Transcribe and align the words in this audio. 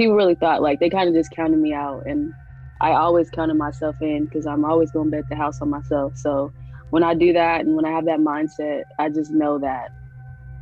people 0.00 0.16
really 0.16 0.34
thought 0.34 0.62
like 0.62 0.80
they 0.80 0.88
kind 0.88 1.10
of 1.10 1.14
just 1.14 1.30
counted 1.30 1.58
me 1.58 1.74
out, 1.74 2.04
and 2.06 2.32
I 2.80 2.92
always 2.92 3.28
counted 3.28 3.58
myself 3.58 3.96
in 4.00 4.24
because 4.24 4.46
I'm 4.46 4.64
always 4.64 4.90
going 4.90 5.10
to 5.10 5.16
bet 5.18 5.28
the 5.28 5.36
house 5.36 5.60
on 5.60 5.68
myself. 5.68 6.16
So 6.16 6.54
when 6.88 7.02
I 7.02 7.12
do 7.12 7.34
that 7.34 7.60
and 7.66 7.76
when 7.76 7.84
I 7.84 7.90
have 7.90 8.06
that 8.06 8.18
mindset, 8.18 8.84
I 8.98 9.10
just 9.10 9.30
know 9.30 9.58
that 9.58 9.90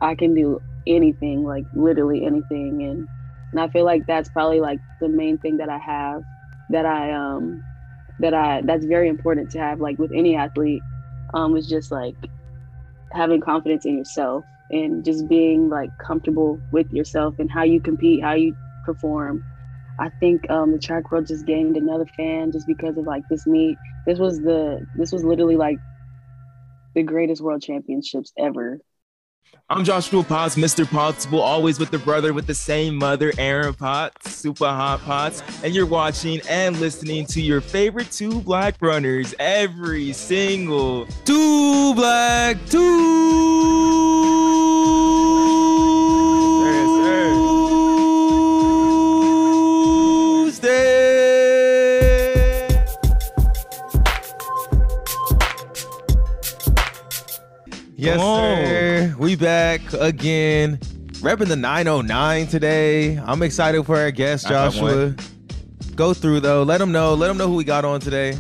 I 0.00 0.16
can 0.16 0.34
do 0.34 0.60
anything, 0.88 1.44
like 1.44 1.64
literally 1.72 2.26
anything, 2.26 2.82
and 2.82 3.08
and 3.52 3.60
I 3.60 3.68
feel 3.68 3.84
like 3.84 4.06
that's 4.08 4.28
probably 4.28 4.60
like 4.60 4.80
the 5.00 5.08
main 5.08 5.38
thing 5.38 5.58
that 5.58 5.68
I 5.68 5.78
have 5.78 6.22
that 6.70 6.84
I 6.84 7.12
um 7.12 7.62
that 8.18 8.34
I 8.34 8.62
that's 8.64 8.86
very 8.86 9.08
important 9.08 9.52
to 9.52 9.60
have 9.60 9.78
like 9.78 10.00
with 10.00 10.10
any 10.12 10.34
athlete 10.34 10.82
um 11.32 11.56
is 11.56 11.68
just 11.68 11.92
like 11.92 12.16
having 13.12 13.40
confidence 13.40 13.86
in 13.86 13.98
yourself 13.98 14.44
and 14.70 15.04
just 15.04 15.28
being 15.28 15.68
like 15.68 15.90
comfortable 16.04 16.60
with 16.72 16.90
yourself 16.92 17.36
and 17.38 17.48
how 17.50 17.62
you 17.62 17.80
compete, 17.80 18.22
how 18.22 18.34
you 18.34 18.54
perform. 18.88 19.44
I 20.00 20.08
think 20.20 20.48
um, 20.50 20.72
the 20.72 20.78
track 20.78 21.10
world 21.10 21.26
just 21.26 21.44
gained 21.44 21.76
another 21.76 22.06
fan 22.16 22.52
just 22.52 22.66
because 22.66 22.96
of 22.96 23.04
like 23.04 23.22
this 23.28 23.46
meet. 23.46 23.76
This 24.06 24.18
was 24.18 24.38
the 24.40 24.86
this 24.96 25.12
was 25.12 25.24
literally 25.24 25.56
like 25.56 25.78
the 26.94 27.02
greatest 27.02 27.42
world 27.42 27.60
championships 27.60 28.32
ever. 28.38 28.80
I'm 29.70 29.84
Joshua 29.84 30.22
Potts, 30.22 30.56
Mr. 30.56 30.88
Possible, 30.88 31.40
always 31.40 31.78
with 31.78 31.90
the 31.90 31.98
brother 31.98 32.32
with 32.32 32.46
the 32.46 32.54
same 32.54 32.96
mother, 32.96 33.32
Aaron 33.36 33.74
Potts, 33.74 34.34
Super 34.34 34.66
Hot 34.66 35.00
Potts, 35.00 35.42
and 35.62 35.74
you're 35.74 35.86
watching 35.86 36.40
and 36.48 36.78
listening 36.80 37.26
to 37.26 37.42
your 37.42 37.60
favorite 37.60 38.10
two 38.10 38.40
black 38.40 38.76
runners 38.80 39.34
every 39.38 40.12
single 40.12 41.06
two 41.26 41.94
black 41.94 42.56
two. 42.70 43.88
Yes, 58.08 58.20
sir. 58.20 59.14
We 59.18 59.36
back 59.36 59.92
again. 59.92 60.78
Repping 61.20 61.48
the 61.48 61.56
909 61.56 62.46
today. 62.46 63.18
I'm 63.18 63.42
excited 63.42 63.84
for 63.84 63.98
our 63.98 64.10
guest, 64.10 64.48
Joshua. 64.48 65.14
Go 65.94 66.14
through 66.14 66.40
though. 66.40 66.62
Let 66.62 66.78
them 66.78 66.90
know. 66.90 67.12
Let 67.12 67.28
them 67.28 67.36
know 67.36 67.48
who 67.48 67.56
we 67.56 67.64
got 67.64 67.84
on 67.84 68.00
today. 68.00 68.38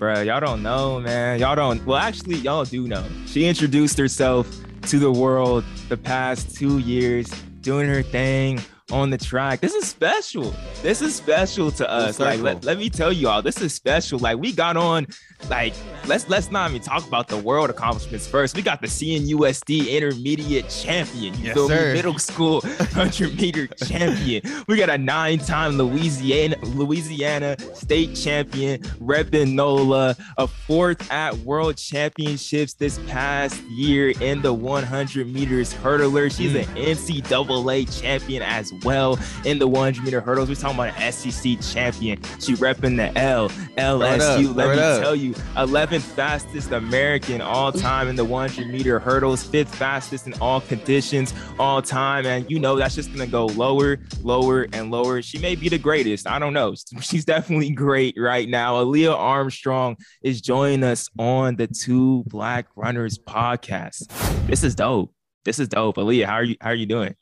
Bro, 0.00 0.22
y'all 0.22 0.40
don't 0.40 0.64
know, 0.64 0.98
man. 0.98 1.38
Y'all 1.38 1.54
don't. 1.54 1.84
Well, 1.86 1.98
actually, 1.98 2.38
y'all 2.38 2.64
do 2.64 2.88
know. 2.88 3.04
She 3.26 3.46
introduced 3.46 3.96
herself 3.98 4.50
to 4.88 4.98
the 4.98 5.12
world 5.12 5.64
the 5.88 5.96
past 5.96 6.56
two 6.56 6.78
years, 6.80 7.28
doing 7.60 7.88
her 7.88 8.02
thing 8.02 8.60
on 8.90 9.10
the 9.10 9.18
track. 9.18 9.60
This 9.60 9.74
is 9.74 9.86
special. 9.88 10.54
This 10.82 11.02
is 11.02 11.14
special 11.14 11.70
to 11.72 11.88
us. 11.88 12.18
Like, 12.18 12.40
let, 12.40 12.64
let 12.64 12.78
me 12.78 12.90
tell 12.90 13.12
you 13.12 13.28
all, 13.28 13.42
this 13.42 13.60
is 13.60 13.74
special. 13.74 14.18
Like, 14.18 14.38
we 14.38 14.50
got 14.52 14.76
on 14.76 15.06
like 15.48 15.74
let's 16.06 16.28
let's 16.28 16.50
not 16.50 16.70
even 16.70 16.82
talk 16.82 17.06
about 17.06 17.28
the 17.28 17.36
world 17.36 17.70
accomplishments 17.70 18.26
first. 18.26 18.56
We 18.56 18.62
got 18.62 18.80
the 18.80 18.86
CNUSD 18.86 19.90
intermediate 19.90 20.68
champion, 20.68 21.34
you 21.34 21.44
yes, 21.44 21.54
feel 21.54 21.68
sir. 21.68 21.88
me? 21.88 21.94
Middle 21.94 22.18
school 22.18 22.60
100 22.60 23.36
meter 23.36 23.66
champion. 23.68 24.42
We 24.66 24.76
got 24.76 24.90
a 24.90 24.98
nine-time 24.98 25.78
Louisiana 25.78 26.56
Louisiana 26.62 27.56
state 27.74 28.14
champion, 28.14 28.80
repping 29.00 29.54
NOLA, 29.54 30.16
a 30.36 30.46
fourth 30.46 31.10
at 31.10 31.36
World 31.38 31.76
Championships 31.76 32.74
this 32.74 32.98
past 33.06 33.60
year 33.64 34.10
in 34.20 34.42
the 34.42 34.52
100 34.52 35.32
meters 35.32 35.72
hurdler. 35.74 36.34
She's 36.34 36.52
mm. 36.52 36.66
an 36.68 36.96
NCAA 36.96 38.00
champion 38.00 38.42
as 38.42 38.72
well 38.82 39.18
in 39.44 39.58
the 39.58 39.68
100 39.68 40.04
meter 40.04 40.20
hurdles. 40.20 40.48
We're 40.48 40.56
talking 40.56 40.78
about 40.78 40.98
an 41.00 41.12
SEC 41.12 41.60
champion. 41.60 42.22
She 42.40 42.54
repping 42.54 42.96
the 42.96 43.16
L 43.18 43.48
LSU. 43.48 44.54
Let 44.54 44.70
me 44.70 45.02
tell 45.02 45.14
you 45.14 45.27
you 45.28 45.34
11th 45.56 46.00
fastest 46.00 46.72
American 46.72 47.40
all 47.40 47.72
time 47.72 48.08
in 48.08 48.16
the 48.16 48.24
100 48.24 48.68
meter 48.68 48.98
hurdles, 48.98 49.42
fifth 49.42 49.74
fastest 49.74 50.26
in 50.26 50.34
all 50.40 50.60
conditions 50.60 51.34
all 51.58 51.82
time. 51.82 52.26
And 52.26 52.50
you 52.50 52.58
know, 52.58 52.76
that's 52.76 52.94
just 52.94 53.08
going 53.08 53.24
to 53.24 53.30
go 53.30 53.46
lower, 53.46 53.98
lower, 54.22 54.66
and 54.72 54.90
lower. 54.90 55.22
She 55.22 55.38
may 55.38 55.54
be 55.54 55.68
the 55.68 55.78
greatest. 55.78 56.26
I 56.26 56.38
don't 56.38 56.52
know. 56.52 56.74
She's 57.00 57.24
definitely 57.24 57.70
great 57.70 58.14
right 58.18 58.48
now. 58.48 58.78
Alia 58.80 59.12
Armstrong 59.12 59.96
is 60.22 60.40
joining 60.40 60.84
us 60.84 61.08
on 61.18 61.56
the 61.56 61.66
Two 61.66 62.24
Black 62.26 62.66
Runners 62.76 63.18
podcast. 63.18 64.08
This 64.46 64.64
is 64.64 64.74
dope. 64.74 65.12
This 65.44 65.58
is 65.58 65.68
dope. 65.68 65.98
Alia, 65.98 66.26
how 66.26 66.34
are 66.34 66.44
you? 66.44 66.56
How 66.60 66.70
are 66.70 66.74
you 66.74 66.86
doing? 66.86 67.14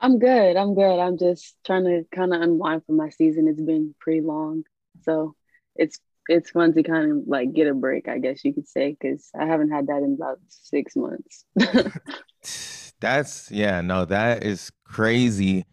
I'm 0.00 0.18
good. 0.18 0.56
I'm 0.56 0.74
good. 0.74 0.98
I'm 0.98 1.16
just 1.16 1.54
trying 1.64 1.84
to 1.84 2.04
kind 2.12 2.34
of 2.34 2.42
unwind 2.42 2.84
from 2.84 2.96
my 2.96 3.10
season. 3.10 3.46
It's 3.46 3.60
been 3.60 3.94
pretty 4.00 4.20
long. 4.20 4.64
So 5.04 5.36
it's 5.76 5.98
it's 6.28 6.50
fun 6.50 6.72
to 6.74 6.82
kind 6.82 7.10
of 7.10 7.18
like 7.26 7.52
get 7.52 7.66
a 7.66 7.74
break, 7.74 8.08
I 8.08 8.18
guess 8.18 8.44
you 8.44 8.52
could 8.52 8.68
say, 8.68 8.96
because 8.98 9.30
I 9.38 9.46
haven't 9.46 9.70
had 9.70 9.86
that 9.88 9.98
in 9.98 10.16
about 10.18 10.38
six 10.48 10.94
months. 10.96 11.44
That's 13.00 13.50
yeah, 13.50 13.80
no, 13.80 14.04
that 14.04 14.44
is 14.44 14.70
crazy. 14.84 15.66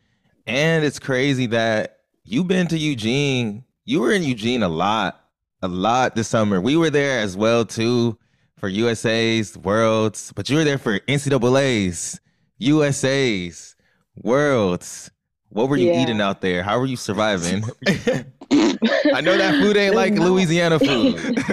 And 0.47 0.83
it's 0.83 0.97
crazy 0.97 1.45
that 1.47 1.97
you've 2.23 2.47
been 2.47 2.67
to 2.67 2.77
Eugene. 2.77 3.65
You 3.85 4.01
were 4.01 4.11
in 4.11 4.23
Eugene 4.23 4.63
a 4.63 4.69
lot, 4.69 5.21
a 5.61 5.67
lot 5.67 6.15
this 6.15 6.27
summer. 6.27 6.59
We 6.59 6.75
were 6.75 6.89
there 6.89 7.19
as 7.19 7.37
well 7.37 7.66
too 7.66 8.17
for 8.57 8.67
USA's 8.67 9.57
Worlds, 9.57 10.33
but 10.35 10.49
you 10.49 10.57
were 10.57 10.63
there 10.63 10.79
for 10.79 10.99
NCAA's, 11.01 12.19
USA's 12.57 13.75
Worlds. 14.16 15.11
What 15.49 15.69
were 15.69 15.77
you 15.77 15.91
yeah. 15.91 16.01
eating 16.01 16.21
out 16.21 16.41
there? 16.41 16.63
How 16.63 16.79
were 16.79 16.85
you 16.85 16.97
surviving? 16.97 17.63
I 19.13 19.21
know 19.21 19.37
that 19.37 19.61
food 19.61 19.77
ain't 19.77 19.95
like 19.95 20.13
Louisiana 20.13 20.79
food. 20.79 21.43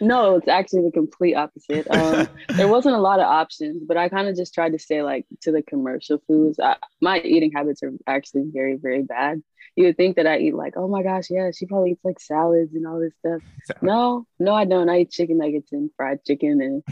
no, 0.00 0.36
it's 0.36 0.48
actually 0.48 0.82
the 0.82 0.90
complete 0.92 1.34
opposite. 1.34 1.88
Um, 1.90 2.28
there 2.48 2.68
wasn't 2.68 2.96
a 2.96 3.00
lot 3.00 3.20
of 3.20 3.26
options, 3.26 3.84
but 3.86 3.96
I 3.96 4.08
kind 4.08 4.28
of 4.28 4.36
just 4.36 4.52
tried 4.52 4.72
to 4.72 4.78
stay 4.78 5.02
like 5.02 5.24
to 5.42 5.52
the 5.52 5.62
commercial 5.62 6.20
foods. 6.26 6.58
I, 6.58 6.76
my 7.00 7.20
eating 7.20 7.52
habits 7.52 7.82
are 7.82 7.92
actually 8.06 8.44
very, 8.52 8.76
very 8.76 9.02
bad. 9.02 9.42
You 9.76 9.84
would 9.84 9.96
think 9.96 10.16
that 10.16 10.26
I 10.26 10.38
eat 10.38 10.54
like, 10.54 10.74
oh 10.76 10.88
my 10.88 11.02
gosh, 11.02 11.30
yeah, 11.30 11.50
she 11.50 11.64
probably 11.64 11.92
eats 11.92 12.04
like 12.04 12.20
salads 12.20 12.74
and 12.74 12.86
all 12.86 13.00
this 13.00 13.14
stuff. 13.20 13.40
No, 13.80 14.26
no, 14.38 14.52
I 14.52 14.64
don't. 14.64 14.90
I 14.90 15.00
eat 15.00 15.10
chicken 15.10 15.38
nuggets 15.38 15.72
and 15.72 15.90
fried 15.96 16.24
chicken, 16.26 16.60
and 16.60 16.82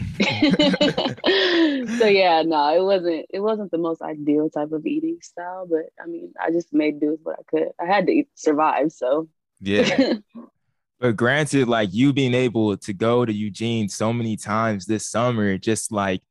so 1.99 2.07
yeah, 2.07 2.41
no, 2.41 2.73
it 2.75 2.83
wasn't. 2.83 3.25
It 3.29 3.41
wasn't 3.41 3.69
the 3.71 3.77
most 3.77 4.01
ideal 4.01 4.49
type 4.49 4.71
of 4.71 4.85
eating 4.85 5.19
style, 5.21 5.67
but 5.69 5.89
I 6.01 6.07
mean, 6.07 6.33
I 6.41 6.51
just 6.51 6.73
made 6.73 6.99
do 6.99 7.11
with 7.11 7.19
what 7.21 7.39
I 7.39 7.43
could. 7.43 7.67
I 7.79 7.85
had 7.85 8.07
to 8.07 8.13
eat, 8.13 8.29
survive, 8.33 8.91
so 8.91 9.27
yeah. 9.61 10.13
but 10.99 11.15
granted, 11.15 11.67
like 11.67 11.89
you 11.93 12.13
being 12.13 12.33
able 12.33 12.77
to 12.77 12.93
go 12.93 13.25
to 13.25 13.33
Eugene 13.33 13.89
so 13.89 14.11
many 14.11 14.37
times 14.37 14.85
this 14.85 15.07
summer, 15.07 15.57
just 15.57 15.91
like 15.91 16.21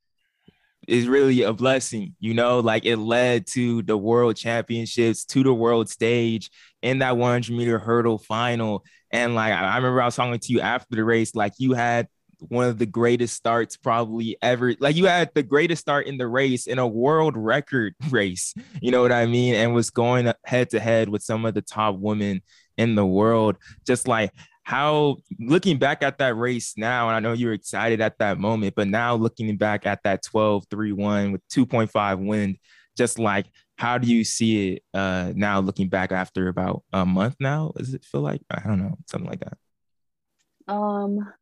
is 0.89 1.07
really 1.07 1.43
a 1.43 1.53
blessing, 1.53 2.15
you 2.19 2.35
know, 2.35 2.61
like 2.61 2.85
it 2.85 2.97
led 2.97 3.47
to 3.47 3.83
the 3.83 3.97
world 3.97 4.37
championships, 4.37 5.25
to 5.25 5.43
the 5.43 5.55
world 5.55 5.89
stage 5.89 6.51
in 6.83 6.99
that 6.99 7.17
100 7.17 7.55
meter 7.57 7.79
hurdle 7.79 8.19
final. 8.19 8.85
And 9.11 9.35
like, 9.35 9.53
I 9.53 9.77
remember 9.77 10.03
I 10.03 10.07
was 10.07 10.17
talking 10.17 10.39
to 10.39 10.53
you 10.53 10.61
after 10.61 10.97
the 10.97 11.05
race, 11.05 11.35
like 11.35 11.53
you 11.59 11.75
had 11.75 12.09
one 12.39 12.67
of 12.67 12.79
the 12.79 12.87
greatest 12.87 13.37
starts 13.37 13.77
probably 13.77 14.37
ever. 14.41 14.75
Like 14.81 14.97
you 14.97 15.07
had 15.07 15.31
the 15.35 15.43
greatest 15.43 15.83
start 15.83 16.07
in 16.07 16.17
the 16.17 16.27
race 16.27 16.67
in 16.67 16.79
a 16.79 16.87
world 16.87 17.37
record 17.37 17.95
race, 18.11 18.55
you 18.81 18.91
know 18.91 19.03
what 19.03 19.13
I 19.13 19.27
mean? 19.27 19.55
And 19.55 19.75
was 19.75 19.91
going 19.91 20.33
head 20.45 20.71
to 20.71 20.81
head 20.81 21.09
with 21.09 21.23
some 21.23 21.45
of 21.45 21.55
the 21.55 21.63
top 21.63 21.97
women 21.99 22.43
in 22.81 22.95
the 22.95 23.07
world. 23.07 23.57
Just 23.87 24.09
like 24.09 24.33
how 24.63 25.17
looking 25.39 25.79
back 25.79 26.03
at 26.03 26.19
that 26.19 26.37
race 26.37 26.75
now, 26.77 27.09
and 27.09 27.17
I 27.17 27.21
know 27.21 27.33
you're 27.35 27.53
excited 27.53 28.01
at 28.01 28.19
that 28.19 28.39
moment, 28.39 28.75
but 28.75 28.89
now 28.89 29.15
looking 29.15 29.57
back 29.57 29.87
at 29.87 30.03
that 30.05 30.23
12 30.23 30.65
3 30.71 30.93
1 30.93 31.33
with 31.33 31.47
2.5 31.49 32.27
wind, 32.27 32.57
just 32.97 33.19
like 33.19 33.47
how 33.77 33.99
do 33.99 34.07
you 34.07 34.25
see 34.25 34.75
it 34.75 34.83
uh, 34.93 35.33
now 35.35 35.61
looking 35.61 35.89
back 35.89 36.13
after 36.13 36.49
about 36.49 36.83
a 36.93 37.07
month 37.07 37.37
now? 37.41 37.73
Does 37.77 37.95
it 37.95 38.05
feel 38.05 38.21
like 38.21 38.43
I 38.51 38.61
don't 38.61 38.79
know, 38.79 38.97
something 39.07 39.31
like 39.31 39.41
that? 39.41 40.73
Um, 40.73 41.33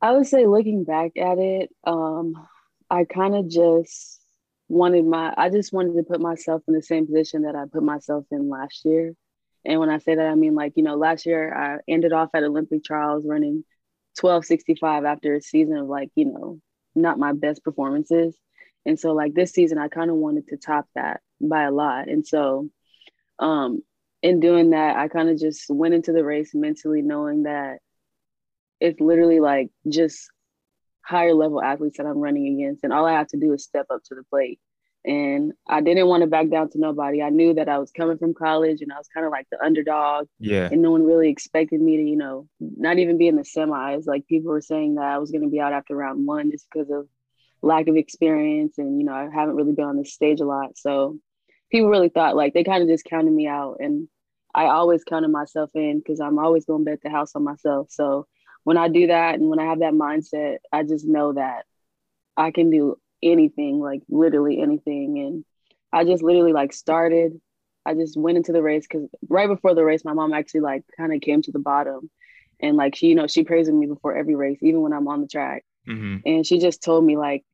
I 0.00 0.12
would 0.12 0.26
say 0.26 0.46
looking 0.46 0.84
back 0.84 1.16
at 1.16 1.38
it, 1.38 1.70
um, 1.84 2.34
I 2.88 3.04
kind 3.04 3.34
of 3.34 3.48
just 3.48 4.20
wanted 4.68 5.04
my 5.04 5.32
I 5.36 5.50
just 5.50 5.72
wanted 5.72 5.96
to 5.96 6.02
put 6.02 6.20
myself 6.20 6.62
in 6.66 6.74
the 6.74 6.82
same 6.82 7.06
position 7.06 7.42
that 7.42 7.54
I 7.54 7.64
put 7.72 7.82
myself 7.82 8.24
in 8.30 8.48
last 8.48 8.84
year. 8.84 9.14
And 9.66 9.80
when 9.80 9.90
I 9.90 9.98
say 9.98 10.14
that, 10.14 10.26
I 10.26 10.34
mean 10.34 10.54
like, 10.54 10.74
you 10.76 10.82
know, 10.82 10.96
last 10.96 11.26
year 11.26 11.54
I 11.54 11.78
ended 11.88 12.12
off 12.12 12.30
at 12.34 12.44
Olympic 12.44 12.84
trials 12.84 13.24
running 13.26 13.64
1265 14.20 15.04
after 15.04 15.34
a 15.34 15.40
season 15.40 15.76
of 15.76 15.88
like, 15.88 16.10
you 16.14 16.26
know, 16.26 16.60
not 16.94 17.18
my 17.18 17.32
best 17.32 17.64
performances. 17.64 18.36
And 18.86 18.98
so 18.98 19.12
like 19.12 19.34
this 19.34 19.52
season 19.52 19.78
I 19.78 19.88
kind 19.88 20.10
of 20.10 20.16
wanted 20.16 20.48
to 20.48 20.56
top 20.56 20.86
that 20.94 21.20
by 21.40 21.64
a 21.64 21.72
lot. 21.72 22.08
And 22.08 22.26
so 22.26 22.70
um 23.38 23.82
in 24.22 24.40
doing 24.40 24.70
that, 24.70 24.96
I 24.96 25.08
kind 25.08 25.28
of 25.28 25.38
just 25.38 25.64
went 25.68 25.94
into 25.94 26.12
the 26.12 26.24
race 26.24 26.52
mentally 26.54 27.02
knowing 27.02 27.42
that 27.44 27.78
it's 28.80 29.00
literally 29.00 29.40
like 29.40 29.68
just 29.88 30.28
higher 31.04 31.34
level 31.34 31.62
athletes 31.62 31.98
that 31.98 32.06
I'm 32.06 32.18
running 32.18 32.58
against. 32.58 32.84
And 32.84 32.92
all 32.92 33.06
I 33.06 33.12
have 33.12 33.28
to 33.28 33.38
do 33.38 33.52
is 33.52 33.64
step 33.64 33.86
up 33.90 34.02
to 34.04 34.14
the 34.14 34.24
plate 34.24 34.58
and 35.06 35.52
I 35.68 35.80
didn't 35.82 36.08
want 36.08 36.22
to 36.22 36.26
back 36.26 36.48
down 36.50 36.68
to 36.70 36.80
nobody. 36.80 37.22
I 37.22 37.30
knew 37.30 37.54
that 37.54 37.68
I 37.68 37.78
was 37.78 37.92
coming 37.92 38.18
from 38.18 38.34
college 38.34 38.82
and 38.82 38.92
I 38.92 38.98
was 38.98 39.06
kind 39.06 39.24
of 39.24 39.30
like 39.30 39.46
the 39.52 39.64
underdog. 39.64 40.26
Yeah. 40.40 40.68
And 40.70 40.82
no 40.82 40.90
one 40.90 41.04
really 41.04 41.30
expected 41.30 41.80
me 41.80 41.96
to, 41.98 42.02
you 42.02 42.16
know, 42.16 42.48
not 42.58 42.98
even 42.98 43.16
be 43.16 43.28
in 43.28 43.36
the 43.36 43.42
semis. 43.42 44.06
Like 44.06 44.26
people 44.26 44.50
were 44.50 44.60
saying 44.60 44.96
that 44.96 45.04
I 45.04 45.18
was 45.18 45.30
going 45.30 45.44
to 45.44 45.48
be 45.48 45.60
out 45.60 45.72
after 45.72 45.94
round 45.94 46.26
one 46.26 46.50
just 46.50 46.66
because 46.72 46.90
of 46.90 47.06
lack 47.62 47.86
of 47.86 47.94
experience. 47.96 48.78
And, 48.78 48.98
you 48.98 49.06
know, 49.06 49.14
I 49.14 49.28
haven't 49.32 49.54
really 49.54 49.74
been 49.74 49.84
on 49.84 49.96
this 49.96 50.12
stage 50.12 50.40
a 50.40 50.44
lot. 50.44 50.76
So 50.76 51.18
people 51.70 51.88
really 51.88 52.08
thought 52.08 52.34
like 52.34 52.52
they 52.52 52.64
kind 52.64 52.82
of 52.82 52.88
just 52.88 53.04
counted 53.04 53.32
me 53.32 53.46
out. 53.46 53.76
And 53.78 54.08
I 54.52 54.64
always 54.64 55.04
counted 55.04 55.30
myself 55.30 55.70
in 55.74 55.98
because 55.98 56.18
I'm 56.18 56.40
always 56.40 56.64
going 56.64 56.84
to 56.84 56.90
bet 56.90 57.00
the 57.04 57.10
house 57.10 57.36
on 57.36 57.44
myself. 57.44 57.88
So 57.90 58.26
when 58.64 58.76
I 58.76 58.88
do 58.88 59.06
that 59.06 59.36
and 59.36 59.48
when 59.48 59.60
I 59.60 59.66
have 59.66 59.78
that 59.78 59.92
mindset, 59.92 60.56
I 60.72 60.82
just 60.82 61.06
know 61.06 61.34
that 61.34 61.64
I 62.36 62.50
can 62.50 62.70
do 62.70 62.96
anything, 63.22 63.80
like 63.80 64.02
literally 64.08 64.60
anything. 64.60 65.18
And 65.18 65.44
I 65.92 66.04
just 66.04 66.22
literally 66.22 66.52
like 66.52 66.72
started. 66.72 67.40
I 67.84 67.94
just 67.94 68.16
went 68.16 68.36
into 68.36 68.52
the 68.52 68.62
race 68.62 68.86
because 68.88 69.08
right 69.28 69.48
before 69.48 69.74
the 69.74 69.84
race, 69.84 70.04
my 70.04 70.12
mom 70.12 70.32
actually 70.32 70.60
like 70.60 70.82
kind 70.96 71.14
of 71.14 71.20
came 71.20 71.42
to 71.42 71.52
the 71.52 71.58
bottom, 71.58 72.10
and 72.60 72.76
like 72.76 72.96
she, 72.96 73.08
you 73.08 73.14
know, 73.14 73.26
she 73.26 73.44
praises 73.44 73.72
me 73.72 73.86
before 73.86 74.16
every 74.16 74.34
race, 74.34 74.58
even 74.62 74.80
when 74.80 74.92
I'm 74.92 75.08
on 75.08 75.20
the 75.20 75.28
track. 75.28 75.64
Mm-hmm. 75.88 76.16
And 76.26 76.46
she 76.46 76.58
just 76.58 76.82
told 76.82 77.04
me 77.04 77.16
like, 77.16 77.44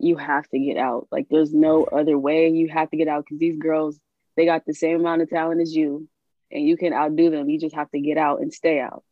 you 0.00 0.16
have 0.16 0.48
to 0.48 0.58
get 0.58 0.76
out. 0.76 1.06
Like 1.10 1.26
there's 1.30 1.54
no 1.54 1.84
other 1.84 2.18
way. 2.18 2.48
You 2.50 2.68
have 2.68 2.90
to 2.90 2.96
get 2.96 3.08
out 3.08 3.24
because 3.24 3.38
these 3.38 3.56
girls, 3.56 4.00
they 4.36 4.44
got 4.44 4.64
the 4.66 4.74
same 4.74 5.00
amount 5.00 5.22
of 5.22 5.30
talent 5.30 5.60
as 5.60 5.74
you, 5.74 6.08
and 6.50 6.66
you 6.66 6.76
can 6.76 6.92
outdo 6.92 7.30
them. 7.30 7.48
You 7.48 7.60
just 7.60 7.74
have 7.74 7.90
to 7.90 8.00
get 8.00 8.18
out 8.18 8.40
and 8.40 8.52
stay 8.52 8.80
out. 8.80 9.04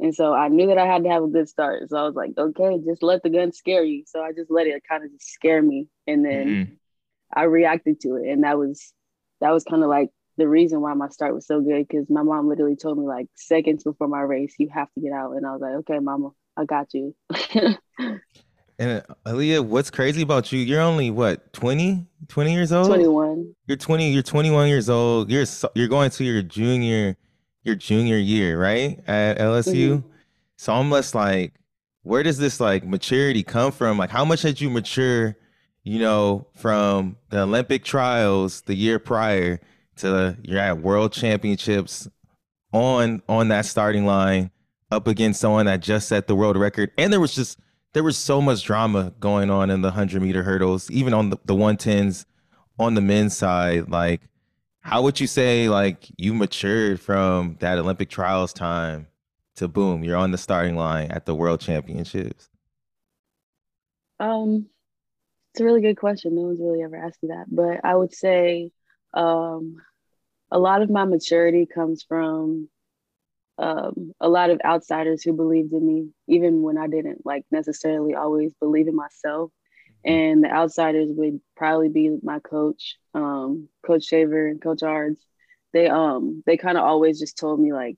And 0.00 0.14
so 0.14 0.34
I 0.34 0.48
knew 0.48 0.66
that 0.68 0.78
I 0.78 0.86
had 0.86 1.04
to 1.04 1.10
have 1.10 1.22
a 1.22 1.28
good 1.28 1.48
start. 1.48 1.88
So 1.88 1.96
I 1.96 2.02
was 2.04 2.14
like, 2.16 2.32
okay, 2.36 2.78
just 2.84 3.02
let 3.02 3.22
the 3.22 3.30
gun 3.30 3.52
scare 3.52 3.84
you. 3.84 4.04
So 4.06 4.22
I 4.22 4.32
just 4.32 4.50
let 4.50 4.66
it 4.66 4.82
kind 4.88 5.04
of 5.04 5.12
just 5.12 5.32
scare 5.32 5.62
me. 5.62 5.88
And 6.06 6.24
then 6.24 6.58
Mm-hmm. 6.58 6.74
I 7.34 7.44
reacted 7.44 8.00
to 8.00 8.16
it. 8.16 8.28
And 8.30 8.44
that 8.44 8.58
was 8.58 8.92
that 9.40 9.50
was 9.50 9.64
kind 9.64 9.82
of 9.82 9.88
like 9.88 10.10
the 10.36 10.48
reason 10.48 10.80
why 10.80 10.94
my 10.94 11.08
start 11.08 11.34
was 11.34 11.46
so 11.46 11.60
good 11.60 11.86
because 11.86 12.10
my 12.10 12.22
mom 12.22 12.48
literally 12.48 12.76
told 12.76 12.98
me 12.98 13.06
like 13.06 13.28
seconds 13.36 13.84
before 13.84 14.08
my 14.08 14.20
race, 14.20 14.54
you 14.58 14.68
have 14.72 14.92
to 14.94 15.00
get 15.00 15.12
out. 15.12 15.32
And 15.32 15.46
I 15.46 15.52
was 15.52 15.60
like, 15.60 15.74
okay, 15.76 15.98
mama, 16.00 16.30
I 16.56 16.64
got 16.64 16.92
you. 16.94 17.14
And 18.78 19.04
uh, 19.08 19.14
Alia, 19.30 19.62
what's 19.62 19.90
crazy 19.90 20.22
about 20.22 20.50
you? 20.50 20.58
You're 20.58 20.80
only 20.80 21.10
what 21.10 21.52
20, 21.52 22.06
20 22.26 22.52
years 22.52 22.72
old. 22.72 22.88
21. 22.88 23.54
You're 23.66 23.76
20. 23.76 24.10
You're 24.10 24.22
21 24.22 24.68
years 24.68 24.90
old. 24.90 25.30
You're 25.30 25.44
you're 25.74 25.88
going 25.88 26.10
to 26.10 26.24
your 26.24 26.42
junior 26.42 27.16
your 27.64 27.74
junior 27.74 28.16
year, 28.18 28.60
right, 28.60 29.00
at 29.06 29.38
LSU. 29.38 29.98
Mhm. 29.98 30.04
So 30.56 30.72
I'm 30.72 30.90
just 30.90 31.14
like, 31.14 31.54
where 32.02 32.22
does 32.22 32.38
this 32.38 32.60
like 32.60 32.84
maturity 32.84 33.42
come 33.42 33.72
from? 33.72 33.98
Like, 33.98 34.10
how 34.10 34.24
much 34.24 34.42
did 34.42 34.60
you 34.60 34.70
mature? 34.70 35.36
You 35.82 35.98
know, 35.98 36.46
from 36.54 37.16
the 37.28 37.40
Olympic 37.42 37.84
trials 37.84 38.62
the 38.62 38.74
year 38.74 38.98
prior 38.98 39.60
to 39.96 40.36
you're 40.42 40.58
at 40.58 40.80
World 40.80 41.12
Championships 41.12 42.08
on 42.72 43.22
on 43.28 43.48
that 43.48 43.66
starting 43.66 44.06
line 44.06 44.50
up 44.90 45.06
against 45.06 45.40
someone 45.40 45.66
that 45.66 45.80
just 45.80 46.08
set 46.08 46.26
the 46.26 46.34
world 46.34 46.56
record, 46.56 46.90
and 46.96 47.12
there 47.12 47.20
was 47.20 47.34
just 47.34 47.58
there 47.92 48.02
was 48.02 48.16
so 48.16 48.40
much 48.40 48.64
drama 48.64 49.12
going 49.20 49.50
on 49.50 49.70
in 49.70 49.82
the 49.82 49.88
100 49.88 50.20
meter 50.22 50.42
hurdles, 50.42 50.90
even 50.90 51.14
on 51.14 51.30
the, 51.30 51.38
the 51.44 51.54
110s 51.54 52.24
on 52.78 52.94
the 52.94 53.00
men's 53.00 53.36
side. 53.36 53.88
Like, 53.88 54.20
how 54.84 55.00
would 55.02 55.18
you 55.18 55.26
say, 55.26 55.68
like, 55.70 56.06
you 56.18 56.34
matured 56.34 57.00
from 57.00 57.56
that 57.60 57.78
Olympic 57.78 58.10
trials 58.10 58.52
time 58.52 59.06
to 59.56 59.66
boom, 59.66 60.04
you're 60.04 60.16
on 60.16 60.30
the 60.30 60.38
starting 60.38 60.76
line 60.76 61.10
at 61.10 61.24
the 61.24 61.34
world 61.34 61.60
championships? 61.60 62.50
Um, 64.20 64.66
it's 65.52 65.60
a 65.60 65.64
really 65.64 65.80
good 65.80 65.96
question. 65.96 66.34
No 66.34 66.42
one's 66.42 66.60
really 66.60 66.82
ever 66.82 66.96
asked 66.96 67.22
me 67.22 67.30
that. 67.30 67.46
But 67.48 67.80
I 67.82 67.94
would 67.94 68.14
say 68.14 68.72
um, 69.14 69.78
a 70.50 70.58
lot 70.58 70.82
of 70.82 70.90
my 70.90 71.06
maturity 71.06 71.64
comes 71.64 72.04
from 72.06 72.68
um, 73.56 74.12
a 74.20 74.28
lot 74.28 74.50
of 74.50 74.60
outsiders 74.64 75.22
who 75.22 75.32
believed 75.32 75.72
in 75.72 75.86
me, 75.86 76.08
even 76.28 76.60
when 76.60 76.76
I 76.76 76.88
didn't 76.88 77.24
like 77.24 77.44
necessarily 77.50 78.14
always 78.14 78.52
believe 78.60 78.88
in 78.88 78.96
myself. 78.96 79.50
And 80.04 80.44
the 80.44 80.50
outsiders 80.50 81.08
would 81.12 81.40
probably 81.56 81.88
be 81.88 82.18
my 82.22 82.38
coach, 82.38 82.96
um, 83.14 83.68
Coach 83.86 84.04
Shaver 84.04 84.48
and 84.48 84.60
Coach 84.60 84.82
Ards. 84.82 85.24
They 85.72 85.88
um 85.88 86.42
they 86.46 86.56
kind 86.56 86.78
of 86.78 86.84
always 86.84 87.18
just 87.18 87.38
told 87.38 87.58
me 87.58 87.72
like, 87.72 87.96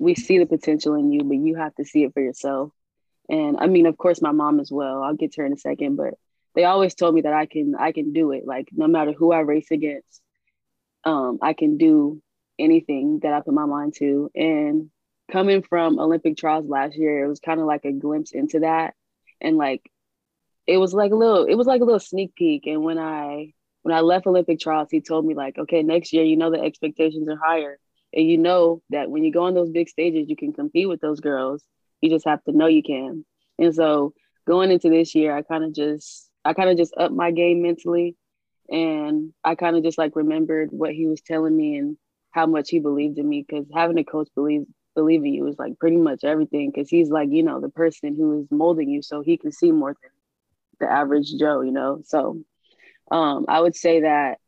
we 0.00 0.14
see 0.14 0.38
the 0.38 0.46
potential 0.46 0.94
in 0.94 1.12
you, 1.12 1.22
but 1.24 1.36
you 1.36 1.56
have 1.56 1.74
to 1.76 1.84
see 1.84 2.04
it 2.04 2.14
for 2.14 2.20
yourself. 2.20 2.72
And 3.28 3.56
I 3.58 3.66
mean, 3.66 3.86
of 3.86 3.96
course, 3.96 4.22
my 4.22 4.32
mom 4.32 4.60
as 4.60 4.70
well. 4.70 5.02
I'll 5.02 5.14
get 5.14 5.32
to 5.32 5.42
her 5.42 5.46
in 5.46 5.52
a 5.52 5.58
second, 5.58 5.96
but 5.96 6.14
they 6.54 6.64
always 6.64 6.94
told 6.94 7.14
me 7.14 7.22
that 7.22 7.32
I 7.32 7.46
can 7.46 7.74
I 7.74 7.92
can 7.92 8.12
do 8.12 8.32
it. 8.32 8.46
Like 8.46 8.68
no 8.72 8.86
matter 8.86 9.12
who 9.12 9.32
I 9.32 9.40
race 9.40 9.70
against, 9.70 10.22
um, 11.04 11.38
I 11.42 11.52
can 11.52 11.76
do 11.76 12.22
anything 12.58 13.20
that 13.22 13.32
I 13.32 13.40
put 13.40 13.54
my 13.54 13.66
mind 13.66 13.94
to. 13.98 14.30
And 14.34 14.90
coming 15.30 15.62
from 15.62 15.98
Olympic 15.98 16.36
trials 16.36 16.66
last 16.66 16.96
year, 16.96 17.24
it 17.24 17.28
was 17.28 17.40
kind 17.40 17.60
of 17.60 17.66
like 17.66 17.84
a 17.84 17.92
glimpse 17.92 18.32
into 18.32 18.60
that. 18.60 18.94
And 19.40 19.56
like 19.56 19.82
it 20.66 20.78
was 20.78 20.94
like 20.94 21.12
a 21.12 21.16
little 21.16 21.44
it 21.44 21.54
was 21.54 21.66
like 21.66 21.80
a 21.80 21.84
little 21.84 22.00
sneak 22.00 22.34
peek. 22.34 22.66
And 22.66 22.82
when 22.82 22.98
I 22.98 23.52
when 23.82 23.94
I 23.94 24.00
left 24.00 24.26
Olympic 24.26 24.60
trials, 24.60 24.88
he 24.90 25.00
told 25.00 25.26
me 25.26 25.34
like, 25.34 25.58
okay, 25.58 25.82
next 25.82 26.12
year, 26.12 26.24
you 26.24 26.36
know 26.36 26.50
the 26.50 26.60
expectations 26.60 27.28
are 27.28 27.36
higher. 27.36 27.78
And 28.14 28.26
you 28.28 28.38
know 28.38 28.82
that 28.90 29.10
when 29.10 29.24
you 29.24 29.32
go 29.32 29.44
on 29.44 29.54
those 29.54 29.70
big 29.70 29.88
stages, 29.88 30.28
you 30.28 30.36
can 30.36 30.52
compete 30.52 30.88
with 30.88 31.00
those 31.00 31.20
girls. 31.20 31.62
You 32.00 32.10
just 32.10 32.24
have 32.26 32.42
to 32.44 32.52
know 32.52 32.66
you 32.66 32.82
can. 32.82 33.24
And 33.58 33.74
so 33.74 34.14
going 34.46 34.70
into 34.70 34.88
this 34.88 35.14
year, 35.14 35.36
I 35.36 35.42
kind 35.42 35.64
of 35.64 35.74
just 35.74 36.30
I 36.44 36.54
kind 36.54 36.70
of 36.70 36.76
just 36.76 36.94
upped 36.96 37.14
my 37.14 37.30
game 37.30 37.62
mentally. 37.62 38.16
And 38.70 39.32
I 39.44 39.54
kind 39.56 39.76
of 39.76 39.82
just 39.82 39.98
like 39.98 40.16
remembered 40.16 40.70
what 40.72 40.92
he 40.92 41.06
was 41.06 41.20
telling 41.20 41.54
me 41.54 41.76
and 41.76 41.98
how 42.30 42.46
much 42.46 42.70
he 42.70 42.78
believed 42.78 43.18
in 43.18 43.28
me. 43.28 43.44
Cause 43.44 43.66
having 43.74 43.98
a 43.98 44.04
coach 44.04 44.28
believe 44.34 44.64
believe 44.94 45.24
in 45.24 45.34
you 45.34 45.46
is 45.46 45.58
like 45.58 45.78
pretty 45.78 45.96
much 45.96 46.24
everything. 46.24 46.72
Cause 46.72 46.88
he's 46.88 47.10
like, 47.10 47.28
you 47.30 47.42
know, 47.42 47.60
the 47.60 47.68
person 47.68 48.14
who 48.16 48.40
is 48.40 48.46
molding 48.50 48.88
you 48.88 49.02
so 49.02 49.20
he 49.20 49.36
can 49.36 49.52
see 49.52 49.72
more 49.72 49.94
than 50.00 50.10
the 50.80 50.90
average 50.90 51.32
Joe, 51.38 51.60
you 51.62 51.72
know. 51.72 52.00
So 52.04 52.42
um 53.10 53.46
I 53.48 53.60
would 53.60 53.76
say 53.76 54.00
that 54.02 54.38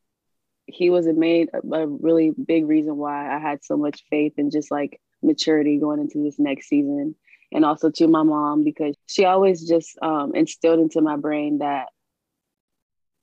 he 0.67 0.90
was 0.90 1.06
a 1.06 1.12
made 1.12 1.49
a 1.55 1.87
really 1.87 2.31
big 2.31 2.67
reason 2.67 2.96
why 2.96 3.34
I 3.34 3.38
had 3.38 3.64
so 3.64 3.76
much 3.76 4.05
faith 4.11 4.34
and 4.38 4.50
just 4.50 4.70
like 4.70 5.00
maturity 5.23 5.78
going 5.78 6.00
into 6.00 6.23
this 6.23 6.38
next 6.38 6.69
season. 6.69 7.14
And 7.52 7.64
also 7.64 7.90
to 7.90 8.08
my 8.08 8.25
mom 8.25 8.64
because 8.64 8.96
she 9.06 9.25
always 9.25 9.67
just 9.67 9.96
um, 10.02 10.34
instilled 10.34 10.81
into 10.81 11.00
my 11.00 11.17
brain 11.17 11.58
that 11.58 11.87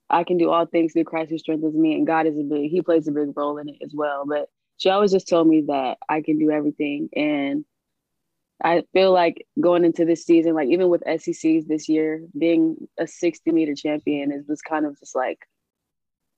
I 0.10 0.24
can 0.24 0.38
do 0.38 0.50
all 0.50 0.66
things 0.66 0.94
through 0.94 1.06
Christ 1.06 1.32
who 1.32 1.38
strengthens 1.38 1.76
me, 1.76 1.96
and 1.96 2.08
God 2.08 2.28
is 2.28 2.38
a 2.38 2.44
big 2.44 2.70
He 2.70 2.82
plays 2.82 3.08
a 3.08 3.12
big 3.12 3.36
role 3.36 3.58
in 3.58 3.68
it 3.68 3.78
as 3.84 3.94
well. 3.94 4.26
But 4.28 4.48
she 4.78 4.90
always 4.90 5.12
just 5.12 5.28
told 5.28 5.48
me 5.48 5.64
that 5.68 5.98
I 6.08 6.22
can 6.22 6.38
do 6.40 6.52
everything, 6.52 7.10
and 7.16 7.66
I 8.64 8.84
feel 8.94 9.12
like 9.14 9.46
going 9.60 9.86
into 9.86 10.06
this 10.06 10.26
season, 10.26 10.54
like 10.56 10.70
even 10.70 10.90
with 10.90 11.04
SECs 11.08 11.66
this 11.68 11.90
year, 11.90 12.24
being 12.38 12.78
a 13.00 13.08
60 13.08 13.52
meter 13.52 13.76
champion 13.76 14.32
is 14.32 14.48
was 14.48 14.62
kind 14.62 14.86
of 14.86 14.98
just 15.00 15.16
like 15.16 15.40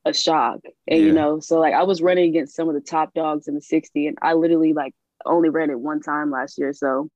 a 0.04 0.12
shock. 0.12 0.60
And 0.88 1.00
Yeah. 1.00 1.06
you 1.06 1.12
know, 1.12 1.40
so 1.40 1.58
like 1.60 1.74
I 1.74 1.82
was 1.84 2.02
running 2.02 2.28
against 2.28 2.54
some 2.54 2.68
of 2.68 2.74
the 2.74 2.80
top 2.80 3.14
dogs 3.14 3.48
in 3.48 3.54
the 3.54 3.60
60, 3.60 4.06
and 4.06 4.18
I 4.22 4.34
literally 4.34 4.72
like 4.72 4.94
only 5.24 5.48
ran 5.48 5.70
it 5.70 5.78
one 5.80 6.00
time 6.00 6.30
last 6.30 6.58
year. 6.58 6.72
So 6.72 7.10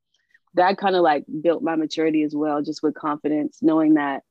that 0.55 0.79
kind 0.79 0.97
of 0.97 1.03
like 1.03 1.25
built 1.43 1.63
my 1.63 1.77
maturity 1.77 2.23
as 2.25 2.35
well, 2.35 2.63
just 2.63 2.83
with 2.83 2.95
confidence, 2.95 3.59
knowing 3.63 3.95
that 3.95 4.23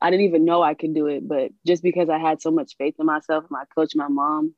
I 0.00 0.10
didn't 0.10 0.26
even 0.26 0.44
know 0.44 0.62
I 0.62 0.74
could 0.74 0.94
do 0.94 1.06
it, 1.06 1.26
but 1.28 1.52
just 1.66 1.82
because 1.82 2.10
I 2.10 2.18
had 2.18 2.42
so 2.42 2.50
much 2.50 2.76
faith 2.78 2.96
in 2.98 3.06
myself, 3.06 3.44
my 3.50 3.64
coach, 3.76 3.92
my 3.96 4.08
mom, 4.08 4.54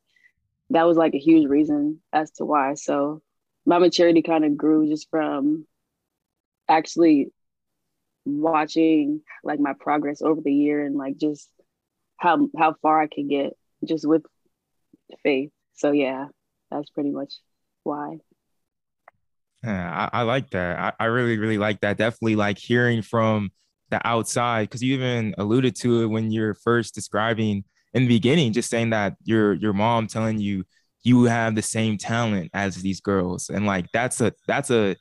that 0.71 0.85
was 0.87 0.97
like 0.97 1.15
a 1.15 1.19
huge 1.21 1.49
reason 1.49 2.01
as 2.13 2.31
to 2.33 2.47
why. 2.47 2.75
So 2.75 3.23
my 3.67 3.79
maturity 3.79 4.23
kind 4.23 4.45
of 4.45 4.57
grew 4.57 4.89
just 4.89 5.09
from 5.11 5.67
actually 6.69 7.33
watching 8.25 9.21
like 9.43 9.61
my 9.61 9.75
progress 9.79 10.23
over 10.23 10.41
the 10.41 10.53
year 10.53 10.85
and 10.85 10.97
like 10.97 11.17
just 11.19 11.49
how 12.17 12.49
how 12.57 12.75
far 12.83 13.01
I 13.01 13.07
could 13.07 13.29
get 13.29 13.57
just 13.87 14.07
with 14.07 14.23
faith. 15.23 15.51
So 15.75 15.93
yeah, 15.93 16.27
that's 16.71 16.91
pretty 16.91 17.11
much 17.11 17.35
why. 17.83 18.19
Yeah, 19.63 20.09
I, 20.13 20.21
I 20.21 20.23
like 20.23 20.51
that. 20.51 20.79
I, 20.79 21.05
I 21.05 21.07
really, 21.07 21.39
really 21.39 21.59
like 21.59 21.81
that. 21.81 21.97
Definitely 21.97 22.37
like 22.37 22.59
hearing 22.59 23.01
from 23.03 23.51
the 23.91 24.07
outside 24.07 24.69
because 24.69 24.83
you 24.83 24.95
even 24.95 25.35
alluded 25.39 25.75
to 25.77 26.03
it 26.03 26.07
when 26.07 26.31
you're 26.31 26.55
first 26.55 26.95
describing 26.95 27.65
in 27.95 28.03
the 28.03 28.09
beginning, 28.09 28.53
just 28.53 28.69
saying 28.69 28.91
that 28.91 29.17
your 29.25 29.55
your 29.55 29.73
mom 29.73 30.07
telling 30.07 30.39
you 30.39 30.65
you 31.05 31.25
have 31.25 31.55
the 31.55 31.63
same 31.63 31.99
talent 31.99 32.51
as 32.55 32.77
these 32.77 33.01
girls, 33.01 33.51
and 33.51 33.67
like 33.67 33.87
that's 33.93 34.21
a 34.21 34.33
that's 34.49 34.71
a 34.71 34.97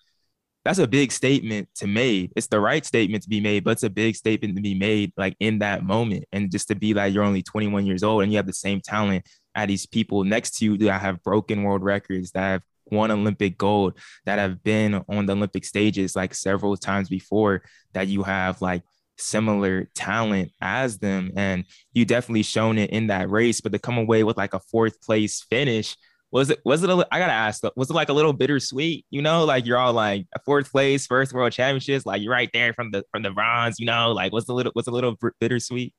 that's 0.65 0.79
a 0.79 0.88
big 0.88 1.12
statement 1.12 1.67
to 1.75 1.88
make. 1.88 2.31
It's 2.36 2.48
the 2.48 2.60
right 2.60 2.86
statement 2.86 3.24
to 3.24 3.29
be 3.29 3.41
made, 3.41 3.63
but 3.63 3.72
it's 3.72 3.83
a 3.83 3.89
big 3.89 4.15
statement 4.15 4.55
to 4.55 4.62
be 4.62 4.75
made 4.75 5.12
like 5.17 5.36
in 5.39 5.60
that 5.60 5.83
moment, 5.83 6.25
and 6.31 6.51
just 6.51 6.67
to 6.69 6.75
be 6.75 6.93
like 6.93 7.13
you're 7.13 7.24
only 7.24 7.43
21 7.43 7.86
years 7.86 8.03
old 8.03 8.24
and 8.24 8.31
you 8.31 8.38
have 8.38 8.48
the 8.48 8.53
same 8.53 8.81
talent 8.81 9.25
as 9.55 9.67
these 9.67 9.86
people 9.86 10.24
next 10.24 10.57
to 10.57 10.65
you 10.65 10.77
that 10.77 11.01
have 11.01 11.24
broken 11.24 11.63
world 11.63 11.83
records 11.83 12.31
that 12.31 12.41
have 12.41 12.62
won 12.86 13.12
Olympic 13.12 13.57
gold, 13.57 13.98
that 14.25 14.39
have 14.39 14.63
been 14.63 15.03
on 15.07 15.25
the 15.25 15.33
Olympic 15.33 15.65
stages 15.65 16.15
like 16.15 16.33
several 16.33 16.75
times 16.75 17.10
before, 17.10 17.63
that 17.93 18.07
you 18.07 18.24
have 18.24 18.62
like 18.62 18.83
similar 19.17 19.89
talent 19.96 20.51
as 20.62 21.00
them. 21.00 21.32
And 21.36 21.65
you 21.93 22.05
definitely 22.05 22.43
shown 22.43 22.77
it 22.77 22.89
in 22.91 23.08
that 23.08 23.29
race, 23.29 23.62
but 23.62 23.72
to 23.74 23.79
come 23.79 23.98
away 23.98 24.24
with 24.24 24.38
like 24.38 24.53
a 24.53 24.60
fourth 24.60 25.01
place 25.01 25.46
finish, 25.50 25.96
was 26.34 26.50
it 26.50 26.60
was 26.65 26.84
it 26.84 26.89
a, 26.89 27.08
I 27.12 27.20
gotta 27.20 27.32
ask 27.32 27.62
was 27.75 27.91
it 27.91 27.93
like 27.93 28.10
a 28.10 28.13
little 28.13 28.34
bittersweet? 28.34 29.05
You 29.12 29.22
know 29.22 29.46
like 29.46 29.67
you're 29.67 29.77
all 29.77 29.93
like 29.93 30.25
a 30.34 30.39
fourth 30.39 30.72
place 30.72 31.05
first 31.05 31.32
world 31.32 31.51
championships 31.53 32.08
like 32.08 32.24
you're 32.24 32.32
right 32.32 32.50
there 32.51 32.74
from 32.74 32.89
the 32.89 33.03
from 33.12 33.22
the 33.22 33.29
bronze 33.29 33.79
you 33.79 33.86
know 33.86 34.13
like 34.13 34.34
what's 34.34 34.50
a 34.50 34.53
little 34.53 34.72
what's 34.74 34.88
a 34.88 34.91
little 34.91 35.15
bittersweet? 35.39 35.93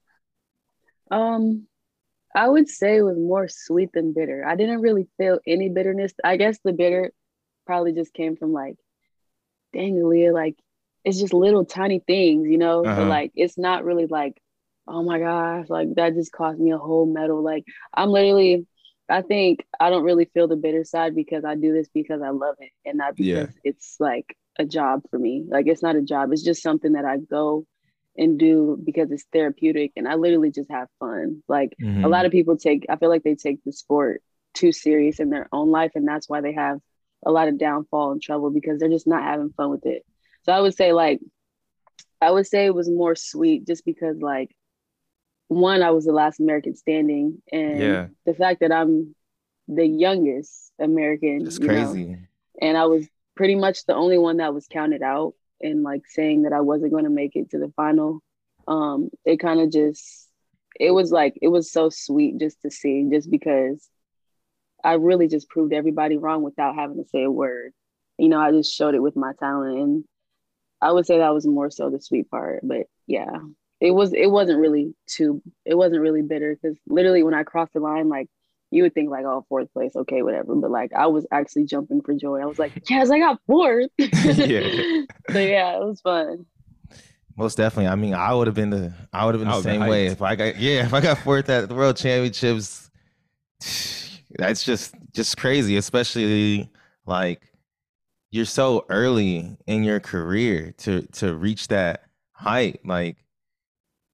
Um 1.11 1.68
I 2.35 2.49
would 2.49 2.68
say 2.68 2.97
it 2.97 3.02
was 3.02 3.16
more 3.16 3.47
sweet 3.47 3.90
than 3.94 4.12
bitter. 4.12 4.44
I 4.44 4.56
didn't 4.56 4.80
really 4.80 5.06
feel 5.18 5.38
any 5.47 5.68
bitterness. 5.68 6.12
I 6.25 6.37
guess 6.37 6.59
the 6.64 6.73
bitter 6.73 7.12
probably 7.64 7.92
just 7.92 8.12
came 8.12 8.37
from 8.37 8.52
like 8.52 8.76
dang 9.73 9.97
Alia 9.99 10.33
like 10.33 10.56
it's 11.04 11.20
just 11.20 11.32
little 11.32 11.64
tiny 11.64 12.00
things 12.00 12.49
you 12.49 12.58
know 12.58 12.84
uh-huh. 12.84 13.02
but 13.02 13.08
like 13.08 13.32
it's 13.34 13.58
not 13.58 13.84
really 13.84 14.06
like 14.06 14.40
oh 14.87 15.02
my 15.02 15.18
gosh 15.18 15.68
like 15.68 15.94
that 15.94 16.14
just 16.14 16.32
cost 16.32 16.58
me 16.58 16.73
a 16.73 16.78
whole 16.78 17.06
medal 17.06 17.42
like 17.42 17.64
I'm 17.92 18.11
literally 18.11 18.66
I 19.08 19.23
think 19.23 19.66
I 19.78 19.90
don't 19.90 20.04
really 20.04 20.25
feel 20.32 20.49
the 20.49 20.56
bitter 20.56 20.84
side 20.84 21.14
because 21.14 21.44
I 21.44 21.56
do 21.56 21.73
this 21.73 21.88
because 21.92 22.23
I 22.23 22.30
love 22.30 22.56
it 22.58 22.70
and 22.84 22.99
not 22.99 23.16
because 23.16 23.26
yeah. 23.26 23.46
it's 23.62 23.96
like 24.00 24.37
a 24.58 24.64
job 24.64 25.02
for 25.11 25.18
me. 25.18 25.44
Like 25.46 25.66
it's 25.66 25.82
not 25.82 25.96
a 25.96 26.02
job. 26.02 26.32
It's 26.32 26.42
just 26.42 26.62
something 26.62 26.92
that 26.92 27.04
I 27.04 27.18
go 27.18 27.66
and 28.16 28.38
do 28.38 28.80
because 28.82 29.11
it's 29.11 29.26
therapeutic 29.32 29.92
and 29.96 30.08
I 30.08 30.14
literally 30.14 30.50
just 30.50 30.70
have 30.70 30.88
fun. 31.00 31.42
Like 31.49 31.75
mm-hmm. 31.82 32.04
a 32.04 32.08
lot 32.08 32.25
of 32.25 32.32
people 32.32 32.56
take 32.56 32.87
I 32.88 32.96
feel 32.96 33.11
like 33.11 33.25
they 33.25 33.34
take 33.34 33.62
the 33.64 33.73
sport 33.73 34.23
too 34.54 34.73
serious 34.73 35.20
in 35.20 35.30
their 35.30 35.49
own 35.52 35.70
life 35.70 35.92
and 35.94 36.06
that's 36.06 36.28
why 36.28 36.40
they 36.40 36.54
have 36.54 36.78
a 37.26 37.32
lot 37.32 37.49
of 37.49 37.58
downfall 37.58 38.12
and 38.12 38.23
trouble 38.23 38.50
because 38.50 38.78
they're 38.78 38.88
just 38.88 39.06
not 39.06 39.23
having 39.23 39.50
fun 39.50 39.70
with 39.70 39.84
it. 39.84 40.04
So 40.44 40.52
I 40.52 40.60
would 40.60 40.74
say 40.74 40.92
like 40.92 41.20
I 42.20 42.30
would 42.30 42.46
say 42.46 42.66
it 42.66 42.74
was 42.74 42.88
more 42.88 43.14
sweet 43.14 43.66
just 43.66 43.84
because 43.84 44.18
like 44.20 44.54
one, 45.48 45.82
I 45.82 45.90
was 45.90 46.04
the 46.04 46.12
last 46.12 46.40
American 46.40 46.74
standing, 46.74 47.42
and 47.52 47.80
yeah. 47.80 48.06
the 48.24 48.34
fact 48.34 48.60
that 48.60 48.72
I'm 48.72 49.14
the 49.68 49.86
youngest 49.86 50.72
American, 50.78 51.46
it's 51.46 51.58
crazy. 51.58 52.06
Know, 52.06 52.18
and 52.62 52.76
I 52.76 52.86
was 52.86 53.06
pretty 53.36 53.54
much 53.54 53.84
the 53.84 53.94
only 53.94 54.18
one 54.18 54.38
that 54.38 54.54
was 54.54 54.66
counted 54.66 55.02
out, 55.02 55.34
and 55.60 55.82
like 55.82 56.06
saying 56.06 56.42
that 56.42 56.52
I 56.52 56.60
wasn't 56.60 56.92
going 56.92 57.04
to 57.04 57.10
make 57.10 57.36
it 57.36 57.50
to 57.50 57.58
the 57.58 57.72
final. 57.76 58.20
Um, 58.66 59.10
it 59.26 59.40
kind 59.40 59.60
of 59.60 59.70
just, 59.70 60.28
it 60.80 60.90
was 60.90 61.12
like 61.12 61.38
it 61.42 61.48
was 61.48 61.70
so 61.70 61.90
sweet 61.90 62.38
just 62.38 62.60
to 62.62 62.70
see, 62.70 63.06
just 63.10 63.30
because 63.30 63.86
I 64.82 64.94
really 64.94 65.28
just 65.28 65.48
proved 65.48 65.74
everybody 65.74 66.16
wrong 66.16 66.42
without 66.42 66.74
having 66.74 66.96
to 66.96 67.08
say 67.10 67.22
a 67.24 67.30
word. 67.30 67.72
You 68.18 68.28
know, 68.28 68.40
I 68.40 68.50
just 68.50 68.72
showed 68.72 68.94
it 68.94 69.02
with 69.02 69.16
my 69.16 69.32
talent, 69.38 69.78
and 69.78 70.04
I 70.85 70.93
would 70.93 71.07
say 71.07 71.17
that 71.17 71.33
was 71.33 71.47
more 71.47 71.71
so 71.71 71.88
the 71.88 71.99
sweet 71.99 72.31
part. 72.31 72.61
But 72.62 72.88
yeah, 73.07 73.38
it 73.81 73.93
was 73.93 74.12
it 74.12 74.31
wasn't 74.31 74.61
really 74.61 74.95
too 75.07 75.41
it 75.64 75.76
wasn't 75.76 76.03
really 76.03 76.21
bitter 76.21 76.55
because 76.55 76.79
literally 76.87 77.23
when 77.23 77.33
I 77.33 77.43
crossed 77.43 77.73
the 77.73 77.81
line, 77.81 78.11
like 78.11 78.29
you 78.71 78.83
would 78.83 78.93
think 78.93 79.09
like, 79.09 79.25
oh, 79.25 79.47
fourth 79.49 79.73
place, 79.73 79.97
okay, 79.97 80.21
whatever. 80.21 80.55
But 80.55 80.71
like 80.71 80.93
I 80.93 81.07
was 81.07 81.26
actually 81.33 81.64
jumping 81.64 82.03
for 82.03 82.12
joy. 82.14 82.43
I 82.43 82.45
was 82.45 82.59
like, 82.59 82.73
yes, 82.91 83.11
I 83.11 83.19
got 83.19 83.41
fourth. 83.47 83.91
yeah. 83.99 85.03
so 85.31 85.38
yeah, 85.38 85.76
it 85.76 85.85
was 85.85 86.03
fun. 86.03 86.45
Most 87.37 87.57
definitely. 87.57 87.88
I 87.88 87.95
mean, 87.95 88.12
I 88.12 88.35
would 88.35 88.47
have 88.47 88.55
been 88.55 88.71
the 88.71 88.93
I 89.11 89.25
would 89.25 89.35
have 89.35 89.43
been 89.43 89.50
the 89.50 89.62
same 89.62 89.87
way 89.87 90.07
if 90.07 90.21
I 90.21 90.37
got 90.37 90.59
yeah 90.59 90.85
if 90.85 90.93
I 90.93 91.00
got 91.00 91.17
fourth 91.19 91.49
at 91.49 91.67
the 91.69 91.75
World 91.75 91.97
Championships. 91.97 92.91
That's 94.37 94.62
just 94.62 94.95
just 95.12 95.38
crazy, 95.38 95.79
especially 95.79 96.71
like 97.07 97.41
you're 98.35 98.45
so 98.45 98.85
early 98.88 99.57
in 99.69 99.85
your 99.85 100.00
career 100.00 100.75
to 100.76 101.03
to 101.12 101.33
reach 101.37 101.69
that 101.69 102.03
height. 102.33 102.81
Like 102.85 103.17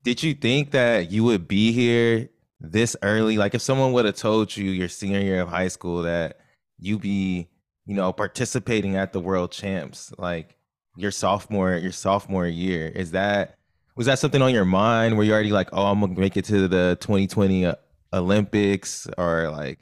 did 0.05 0.23
you 0.23 0.35
think 0.35 0.73
that 0.73 1.11
you 1.11 1.25
would 1.25 1.49
be 1.49 1.73
here 1.73 2.29
this 2.61 2.95
early? 3.01 3.39
Like 3.39 3.55
if 3.55 3.63
someone 3.63 3.93
would 3.95 4.05
have 4.05 4.17
told 4.17 4.55
you 4.55 4.71
your 4.73 4.89
senior 4.89 5.21
year 5.21 5.41
of 5.41 5.49
high 5.49 5.69
school 5.69 6.03
that 6.03 6.39
you'd 6.79 7.01
be, 7.01 7.49
you 7.87 7.95
know, 7.95 8.13
participating 8.13 8.95
at 8.95 9.15
the 9.15 9.21
world 9.21 9.53
champs, 9.53 10.13
like 10.19 10.59
your 10.99 11.11
sophomore, 11.11 11.75
your 11.77 11.93
sophomore 11.93 12.47
year, 12.47 12.89
is 12.89 13.13
that 13.13 13.57
was 13.97 14.05
that 14.05 14.19
something 14.19 14.43
on 14.43 14.53
your 14.53 14.67
mind? 14.67 15.17
Were 15.17 15.25
you 15.25 15.33
already 15.33 15.51
like, 15.51 15.71
oh, 15.73 15.87
I'm 15.87 15.99
gonna 16.01 16.21
make 16.21 16.37
it 16.37 16.45
to 16.47 16.69
the 16.69 16.99
2020 17.01 17.65
uh, 17.65 17.75
Olympics, 18.13 19.09
or 19.17 19.51
like, 19.51 19.79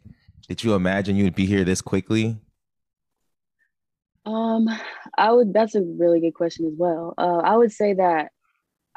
did 0.47 0.62
you 0.62 0.75
imagine 0.75 1.16
you 1.16 1.25
would 1.25 1.35
be 1.35 1.47
here 1.47 1.64
this 1.64 1.80
quickly? 1.80 2.40
Um, 4.26 4.68
I 5.16 5.32
would. 5.32 5.52
That's 5.52 5.75
a 5.75 5.82
really 5.82 6.20
good 6.20 6.34
question 6.34 6.66
as 6.66 6.75
well. 6.76 7.14
Uh, 7.16 7.38
I 7.38 7.56
would 7.56 7.72
say 7.72 7.94
that 7.94 8.32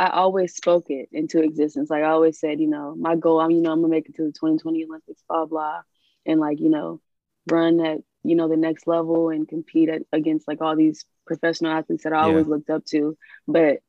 I 0.02 0.10
always 0.10 0.56
spoke 0.56 0.90
it 0.90 1.10
into 1.12 1.44
existence. 1.44 1.92
Like 1.92 2.04
I 2.04 2.08
always 2.08 2.40
said, 2.40 2.60
you 2.60 2.68
know, 2.68 2.96
my 2.96 3.16
goal, 3.16 3.40
I'm, 3.40 3.52
you 3.52 3.62
know, 3.62 3.72
I'm 3.72 3.82
gonna 3.82 3.92
make 3.92 4.10
it 4.10 4.16
to 4.16 4.24
the 4.24 4.32
2020 4.32 4.86
Olympics, 4.86 5.24
blah, 5.30 5.46
blah. 5.46 5.82
And 6.26 6.40
like, 6.40 6.60
you 6.60 6.70
know, 6.70 7.02
run 7.52 7.80
at, 7.86 8.00
you 8.24 8.36
know, 8.36 8.48
the 8.48 8.58
next 8.58 8.88
level 8.88 9.30
and 9.30 9.48
compete 9.48 9.90
at, 9.90 10.02
against 10.12 10.48
like 10.48 10.60
all 10.60 10.76
these 10.76 11.06
professional 11.28 11.72
athletes 11.72 12.04
that 12.04 12.14
I 12.14 12.22
yeah. 12.22 12.26
always 12.26 12.48
looked 12.48 12.72
up 12.72 12.84
to. 12.86 13.16
But 13.48 13.82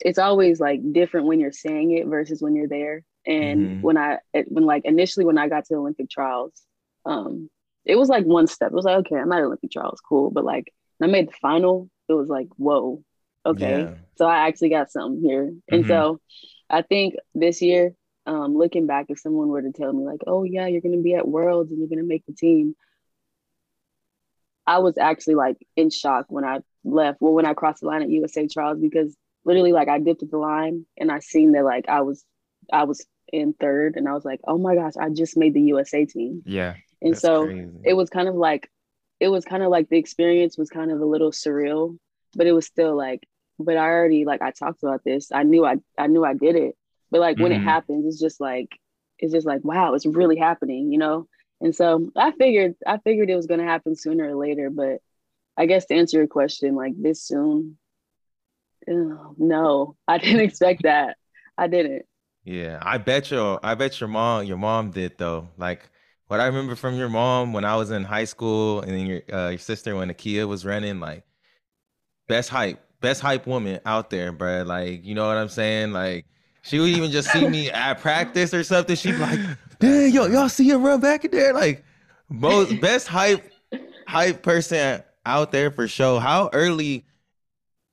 it's 0.00 0.18
always 0.18 0.60
like 0.60 0.80
different 0.92 1.26
when 1.26 1.40
you're 1.40 1.50
saying 1.50 1.92
it 1.92 2.06
versus 2.06 2.42
when 2.42 2.54
you're 2.54 2.68
there. 2.68 3.02
And 3.26 3.60
mm-hmm. 3.60 3.80
when 3.80 3.96
I, 3.96 4.18
when 4.32 4.64
like 4.64 4.84
initially 4.84 5.24
when 5.24 5.38
I 5.38 5.48
got 5.48 5.64
to 5.64 5.74
the 5.74 5.80
Olympic 5.80 6.10
trials, 6.10 6.52
um, 7.06 7.48
it 7.84 7.96
was 7.96 8.08
like 8.08 8.24
one 8.24 8.46
step. 8.46 8.70
It 8.72 8.74
was 8.74 8.84
like, 8.84 8.98
okay, 8.98 9.16
I'm 9.16 9.28
not 9.28 9.38
at 9.38 9.44
Olympic 9.44 9.70
trials, 9.70 10.00
cool. 10.00 10.30
But 10.30 10.44
like, 10.44 10.72
I 11.02 11.06
made 11.06 11.28
the 11.28 11.34
final, 11.40 11.90
it 12.08 12.12
was 12.14 12.28
like, 12.28 12.48
whoa, 12.56 13.02
okay 13.46 13.80
yeah. 13.80 13.94
so 14.16 14.26
i 14.26 14.46
actually 14.46 14.70
got 14.70 14.90
something 14.90 15.22
here 15.22 15.52
and 15.68 15.84
mm-hmm. 15.84 15.88
so 15.88 16.20
i 16.70 16.82
think 16.82 17.14
this 17.34 17.62
year 17.62 17.94
um, 18.26 18.56
looking 18.56 18.86
back 18.86 19.06
if 19.10 19.18
someone 19.18 19.48
were 19.48 19.60
to 19.60 19.70
tell 19.70 19.92
me 19.92 20.02
like 20.02 20.20
oh 20.26 20.44
yeah 20.44 20.66
you're 20.66 20.80
going 20.80 20.96
to 20.96 21.02
be 21.02 21.14
at 21.14 21.28
worlds 21.28 21.70
and 21.70 21.78
you're 21.78 21.88
going 21.88 21.98
to 21.98 22.08
make 22.08 22.24
the 22.26 22.32
team 22.32 22.74
i 24.66 24.78
was 24.78 24.96
actually 24.96 25.34
like 25.34 25.58
in 25.76 25.90
shock 25.90 26.24
when 26.28 26.42
i 26.42 26.60
left 26.84 27.18
well 27.20 27.34
when 27.34 27.44
i 27.44 27.52
crossed 27.52 27.82
the 27.82 27.86
line 27.86 28.00
at 28.00 28.08
usa 28.08 28.48
trials 28.48 28.80
because 28.80 29.14
literally 29.44 29.72
like 29.72 29.88
i 29.88 29.98
dipped 29.98 30.22
at 30.22 30.30
the 30.30 30.38
line 30.38 30.86
and 30.96 31.12
i 31.12 31.18
seen 31.18 31.52
that 31.52 31.64
like 31.64 31.86
i 31.90 32.00
was 32.00 32.24
i 32.72 32.84
was 32.84 33.06
in 33.30 33.52
third 33.52 33.96
and 33.96 34.08
i 34.08 34.12
was 34.14 34.24
like 34.24 34.40
oh 34.46 34.56
my 34.56 34.74
gosh 34.74 34.94
i 34.98 35.10
just 35.10 35.36
made 35.36 35.52
the 35.52 35.60
usa 35.60 36.06
team 36.06 36.42
yeah 36.46 36.74
and 37.04 37.16
so 37.16 37.44
crazy. 37.44 37.70
it 37.84 37.94
was 37.94 38.10
kind 38.10 38.28
of 38.28 38.34
like 38.34 38.70
it 39.20 39.28
was 39.28 39.44
kind 39.44 39.62
of 39.62 39.70
like 39.70 39.88
the 39.88 39.98
experience 39.98 40.58
was 40.58 40.68
kind 40.68 40.90
of 40.90 41.00
a 41.00 41.04
little 41.04 41.30
surreal 41.30 41.96
but 42.34 42.46
it 42.46 42.52
was 42.52 42.66
still 42.66 42.96
like 42.96 43.22
but 43.58 43.76
I 43.76 43.88
already 43.88 44.24
like 44.24 44.42
I 44.42 44.50
talked 44.50 44.82
about 44.82 45.04
this. 45.04 45.30
I 45.32 45.42
knew 45.42 45.64
I 45.64 45.76
I 45.98 46.06
knew 46.06 46.24
I 46.24 46.34
did 46.34 46.56
it. 46.56 46.76
But 47.10 47.20
like 47.20 47.38
when 47.38 47.52
mm-hmm. 47.52 47.60
it 47.60 47.64
happens, 47.64 48.06
it's 48.06 48.20
just 48.20 48.40
like 48.40 48.68
it's 49.18 49.32
just 49.32 49.46
like 49.46 49.64
wow, 49.64 49.94
it's 49.94 50.06
really 50.06 50.36
happening, 50.36 50.92
you 50.92 50.98
know? 50.98 51.28
And 51.60 51.74
so 51.74 52.10
I 52.16 52.32
figured 52.32 52.74
I 52.86 52.98
figured 52.98 53.30
it 53.30 53.36
was 53.36 53.46
gonna 53.46 53.64
happen 53.64 53.96
sooner 53.96 54.28
or 54.28 54.34
later, 54.34 54.70
but 54.70 54.98
I 55.56 55.66
guess 55.66 55.86
to 55.86 55.94
answer 55.94 56.18
your 56.18 56.26
question, 56.26 56.74
like 56.74 56.94
this 56.96 57.22
soon, 57.22 57.78
no, 58.86 59.96
I 60.08 60.18
didn't 60.18 60.40
expect 60.40 60.82
that. 60.82 61.16
I 61.56 61.68
didn't. 61.68 62.06
Yeah, 62.42 62.78
I 62.82 62.98
bet 62.98 63.30
your 63.30 63.60
I 63.62 63.74
bet 63.74 64.00
your 64.00 64.08
mom 64.08 64.44
your 64.44 64.58
mom 64.58 64.90
did 64.90 65.16
though. 65.16 65.48
Like 65.56 65.88
what 66.28 66.40
I 66.40 66.46
remember 66.46 66.74
from 66.74 66.96
your 66.96 67.08
mom 67.08 67.52
when 67.52 67.64
I 67.64 67.76
was 67.76 67.90
in 67.90 68.04
high 68.04 68.24
school, 68.24 68.80
and 68.80 68.90
then 68.90 69.06
your 69.06 69.22
uh, 69.32 69.48
your 69.50 69.58
sister 69.58 69.94
when 69.96 70.10
Akia 70.10 70.48
was 70.48 70.64
running, 70.64 71.00
like 71.00 71.24
best 72.28 72.48
hype 72.50 72.80
best 73.00 73.20
hype 73.20 73.46
woman 73.46 73.80
out 73.84 74.08
there, 74.08 74.32
bro. 74.32 74.62
Like, 74.62 75.04
you 75.04 75.14
know 75.14 75.26
what 75.26 75.36
I'm 75.36 75.50
saying? 75.50 75.92
Like, 75.92 76.24
she 76.62 76.78
would 76.78 76.88
even 76.88 77.10
just 77.10 77.30
see 77.30 77.46
me 77.46 77.70
at 77.70 78.00
practice 78.00 78.54
or 78.54 78.64
something. 78.64 78.96
She'd 78.96 79.12
be 79.12 79.18
like, 79.18 79.40
"Dang, 79.78 80.10
yo, 80.10 80.26
y'all 80.26 80.48
see 80.48 80.68
her 80.70 80.78
run 80.78 81.00
back 81.00 81.24
in 81.24 81.30
there?" 81.30 81.52
Like, 81.52 81.84
most 82.28 82.80
best 82.80 83.06
hype 83.06 83.50
hype 84.06 84.42
person 84.42 85.02
out 85.26 85.52
there 85.52 85.70
for 85.70 85.86
sure. 85.86 86.20
How 86.20 86.48
early 86.52 87.04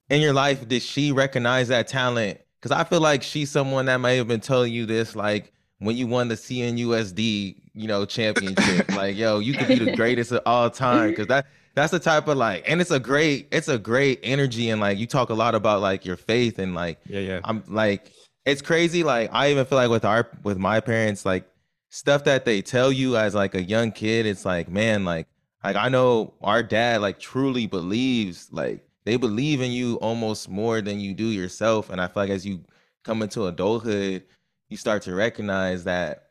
in 0.10 0.22
your 0.22 0.34
life 0.34 0.68
did 0.68 0.82
she 0.82 1.12
recognize 1.12 1.68
that 1.68 1.88
talent? 1.88 2.40
Because 2.60 2.72
I 2.72 2.84
feel 2.86 3.02
like 3.02 3.24
she's 3.24 3.52
someone 3.52 3.86
that 3.88 3.98
may 3.98 4.18
have 4.18 4.28
been 4.28 4.40
telling 4.40 4.72
you 4.72 4.86
this, 4.86 5.16
like 5.16 5.52
when 5.82 5.98
you 5.98 6.06
won 6.06 6.28
the 6.28 6.36
CNUSD, 6.36 7.56
you 7.74 7.88
know, 7.88 8.06
championship. 8.06 8.90
like, 8.96 9.18
yo, 9.18 9.40
you 9.40 9.54
could 9.54 9.68
be 9.68 9.80
the 9.80 9.96
greatest 9.96 10.32
of 10.32 10.42
all 10.46 10.70
time. 10.70 11.10
Because 11.10 11.28
that 11.28 11.48
that's 11.74 11.92
the 11.92 12.00
type 12.00 12.28
of 12.28 12.38
like 12.38 12.64
and 12.68 12.82
it's 12.82 12.92
a 12.92 13.00
great 13.00 13.48
it's 13.52 13.68
a 13.68 13.78
great 13.78 14.20
energy 14.24 14.70
and 14.70 14.82
like 14.82 14.98
you 14.98 15.08
talk 15.08 15.30
a 15.30 15.34
lot 15.34 15.56
about 15.56 15.82
like 15.82 16.06
your 16.06 16.18
faith 16.18 16.60
and 16.60 16.76
like 16.76 17.00
yeah 17.06 17.20
yeah 17.20 17.40
i'm 17.46 17.64
like 17.68 18.12
it's 18.46 18.62
crazy 18.62 19.04
like 19.04 19.30
i 19.32 19.50
even 19.50 19.66
feel 19.66 19.78
like 19.78 19.90
with 19.90 20.04
our 20.04 20.30
with 20.44 20.58
my 20.58 20.80
parents 20.80 21.26
like 21.26 21.48
stuff 21.90 22.26
that 22.26 22.46
they 22.46 22.62
tell 22.62 22.92
you 22.92 23.16
as 23.16 23.34
like 23.34 23.56
a 23.56 23.64
young 23.64 23.92
kid 23.92 24.26
it's 24.26 24.44
like 24.44 24.68
man 24.70 25.06
like 25.06 25.28
like 25.64 25.76
i 25.76 25.88
know 25.88 26.34
our 26.42 26.62
dad 26.62 27.02
like 27.02 27.20
truly 27.20 27.68
believes 27.68 28.50
like 28.52 28.86
they 29.06 29.16
believe 29.16 29.62
in 29.62 29.72
you 29.72 29.96
almost 29.96 30.50
more 30.50 30.82
than 30.82 31.00
you 31.00 31.14
do 31.14 31.28
yourself 31.28 31.90
and 31.90 32.02
i 32.02 32.08
feel 32.08 32.24
like 32.24 32.30
as 32.30 32.46
you 32.46 32.62
come 33.04 33.22
into 33.22 33.48
adulthood 33.48 34.24
you 34.72 34.78
start 34.78 35.04
to 35.04 35.14
recognize 35.14 35.84
that 35.84 36.30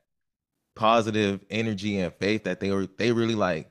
positive 0.75 1.45
energy 1.51 1.99
and 1.99 2.15
faith 2.15 2.45
that 2.45 2.61
they 2.61 2.71
were 2.71 2.87
they 2.99 3.13
really 3.13 3.35
like 3.35 3.71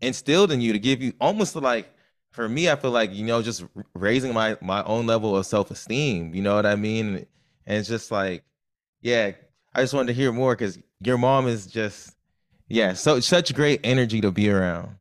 instilled 0.00 0.50
in 0.50 0.60
you 0.60 0.72
to 0.72 0.78
give 0.78 1.02
you 1.02 1.12
almost 1.20 1.54
like 1.56 1.90
for 2.30 2.48
me, 2.48 2.70
I 2.70 2.76
feel 2.76 2.90
like 2.90 3.12
you 3.12 3.24
know, 3.24 3.42
just 3.42 3.64
raising 3.94 4.32
my 4.32 4.56
my 4.60 4.82
own 4.84 5.06
level 5.06 5.36
of 5.36 5.46
self 5.46 5.70
esteem. 5.70 6.34
You 6.34 6.42
know 6.42 6.54
what 6.54 6.66
I 6.66 6.76
mean? 6.76 7.26
And 7.66 7.78
it's 7.78 7.88
just 7.88 8.10
like, 8.10 8.44
yeah, 9.00 9.32
I 9.74 9.80
just 9.82 9.94
wanted 9.94 10.08
to 10.08 10.12
hear 10.12 10.32
more 10.32 10.54
because 10.54 10.78
your 11.00 11.18
mom 11.18 11.46
is 11.46 11.66
just, 11.66 12.14
yeah, 12.68 12.94
so 12.94 13.20
such 13.20 13.54
great 13.54 13.80
energy 13.84 14.20
to 14.20 14.30
be 14.30 14.50
around. 14.50 14.96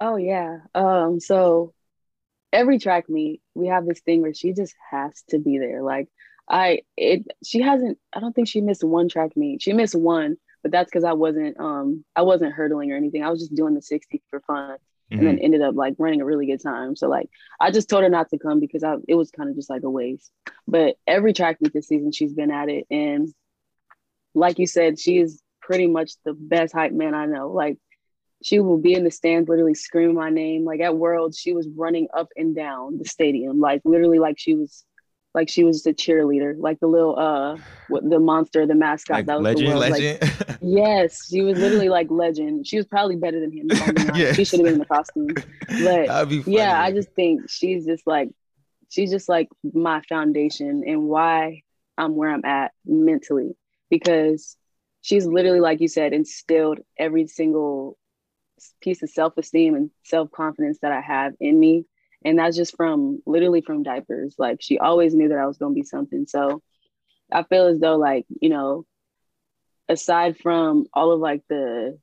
Oh 0.00 0.16
yeah. 0.16 0.58
Um. 0.74 1.20
So 1.20 1.72
every 2.52 2.78
track 2.78 3.08
meet, 3.08 3.40
we 3.54 3.68
have 3.68 3.86
this 3.86 4.00
thing 4.00 4.22
where 4.22 4.34
she 4.34 4.52
just 4.52 4.74
has 4.90 5.22
to 5.30 5.38
be 5.38 5.58
there. 5.58 5.82
Like 5.82 6.08
I, 6.50 6.80
it, 6.96 7.26
she 7.44 7.60
hasn't. 7.60 7.98
I 8.12 8.20
don't 8.20 8.32
think 8.32 8.48
she 8.48 8.60
missed 8.60 8.84
one 8.84 9.08
track 9.08 9.36
meet. 9.36 9.62
She 9.62 9.72
missed 9.72 9.94
one, 9.94 10.36
but 10.62 10.72
that's 10.72 10.90
because 10.90 11.04
I 11.04 11.12
wasn't. 11.12 11.58
Um. 11.60 12.04
I 12.16 12.22
wasn't 12.22 12.54
hurdling 12.54 12.92
or 12.92 12.96
anything. 12.96 13.22
I 13.22 13.30
was 13.30 13.40
just 13.40 13.54
doing 13.54 13.74
the 13.74 13.82
sixty 13.82 14.22
for 14.30 14.40
fun 14.40 14.78
mm-hmm. 15.10 15.18
and 15.18 15.26
then 15.26 15.36
mm-hmm. 15.36 15.44
ended 15.44 15.62
up 15.62 15.74
like 15.74 15.94
running 15.98 16.20
a 16.20 16.24
really 16.24 16.46
good 16.46 16.62
time. 16.62 16.96
So 16.96 17.08
like 17.08 17.28
I 17.60 17.70
just 17.70 17.88
told 17.88 18.02
her 18.02 18.08
not 18.08 18.28
to 18.30 18.38
come 18.38 18.60
because 18.60 18.84
I 18.84 18.96
it 19.06 19.14
was 19.14 19.30
kind 19.30 19.48
of 19.48 19.56
just 19.56 19.70
like 19.70 19.82
a 19.82 19.90
waste. 19.90 20.30
But 20.66 20.96
every 21.06 21.32
track 21.32 21.60
meet 21.60 21.72
this 21.72 21.88
season, 21.88 22.12
she's 22.12 22.32
been 22.32 22.50
at 22.50 22.68
it, 22.68 22.86
and 22.90 23.28
like 24.34 24.58
you 24.58 24.66
said, 24.66 24.98
she 24.98 25.18
is 25.18 25.42
pretty 25.60 25.86
much 25.86 26.12
the 26.24 26.32
best 26.32 26.72
hype 26.72 26.92
man 26.92 27.14
I 27.14 27.26
know. 27.26 27.50
Like 27.50 27.78
she 28.42 28.60
will 28.60 28.78
be 28.78 28.94
in 28.94 29.04
the 29.04 29.10
stands 29.10 29.48
literally 29.48 29.74
screaming 29.74 30.14
my 30.14 30.30
name. 30.30 30.64
Like 30.64 30.80
at 30.80 30.96
World, 30.96 31.34
she 31.34 31.52
was 31.52 31.68
running 31.76 32.08
up 32.14 32.28
and 32.36 32.54
down 32.54 32.98
the 32.98 33.04
stadium, 33.04 33.60
like 33.60 33.82
literally 33.84 34.18
like 34.18 34.38
she 34.38 34.54
was 34.54 34.84
like 35.38 35.48
she 35.48 35.62
was 35.62 35.86
a 35.86 35.94
cheerleader, 35.94 36.56
like 36.58 36.80
the 36.80 36.88
little 36.88 37.16
uh 37.16 37.56
what 37.88 38.08
the 38.08 38.18
monster, 38.18 38.66
the 38.66 38.74
mascot. 38.74 39.18
Like 39.18 39.26
that 39.26 39.36
was 39.36 39.44
legend, 39.44 39.66
the 39.66 39.70
world. 39.70 39.90
legend. 39.92 40.20
Like, 40.20 40.58
yes, 40.62 41.28
she 41.28 41.42
was 41.42 41.58
literally 41.58 41.88
like 41.88 42.10
legend. 42.10 42.66
She 42.66 42.76
was 42.76 42.86
probably 42.86 43.14
better 43.14 43.38
than 43.38 43.52
him. 43.52 43.66
yes. 44.16 44.34
She 44.34 44.44
should 44.44 44.58
have 44.58 44.64
been 44.64 44.74
in 44.74 44.80
the 44.80 44.86
costume. 44.86 45.28
But 45.84 46.46
yeah, 46.48 46.82
I 46.82 46.90
just 46.90 47.10
think 47.12 47.48
she's 47.48 47.86
just 47.86 48.04
like 48.04 48.30
she's 48.88 49.12
just 49.12 49.28
like 49.28 49.48
my 49.62 50.02
foundation 50.08 50.82
and 50.84 51.04
why 51.04 51.62
I'm 51.96 52.16
where 52.16 52.30
I'm 52.30 52.44
at 52.44 52.72
mentally 52.84 53.56
because 53.90 54.56
she's 55.02 55.24
literally 55.24 55.60
like 55.60 55.80
you 55.80 55.88
said 55.88 56.12
instilled 56.12 56.80
every 56.98 57.28
single 57.28 57.96
piece 58.80 59.04
of 59.04 59.10
self-esteem 59.10 59.76
and 59.76 59.90
self-confidence 60.02 60.78
that 60.82 60.90
I 60.90 61.00
have 61.00 61.34
in 61.38 61.60
me 61.60 61.84
and 62.24 62.38
that's 62.38 62.56
just 62.56 62.76
from 62.76 63.22
literally 63.26 63.60
from 63.60 63.82
diapers. 63.82 64.34
Like 64.38 64.58
she 64.60 64.78
always 64.78 65.14
knew 65.14 65.28
that 65.28 65.38
i 65.38 65.46
was 65.46 65.58
going 65.58 65.72
to 65.72 65.80
be 65.80 65.84
something. 65.84 66.26
So 66.26 66.62
i 67.32 67.42
feel 67.42 67.66
as 67.66 67.78
though 67.78 67.96
like 67.96 68.26
you 68.40 68.48
know 68.48 68.84
aside 69.88 70.38
from 70.38 70.86
all 70.94 71.12
of 71.12 71.20
like 71.20 71.42
the 71.48 71.98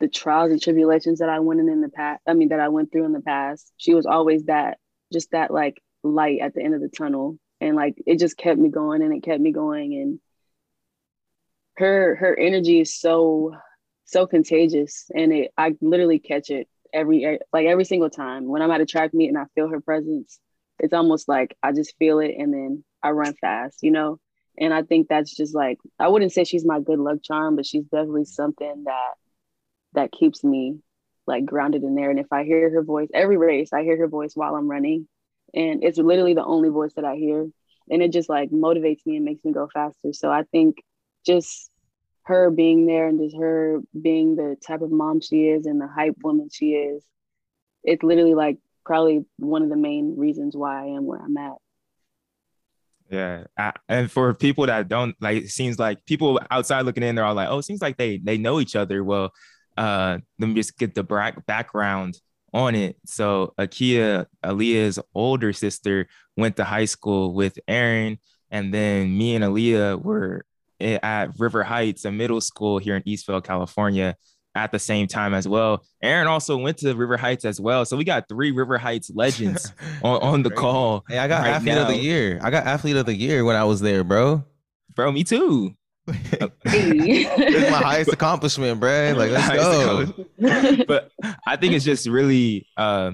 the 0.00 0.08
trials 0.08 0.50
and 0.50 0.60
tribulations 0.60 1.18
that 1.20 1.28
i 1.28 1.38
went 1.40 1.60
in 1.60 1.68
in 1.68 1.80
the 1.82 1.88
past 1.88 2.20
i 2.26 2.32
mean 2.32 2.48
that 2.48 2.58
i 2.58 2.68
went 2.68 2.90
through 2.90 3.04
in 3.04 3.12
the 3.12 3.20
past 3.20 3.70
she 3.76 3.94
was 3.94 4.06
always 4.06 4.44
that 4.44 4.78
just 5.12 5.30
that 5.30 5.50
like 5.50 5.80
light 6.02 6.40
at 6.40 6.54
the 6.54 6.62
end 6.62 6.74
of 6.74 6.80
the 6.80 6.88
tunnel. 6.88 7.38
And 7.60 7.76
like 7.76 7.94
it 8.06 8.18
just 8.18 8.36
kept 8.36 8.58
me 8.58 8.70
going 8.70 9.02
and 9.02 9.12
it 9.14 9.22
kept 9.22 9.40
me 9.40 9.52
going. 9.52 9.94
And 9.94 10.20
her 11.76 12.16
her 12.16 12.38
energy 12.38 12.80
is 12.80 12.98
so 12.98 13.54
so 14.04 14.26
contagious. 14.26 15.10
And 15.14 15.32
it 15.32 15.52
i 15.56 15.76
literally 15.80 16.18
catch 16.18 16.50
it 16.50 16.68
every 16.92 17.38
like 17.52 17.66
every 17.66 17.84
single 17.84 18.10
time 18.10 18.48
when 18.48 18.62
I'm 18.62 18.70
at 18.70 18.80
a 18.80 18.86
track 18.86 19.14
meet 19.14 19.28
and 19.28 19.38
I 19.38 19.44
feel 19.54 19.68
her 19.68 19.80
presence, 19.80 20.38
it's 20.78 20.92
almost 20.92 21.28
like 21.28 21.56
I 21.62 21.72
just 21.72 21.94
feel 21.98 22.20
it 22.20 22.34
and 22.38 22.52
then 22.52 22.84
I 23.02 23.10
run 23.10 23.34
fast, 23.34 23.78
you 23.82 23.90
know. 23.90 24.18
And 24.58 24.74
I 24.74 24.82
think 24.82 25.08
that's 25.08 25.34
just 25.34 25.54
like 25.54 25.78
I 25.98 26.08
wouldn't 26.08 26.32
say 26.32 26.44
she's 26.44 26.66
my 26.66 26.80
good 26.80 26.98
luck 26.98 27.18
charm, 27.22 27.56
but 27.56 27.66
she's 27.66 27.84
definitely 27.84 28.26
something 28.26 28.84
that 28.84 29.12
that 29.94 30.12
keeps 30.12 30.44
me 30.44 30.78
like 31.26 31.44
grounded 31.46 31.82
in 31.82 31.94
there. 31.94 32.10
And 32.10 32.18
if 32.18 32.32
I 32.32 32.44
hear 32.44 32.70
her 32.70 32.82
voice 32.82 33.08
every 33.14 33.36
race, 33.36 33.72
I 33.72 33.82
hear 33.82 33.96
her 33.98 34.08
voice 34.08 34.32
while 34.34 34.54
I'm 34.54 34.70
running, 34.70 35.08
and 35.54 35.82
it's 35.82 35.98
literally 35.98 36.34
the 36.34 36.44
only 36.44 36.68
voice 36.68 36.94
that 36.94 37.04
I 37.04 37.16
hear, 37.16 37.48
and 37.90 38.02
it 38.02 38.12
just 38.12 38.28
like 38.28 38.50
motivates 38.50 39.06
me 39.06 39.16
and 39.16 39.24
makes 39.24 39.44
me 39.44 39.52
go 39.52 39.68
faster. 39.72 40.12
So 40.12 40.30
I 40.30 40.44
think 40.52 40.76
just 41.26 41.70
her 42.24 42.50
being 42.50 42.86
there 42.86 43.08
and 43.08 43.20
just 43.20 43.36
her 43.36 43.80
being 44.00 44.36
the 44.36 44.56
type 44.66 44.80
of 44.80 44.90
mom 44.90 45.20
she 45.20 45.48
is 45.48 45.66
and 45.66 45.80
the 45.80 45.88
hype 45.88 46.16
woman 46.22 46.48
she 46.52 46.72
is, 46.72 47.04
it's 47.82 48.02
literally 48.02 48.34
like 48.34 48.58
probably 48.84 49.24
one 49.38 49.62
of 49.62 49.68
the 49.68 49.76
main 49.76 50.16
reasons 50.16 50.56
why 50.56 50.82
I 50.82 50.86
am 50.86 51.06
where 51.06 51.20
I'm 51.20 51.36
at. 51.36 51.56
Yeah, 53.10 53.44
I, 53.58 53.72
and 53.88 54.10
for 54.10 54.32
people 54.32 54.66
that 54.66 54.88
don't 54.88 55.14
like, 55.20 55.44
it 55.44 55.50
seems 55.50 55.78
like 55.78 56.04
people 56.06 56.40
outside 56.50 56.86
looking 56.86 57.02
in, 57.02 57.14
they're 57.14 57.24
all 57.24 57.34
like, 57.34 57.48
"Oh, 57.48 57.58
it 57.58 57.64
seems 57.64 57.82
like 57.82 57.98
they 57.98 58.16
they 58.16 58.38
know 58.38 58.58
each 58.58 58.74
other." 58.74 59.04
Well, 59.04 59.32
uh, 59.76 60.18
let 60.38 60.46
me 60.46 60.54
just 60.54 60.78
get 60.78 60.94
the 60.94 61.02
background 61.46 62.18
on 62.54 62.74
it. 62.74 62.96
So, 63.04 63.52
Akia, 63.58 64.26
Alia's 64.42 64.98
older 65.14 65.52
sister, 65.52 66.08
went 66.38 66.56
to 66.56 66.64
high 66.64 66.86
school 66.86 67.34
with 67.34 67.58
Aaron, 67.68 68.18
and 68.50 68.72
then 68.72 69.16
me 69.16 69.34
and 69.34 69.44
Alia 69.44 69.98
were 69.98 70.46
at 70.82 71.30
River 71.38 71.62
Heights, 71.62 72.04
a 72.04 72.12
middle 72.12 72.40
school 72.40 72.78
here 72.78 72.96
in 72.96 73.02
Eastvale, 73.02 73.42
California, 73.42 74.16
at 74.54 74.72
the 74.72 74.78
same 74.78 75.06
time 75.06 75.34
as 75.34 75.48
well. 75.48 75.84
Aaron 76.02 76.26
also 76.26 76.56
went 76.56 76.78
to 76.78 76.94
River 76.94 77.16
Heights 77.16 77.44
as 77.44 77.60
well. 77.60 77.84
So 77.84 77.96
we 77.96 78.04
got 78.04 78.28
three 78.28 78.50
River 78.50 78.78
Heights 78.78 79.10
legends 79.14 79.72
on, 80.02 80.22
on 80.22 80.42
the 80.42 80.50
call. 80.50 81.04
Hey, 81.08 81.18
I 81.18 81.28
got 81.28 81.42
right 81.42 81.50
athlete 81.54 81.74
now. 81.74 81.82
of 81.82 81.88
the 81.88 81.96
year. 81.96 82.38
I 82.42 82.50
got 82.50 82.66
athlete 82.66 82.96
of 82.96 83.06
the 83.06 83.14
year 83.14 83.44
when 83.44 83.56
I 83.56 83.64
was 83.64 83.80
there, 83.80 84.04
bro. 84.04 84.44
Bro, 84.94 85.12
me 85.12 85.24
too. 85.24 85.74
it's 86.06 87.70
my 87.70 87.78
highest 87.78 88.12
accomplishment, 88.12 88.80
bro. 88.80 89.14
Like, 89.16 89.30
let's 89.30 89.48
go. 89.48 90.84
but 90.86 91.10
I 91.46 91.56
think 91.56 91.74
it's 91.74 91.84
just 91.84 92.06
really 92.06 92.66
uh, 92.76 93.12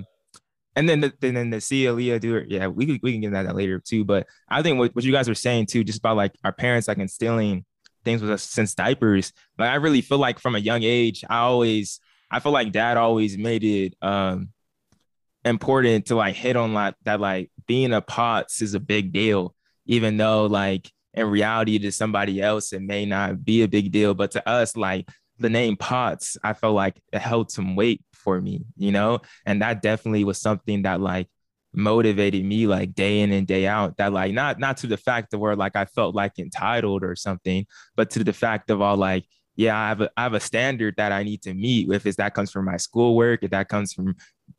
and 0.79 0.89
then 0.89 1.01
the, 1.01 1.13
then 1.21 1.51
the 1.51 1.61
see 1.61 1.87
Alia 1.87 2.21
do 2.21 2.37
it. 2.37 2.47
Yeah, 2.49 2.69
we 2.69 2.87
can, 2.87 3.01
we 3.03 3.11
can 3.11 3.21
get 3.21 3.27
into 3.29 3.43
that 3.43 3.57
later 3.57 3.81
too. 3.81 4.05
But 4.05 4.29
I 4.49 4.63
think 4.63 4.79
what, 4.79 4.95
what 4.95 5.05
you 5.05 5.11
guys 5.11 5.29
were 5.29 5.35
saying 5.35 5.67
too, 5.67 5.83
just 5.83 5.99
about 5.99 6.17
like 6.17 6.37
our 6.45 6.53
parents 6.53 6.87
like 6.87 6.99
instilling 6.99 7.65
things 8.05 8.23
with 8.23 8.31
us 8.31 8.45
since 8.45 8.77
diapers. 8.77 9.33
Like 9.59 9.71
I 9.71 9.75
really 9.75 10.03
feel 10.03 10.19
like 10.19 10.39
from 10.39 10.55
a 10.55 10.61
young 10.61 10.85
age, 10.85 11.25
I 11.29 11.39
always 11.39 11.99
I 12.31 12.39
feel 12.39 12.53
like 12.53 12.71
dad 12.71 12.97
always 12.97 13.37
made 13.37 13.65
it 13.65 13.97
um 14.01 14.51
important 15.45 16.07
to 16.07 16.15
like 16.15 16.37
hit 16.37 16.55
on 16.55 16.75
like 16.75 16.95
that 17.05 17.19
like 17.19 17.51
being 17.67 17.93
a 17.93 18.01
Potts 18.01 18.63
is 18.63 18.75
a 18.75 18.81
big 18.81 19.13
deal, 19.13 19.57
even 19.85 20.17
though 20.17 20.47
like 20.47 20.93
in 21.13 21.27
reality 21.27 21.81
to 21.81 21.91
somebody 21.91 22.41
else 22.41 22.73
it 22.73 22.83
may 22.83 23.05
not 23.05 23.45
be 23.45 23.63
a 23.63 23.69
big 23.69 23.91
deal, 23.91 24.15
but 24.15 24.31
to 24.31 24.49
us 24.49 24.77
like 24.77 25.09
the 25.41 25.51
name 25.51 25.77
Potts, 25.77 26.37
I 26.45 26.53
felt 26.53 26.77
like 26.77 27.03
it 27.13 27.19
held 27.19 27.51
some 27.51 27.75
weight 27.75 28.05
for 28.19 28.41
me, 28.41 28.65
you 28.77 28.93
know? 28.93 29.21
And 29.47 29.63
that 29.63 29.83
definitely 29.83 30.25
was 30.25 30.41
something 30.41 30.83
that 30.83 31.01
like 31.01 31.29
motivated 31.73 32.45
me 32.45 32.67
like 32.67 32.95
day 32.95 33.21
in 33.21 33.33
and 33.33 33.47
day 33.47 33.67
out. 33.67 33.97
That 33.99 34.13
like 34.13 34.33
not 34.33 34.59
not 34.59 34.79
to 34.79 34.87
the 34.87 34.97
fact 34.97 35.35
of 35.35 35.41
where 35.41 35.57
like 35.57 35.77
I 35.77 35.85
felt 35.87 36.15
like 36.15 36.39
entitled 36.39 37.05
or 37.05 37.17
something, 37.17 37.67
but 37.97 38.11
to 38.11 38.25
the 38.25 38.33
fact 38.33 38.71
of 38.71 38.81
all 38.81 38.97
like, 38.97 39.25
yeah, 39.57 39.79
I 39.79 39.89
have 39.89 40.01
a 40.03 40.11
I 40.17 40.23
have 40.25 40.35
a 40.35 40.41
standard 40.41 40.95
that 40.97 41.13
I 41.13 41.23
need 41.23 41.43
to 41.43 41.55
meet. 41.55 41.91
If 41.91 42.05
that 42.17 42.35
comes 42.35 42.51
from 42.51 42.65
my 42.65 42.77
schoolwork, 42.77 43.43
if 43.43 43.51
that 43.51 43.69
comes 43.69 43.93
from 43.93 44.17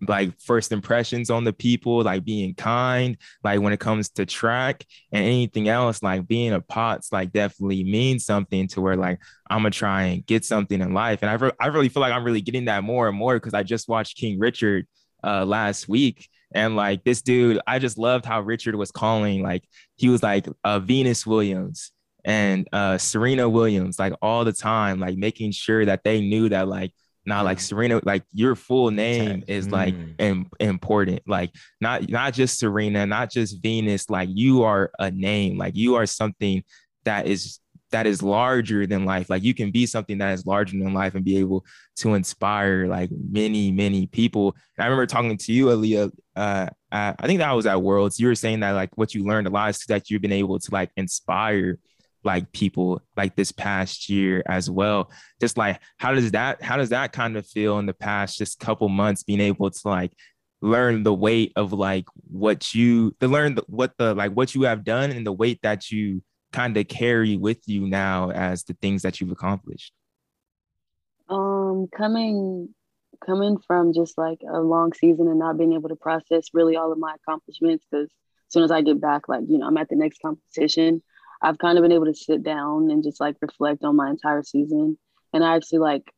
like 0.08 0.40
first 0.40 0.72
impressions 0.72 1.30
on 1.30 1.44
the 1.44 1.54
people, 1.54 2.02
like 2.04 2.24
being 2.24 2.56
kind, 2.56 3.18
like 3.44 3.60
when 3.60 3.74
it 3.74 3.80
comes 3.80 4.10
to 4.10 4.26
track 4.26 4.86
and 5.12 5.24
anything 5.24 5.68
else, 5.68 6.02
like 6.02 6.28
being 6.28 6.54
a 6.54 6.62
Potts, 6.62 7.12
like 7.12 7.32
definitely 7.32 7.84
means 7.84 8.26
something 8.26 8.68
to 8.70 8.82
where 8.82 8.96
like 8.96 9.20
I'm 9.50 9.60
gonna 9.60 9.72
try 9.72 10.04
and 10.04 10.26
get 10.26 10.46
something 10.46 10.82
in 10.82 10.94
life. 10.94 11.20
And 11.22 11.30
I, 11.30 11.34
re- 11.34 11.52
I 11.60 11.68
really 11.68 11.90
feel 11.90 12.02
like 12.02 12.14
I'm 12.14 12.24
really 12.24 12.42
getting 12.42 12.66
that 12.66 12.84
more 12.84 13.08
and 13.08 13.18
more 13.18 13.36
because 13.36 13.54
I 13.54 13.64
just 13.64 13.88
watched 13.90 14.18
King 14.18 14.40
Richard 14.40 14.88
uh 15.24 15.46
last 15.46 15.90
week. 15.90 16.30
And 16.54 16.76
like 16.76 17.04
this 17.04 17.22
dude, 17.22 17.60
I 17.68 17.80
just 17.80 17.98
loved 17.98 18.26
how 18.26 18.42
Richard 18.42 18.76
was 18.76 18.92
calling, 18.92 19.44
like 19.44 19.64
he 19.98 20.10
was 20.10 20.24
like 20.24 20.48
uh, 20.64 20.80
Venus 20.80 21.26
Williams 21.26 21.92
and 22.26 22.68
uh, 22.74 22.98
Serena 22.98 23.48
Williams, 23.48 24.00
like 24.00 24.14
all 24.22 24.46
the 24.46 24.54
time, 24.54 25.00
like 25.00 25.18
making 25.18 25.52
sure 25.52 25.86
that 25.86 26.04
they 26.04 26.22
knew 26.22 26.50
that 26.50 26.68
like 26.68 26.94
now, 27.30 27.44
like 27.44 27.60
Serena, 27.60 28.02
like 28.04 28.24
your 28.34 28.56
full 28.56 28.92
name 28.92 29.44
is 29.48 29.70
like 29.70 29.96
mm. 29.96 30.46
important. 30.60 31.22
Like 31.28 31.52
not 31.80 32.10
not 32.10 32.34
just 32.34 32.60
Serena, 32.60 33.06
not 33.06 33.32
just 33.32 33.62
Venus. 33.62 34.10
Like 34.10 34.30
you 34.32 34.64
are 34.64 34.92
a 35.00 35.12
name. 35.12 35.58
Like 35.58 35.78
you 35.78 35.96
are 35.96 36.06
something 36.06 36.64
that 37.06 37.28
is 37.28 37.60
that 37.92 38.06
is 38.06 38.22
larger 38.22 38.86
than 38.86 39.06
life. 39.06 39.30
Like 39.30 39.44
you 39.44 39.54
can 39.54 39.72
be 39.72 39.86
something 39.86 40.18
that 40.18 40.34
is 40.34 40.46
larger 40.46 40.78
than 40.78 40.94
life 40.94 41.16
and 41.16 41.24
be 41.24 41.38
able 41.38 41.66
to 41.98 42.14
inspire 42.16 42.88
like 42.88 43.10
many, 43.12 43.72
many 43.72 44.08
people. 44.08 44.56
And 44.78 44.84
I 44.84 44.88
remember 44.88 45.06
talking 45.06 45.38
to 45.38 45.54
you, 45.54 45.72
Alia. 45.72 46.10
Uh, 46.36 46.68
I 46.92 47.14
think 47.24 47.40
that 47.40 47.52
was 47.52 47.66
at 47.66 47.82
Worlds. 47.82 48.20
You 48.20 48.28
were 48.28 48.36
saying 48.36 48.62
that 48.62 48.72
like 48.72 48.90
what 48.96 49.14
you 49.14 49.24
learned 49.24 49.48
a 49.48 49.50
lot 49.50 49.70
is 49.70 49.86
that 49.88 50.10
you've 50.10 50.22
been 50.22 50.32
able 50.32 50.60
to 50.60 50.72
like 50.72 50.92
inspire 50.98 51.78
like 52.24 52.52
people 52.52 53.02
like 53.16 53.36
this 53.36 53.52
past 53.52 54.10
year 54.10 54.44
as 54.48 54.70
well. 54.70 55.12
Just 55.40 55.58
like 55.58 55.80
how 55.98 56.14
does 56.14 56.32
that 56.32 56.62
how 56.62 56.78
does 56.78 56.90
that 56.90 57.12
kind 57.12 57.38
of 57.38 57.48
feel 57.48 57.80
in 57.80 57.86
the 57.86 57.94
past 57.94 58.38
just 58.38 58.60
couple 58.60 58.90
months 58.90 59.24
being 59.24 59.40
able 59.40 59.70
to 59.70 59.88
like 59.88 60.12
learn 60.62 61.04
the 61.04 61.14
weight 61.14 61.54
of 61.56 61.72
like 61.72 62.06
what 62.30 62.74
you 62.74 63.16
to 63.20 63.28
learn 63.28 63.56
the, 63.56 63.64
what 63.68 63.94
the 63.98 64.14
like 64.14 64.34
what 64.34 64.54
you 64.54 64.64
have 64.64 64.84
done 64.84 65.12
and 65.12 65.26
the 65.26 65.32
weight 65.32 65.60
that 65.64 65.90
you 65.90 66.22
kind 66.52 66.76
of 66.78 66.88
carry 66.88 67.38
with 67.38 67.60
you 67.68 67.88
now 67.88 68.32
as 68.32 68.64
the 68.64 68.74
things 68.82 69.02
that 69.04 69.20
you've 69.22 69.32
accomplished? 69.32 69.94
Um 71.30 71.88
coming 71.96 72.74
coming 73.26 73.58
from 73.68 73.94
just 73.94 74.18
like 74.18 74.40
a 74.50 74.60
long 74.60 74.94
season 74.94 75.28
and 75.28 75.40
not 75.40 75.58
being 75.58 75.74
able 75.74 75.90
to 75.90 75.96
process 75.96 76.48
really 76.54 76.76
all 76.76 76.92
of 76.92 76.98
my 76.98 77.16
accomplishments 77.16 77.86
because 77.90 78.10
as 78.50 78.54
soon 78.54 78.64
as 78.64 78.72
I 78.72 78.82
get 78.82 79.00
back, 79.00 79.30
like, 79.30 79.44
you 79.48 79.60
know, 79.60 79.68
I'm 79.68 79.78
at 79.78 79.90
the 79.90 79.96
next 79.96 80.22
competition, 80.22 81.04
I've 81.42 81.58
kind 81.58 81.78
of 81.78 81.84
been 81.84 81.92
able 81.92 82.06
to 82.06 82.14
sit 82.14 82.44
down 82.44 82.92
and 82.92 83.04
just 83.04 83.20
like 83.20 83.36
reflect 83.42 83.84
on 83.84 83.96
my 83.96 84.10
entire 84.10 84.44
season. 84.44 84.98
And 85.34 85.44
I 85.44 85.56
actually 85.56 85.80
like 85.80 86.12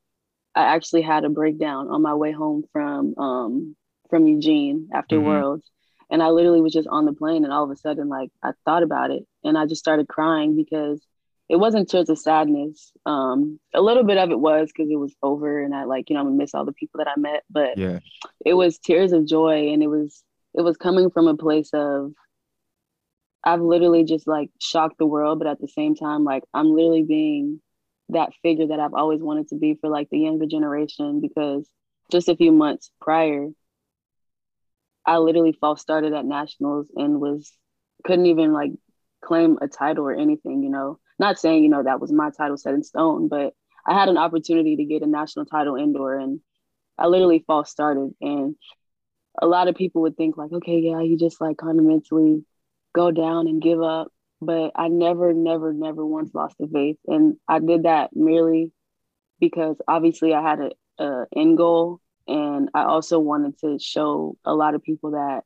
I 0.56 0.64
actually 0.64 1.02
had 1.02 1.24
a 1.24 1.30
breakdown 1.30 1.88
on 1.90 2.02
my 2.02 2.14
way 2.14 2.32
home 2.32 2.64
from 2.72 3.18
um 3.18 3.76
from 4.10 4.28
Eugene 4.28 4.90
after 4.94 5.18
mm-hmm. 5.18 5.28
Worlds. 5.28 5.70
And 6.10 6.22
I 6.22 6.30
literally 6.30 6.62
was 6.62 6.74
just 6.74 6.90
on 6.90 7.06
the 7.06 7.14
plane 7.14 7.46
and 7.46 7.54
all 7.54 7.64
of 7.64 7.72
a 7.72 7.76
sudden 7.76 8.10
like 8.10 8.30
I 8.44 8.52
thought 8.66 8.84
about 8.84 9.12
it 9.12 9.24
and 9.44 9.58
I 9.58 9.66
just 9.66 9.80
started 9.80 10.08
crying 10.08 10.56
because 10.56 11.02
it 11.48 11.58
wasn't 11.58 11.90
tears 11.90 12.10
of 12.10 12.18
sadness. 12.18 12.94
Um, 13.06 13.60
a 13.74 13.82
little 13.82 14.04
bit 14.04 14.18
of 14.18 14.32
it 14.32 14.40
was 14.40 14.70
because 14.70 14.90
it 14.90 14.96
was 14.96 15.14
over 15.22 15.62
and 15.62 15.76
I 15.76 15.84
like, 15.84 16.10
you 16.10 16.14
know, 16.14 16.22
I'm 16.22 16.28
gonna 16.28 16.38
miss 16.38 16.54
all 16.54 16.66
the 16.66 16.74
people 16.74 17.00
that 17.00 17.10
I 17.10 17.20
met, 17.20 17.44
but 17.50 17.78
yeah, 17.78 18.00
it 18.46 18.54
was 18.54 18.78
tears 18.78 19.12
of 19.12 19.28
joy 19.28 19.72
and 19.72 19.84
it 19.84 19.88
was 19.88 20.24
it 20.54 20.62
was 20.62 20.78
coming 20.78 21.10
from 21.12 21.28
a 21.28 21.36
place 21.36 21.70
of 21.74 22.14
I've 23.44 23.62
literally 23.62 24.04
just 24.04 24.28
like 24.28 24.50
shocked 24.60 24.98
the 25.00 25.06
world, 25.06 25.40
but 25.40 25.48
at 25.48 25.60
the 25.60 25.68
same 25.68 25.96
time, 25.96 26.24
like 26.24 26.44
I'm 26.54 26.74
literally 26.74 27.04
being 27.04 27.62
that 28.10 28.34
figure 28.44 28.68
that 28.68 28.80
I've 28.80 28.94
always 28.94 29.22
wanted 29.22 29.48
to 29.50 29.56
be 29.56 29.76
for 29.80 29.90
like 29.90 30.10
the 30.10 30.20
younger 30.20 30.46
generation 30.46 31.22
because 31.22 31.68
just 32.12 32.30
a 32.30 32.36
few 32.36 32.52
months 32.52 32.92
prior, 33.02 33.48
I 35.06 35.18
literally 35.18 35.58
false 35.60 35.82
started 35.82 36.14
at 36.14 36.26
nationals 36.26 36.88
and 36.96 37.20
was 37.20 37.52
couldn't 38.04 38.28
even 38.28 38.54
like 38.54 38.72
claim 39.24 39.58
a 39.62 39.68
title 39.68 40.06
or 40.06 40.14
anything, 40.14 40.64
you 40.64 40.70
know. 40.70 41.00
Not 41.20 41.40
saying, 41.40 41.64
you 41.64 41.70
know, 41.70 41.84
that 41.84 42.00
was 42.00 42.12
my 42.12 42.32
title 42.32 42.58
set 42.58 42.74
in 42.74 42.84
stone, 42.84 43.28
but 43.28 43.54
I 43.86 43.94
had 43.98 44.10
an 44.10 44.18
opportunity 44.18 44.76
to 44.76 44.86
get 44.86 45.04
a 45.04 45.08
national 45.08 45.46
title 45.46 45.76
indoor 45.76 46.16
and 46.16 46.40
I 46.98 47.08
literally 47.08 47.44
false 47.46 47.72
started. 47.72 48.14
And 48.22 48.56
a 49.42 49.48
lot 49.48 49.68
of 49.68 49.76
people 49.76 50.04
would 50.04 50.18
think 50.18 50.38
like, 50.38 50.52
okay, 50.52 50.80
yeah, 50.80 51.02
you 51.02 51.18
just 51.18 51.42
like 51.42 51.58
kind 51.58 51.80
of 51.80 51.86
mentally 51.86 52.44
go 52.94 53.12
down 53.12 53.48
and 53.48 53.62
give 53.62 53.82
up. 53.82 54.12
But 54.42 54.72
I 54.76 54.88
never, 54.88 55.34
never, 55.34 55.72
never 55.72 56.06
once 56.06 56.34
lost 56.34 56.56
the 56.60 56.68
faith. 56.68 56.98
And 57.08 57.38
I 57.48 57.60
did 57.60 57.84
that 57.84 58.10
merely 58.16 58.72
because 59.40 59.78
obviously 59.88 60.34
I 60.34 60.42
had 60.42 60.60
a, 60.60 61.04
a 61.04 61.26
end 61.36 61.58
goal 61.58 62.02
and 62.28 62.70
I 62.74 62.84
also 62.84 63.20
wanted 63.20 63.60
to 63.60 63.78
show 63.80 64.38
a 64.46 64.54
lot 64.54 64.74
of 64.74 64.84
people 64.84 65.12
that 65.12 65.42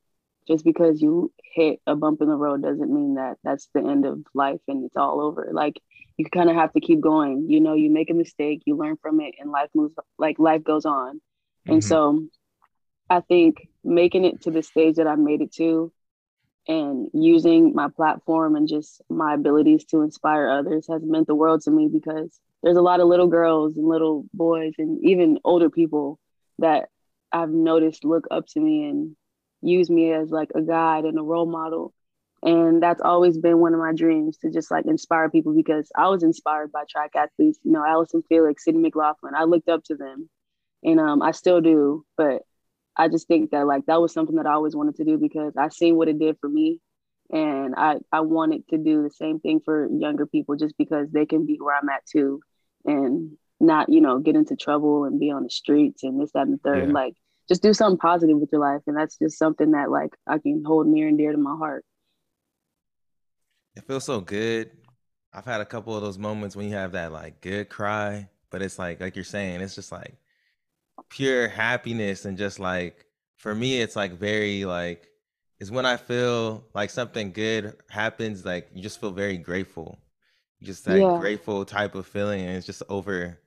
just 0.47 0.63
because 0.63 1.01
you 1.01 1.31
hit 1.43 1.79
a 1.87 1.95
bump 1.95 2.21
in 2.21 2.27
the 2.27 2.35
road 2.35 2.61
doesn't 2.61 2.93
mean 2.93 3.15
that 3.15 3.37
that's 3.43 3.67
the 3.73 3.81
end 3.81 4.05
of 4.05 4.19
life 4.33 4.59
and 4.67 4.85
it's 4.85 4.95
all 4.95 5.21
over. 5.21 5.49
Like 5.51 5.81
you 6.17 6.25
kind 6.25 6.49
of 6.49 6.55
have 6.55 6.71
to 6.73 6.79
keep 6.79 7.01
going. 7.01 7.47
You 7.49 7.59
know, 7.59 7.73
you 7.73 7.89
make 7.89 8.09
a 8.09 8.13
mistake, 8.13 8.61
you 8.65 8.77
learn 8.77 8.97
from 9.01 9.19
it, 9.21 9.35
and 9.39 9.51
life 9.51 9.69
moves 9.73 9.95
like 10.17 10.37
life 10.39 10.63
goes 10.63 10.85
on. 10.85 11.15
Mm-hmm. 11.15 11.71
And 11.73 11.83
so 11.83 12.27
I 13.09 13.21
think 13.21 13.67
making 13.83 14.25
it 14.25 14.41
to 14.43 14.51
the 14.51 14.63
stage 14.63 14.95
that 14.95 15.07
I 15.07 15.15
made 15.15 15.41
it 15.41 15.53
to 15.55 15.91
and 16.67 17.09
using 17.13 17.73
my 17.73 17.89
platform 17.89 18.55
and 18.55 18.67
just 18.67 19.01
my 19.09 19.33
abilities 19.33 19.85
to 19.85 20.01
inspire 20.01 20.49
others 20.49 20.87
has 20.89 21.01
meant 21.03 21.27
the 21.27 21.35
world 21.35 21.61
to 21.61 21.71
me 21.71 21.87
because 21.91 22.39
there's 22.63 22.77
a 22.77 22.81
lot 22.81 22.99
of 22.99 23.07
little 23.07 23.27
girls 23.27 23.77
and 23.77 23.87
little 23.87 24.25
boys 24.33 24.73
and 24.79 24.99
even 25.03 25.39
older 25.43 25.69
people 25.69 26.19
that 26.59 26.89
I've 27.31 27.51
noticed 27.51 28.03
look 28.03 28.25
up 28.31 28.47
to 28.47 28.59
me 28.59 28.85
and 28.85 29.15
use 29.61 29.89
me 29.89 30.11
as 30.11 30.29
like 30.31 30.49
a 30.55 30.61
guide 30.61 31.05
and 31.05 31.19
a 31.19 31.23
role 31.23 31.45
model. 31.45 31.93
And 32.41 32.81
that's 32.81 33.01
always 33.01 33.37
been 33.37 33.59
one 33.59 33.73
of 33.73 33.79
my 33.79 33.93
dreams 33.93 34.37
to 34.37 34.51
just 34.51 34.69
like 34.69 34.85
inspire 34.85 35.29
people 35.29 35.53
because 35.55 35.89
I 35.95 36.09
was 36.09 36.23
inspired 36.23 36.71
by 36.71 36.83
track 36.89 37.11
athletes, 37.15 37.59
you 37.63 37.71
know, 37.71 37.83
Allison 37.85 38.23
Felix, 38.29 38.63
Sydney 38.63 38.81
McLaughlin. 38.81 39.33
I 39.35 39.43
looked 39.43 39.69
up 39.69 39.83
to 39.85 39.95
them 39.95 40.29
and 40.83 40.99
um, 40.99 41.21
I 41.21 41.31
still 41.31 41.61
do. 41.61 42.05
But 42.17 42.43
I 42.97 43.07
just 43.07 43.27
think 43.27 43.51
that 43.51 43.67
like 43.67 43.85
that 43.87 44.01
was 44.01 44.13
something 44.13 44.35
that 44.37 44.47
I 44.47 44.53
always 44.53 44.75
wanted 44.75 44.95
to 44.95 45.05
do 45.05 45.17
because 45.17 45.53
I 45.57 45.69
seen 45.69 45.95
what 45.95 46.07
it 46.07 46.19
did 46.19 46.37
for 46.39 46.49
me. 46.49 46.79
And 47.31 47.73
I, 47.75 47.97
I 48.11 48.21
wanted 48.21 48.67
to 48.69 48.77
do 48.77 49.03
the 49.03 49.09
same 49.09 49.39
thing 49.39 49.59
for 49.63 49.89
younger 49.91 50.25
people 50.25 50.55
just 50.55 50.77
because 50.77 51.09
they 51.11 51.25
can 51.25 51.45
be 51.45 51.57
where 51.59 51.75
I'm 51.75 51.89
at 51.89 52.05
too 52.05 52.39
and 52.85 53.31
not, 53.59 53.89
you 53.89 53.99
know, 53.99 54.19
get 54.19 54.35
into 54.35 54.55
trouble 54.55 55.05
and 55.05 55.19
be 55.19 55.31
on 55.31 55.43
the 55.43 55.49
streets 55.49 56.03
and 56.03 56.21
this, 56.21 56.31
that, 56.33 56.43
and 56.43 56.53
the 56.53 56.57
third. 56.63 56.89
Yeah. 56.89 56.93
Like 56.93 57.15
just 57.49 57.63
do 57.63 57.73
something 57.73 57.97
positive 57.97 58.37
with 58.37 58.49
your 58.51 58.61
life. 58.61 58.81
And 58.85 58.95
that's 58.95 59.17
just 59.17 59.39
something 59.39 59.71
that 59.71 59.89
like 59.89 60.15
I 60.27 60.37
can 60.37 60.63
hold 60.63 60.87
near 60.87 61.07
and 61.07 61.17
dear 61.17 61.31
to 61.31 61.37
my 61.37 61.55
heart. 61.55 61.83
It 63.75 63.85
feels 63.85 64.05
so 64.05 64.21
good. 64.21 64.71
I've 65.33 65.45
had 65.45 65.61
a 65.61 65.65
couple 65.65 65.95
of 65.95 66.01
those 66.01 66.17
moments 66.17 66.55
when 66.55 66.69
you 66.69 66.75
have 66.75 66.93
that 66.93 67.11
like 67.11 67.41
good 67.41 67.69
cry, 67.69 68.29
but 68.51 68.61
it's 68.61 68.79
like 68.79 69.01
like 69.01 69.15
you're 69.15 69.25
saying, 69.25 69.61
it's 69.61 69.75
just 69.75 69.91
like 69.91 70.15
pure 71.09 71.47
happiness 71.47 72.25
and 72.25 72.37
just 72.37 72.59
like 72.59 73.05
for 73.37 73.53
me 73.53 73.81
it's 73.81 73.95
like 73.95 74.13
very 74.19 74.65
like 74.65 75.07
is 75.59 75.71
when 75.71 75.85
I 75.85 75.97
feel 75.97 76.65
like 76.73 76.89
something 76.89 77.31
good 77.31 77.75
happens, 77.89 78.45
like 78.45 78.69
you 78.73 78.81
just 78.81 78.99
feel 78.99 79.11
very 79.11 79.37
grateful. 79.37 79.99
Just 80.61 80.85
that 80.85 80.99
yeah. 80.99 81.17
grateful 81.19 81.63
type 81.65 81.95
of 81.95 82.07
feeling. 82.07 82.41
And 82.41 82.57
it's 82.57 82.65
just 82.65 82.83
over 82.89 83.39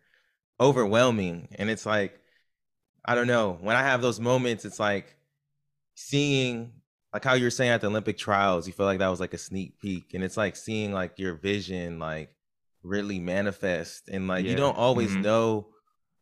overwhelming. 0.60 1.48
And 1.56 1.70
it's 1.70 1.86
like, 1.86 2.18
I 3.04 3.14
don't 3.14 3.26
know. 3.26 3.58
When 3.60 3.76
I 3.76 3.82
have 3.82 4.02
those 4.02 4.20
moments, 4.20 4.64
it's 4.64 4.80
like 4.80 5.16
seeing 5.94 6.72
like 7.12 7.24
how 7.24 7.34
you're 7.34 7.50
saying 7.50 7.70
at 7.70 7.80
the 7.80 7.86
Olympic 7.88 8.18
trials, 8.18 8.66
you 8.66 8.72
feel 8.72 8.86
like 8.86 8.98
that 8.98 9.08
was 9.08 9.20
like 9.20 9.34
a 9.34 9.38
sneak 9.38 9.78
peek. 9.78 10.14
And 10.14 10.24
it's 10.24 10.36
like 10.36 10.56
seeing 10.56 10.92
like 10.92 11.18
your 11.18 11.34
vision 11.34 11.98
like 11.98 12.30
really 12.82 13.18
manifest. 13.18 14.08
And 14.08 14.28
like 14.28 14.44
yeah. 14.44 14.52
you 14.52 14.56
don't 14.56 14.76
always 14.76 15.10
mm-hmm. 15.10 15.22
know 15.22 15.68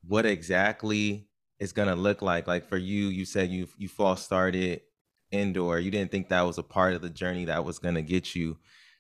what 0.06 0.26
exactly 0.26 1.28
it's 1.58 1.72
gonna 1.72 1.96
look 1.96 2.22
like. 2.22 2.46
Like 2.46 2.68
for 2.68 2.76
you, 2.76 3.06
you 3.06 3.24
said 3.24 3.50
you 3.50 3.68
you 3.78 3.88
false 3.88 4.22
started 4.22 4.82
indoor. 5.30 5.78
You 5.78 5.90
didn't 5.90 6.10
think 6.10 6.28
that 6.28 6.42
was 6.42 6.58
a 6.58 6.62
part 6.62 6.94
of 6.94 7.02
the 7.02 7.10
journey 7.10 7.46
that 7.46 7.64
was 7.64 7.78
gonna 7.78 8.02
get 8.02 8.34
you 8.34 8.58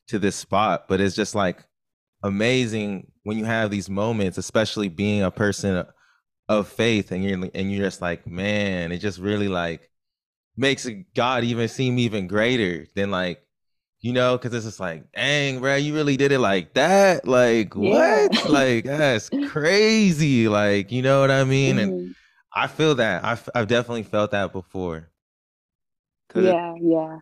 to 0.08 0.18
this 0.18 0.36
spot. 0.36 0.88
But 0.88 1.00
it's 1.00 1.16
just 1.16 1.34
like 1.34 1.64
amazing 2.22 3.12
when 3.24 3.38
you 3.38 3.44
have 3.44 3.70
these 3.70 3.90
moments, 3.90 4.38
especially 4.38 4.88
being 4.88 5.22
a 5.22 5.30
person 5.30 5.84
of 6.48 6.68
faith, 6.68 7.12
and 7.12 7.24
you're 7.24 7.50
and 7.54 7.72
you're 7.72 7.84
just 7.84 8.00
like, 8.00 8.26
man, 8.26 8.92
it 8.92 8.98
just 8.98 9.18
really 9.18 9.48
like 9.48 9.90
makes 10.56 10.88
God 11.14 11.44
even 11.44 11.68
seem 11.68 11.98
even 11.98 12.26
greater 12.26 12.86
than 12.94 13.10
like 13.10 13.45
you 14.06 14.12
know, 14.12 14.38
because 14.38 14.54
it's 14.54 14.64
just 14.64 14.78
like, 14.78 15.02
dang, 15.10 15.58
bro, 15.58 15.74
you 15.74 15.92
really 15.92 16.16
did 16.16 16.30
it 16.30 16.38
like 16.38 16.74
that? 16.74 17.26
Like, 17.26 17.74
yeah. 17.74 18.28
what? 18.28 18.48
like, 18.48 18.84
that's 18.84 19.28
crazy. 19.48 20.46
Like, 20.46 20.92
you 20.92 21.02
know 21.02 21.22
what 21.22 21.32
I 21.32 21.42
mean? 21.42 21.74
Mm-hmm. 21.74 21.88
And 21.88 22.14
I 22.54 22.68
feel 22.68 22.94
that. 22.94 23.24
I've, 23.24 23.48
I've 23.52 23.66
definitely 23.66 24.04
felt 24.04 24.30
that 24.30 24.52
before. 24.52 25.10
Yeah, 26.36 26.74
it, 26.76 26.82
yeah. 26.82 27.18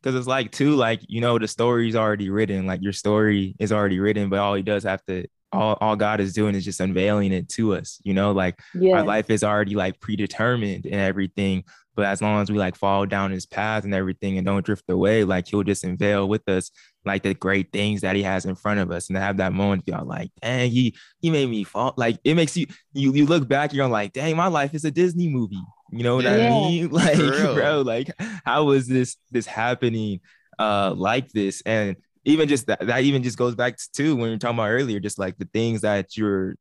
Because 0.00 0.14
it's 0.14 0.28
like, 0.28 0.52
too, 0.52 0.76
like, 0.76 1.00
you 1.08 1.20
know, 1.20 1.40
the 1.40 1.48
story's 1.48 1.96
already 1.96 2.30
written. 2.30 2.66
Like, 2.66 2.82
your 2.82 2.92
story 2.92 3.56
is 3.58 3.72
already 3.72 3.98
written, 3.98 4.28
but 4.28 4.38
all 4.38 4.54
he 4.54 4.62
does 4.62 4.84
have 4.84 5.04
to, 5.06 5.26
all, 5.52 5.76
all 5.80 5.96
God 5.96 6.20
is 6.20 6.32
doing 6.32 6.54
is 6.54 6.64
just 6.64 6.78
unveiling 6.78 7.32
it 7.32 7.48
to 7.48 7.74
us, 7.74 8.00
you 8.04 8.14
know, 8.14 8.30
like 8.30 8.60
yes. 8.72 8.94
our 8.94 9.04
life 9.04 9.28
is 9.30 9.42
already 9.42 9.74
like 9.74 9.98
predetermined 9.98 10.84
and 10.84 10.94
everything. 10.94 11.64
But 11.96 12.06
as 12.06 12.22
long 12.22 12.40
as 12.40 12.50
we 12.50 12.58
like 12.58 12.76
fall 12.76 13.04
down 13.04 13.30
his 13.30 13.46
path 13.46 13.84
and 13.84 13.94
everything 13.94 14.38
and 14.38 14.46
don't 14.46 14.64
drift 14.64 14.84
away, 14.88 15.24
like 15.24 15.48
he'll 15.48 15.62
just 15.62 15.84
unveil 15.84 16.28
with 16.28 16.48
us 16.48 16.70
like 17.04 17.22
the 17.22 17.34
great 17.34 17.72
things 17.72 18.02
that 18.02 18.16
he 18.16 18.22
has 18.22 18.44
in 18.44 18.54
front 18.54 18.80
of 18.80 18.90
us. 18.90 19.08
And 19.08 19.16
to 19.16 19.20
have 19.20 19.38
that 19.38 19.52
moment, 19.52 19.84
y'all 19.86 20.06
like, 20.06 20.30
dang, 20.40 20.70
he 20.70 20.94
he 21.20 21.30
made 21.30 21.48
me 21.48 21.64
fall. 21.64 21.94
Like 21.96 22.18
it 22.24 22.34
makes 22.34 22.56
you 22.56 22.66
you 22.92 23.12
you 23.14 23.26
look 23.26 23.48
back, 23.48 23.72
you're 23.72 23.88
like, 23.88 24.12
dang, 24.12 24.36
my 24.36 24.46
life 24.46 24.74
is 24.74 24.84
a 24.84 24.90
Disney 24.90 25.28
movie. 25.28 25.62
You 25.90 26.04
know 26.04 26.16
what 26.16 26.24
yeah. 26.24 26.32
I 26.32 26.50
mean? 26.50 26.90
Like, 26.90 27.18
bro, 27.18 27.82
like 27.82 28.10
how 28.44 28.64
was 28.64 28.86
this 28.86 29.16
this 29.30 29.46
happening 29.46 30.20
uh 30.58 30.94
like 30.96 31.28
this? 31.30 31.62
And 31.66 31.96
even 32.24 32.48
just 32.48 32.66
that 32.66 32.86
that 32.86 33.02
even 33.02 33.22
just 33.22 33.38
goes 33.38 33.54
back 33.54 33.76
to 33.94 34.16
when 34.16 34.28
you're 34.28 34.38
talking 34.38 34.58
about 34.58 34.68
earlier, 34.68 35.00
just 35.00 35.18
like 35.18 35.38
the 35.38 35.48
things 35.52 35.80
that 35.80 36.16
you're 36.16 36.54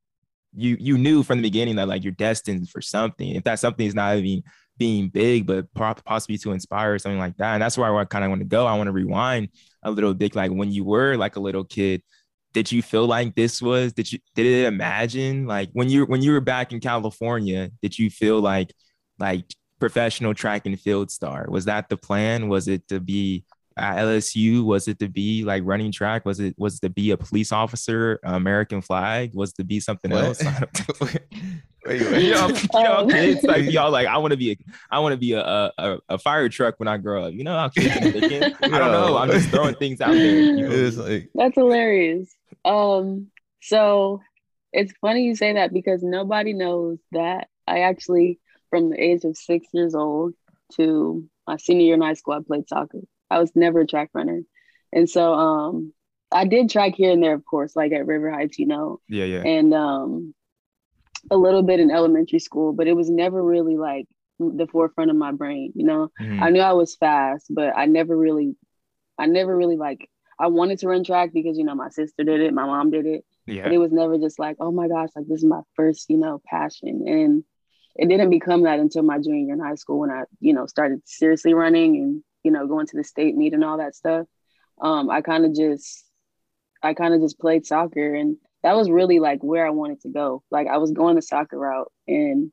you 0.55 0.77
you 0.79 0.97
knew 0.97 1.21
from 1.23 1.39
the 1.39 1.43
beginning 1.43 1.75
that 1.75 1.87
like 1.87 2.03
you're 2.03 2.13
destined 2.13 2.69
for 2.69 2.81
something. 2.81 3.35
If 3.35 3.43
that 3.43 3.59
something 3.59 3.85
is 3.85 3.95
not 3.95 4.17
even 4.17 4.43
being 4.79 5.09
big, 5.09 5.45
but 5.45 5.71
possibly 5.73 6.37
to 6.39 6.51
inspire 6.51 6.95
or 6.95 6.99
something 6.99 7.19
like 7.19 7.37
that. 7.37 7.53
And 7.53 7.61
that's 7.61 7.77
where 7.77 7.95
I 7.95 8.05
kind 8.05 8.23
of 8.23 8.29
want 8.29 8.41
to 8.41 8.47
go. 8.47 8.65
I 8.65 8.75
want 8.75 8.87
to 8.87 8.93
rewind 8.93 9.49
a 9.83 9.91
little 9.91 10.13
bit. 10.13 10.35
Like 10.35 10.51
when 10.51 10.71
you 10.71 10.83
were 10.83 11.15
like 11.17 11.35
a 11.35 11.39
little 11.39 11.65
kid, 11.65 12.01
did 12.53 12.71
you 12.71 12.81
feel 12.81 13.05
like 13.05 13.35
this 13.35 13.61
was? 13.61 13.93
Did 13.93 14.11
you 14.11 14.19
did 14.33 14.47
it 14.47 14.65
imagine 14.65 15.45
like 15.45 15.69
when 15.73 15.89
you 15.89 16.05
when 16.05 16.23
you 16.23 16.31
were 16.31 16.41
back 16.41 16.71
in 16.71 16.79
California? 16.79 17.69
Did 17.83 17.99
you 17.99 18.09
feel 18.09 18.39
like 18.39 18.73
like 19.19 19.45
professional 19.79 20.33
track 20.33 20.65
and 20.65 20.79
field 20.79 21.11
star? 21.11 21.45
Was 21.49 21.65
that 21.65 21.89
the 21.89 21.97
plan? 21.97 22.47
Was 22.47 22.67
it 22.67 22.87
to 22.87 22.99
be 22.99 23.43
at 23.77 23.97
LSU? 23.97 24.63
Was 24.63 24.87
it 24.87 24.97
to 24.99 25.09
be 25.09 25.43
like 25.43 25.61
running 25.65 25.91
track? 25.91 26.25
Was 26.25 26.39
it 26.39 26.55
was 26.57 26.75
it 26.75 26.81
to 26.81 26.89
be 26.89 27.11
a 27.11 27.17
police 27.17 27.51
officer, 27.51 28.19
American 28.23 28.81
flag? 28.81 29.35
Was 29.35 29.53
to 29.53 29.63
be 29.63 29.79
something 29.79 30.09
what? 30.09 30.23
else? 30.23 30.43
wait, 31.89 32.11
wait. 32.11 32.23
You 32.23 32.31
know, 32.31 32.47
you 32.47 32.83
know, 32.83 33.07
kids 33.07 33.43
like 33.43 33.63
y'all 33.71 33.91
like 33.91 34.07
I 34.07 34.17
want 34.17 34.31
to 34.31 34.37
be 34.37 34.51
a 34.51 34.57
I 34.91 34.99
want 34.99 35.13
to 35.13 35.17
be 35.17 35.33
a, 35.33 35.71
a, 35.77 35.97
a 36.09 36.17
fire 36.17 36.49
truck 36.49 36.75
when 36.77 36.87
I 36.87 36.97
grow 36.97 37.25
up. 37.25 37.33
You 37.33 37.43
know 37.43 37.57
how 37.57 37.69
kids 37.69 37.93
thinking? 37.95 38.43
I 38.43 38.79
don't 38.79 38.91
know. 38.91 39.17
I'm 39.17 39.29
just 39.29 39.49
throwing 39.49 39.75
things 39.75 40.01
out 40.01 40.11
there. 40.11 40.35
You 40.35 40.69
know? 40.69 41.03
like... 41.03 41.29
That's 41.35 41.55
hilarious. 41.55 42.33
Um, 42.65 43.27
so 43.61 44.21
it's 44.71 44.93
funny 45.01 45.23
you 45.23 45.35
say 45.35 45.53
that 45.53 45.73
because 45.73 46.03
nobody 46.03 46.53
knows 46.53 46.99
that 47.11 47.47
I 47.67 47.81
actually, 47.81 48.39
from 48.69 48.89
the 48.89 49.01
age 49.01 49.23
of 49.23 49.37
six 49.37 49.67
years 49.73 49.95
old 49.95 50.33
to 50.75 51.27
my 51.47 51.57
senior 51.57 51.85
year 51.85 51.95
in 51.95 52.01
high 52.01 52.13
school, 52.13 52.35
I 52.35 52.39
played 52.45 52.67
soccer. 52.67 52.99
I 53.29 53.39
was 53.39 53.55
never 53.55 53.81
a 53.81 53.87
track 53.87 54.09
runner. 54.13 54.41
And 54.91 55.09
so 55.09 55.33
um, 55.33 55.93
I 56.31 56.45
did 56.45 56.69
track 56.69 56.93
here 56.95 57.11
and 57.11 57.23
there, 57.23 57.33
of 57.33 57.45
course, 57.45 57.75
like 57.75 57.91
at 57.91 58.05
River 58.05 58.31
Heights, 58.31 58.59
you 58.59 58.65
know. 58.65 58.99
Yeah, 59.07 59.25
yeah. 59.25 59.43
And 59.43 59.73
um, 59.73 60.33
a 61.31 61.37
little 61.37 61.63
bit 61.63 61.79
in 61.79 61.91
elementary 61.91 62.39
school, 62.39 62.73
but 62.73 62.87
it 62.87 62.93
was 62.93 63.09
never 63.09 63.41
really 63.43 63.77
like 63.77 64.07
the 64.39 64.67
forefront 64.67 65.11
of 65.11 65.17
my 65.17 65.31
brain, 65.31 65.71
you 65.75 65.85
know. 65.85 66.09
Mhm. 66.19 66.41
I 66.41 66.49
knew 66.49 66.61
I 66.61 66.73
was 66.73 66.95
fast, 66.95 67.53
but 67.53 67.75
I 67.75 67.85
never 67.85 68.15
really, 68.15 68.55
I 69.17 69.25
never 69.25 69.55
really 69.55 69.75
like, 69.75 70.09
I 70.39 70.47
wanted 70.47 70.79
to 70.79 70.87
run 70.87 71.03
track 71.03 71.31
because, 71.33 71.57
you 71.57 71.65
know, 71.65 71.75
my 71.75 71.89
sister 71.89 72.23
did 72.23 72.39
it, 72.39 72.53
my 72.53 72.65
mom 72.65 72.89
did 72.91 73.05
it, 73.05 73.25
but 73.63 73.73
it 73.73 73.77
was 73.77 73.91
never 73.91 74.17
just 74.17 74.39
like, 74.39 74.55
oh 74.59 74.71
my 74.71 74.87
gosh, 74.87 75.09
like 75.15 75.27
this 75.27 75.39
is 75.39 75.45
my 75.45 75.61
first, 75.75 76.09
you 76.09 76.17
know, 76.17 76.41
passion. 76.45 77.05
And 77.07 77.43
it 77.95 78.07
didn't 78.07 78.29
become 78.29 78.63
that 78.63 78.79
until 78.79 79.03
my 79.03 79.17
junior 79.19 79.45
year 79.45 79.53
in 79.55 79.59
high 79.59 79.75
school 79.75 79.99
when 79.99 80.09
I, 80.11 80.23
you 80.39 80.53
know, 80.53 80.65
started 80.67 81.01
seriously 81.05 81.53
running 81.53 81.97
and, 81.97 82.23
you 82.43 82.51
know, 82.51 82.65
going 82.67 82.87
to 82.87 82.95
the 82.95 83.03
state 83.03 83.35
meet 83.35 83.53
and 83.53 83.65
all 83.65 83.79
that 83.79 83.95
stuff. 83.95 84.25
Um, 84.79 85.09
I 85.09 85.19
kind 85.19 85.43
of 85.43 85.53
just, 85.53 86.05
I 86.81 86.93
kind 86.93 87.13
of 87.13 87.19
just 87.19 87.39
played 87.39 87.65
soccer 87.65 88.15
and 88.15 88.37
that 88.63 88.75
was 88.75 88.89
really 88.89 89.19
like 89.19 89.41
where 89.41 89.65
I 89.65 89.71
wanted 89.71 90.01
to 90.01 90.09
go. 90.09 90.43
Like 90.51 90.67
I 90.67 90.77
was 90.77 90.91
going 90.91 91.15
the 91.15 91.21
soccer 91.21 91.57
route 91.57 91.91
and 92.07 92.51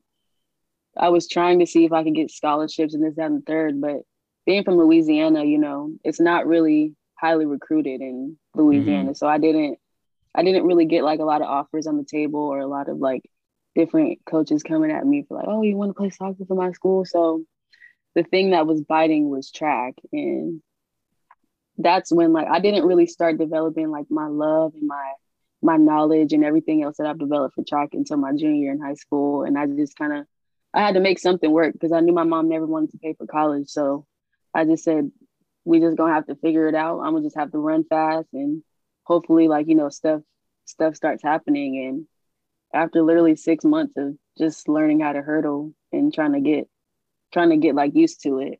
I 0.97 1.09
was 1.09 1.27
trying 1.27 1.59
to 1.59 1.67
see 1.67 1.85
if 1.85 1.91
I 1.91 2.03
could 2.03 2.15
get 2.15 2.31
scholarships 2.31 2.93
and 2.93 3.03
this, 3.03 3.15
that, 3.15 3.25
and 3.25 3.41
the 3.41 3.45
third. 3.45 3.81
But 3.81 4.01
being 4.45 4.63
from 4.63 4.77
Louisiana, 4.77 5.43
you 5.43 5.57
know, 5.57 5.91
it's 6.03 6.19
not 6.19 6.47
really 6.47 6.95
highly 7.15 7.45
recruited 7.45 8.01
in 8.01 8.37
Louisiana. 8.55 9.09
Mm-hmm. 9.09 9.13
So 9.13 9.27
I 9.27 9.37
didn't 9.37 9.77
I 10.33 10.43
didn't 10.43 10.65
really 10.65 10.85
get 10.85 11.03
like 11.03 11.19
a 11.19 11.25
lot 11.25 11.41
of 11.41 11.47
offers 11.47 11.87
on 11.87 11.97
the 11.97 12.05
table 12.05 12.39
or 12.39 12.59
a 12.59 12.67
lot 12.67 12.89
of 12.89 12.97
like 12.97 13.23
different 13.75 14.19
coaches 14.25 14.63
coming 14.63 14.91
at 14.91 15.05
me 15.05 15.25
for 15.27 15.37
like, 15.37 15.47
oh, 15.47 15.63
you 15.63 15.75
want 15.75 15.89
to 15.89 15.93
play 15.93 16.09
soccer 16.09 16.45
for 16.47 16.55
my 16.55 16.71
school? 16.71 17.05
So 17.05 17.43
the 18.15 18.23
thing 18.23 18.51
that 18.51 18.67
was 18.67 18.81
biting 18.81 19.29
was 19.29 19.51
track. 19.51 19.95
And 20.11 20.61
that's 21.77 22.11
when 22.11 22.33
like 22.33 22.47
I 22.47 22.59
didn't 22.59 22.85
really 22.85 23.07
start 23.07 23.37
developing 23.37 23.89
like 23.89 24.05
my 24.09 24.27
love 24.27 24.73
and 24.75 24.87
my 24.87 25.13
my 25.61 25.77
knowledge 25.77 26.33
and 26.33 26.43
everything 26.45 26.83
else 26.83 26.97
that 26.97 27.07
I've 27.07 27.19
developed 27.19 27.55
for 27.55 27.63
track 27.63 27.89
until 27.93 28.17
my 28.17 28.31
junior 28.31 28.55
year 28.55 28.71
in 28.71 28.79
high 28.79 28.93
school. 28.93 29.43
And 29.43 29.57
I 29.57 29.65
just 29.65 29.97
kind 29.97 30.13
of 30.13 30.25
I 30.73 30.81
had 30.81 30.95
to 30.95 30.99
make 30.99 31.19
something 31.19 31.49
work 31.49 31.73
because 31.73 31.91
I 31.91 32.01
knew 32.01 32.13
my 32.13 32.23
mom 32.23 32.49
never 32.49 32.65
wanted 32.65 32.91
to 32.91 32.97
pay 32.99 33.13
for 33.13 33.25
college. 33.25 33.67
So 33.69 34.05
I 34.53 34.65
just 34.65 34.83
said, 34.83 35.11
we 35.65 35.79
just 35.79 35.97
gonna 35.97 36.13
have 36.13 36.27
to 36.27 36.35
figure 36.35 36.67
it 36.67 36.75
out. 36.75 36.99
I'm 36.99 37.13
gonna 37.13 37.23
just 37.23 37.37
have 37.37 37.51
to 37.51 37.57
run 37.57 37.83
fast 37.83 38.27
and 38.33 38.63
hopefully 39.03 39.47
like, 39.47 39.67
you 39.67 39.75
know, 39.75 39.89
stuff 39.89 40.21
stuff 40.65 40.95
starts 40.95 41.23
happening. 41.23 41.85
And 41.85 42.07
after 42.73 43.01
literally 43.01 43.35
six 43.35 43.65
months 43.65 43.93
of 43.97 44.15
just 44.37 44.69
learning 44.69 44.99
how 44.99 45.13
to 45.13 45.21
hurdle 45.21 45.73
and 45.91 46.13
trying 46.13 46.33
to 46.33 46.41
get 46.41 46.67
trying 47.33 47.49
to 47.49 47.57
get 47.57 47.75
like 47.75 47.95
used 47.95 48.21
to 48.23 48.39
it, 48.39 48.59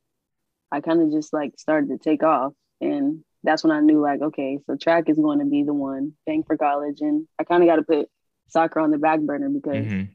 I 0.71 0.81
kind 0.81 1.01
of 1.01 1.12
just 1.12 1.33
like 1.33 1.53
started 1.57 1.89
to 1.89 1.97
take 1.97 2.23
off. 2.23 2.53
And 2.81 3.23
that's 3.47 3.63
when 3.63 3.73
I 3.73 3.81
knew 3.81 4.01
like, 4.01 4.21
okay, 4.21 4.60
so 4.67 4.77
track 4.77 5.10
is 5.10 5.17
going 5.17 5.39
to 5.39 5.45
be 5.45 5.63
the 5.63 5.73
one 5.73 6.13
thing 6.25 6.43
for 6.45 6.57
college. 6.57 7.01
And 7.01 7.27
I 7.39 7.45
kind 7.45 7.63
of 7.63 7.69
got 7.69 7.77
to 7.77 7.83
put 7.83 8.10
soccer 8.49 8.79
on 8.81 8.91
the 8.91 8.99
back 8.99 9.21
burner 9.21 9.49
because 9.49 9.95
Mhm. 9.95 10.10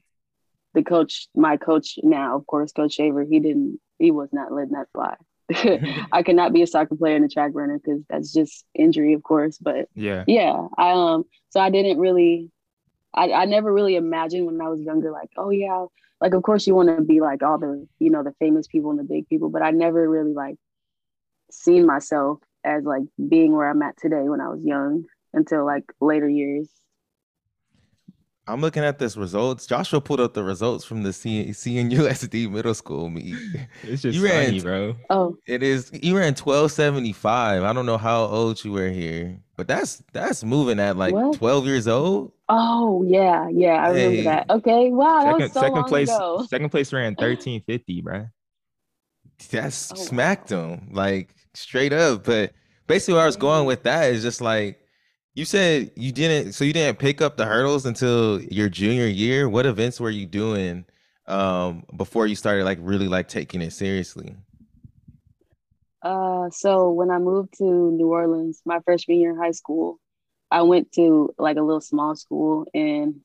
the 0.75 0.83
coach, 0.85 1.29
my 1.35 1.57
coach 1.57 1.99
now, 2.05 2.37
of 2.37 2.47
course, 2.47 2.73
Coach 2.73 2.95
Shaver, 2.95 3.25
he 3.25 3.41
didn't, 3.41 3.81
he 3.99 4.11
was 4.13 4.31
not 4.33 4.53
letting 4.53 4.73
that 4.75 4.89
fly. 4.95 5.17
I 6.13 6.23
cannot 6.23 6.53
be 6.53 6.63
a 6.63 6.67
soccer 6.67 6.97
player 6.97 7.17
and 7.17 7.25
a 7.25 7.29
track 7.29 7.53
runner 7.55 7.79
because 7.83 8.03
that's 8.09 8.33
just 8.33 8.65
injury, 8.75 9.15
of 9.15 9.23
course. 9.23 9.59
But 9.59 9.89
Yeah. 9.95 10.27
yeah, 10.27 10.69
I 10.79 10.93
um, 10.93 11.25
so 11.51 11.61
I 11.61 11.71
didn't 11.71 11.99
really, 11.99 12.51
I, 13.15 13.33
I 13.33 13.45
never 13.47 13.73
really 13.73 13.97
imagined 13.97 14.47
when 14.47 14.61
I 14.61 14.69
was 14.69 14.81
younger, 14.81 15.11
like, 15.13 15.31
oh 15.39 15.51
yeah, 15.51 15.87
like 16.21 16.35
of 16.35 16.43
course 16.43 16.67
you 16.67 16.75
want 16.75 16.89
to 16.89 16.97
be 16.97 17.11
like 17.21 17.33
all 17.33 17.59
the, 17.59 17.79
you 17.91 18.01
know, 18.01 18.15
the 18.15 18.25
famous 18.31 18.59
people 18.59 18.83
and 18.83 18.93
the 18.93 18.97
big 18.97 19.21
people, 19.29 19.49
but 19.51 19.63
I 19.63 19.71
never 19.71 20.09
really 20.09 20.33
like 20.33 20.57
seen 21.51 21.87
myself 21.87 22.39
as 22.65 22.85
like 22.85 23.03
being 23.29 23.53
where 23.53 23.69
I'm 23.69 23.83
at 23.83 23.97
today 23.99 24.29
when 24.29 24.41
I 24.41 24.49
was 24.49 24.65
young 24.65 25.05
until 25.33 25.65
like 25.65 25.85
later 26.01 26.29
years. 26.29 26.69
I'm 28.49 28.61
looking 28.61 28.83
at 28.83 28.99
this 28.99 29.17
results. 29.17 29.67
Joshua 29.67 30.01
pulled 30.01 30.19
up 30.19 30.35
the 30.35 30.43
results 30.43 30.85
from 30.85 31.05
the 31.05 31.13
C- 31.13 31.51
CNUSD 31.51 32.51
middle 32.51 32.75
school 32.75 33.09
meet. 33.09 33.37
It's 33.85 34.03
just 34.03 34.19
You 34.19 34.25
ran 34.25 34.47
funny, 34.47 34.59
t- 34.59 34.65
bro. 34.65 34.97
Oh, 35.11 35.37
It 35.47 35.63
is 35.63 35.91
you 35.93 36.17
ran 36.17 36.35
1275. 36.35 37.63
I 37.63 37.73
don't 37.73 37.87
know 37.87 37.99
how 37.99 38.25
old 38.25 38.63
you 38.65 38.73
were 38.73 38.89
here, 38.91 39.39
but 39.57 39.69
that's 39.69 40.03
that's 40.13 40.43
moving 40.43 40.81
at 40.81 40.97
like 40.97 41.15
What? 41.15 41.37
12 41.39 41.67
years 41.67 41.87
old. 41.87 42.33
oh 42.49 43.05
yeah, 43.07 43.49
yeah, 43.49 43.75
I 43.75 43.89
remember 43.91 44.17
Hey. 44.17 44.23
that. 44.25 44.51
Okay, 44.51 44.91
wow, 44.91 45.21
that 45.23 45.27
Second 45.27 45.43
was 45.43 45.53
so 45.53 45.61
second 45.61 45.75
long 45.77 45.85
place 45.89 46.09
ago. 46.09 46.47
second 46.51 46.71
place 46.71 46.93
ran 46.93 47.15
1350, 47.15 48.01
bro. 48.03 48.27
That's 49.53 49.93
Oh, 49.93 49.95
wow. 49.99 50.05
smacked 50.05 50.51
him 50.51 50.89
like 50.93 51.35
straight 51.55 51.93
up. 51.93 52.25
But 52.25 52.53
basically, 52.87 53.15
where 53.15 53.23
I 53.23 53.27
was 53.27 53.37
going 53.37 53.67
with 53.67 53.83
that 53.85 54.13
is 54.13 54.23
just 54.23 54.41
like 54.41 54.81
you 55.35 55.45
said 55.45 55.91
you 55.97 56.13
didn't. 56.13 56.53
So 56.53 56.65
you 56.65 56.73
didn't 56.73 56.99
pick 56.99 57.21
up 57.21 57.37
the 57.37 57.47
hurdles 57.47 57.87
until 57.87 58.41
your 58.43 58.69
junior 58.69 59.07
year. 59.07 59.49
What 59.49 59.67
events 59.67 60.01
were 60.01 60.11
you 60.11 60.27
doing 60.27 60.85
um 61.29 61.85
before 61.97 62.27
you 62.27 62.35
started 62.35 62.65
like 62.65 62.79
really 62.81 63.09
like 63.09 63.29
taking 63.29 63.63
it 63.63 63.73
seriously? 63.73 64.35
Uh, 66.03 66.51
so 66.51 66.91
when 66.91 67.11
I 67.11 67.19
moved 67.19 67.55
to 67.59 67.65
New 67.65 68.09
Orleans, 68.09 68.61
my 68.65 68.81
freshman 68.81 69.21
year 69.21 69.31
in 69.31 69.39
high 69.39 69.53
school, 69.53 70.01
I 70.51 70.63
went 70.63 70.93
to 70.93 71.33
like 71.39 71.57
a 71.57 71.63
little 71.63 71.81
small 71.81 72.17
school, 72.17 72.67
and 72.75 73.21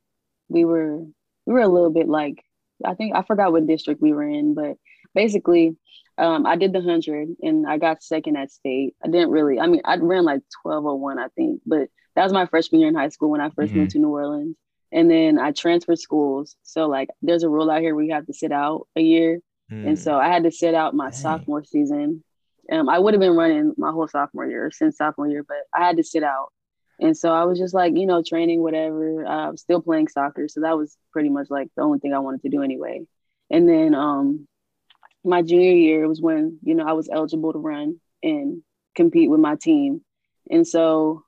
we 0.47 0.63
were 0.63 0.99
we 1.45 1.53
were 1.53 1.61
a 1.61 1.67
little 1.67 1.89
bit 1.89 2.07
like 2.07 2.43
I 2.85 2.93
think 2.93 3.15
I 3.15 3.23
forgot 3.23 3.51
what 3.51 3.67
district 3.67 4.01
we 4.01 4.13
were 4.13 4.27
in, 4.27 4.53
but 4.53 4.77
basically, 5.15 5.75
um, 6.17 6.45
I 6.45 6.55
did 6.55 6.73
the 6.73 6.81
hundred 6.81 7.29
and 7.41 7.67
I 7.67 7.77
got 7.77 8.03
second 8.03 8.37
at 8.37 8.51
state. 8.51 8.95
I 9.03 9.07
didn't 9.07 9.29
really, 9.29 9.59
I 9.59 9.67
mean, 9.67 9.81
I 9.85 9.97
ran 9.97 10.23
like 10.23 10.41
twelve 10.61 10.85
oh 10.85 10.95
one, 10.95 11.19
I 11.19 11.27
think, 11.29 11.61
but 11.65 11.89
that 12.15 12.23
was 12.23 12.33
my 12.33 12.47
freshman 12.47 12.81
year 12.81 12.89
in 12.89 12.95
high 12.95 13.09
school 13.09 13.29
when 13.29 13.41
I 13.41 13.49
1st 13.49 13.73
moved 13.73 13.91
to 13.91 13.99
New 13.99 14.09
Orleans, 14.09 14.57
and 14.91 15.09
then 15.09 15.37
I 15.37 15.51
transferred 15.51 15.99
schools. 15.99 16.55
So 16.63 16.87
like, 16.87 17.09
there's 17.21 17.43
a 17.43 17.49
rule 17.49 17.69
out 17.69 17.81
here 17.81 17.93
where 17.93 18.03
you 18.03 18.13
have 18.13 18.25
to 18.25 18.33
sit 18.33 18.51
out 18.51 18.87
a 18.95 19.01
year. 19.01 19.39
Hmm. 19.69 19.89
And 19.89 19.99
so 19.99 20.17
I 20.17 20.27
had 20.27 20.43
to 20.43 20.51
sit 20.51 20.73
out 20.73 20.95
my 20.95 21.11
Dang. 21.11 21.19
sophomore 21.19 21.63
season. 21.63 22.23
Um, 22.71 22.89
I 22.89 22.97
would 22.97 23.13
have 23.13 23.21
been 23.21 23.35
running 23.35 23.73
my 23.77 23.91
whole 23.91 24.07
sophomore 24.07 24.47
year 24.47 24.71
since 24.71 24.97
sophomore 24.97 25.27
year, 25.27 25.45
but 25.47 25.57
I 25.71 25.85
had 25.85 25.97
to 25.97 26.03
sit 26.03 26.23
out. 26.23 26.47
And 26.99 27.15
so 27.15 27.31
I 27.31 27.43
was 27.43 27.59
just 27.59 27.75
like, 27.75 27.95
you 27.95 28.07
know, 28.07 28.23
training, 28.27 28.63
whatever. 28.63 29.23
Uh, 29.23 29.55
still 29.55 29.81
playing 29.83 30.07
soccer. 30.07 30.47
So 30.47 30.61
that 30.61 30.75
was 30.75 30.97
pretty 31.13 31.29
much 31.29 31.47
like 31.51 31.69
the 31.75 31.83
only 31.83 31.99
thing 31.99 32.15
I 32.15 32.19
wanted 32.19 32.41
to 32.41 32.49
do 32.49 32.63
anyway. 32.63 33.01
And 33.51 33.69
then 33.69 33.93
um, 33.93 34.47
my 35.27 35.41
junior 35.41 35.73
year 35.73 36.07
was 36.07 36.21
when, 36.21 36.59
you 36.63 36.75
know, 36.75 36.85
I 36.85 36.93
was 36.93 37.09
eligible 37.11 37.53
to 37.53 37.59
run 37.59 37.99
and 38.23 38.61
compete 38.95 39.29
with 39.29 39.39
my 39.39 39.55
team. 39.55 40.01
And 40.49 40.67
so 40.67 41.23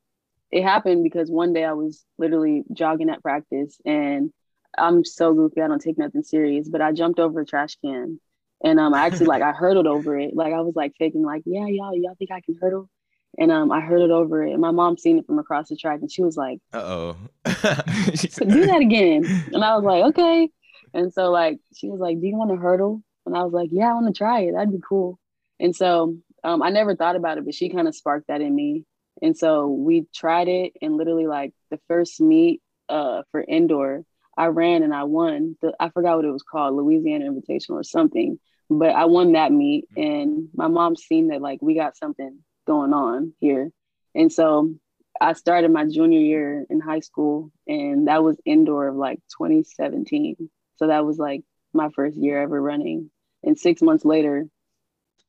it 0.51 0.63
happened 0.63 1.03
because 1.03 1.29
one 1.29 1.53
day 1.53 1.65
I 1.65 1.73
was 1.73 2.03
literally 2.17 2.63
jogging 2.73 3.09
at 3.09 3.21
practice 3.21 3.77
and 3.85 4.31
I'm 4.77 5.03
so 5.03 5.33
goofy. 5.33 5.61
I 5.61 5.67
don't 5.67 5.81
take 5.81 5.97
nothing 5.97 6.23
serious, 6.23 6.69
but 6.69 6.81
I 6.81 6.91
jumped 6.91 7.19
over 7.19 7.41
a 7.41 7.45
trash 7.45 7.77
can 7.83 8.19
and 8.63 8.79
um, 8.79 8.93
I 8.93 9.05
actually 9.05 9.27
like 9.27 9.41
I 9.41 9.51
hurdled 9.57 9.87
over 9.87 10.17
it. 10.17 10.35
Like 10.35 10.53
I 10.53 10.61
was 10.61 10.75
like 10.75 10.93
faking, 10.97 11.23
like, 11.23 11.43
yeah, 11.45 11.65
y'all, 11.67 11.95
y'all 11.95 12.15
think 12.15 12.31
I 12.31 12.41
can 12.41 12.57
hurdle? 12.59 12.89
And 13.37 13.51
um, 13.51 13.71
I 13.71 13.79
hurdled 13.79 14.11
over 14.11 14.43
it. 14.43 14.51
And 14.51 14.61
my 14.61 14.71
mom 14.71 14.97
seen 14.97 15.19
it 15.19 15.25
from 15.25 15.39
across 15.39 15.69
the 15.69 15.75
track, 15.75 15.99
and 16.01 16.11
she 16.11 16.23
was 16.23 16.35
like, 16.35 16.59
Uh-oh. 16.73 17.15
"Do 17.43 18.65
that 18.65 18.81
again." 18.81 19.23
And 19.53 19.63
I 19.63 19.75
was 19.75 19.83
like, 19.83 20.03
"Okay." 20.05 20.49
And 20.95 21.13
so 21.13 21.29
like 21.29 21.59
she 21.75 21.89
was 21.89 21.99
like, 21.99 22.19
"Do 22.19 22.25
you 22.25 22.35
want 22.35 22.49
to 22.49 22.57
hurdle?" 22.57 23.03
And 23.29 23.37
I 23.37 23.43
was 23.43 23.53
like, 23.53 23.69
"Yeah, 23.71 23.91
I 23.91 23.93
want 23.93 24.07
to 24.07 24.17
try 24.17 24.41
it. 24.41 24.53
That'd 24.53 24.71
be 24.71 24.81
cool." 24.87 25.19
And 25.59 25.75
so 25.75 26.17
um, 26.43 26.61
I 26.61 26.69
never 26.69 26.95
thought 26.95 27.15
about 27.15 27.37
it, 27.37 27.45
but 27.45 27.53
she 27.53 27.69
kind 27.69 27.87
of 27.87 27.95
sparked 27.95 28.27
that 28.27 28.41
in 28.41 28.53
me. 28.55 28.85
And 29.21 29.37
so 29.37 29.67
we 29.67 30.05
tried 30.15 30.47
it, 30.47 30.73
and 30.81 30.97
literally 30.97 31.27
like 31.27 31.53
the 31.69 31.79
first 31.87 32.21
meet 32.21 32.61
uh, 32.87 33.23
for 33.31 33.41
indoor, 33.41 34.03
I 34.37 34.47
ran 34.47 34.83
and 34.83 34.93
I 34.93 35.03
won. 35.03 35.57
The, 35.61 35.73
I 35.79 35.89
forgot 35.89 36.15
what 36.15 36.25
it 36.25 36.31
was 36.31 36.43
called, 36.43 36.75
Louisiana 36.75 37.29
Invitational 37.29 37.75
or 37.75 37.83
something. 37.83 38.39
But 38.69 38.91
I 38.95 39.05
won 39.05 39.33
that 39.33 39.51
meet, 39.51 39.85
and 39.97 40.49
my 40.53 40.67
mom 40.67 40.95
seen 40.95 41.29
that 41.29 41.41
like 41.41 41.59
we 41.61 41.75
got 41.75 41.97
something 41.97 42.39
going 42.67 42.93
on 42.93 43.33
here, 43.39 43.71
and 44.15 44.31
so 44.31 44.75
I 45.19 45.33
started 45.33 45.71
my 45.71 45.85
junior 45.85 46.19
year 46.19 46.65
in 46.69 46.79
high 46.79 47.01
school, 47.01 47.51
and 47.67 48.07
that 48.07 48.23
was 48.23 48.37
indoor 48.45 48.87
of 48.87 48.95
like 48.95 49.19
2017. 49.37 50.49
So 50.77 50.87
that 50.87 51.05
was 51.05 51.17
like 51.17 51.41
my 51.73 51.89
first 51.89 52.15
year 52.15 52.41
ever 52.41 52.61
running. 52.61 53.11
And 53.43 53.57
six 53.57 53.81
months 53.81 54.05
later, 54.05 54.47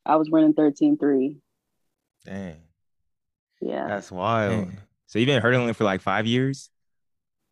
I 0.05 0.15
was 0.17 0.29
running 0.29 0.53
13.3. 0.53 1.37
Dang. 2.25 2.57
Yeah. 3.61 3.87
That's 3.87 4.11
wild. 4.11 4.65
Dang. 4.65 4.77
So 5.07 5.19
you've 5.19 5.27
been 5.27 5.41
hurdling 5.41 5.73
for 5.73 5.83
like 5.83 6.01
five 6.01 6.25
years? 6.25 6.69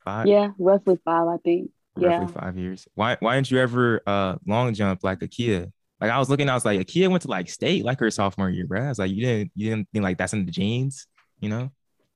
Five? 0.03 0.27
Yeah, 0.27 0.51
roughly 0.57 0.97
five, 1.03 1.27
I 1.27 1.37
think. 1.43 1.71
Yeah. 1.97 2.27
Five 2.27 2.57
years. 2.57 2.87
Why 2.95 3.17
why 3.19 3.35
didn't 3.35 3.51
you 3.51 3.59
ever 3.59 4.01
uh 4.07 4.35
long 4.45 4.73
jump 4.73 5.03
like 5.03 5.19
Akia? 5.19 5.71
Like 5.99 6.11
I 6.11 6.19
was 6.19 6.29
looking, 6.29 6.47
I 6.47 6.53
was 6.53 6.63
like, 6.63 6.79
Akia 6.79 7.09
went 7.09 7.23
to 7.23 7.27
like 7.27 7.49
state 7.49 7.83
like 7.83 7.99
her 7.99 8.09
sophomore 8.09 8.49
year, 8.49 8.65
bro. 8.65 8.85
I 8.85 8.89
was 8.89 8.99
like, 8.99 9.11
you 9.11 9.21
didn't 9.21 9.51
you 9.55 9.69
didn't 9.69 9.89
think 9.91 10.03
like 10.03 10.17
that's 10.17 10.33
in 10.33 10.45
the 10.45 10.51
genes, 10.51 11.07
you 11.41 11.49
know? 11.49 11.71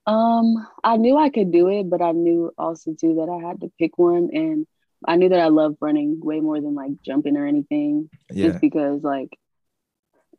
Um, 0.05 0.67
I 0.83 0.97
knew 0.97 1.17
I 1.17 1.29
could 1.29 1.51
do 1.51 1.69
it, 1.69 1.89
but 1.89 2.01
I 2.01 2.11
knew 2.11 2.51
also 2.57 2.93
too 2.93 3.15
that 3.15 3.29
I 3.29 3.45
had 3.45 3.61
to 3.61 3.71
pick 3.79 3.97
one. 3.97 4.29
And 4.31 4.67
I 5.05 5.15
knew 5.15 5.29
that 5.29 5.39
I 5.39 5.47
loved 5.47 5.77
running 5.81 6.19
way 6.21 6.39
more 6.39 6.59
than 6.59 6.75
like 6.75 6.91
jumping 7.05 7.37
or 7.37 7.45
anything. 7.45 8.09
Yeah. 8.31 8.47
Just 8.47 8.61
because 8.61 9.03
like 9.03 9.37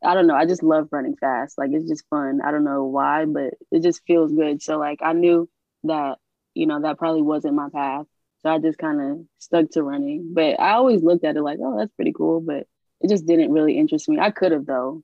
I 0.02 0.14
don't 0.14 0.26
know, 0.26 0.34
I 0.34 0.44
just 0.44 0.62
love 0.62 0.88
running 0.90 1.16
fast. 1.16 1.56
Like 1.56 1.70
it's 1.72 1.88
just 1.88 2.04
fun. 2.10 2.40
I 2.44 2.50
don't 2.50 2.64
know 2.64 2.84
why, 2.84 3.24
but 3.24 3.54
it 3.70 3.82
just 3.82 4.02
feels 4.06 4.32
good. 4.32 4.62
So 4.62 4.78
like 4.78 4.98
I 5.02 5.12
knew 5.12 5.48
that, 5.84 6.18
you 6.54 6.66
know, 6.66 6.82
that 6.82 6.98
probably 6.98 7.22
wasn't 7.22 7.54
my 7.54 7.68
path. 7.72 8.06
So 8.42 8.50
I 8.50 8.58
just 8.58 8.78
kind 8.78 9.00
of 9.00 9.26
stuck 9.38 9.70
to 9.70 9.82
running. 9.82 10.32
But 10.34 10.60
I 10.60 10.72
always 10.72 11.02
looked 11.02 11.24
at 11.24 11.36
it 11.36 11.42
like, 11.42 11.58
oh, 11.62 11.78
that's 11.78 11.94
pretty 11.94 12.12
cool. 12.12 12.40
But 12.40 12.66
it 13.00 13.08
just 13.08 13.26
didn't 13.26 13.52
really 13.52 13.78
interest 13.78 14.08
me. 14.08 14.18
I 14.18 14.30
could 14.30 14.52
have 14.52 14.66
though. 14.66 15.02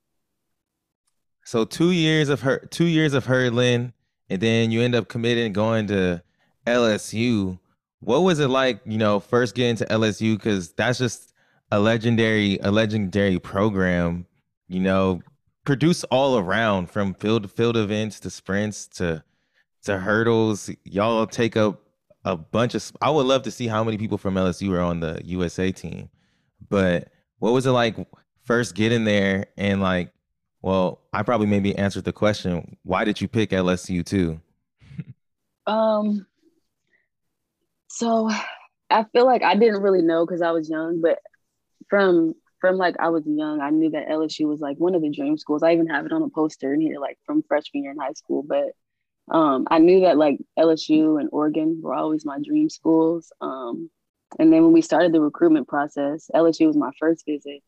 So 1.45 1.65
two 1.65 1.91
years 1.91 2.29
of 2.29 2.43
her, 2.43 2.67
two 2.71 2.85
years 2.85 3.15
of 3.15 3.25
hurdling, 3.27 3.95
and 4.29 4.41
then 4.41 4.71
you 4.71 4.83
end 4.83 4.95
up 4.95 5.09
committing 5.09 5.53
going 5.53 5.87
to 5.89 6.23
LSU. 6.67 7.59
What 8.01 8.21
was 8.21 8.41
it 8.41 8.49
like, 8.49 8.81
you 8.85 8.99
know, 8.99 9.21
first 9.21 9.55
getting 9.55 9.77
to 9.77 9.87
LSU? 9.87 10.37
Because 10.37 10.73
that's 10.73 10.99
just 10.99 11.33
a 11.71 11.79
legendary, 11.79 12.59
a 12.63 12.71
legendary 12.71 13.39
program. 13.39 14.27
You 14.69 14.81
know, 14.81 15.21
produce 15.65 16.05
all 16.05 16.39
around 16.39 16.91
from 16.91 17.15
field 17.15 17.51
field 17.51 17.77
events 17.77 18.21
to 18.21 18.31
sprints 18.31 18.87
to 18.89 19.23
to 19.85 19.99
hurdles. 19.99 20.71
Y'all 20.85 21.27
take 21.27 21.57
up 21.57 21.81
a 22.25 22.37
bunch 22.37 22.75
of. 22.75 22.91
I 23.01 23.11
would 23.11 23.27
love 23.27 23.43
to 23.43 23.51
see 23.51 23.67
how 23.67 23.85
many 23.85 23.99
people 23.99 24.19
from 24.19 24.35
LSU 24.35 24.73
are 24.73 24.81
on 24.81 25.01
the 25.01 25.21
USA 25.25 25.73
team. 25.73 26.09
But 26.69 27.09
what 27.39 27.53
was 27.53 27.67
it 27.67 27.71
like 27.71 27.97
first 28.45 28.75
getting 28.75 29.05
there 29.05 29.47
and 29.57 29.81
like? 29.81 30.13
Well, 30.63 31.01
I 31.13 31.23
probably 31.23 31.47
maybe 31.47 31.77
answered 31.77 32.05
the 32.05 32.13
question. 32.13 32.77
Why 32.83 33.05
did 33.05 33.21
you 33.21 33.29
pick 33.29 33.51
LSU 33.51 34.05
too? 34.05 34.41
Um. 35.67 36.27
So, 37.91 38.31
I 38.91 39.05
feel 39.13 39.25
like 39.25 39.43
I 39.43 39.55
didn't 39.55 39.83
really 39.83 40.03
know 40.03 40.27
because 40.27 40.43
I 40.43 40.51
was 40.51 40.69
young, 40.69 41.01
but 41.01 41.19
from 41.89 42.35
from 42.61 42.77
like 42.77 42.97
I 42.99 43.09
was 43.09 43.25
young, 43.27 43.61
I 43.61 43.71
knew 43.71 43.91
that 43.91 44.09
LSU 44.09 44.47
was 44.47 44.61
like 44.61 44.77
one 44.79 44.95
of 44.95 45.03
the 45.03 45.11
dream 45.11 45.39
schools. 45.39 45.63
I 45.63 45.73
even 45.73 45.87
have 45.89 46.07
it 46.07 46.13
on 46.13 46.23
a 46.23 46.29
poster 46.29 46.75
in 46.75 46.81
here, 46.81 46.99
like 47.01 47.19
from 47.25 47.43
freshman 47.43 47.85
year 47.85 47.93
in 47.93 47.99
high 47.99 48.13
school. 48.13 48.45
But 48.47 48.73
um, 49.35 49.67
I 49.71 49.79
knew 49.79 50.01
that 50.01 50.19
like 50.19 50.39
LSU 50.59 51.19
and 51.21 51.29
Oregon 51.33 51.81
were 51.83 51.95
always 51.95 52.25
my 52.25 52.39
dream 52.45 52.69
schools. 52.69 53.33
Um, 53.41 53.91
and 54.39 54.53
then 54.53 54.63
when 54.63 54.73
we 54.73 54.83
started 54.83 55.13
the 55.13 55.21
recruitment 55.21 55.69
process, 55.69 56.31
LSU 56.35 56.67
was 56.67 56.77
my 56.77 56.91
first 56.99 57.25
visit. 57.27 57.63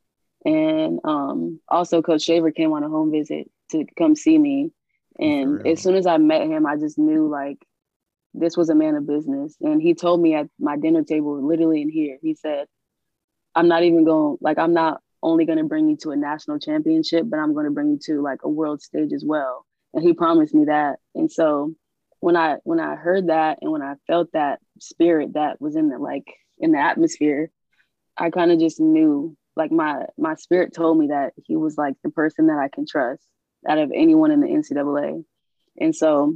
And 0.44 1.00
um, 1.04 1.60
also, 1.68 2.02
Coach 2.02 2.22
Shaver 2.22 2.50
came 2.50 2.72
on 2.72 2.82
a 2.82 2.88
home 2.88 3.12
visit 3.12 3.50
to 3.70 3.84
come 3.96 4.14
see 4.14 4.38
me. 4.38 4.72
And 5.18 5.66
as 5.66 5.80
soon 5.80 5.94
as 5.94 6.06
I 6.06 6.16
met 6.18 6.42
him, 6.42 6.66
I 6.66 6.76
just 6.76 6.98
knew 6.98 7.28
like 7.28 7.58
this 8.34 8.56
was 8.56 8.70
a 8.70 8.74
man 8.74 8.94
of 8.94 9.06
business. 9.06 9.56
And 9.60 9.80
he 9.80 9.94
told 9.94 10.20
me 10.20 10.34
at 10.34 10.48
my 10.58 10.76
dinner 10.76 11.02
table, 11.02 11.46
literally 11.46 11.82
in 11.82 11.90
here, 11.90 12.18
he 12.22 12.34
said, 12.34 12.66
I'm 13.54 13.68
not 13.68 13.82
even 13.82 14.04
going, 14.04 14.38
like, 14.40 14.58
I'm 14.58 14.72
not 14.72 15.00
only 15.22 15.44
going 15.44 15.58
to 15.58 15.64
bring 15.64 15.88
you 15.88 15.96
to 15.98 16.10
a 16.10 16.16
national 16.16 16.58
championship, 16.58 17.24
but 17.28 17.38
I'm 17.38 17.54
going 17.54 17.66
to 17.66 17.70
bring 17.70 17.90
you 17.90 17.98
to 18.06 18.22
like 18.22 18.40
a 18.42 18.48
world 18.48 18.82
stage 18.82 19.12
as 19.12 19.24
well. 19.24 19.66
And 19.94 20.02
he 20.02 20.14
promised 20.14 20.54
me 20.54 20.64
that. 20.66 20.98
And 21.14 21.30
so 21.30 21.74
when 22.20 22.36
I 22.36 22.56
when 22.64 22.80
I 22.80 22.94
heard 22.94 23.28
that 23.28 23.58
and 23.62 23.70
when 23.70 23.82
I 23.82 23.94
felt 24.06 24.32
that 24.32 24.60
spirit 24.78 25.34
that 25.34 25.60
was 25.60 25.76
in 25.76 25.88
the 25.88 25.98
like 25.98 26.24
in 26.58 26.72
the 26.72 26.78
atmosphere, 26.78 27.50
I 28.16 28.30
kind 28.30 28.50
of 28.52 28.58
just 28.58 28.80
knew 28.80 29.36
like 29.56 29.70
my 29.70 30.06
my 30.16 30.34
spirit 30.36 30.72
told 30.74 30.98
me 30.98 31.08
that 31.08 31.32
he 31.44 31.56
was 31.56 31.76
like 31.76 31.94
the 32.02 32.10
person 32.10 32.46
that 32.46 32.58
I 32.58 32.68
can 32.68 32.86
trust 32.86 33.22
out 33.68 33.78
of 33.78 33.92
anyone 33.94 34.30
in 34.30 34.40
the 34.40 34.46
NCAA. 34.46 35.24
And 35.80 35.94
so, 35.94 36.34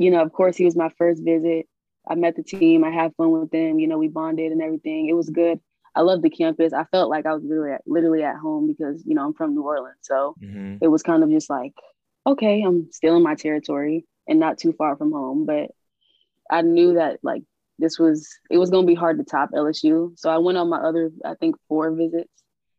you 0.00 0.10
know, 0.10 0.22
of 0.22 0.32
course, 0.32 0.56
he 0.56 0.64
was 0.64 0.74
my 0.74 0.88
first 0.96 1.22
visit. 1.22 1.66
I 2.08 2.14
met 2.14 2.34
the 2.34 2.42
team. 2.42 2.84
I 2.84 2.90
had 2.90 3.14
fun 3.16 3.30
with 3.32 3.50
them. 3.50 3.78
You 3.78 3.86
know, 3.86 3.98
we 3.98 4.08
bonded 4.08 4.50
and 4.50 4.62
everything. 4.62 5.08
It 5.08 5.12
was 5.12 5.28
good. 5.28 5.60
I 5.94 6.00
love 6.00 6.22
the 6.22 6.30
campus. 6.30 6.72
I 6.72 6.84
felt 6.84 7.10
like 7.10 7.26
I 7.26 7.34
was 7.34 7.42
literally 7.44 7.72
at, 7.72 7.82
literally 7.86 8.22
at 8.22 8.36
home 8.36 8.66
because 8.66 9.04
you 9.04 9.14
know 9.14 9.26
I'm 9.26 9.34
from 9.34 9.54
New 9.54 9.62
Orleans, 9.62 9.98
so 10.00 10.34
mm-hmm. 10.42 10.76
it 10.80 10.88
was 10.88 11.02
kind 11.02 11.22
of 11.22 11.30
just 11.30 11.50
like, 11.50 11.72
okay, 12.26 12.62
I'm 12.62 12.90
still 12.92 13.16
in 13.16 13.22
my 13.22 13.34
territory 13.34 14.06
and 14.26 14.40
not 14.40 14.56
too 14.56 14.72
far 14.72 14.96
from 14.96 15.12
home. 15.12 15.44
But 15.44 15.70
I 16.50 16.62
knew 16.62 16.94
that 16.94 17.18
like 17.22 17.42
this 17.78 17.98
was 17.98 18.26
it 18.50 18.56
was 18.56 18.70
going 18.70 18.86
to 18.86 18.90
be 18.90 18.94
hard 18.94 19.18
to 19.18 19.24
top 19.24 19.50
LSU. 19.50 20.18
So 20.18 20.30
I 20.30 20.38
went 20.38 20.56
on 20.56 20.70
my 20.70 20.78
other 20.78 21.10
I 21.26 21.34
think 21.34 21.56
four 21.68 21.90
visits, 21.92 22.32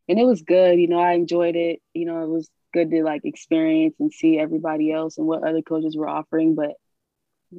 and 0.09 0.19
it 0.19 0.25
was 0.25 0.41
good. 0.41 0.79
You 0.79 0.87
know, 0.87 0.99
I 0.99 1.11
enjoyed 1.11 1.55
it. 1.55 1.81
You 1.93 2.05
know, 2.05 2.23
it 2.23 2.29
was 2.29 2.49
good 2.73 2.89
to 2.89 3.03
like 3.03 3.25
experience 3.25 3.93
and 3.99 4.11
see 4.11 4.39
everybody 4.39 4.91
else 4.91 5.19
and 5.19 5.27
what 5.27 5.47
other 5.47 5.61
coaches 5.61 5.95
were 5.95 6.09
offering, 6.09 6.55
but 6.55 6.71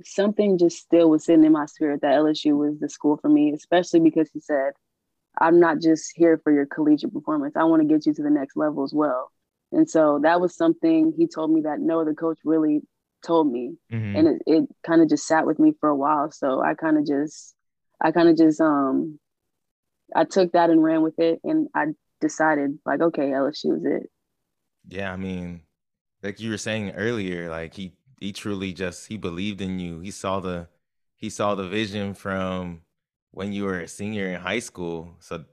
something 0.05 0.59
just 0.59 0.78
still 0.78 1.11
was 1.11 1.24
sitting 1.24 1.44
in 1.44 1.52
my 1.52 1.66
spirit 1.66 2.00
that 2.02 2.14
LSU 2.14 2.57
was 2.57 2.78
the 2.81 2.88
school 2.88 3.16
for 3.16 3.28
me, 3.28 3.52
especially 3.52 4.00
because 4.00 4.28
he 4.33 4.40
said 4.40 4.72
I'm 5.40 5.61
not 5.61 5.81
just 5.81 6.12
here 6.14 6.40
for 6.42 6.52
your 6.52 6.66
collegiate 6.66 7.12
performance. 7.12 7.57
I 7.57 7.64
want 7.64 7.83
to 7.83 7.88
get 7.88 8.07
you 8.07 8.14
to 8.14 8.22
the 8.22 8.31
next 8.31 8.57
level 8.57 8.85
as 8.85 8.92
well. 8.92 9.31
And 9.72 9.88
so 9.88 10.20
that 10.22 10.40
was 10.40 10.57
something 10.57 11.14
he 11.16 11.26
told 11.26 11.50
me 11.50 11.62
that 11.62 11.81
no 11.81 12.00
other 12.00 12.14
coach 12.14 12.38
really 12.44 12.83
told 13.24 13.50
me. 13.50 13.76
Mm-hmm. 13.90 14.16
And 14.16 14.28
it, 14.28 14.42
it 14.46 14.64
kind 14.87 15.00
of 15.00 15.09
just 15.09 15.26
sat 15.26 15.46
with 15.46 15.59
me 15.59 15.72
for 15.81 15.88
a 15.88 15.96
while. 15.96 16.31
So 16.31 16.61
I 16.61 16.74
kind 16.74 16.98
of 16.98 17.07
just, 17.07 17.55
I 18.00 18.12
kind 18.12 18.28
of 18.28 18.37
just, 18.37 18.61
um, 18.61 19.18
I 20.14 20.24
took 20.24 20.52
that 20.52 20.68
and 20.68 20.83
ran 20.83 21.00
with 21.02 21.18
it. 21.18 21.40
And 21.42 21.68
I 21.74 21.87
decided 22.20 22.78
like, 22.85 23.00
okay, 23.00 23.31
LSU 23.31 23.76
is 23.76 23.85
it. 23.87 24.11
Yeah. 24.88 25.11
I 25.11 25.16
mean, 25.16 25.62
like 26.22 26.38
you 26.40 26.50
were 26.50 26.59
saying 26.59 26.90
earlier, 26.90 27.48
like 27.48 27.72
he, 27.72 27.94
he 28.22 28.32
truly 28.32 28.72
just, 28.72 29.08
he 29.08 29.16
believed 29.16 29.61
in 29.61 29.78
you. 29.78 30.00
He 30.00 30.11
saw 30.11 30.40
the, 30.40 30.68
he 31.16 31.30
saw 31.30 31.54
the 31.54 31.68
vision 31.68 32.14
from 32.14 32.82
when 33.30 33.52
you 33.52 33.64
were 33.64 33.80
a 33.80 33.88
senior 33.88 34.26
in 34.28 34.40
high 34.40 34.61
school. 34.61 35.16
So 35.20 35.44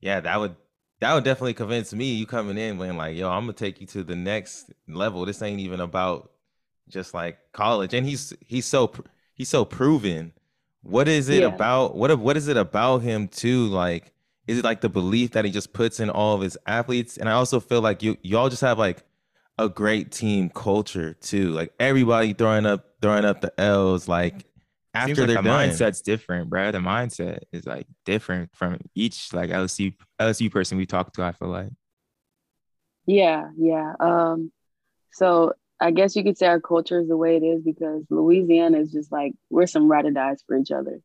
yeah, 0.00 0.20
that 0.20 0.40
would 0.40 0.56
that 1.00 1.12
would 1.12 1.24
definitely 1.24 1.54
convince 1.54 1.92
me 1.92 2.14
you 2.14 2.26
coming 2.26 2.56
in 2.56 2.78
when 2.78 2.96
like, 2.96 3.16
yo, 3.16 3.28
I'm 3.28 3.42
gonna 3.42 3.52
take 3.52 3.80
you 3.80 3.86
to 3.88 4.02
the 4.02 4.16
next 4.16 4.72
level. 4.88 5.26
This 5.26 5.42
ain't 5.42 5.60
even 5.60 5.80
about 5.80 6.30
just 6.88 7.12
like 7.12 7.38
college. 7.52 7.92
And 7.92 8.06
he's 8.06 8.32
he's 8.40 8.66
so 8.66 8.92
he's 9.34 9.48
so 9.48 9.64
proven. 9.64 10.32
What 10.82 11.08
is 11.08 11.28
it 11.28 11.40
yeah. 11.40 11.48
about 11.48 11.96
what 11.96 12.16
what 12.18 12.36
is 12.36 12.48
it 12.48 12.56
about 12.56 13.02
him 13.02 13.28
too? 13.28 13.66
Like, 13.66 14.12
is 14.46 14.58
it 14.58 14.64
like 14.64 14.80
the 14.80 14.88
belief 14.88 15.32
that 15.32 15.44
he 15.44 15.50
just 15.50 15.72
puts 15.72 16.00
in 16.00 16.08
all 16.08 16.34
of 16.34 16.40
his 16.40 16.56
athletes? 16.66 17.18
And 17.18 17.28
I 17.28 17.32
also 17.32 17.60
feel 17.60 17.80
like 17.80 18.02
you 18.02 18.16
y'all 18.22 18.48
just 18.48 18.62
have 18.62 18.78
like 18.78 19.02
a 19.58 19.68
great 19.68 20.12
team 20.12 20.50
culture 20.50 21.14
too. 21.14 21.50
Like 21.50 21.72
everybody 21.80 22.32
throwing 22.32 22.66
up 22.66 22.84
throwing 23.00 23.24
up 23.24 23.40
the 23.40 23.58
L's. 23.60 24.08
Like 24.08 24.44
after 24.94 25.08
Seems 25.14 25.18
like 25.18 25.26
they're 25.28 25.42
the 25.42 25.48
done. 25.48 25.68
mindset's 25.70 26.02
different, 26.02 26.50
bro. 26.50 26.72
The 26.72 26.78
mindset 26.78 27.40
is 27.52 27.66
like 27.66 27.86
different 28.04 28.50
from 28.54 28.78
each 28.94 29.32
like 29.32 29.50
LSU 29.50 29.94
LSU 30.20 30.50
person 30.50 30.78
we 30.78 30.86
talked 30.86 31.14
to. 31.16 31.22
I 31.22 31.32
feel 31.32 31.48
like. 31.48 31.70
Yeah, 33.06 33.50
yeah. 33.56 33.92
Um, 34.00 34.50
so 35.12 35.52
I 35.80 35.90
guess 35.90 36.16
you 36.16 36.24
could 36.24 36.38
say 36.38 36.46
our 36.46 36.60
culture 36.60 37.00
is 37.00 37.08
the 37.08 37.16
way 37.16 37.36
it 37.36 37.42
is 37.42 37.62
because 37.62 38.04
Louisiana 38.10 38.78
is 38.78 38.92
just 38.92 39.12
like 39.12 39.32
we're 39.50 39.66
some 39.66 39.90
ride 39.90 40.06
or 40.06 40.10
dies 40.10 40.42
for 40.46 40.56
each 40.56 40.70
other, 40.70 41.00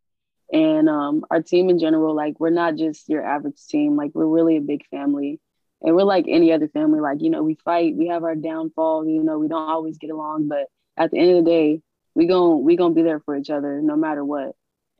and 0.51 0.89
um, 0.89 1.25
our 1.29 1.41
team 1.41 1.69
in 1.69 1.79
general, 1.79 2.15
like 2.15 2.39
we're 2.39 2.49
not 2.49 2.75
just 2.75 3.07
your 3.07 3.23
average 3.25 3.65
team. 3.67 3.95
Like 3.95 4.11
we're 4.13 4.25
really 4.25 4.57
a 4.57 4.61
big 4.61 4.85
family, 4.87 5.39
and 5.81 5.95
we're 5.95 6.03
like 6.03 6.25
any 6.27 6.51
other 6.51 6.67
family. 6.67 6.99
Like 6.99 7.21
you 7.21 7.29
know, 7.29 7.43
we 7.43 7.55
fight, 7.55 7.95
we 7.95 8.07
have 8.07 8.23
our 8.23 8.35
downfall 8.35 9.07
You 9.07 9.23
know, 9.23 9.39
we 9.39 9.47
don't 9.47 9.69
always 9.69 9.97
get 9.97 10.11
along, 10.11 10.47
but 10.47 10.67
at 10.97 11.11
the 11.11 11.19
end 11.19 11.31
of 11.31 11.43
the 11.43 11.49
day, 11.49 11.81
we 12.15 12.27
going 12.27 12.63
we 12.63 12.75
gonna 12.75 12.93
be 12.93 13.01
there 13.01 13.19
for 13.19 13.35
each 13.35 13.49
other 13.49 13.81
no 13.81 13.95
matter 13.95 14.23
what 14.23 14.55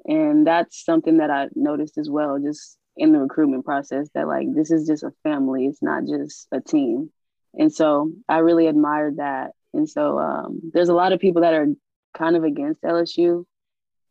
and 0.06 0.46
that's 0.46 0.84
something 0.84 1.18
that 1.18 1.30
i 1.30 1.48
noticed 1.56 1.98
as 1.98 2.10
well 2.10 2.40
just 2.40 2.78
in 2.98 3.12
the 3.12 3.20
recruitment 3.20 3.66
process 3.66 4.08
that 4.14 4.28
like 4.28 4.48
this 4.54 4.72
is 4.72 4.88
just 4.88 5.04
a 5.04 5.12
family 5.24 5.66
it's 5.66 5.82
not 5.82 6.06
just 6.06 6.48
a 6.52 6.60
team 6.62 7.10
and 7.58 7.72
so 7.74 8.12
i 8.28 8.38
really 8.40 8.68
admired 8.68 9.18
that 9.18 9.52
and 9.74 9.90
so 9.90 10.20
um, 10.20 10.60
there's 10.74 10.90
a 10.90 10.94
lot 10.94 11.14
of 11.14 11.20
people 11.20 11.42
that 11.42 11.54
are 11.54 11.68
kind 12.14 12.36
of 12.36 12.44
against 12.44 12.82
lsu 12.84 13.46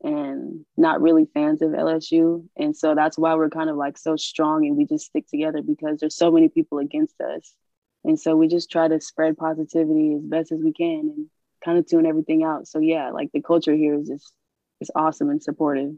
and 0.03 0.65
not 0.77 1.03
really 1.03 1.27
fans 1.35 1.61
of 1.61 1.71
lsu 1.71 2.43
and 2.57 2.75
so 2.75 2.95
that's 2.95 3.19
why 3.19 3.35
we're 3.35 3.51
kind 3.51 3.69
of 3.69 3.77
like 3.77 3.99
so 3.99 4.17
strong 4.17 4.67
and 4.67 4.77
we 4.77 4.87
just 4.87 5.07
stick 5.07 5.27
together 5.29 5.61
because 5.63 6.01
there's 6.01 6.17
so 6.17 6.31
many 6.31 6.49
people 6.49 6.79
against 6.79 7.21
us 7.21 7.55
and 8.05 8.19
so 8.19 8.37
we 8.37 8.49
just 8.49 8.71
try 8.71 8.89
to 8.89 9.01
spread 9.01 9.37
positivity 9.37 10.15
as 10.15 10.23
best 10.23 10.53
as 10.53 10.61
we 10.61 10.73
can 10.73 11.01
and 11.01 11.27
kind 11.65 11.79
of 11.79 11.87
tune 11.87 12.07
everything 12.07 12.43
out. 12.43 12.67
So 12.67 12.79
yeah, 12.79 13.11
like 13.11 13.31
the 13.33 13.43
culture 13.43 13.75
here 13.75 13.95
is 13.95 14.09
just 14.09 14.33
is 14.81 14.91
awesome 14.95 15.29
and 15.31 15.43
supportive. 15.43 15.93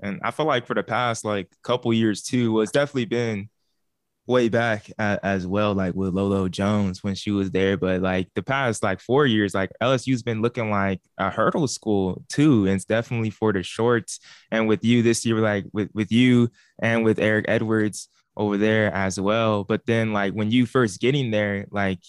And 0.00 0.20
I 0.22 0.30
feel 0.30 0.46
like 0.46 0.66
for 0.66 0.74
the 0.74 0.84
past 0.84 1.24
like 1.24 1.50
couple 1.62 1.92
years 1.92 2.22
too, 2.22 2.52
well, 2.52 2.62
it's 2.62 2.72
definitely 2.72 3.06
been 3.06 3.48
way 4.28 4.50
back 4.50 4.92
as 4.98 5.46
well, 5.46 5.74
like 5.74 5.94
with 5.94 6.12
Lolo 6.12 6.48
Jones 6.48 7.02
when 7.02 7.14
she 7.14 7.30
was 7.30 7.50
there. 7.50 7.76
But 7.78 8.02
like 8.02 8.28
the 8.34 8.42
past 8.42 8.82
like 8.82 9.00
four 9.00 9.26
years, 9.26 9.54
like 9.54 9.70
LSU's 9.82 10.22
been 10.22 10.42
looking 10.42 10.70
like 10.70 11.00
a 11.16 11.30
hurdle 11.30 11.66
school 11.66 12.22
too. 12.28 12.66
And 12.66 12.74
it's 12.74 12.84
definitely 12.84 13.30
for 13.30 13.52
the 13.52 13.62
shorts. 13.62 14.20
And 14.50 14.68
with 14.68 14.84
you 14.84 15.02
this 15.02 15.24
year, 15.24 15.38
like 15.38 15.64
with, 15.72 15.90
with 15.94 16.12
you 16.12 16.50
and 16.78 17.04
with 17.04 17.18
Eric 17.18 17.46
Edwards 17.48 18.08
over 18.36 18.58
there 18.58 18.92
as 18.92 19.18
well. 19.18 19.64
But 19.64 19.86
then 19.86 20.12
like 20.12 20.34
when 20.34 20.50
you 20.50 20.66
first 20.66 21.00
getting 21.00 21.30
there, 21.30 21.66
like 21.70 22.00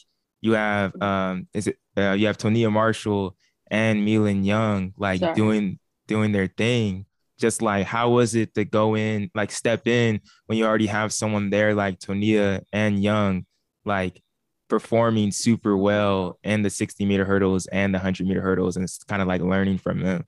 you 0.41 0.53
have 0.53 1.01
um 1.01 1.47
is 1.53 1.67
it 1.67 1.77
uh, 1.97 2.11
you 2.11 2.27
have 2.27 2.37
Tonea 2.37 2.71
Marshall 2.71 3.35
and 3.71 4.03
Milan 4.03 4.43
Young 4.43 4.93
like 4.97 5.19
sure. 5.21 5.33
doing 5.33 5.79
doing 6.07 6.33
their 6.33 6.47
thing. 6.47 7.05
Just 7.39 7.61
like 7.61 7.85
how 7.85 8.11
was 8.11 8.35
it 8.35 8.53
to 8.55 8.65
go 8.65 8.95
in, 8.95 9.31
like 9.33 9.51
step 9.51 9.87
in 9.87 10.21
when 10.45 10.57
you 10.57 10.65
already 10.65 10.87
have 10.87 11.13
someone 11.13 11.49
there 11.49 11.73
like 11.73 11.99
Tonea 11.99 12.61
and 12.73 13.01
Young, 13.01 13.45
like 13.85 14.21
performing 14.67 15.31
super 15.31 15.75
well 15.75 16.37
in 16.43 16.61
the 16.61 16.69
60 16.69 17.05
meter 17.05 17.25
hurdles 17.25 17.65
and 17.67 17.93
the 17.93 17.97
100 17.97 18.27
meter 18.27 18.41
hurdles, 18.41 18.75
and 18.75 18.83
it's 18.83 19.03
kind 19.03 19.21
of 19.21 19.27
like 19.27 19.41
learning 19.41 19.77
from 19.77 20.01
them. 20.01 20.25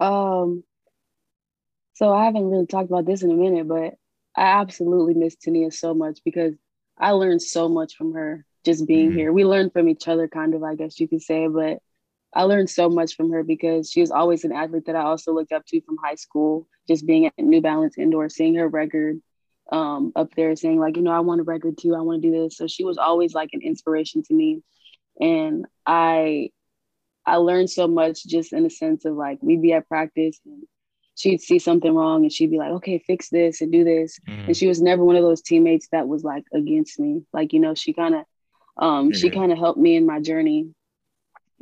Um, 0.00 0.64
so 1.94 2.12
I 2.12 2.24
haven't 2.24 2.50
really 2.50 2.66
talked 2.66 2.90
about 2.90 3.06
this 3.06 3.22
in 3.22 3.30
a 3.30 3.34
minute, 3.34 3.66
but 3.68 3.94
I 4.36 4.60
absolutely 4.60 5.14
miss 5.14 5.36
Tonea 5.36 5.72
so 5.72 5.94
much 5.94 6.20
because 6.24 6.54
I 6.98 7.12
learned 7.12 7.40
so 7.40 7.68
much 7.68 7.94
from 7.96 8.12
her 8.14 8.44
just 8.64 8.86
being 8.86 9.10
mm-hmm. 9.10 9.18
here. 9.18 9.32
We 9.32 9.44
learned 9.44 9.72
from 9.72 9.88
each 9.88 10.08
other, 10.08 10.28
kind 10.28 10.54
of, 10.54 10.62
I 10.62 10.74
guess 10.74 11.00
you 11.00 11.08
could 11.08 11.22
say, 11.22 11.46
but 11.48 11.78
I 12.36 12.42
learned 12.42 12.68
so 12.68 12.90
much 12.90 13.16
from 13.16 13.30
her 13.32 13.42
because 13.42 13.90
she 13.90 14.02
was 14.02 14.10
always 14.10 14.44
an 14.44 14.52
athlete 14.52 14.84
that 14.86 14.94
I 14.94 15.00
also 15.00 15.32
looked 15.32 15.52
up 15.52 15.64
to 15.68 15.80
from 15.80 15.96
high 15.96 16.16
school, 16.16 16.68
just 16.86 17.06
being 17.06 17.24
at 17.24 17.32
New 17.38 17.62
Balance 17.62 17.96
Indoor, 17.96 18.28
seeing 18.28 18.54
her 18.56 18.68
record 18.68 19.22
um, 19.72 20.12
up 20.14 20.34
there, 20.36 20.54
saying, 20.54 20.78
like, 20.78 20.96
you 20.96 21.02
know, 21.02 21.12
I 21.12 21.20
want 21.20 21.40
a 21.40 21.44
record 21.44 21.78
too, 21.78 21.94
I 21.94 22.02
want 22.02 22.20
to 22.20 22.28
do 22.30 22.42
this. 22.42 22.58
So 22.58 22.66
she 22.66 22.84
was 22.84 22.98
always 22.98 23.32
like 23.32 23.48
an 23.54 23.62
inspiration 23.62 24.22
to 24.24 24.34
me. 24.34 24.62
And 25.18 25.64
I, 25.86 26.50
I 27.24 27.36
learned 27.36 27.70
so 27.70 27.88
much 27.88 28.26
just 28.26 28.52
in 28.52 28.64
the 28.64 28.70
sense 28.70 29.06
of 29.06 29.14
like, 29.14 29.38
we'd 29.40 29.62
be 29.62 29.72
at 29.72 29.88
practice 29.88 30.38
and 30.44 30.64
she'd 31.16 31.40
see 31.40 31.58
something 31.58 31.94
wrong 31.94 32.22
and 32.22 32.30
she'd 32.30 32.50
be 32.50 32.58
like, 32.58 32.72
okay, 32.72 32.98
fix 32.98 33.30
this 33.30 33.62
and 33.62 33.72
do 33.72 33.82
this. 33.82 34.20
Mm-hmm. 34.28 34.48
And 34.48 34.56
she 34.56 34.66
was 34.66 34.82
never 34.82 35.02
one 35.02 35.16
of 35.16 35.22
those 35.22 35.40
teammates 35.40 35.88
that 35.90 36.06
was 36.06 36.22
like 36.22 36.44
against 36.52 37.00
me. 37.00 37.22
Like, 37.32 37.54
you 37.54 37.60
know, 37.60 37.74
she 37.74 37.94
kind 37.94 38.14
of, 38.14 38.24
um, 38.76 39.08
mm-hmm. 39.08 39.18
she 39.18 39.30
kind 39.30 39.52
of 39.52 39.58
helped 39.58 39.80
me 39.80 39.96
in 39.96 40.04
my 40.04 40.20
journey 40.20 40.74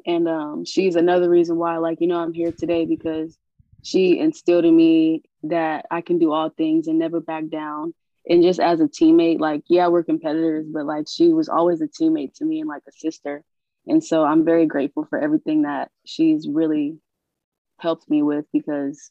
and 0.06 0.28
um, 0.28 0.64
she's 0.64 0.96
another 0.96 1.28
reason 1.30 1.56
why, 1.56 1.78
like, 1.78 2.00
you 2.00 2.06
know, 2.06 2.18
I'm 2.18 2.34
here 2.34 2.52
today 2.52 2.84
because 2.84 3.38
she 3.82 4.18
instilled 4.18 4.64
in 4.64 4.76
me 4.76 5.22
that 5.44 5.86
I 5.90 6.00
can 6.00 6.18
do 6.18 6.32
all 6.32 6.50
things 6.50 6.88
and 6.88 6.98
never 6.98 7.20
back 7.20 7.48
down. 7.48 7.94
And 8.28 8.42
just 8.42 8.60
as 8.60 8.80
a 8.80 8.84
teammate, 8.84 9.38
like, 9.38 9.62
yeah, 9.68 9.88
we're 9.88 10.02
competitors, 10.02 10.66
but 10.72 10.86
like, 10.86 11.06
she 11.08 11.32
was 11.32 11.48
always 11.48 11.80
a 11.82 11.88
teammate 11.88 12.34
to 12.36 12.44
me 12.44 12.60
and 12.60 12.68
like 12.68 12.82
a 12.88 12.92
sister. 12.92 13.44
And 13.86 14.02
so 14.02 14.24
I'm 14.24 14.44
very 14.44 14.66
grateful 14.66 15.04
for 15.04 15.18
everything 15.18 15.62
that 15.62 15.90
she's 16.06 16.48
really 16.48 16.98
helped 17.78 18.08
me 18.08 18.22
with 18.22 18.46
because 18.52 19.10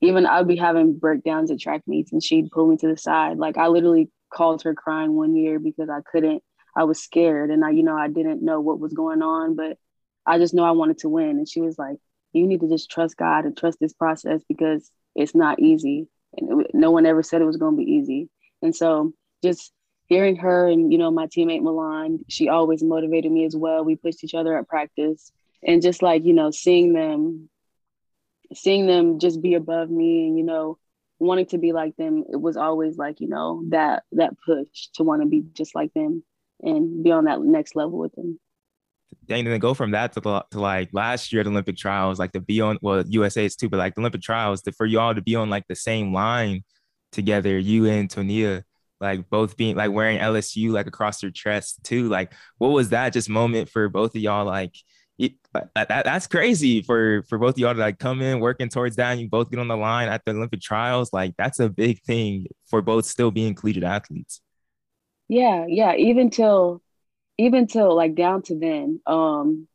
even 0.00 0.24
I'd 0.24 0.48
be 0.48 0.56
having 0.56 0.98
breakdowns 0.98 1.50
at 1.50 1.60
track 1.60 1.82
meets 1.86 2.12
and 2.12 2.22
she'd 2.22 2.50
pull 2.50 2.66
me 2.66 2.78
to 2.78 2.88
the 2.88 2.96
side. 2.96 3.36
Like, 3.36 3.58
I 3.58 3.68
literally 3.68 4.10
called 4.32 4.62
her 4.62 4.74
crying 4.74 5.14
one 5.14 5.36
year 5.36 5.58
because 5.58 5.90
I 5.90 6.00
couldn't 6.10 6.42
I 6.80 6.84
was 6.84 7.02
scared 7.02 7.50
and 7.50 7.62
I, 7.62 7.70
you 7.72 7.82
know, 7.82 7.94
I 7.94 8.08
didn't 8.08 8.42
know 8.42 8.58
what 8.58 8.80
was 8.80 8.94
going 8.94 9.20
on, 9.20 9.54
but 9.54 9.76
I 10.24 10.38
just 10.38 10.54
know 10.54 10.64
I 10.64 10.70
wanted 10.70 10.96
to 11.00 11.10
win. 11.10 11.36
And 11.36 11.46
she 11.46 11.60
was 11.60 11.78
like, 11.78 11.98
you 12.32 12.46
need 12.46 12.60
to 12.60 12.70
just 12.70 12.90
trust 12.90 13.18
God 13.18 13.44
and 13.44 13.54
trust 13.54 13.78
this 13.78 13.92
process 13.92 14.40
because 14.48 14.90
it's 15.14 15.34
not 15.34 15.60
easy. 15.60 16.08
And 16.38 16.62
it, 16.62 16.70
no 16.72 16.90
one 16.90 17.04
ever 17.04 17.22
said 17.22 17.42
it 17.42 17.44
was 17.44 17.58
going 17.58 17.76
to 17.76 17.84
be 17.84 17.92
easy. 17.92 18.30
And 18.62 18.74
so 18.74 19.12
just 19.44 19.74
hearing 20.06 20.36
her 20.36 20.68
and, 20.68 20.90
you 20.90 20.96
know, 20.96 21.10
my 21.10 21.26
teammate 21.26 21.60
Milan, 21.60 22.20
she 22.28 22.48
always 22.48 22.82
motivated 22.82 23.30
me 23.30 23.44
as 23.44 23.54
well. 23.54 23.84
We 23.84 23.96
pushed 23.96 24.24
each 24.24 24.34
other 24.34 24.56
at 24.56 24.66
practice 24.66 25.30
and 25.62 25.82
just 25.82 26.00
like, 26.00 26.24
you 26.24 26.32
know, 26.32 26.50
seeing 26.50 26.94
them, 26.94 27.50
seeing 28.54 28.86
them 28.86 29.18
just 29.18 29.42
be 29.42 29.52
above 29.52 29.90
me 29.90 30.28
and, 30.28 30.38
you 30.38 30.44
know, 30.44 30.78
wanting 31.18 31.46
to 31.48 31.58
be 31.58 31.72
like 31.72 31.94
them, 31.96 32.24
it 32.32 32.40
was 32.40 32.56
always 32.56 32.96
like, 32.96 33.20
you 33.20 33.28
know, 33.28 33.64
that, 33.68 34.04
that 34.12 34.38
push 34.46 34.88
to 34.94 35.02
want 35.02 35.20
to 35.20 35.28
be 35.28 35.44
just 35.52 35.74
like 35.74 35.92
them 35.92 36.24
and 36.62 37.02
be 37.02 37.10
on 37.10 37.24
that 37.24 37.40
next 37.40 37.76
level 37.76 37.98
with 37.98 38.14
them. 38.14 38.38
Dang, 39.26 39.44
then 39.44 39.58
go 39.60 39.74
from 39.74 39.92
that 39.92 40.12
to, 40.14 40.20
to 40.20 40.60
like 40.60 40.90
last 40.92 41.32
year 41.32 41.40
at 41.40 41.46
Olympic 41.46 41.76
trials, 41.76 42.18
like 42.18 42.32
to 42.32 42.40
be 42.40 42.60
on 42.60 42.78
well 42.82 43.04
USA's 43.06 43.56
too, 43.56 43.68
but 43.68 43.78
like 43.78 43.94
the 43.94 44.00
Olympic 44.00 44.22
trials, 44.22 44.62
to, 44.62 44.72
for 44.72 44.86
you 44.86 45.00
all 45.00 45.14
to 45.14 45.22
be 45.22 45.34
on 45.34 45.50
like 45.50 45.66
the 45.68 45.74
same 45.74 46.12
line 46.12 46.62
together, 47.12 47.58
you 47.58 47.86
and 47.86 48.08
Tonea, 48.08 48.62
like 49.00 49.28
both 49.30 49.56
being 49.56 49.76
like 49.76 49.90
wearing 49.90 50.18
LSU 50.18 50.70
like 50.70 50.86
across 50.86 51.22
your 51.22 51.32
chest 51.32 51.80
too. 51.82 52.08
Like, 52.08 52.32
what 52.58 52.68
was 52.68 52.90
that 52.90 53.12
just 53.12 53.28
moment 53.28 53.68
for 53.68 53.88
both 53.88 54.14
of 54.14 54.20
y'all? 54.20 54.44
Like, 54.44 54.74
it, 55.18 55.32
that, 55.52 55.88
that's 55.88 56.26
crazy 56.26 56.82
for 56.82 57.22
for 57.28 57.38
both 57.38 57.54
of 57.54 57.58
y'all 57.58 57.74
to 57.74 57.80
like 57.80 57.98
come 57.98 58.22
in 58.22 58.40
working 58.40 58.68
towards 58.68 58.96
that 58.96 59.12
and 59.12 59.20
you 59.20 59.28
both 59.28 59.50
get 59.50 59.60
on 59.60 59.68
the 59.68 59.76
line 59.76 60.08
at 60.08 60.22
the 60.24 60.32
Olympic 60.32 60.60
trials. 60.60 61.12
Like, 61.12 61.34
that's 61.36 61.60
a 61.60 61.68
big 61.68 62.00
thing 62.02 62.46
for 62.66 62.80
both 62.82 63.04
still 63.04 63.30
being 63.30 63.54
collegiate 63.54 63.84
athletes. 63.84 64.40
Yeah, 65.30 65.66
yeah. 65.68 65.94
Even 65.96 66.30
till 66.30 66.82
even 67.38 67.68
till 67.68 67.96
like 67.96 68.16
down 68.16 68.42
to 68.44 68.58
then, 68.58 69.00
um, 69.06 69.68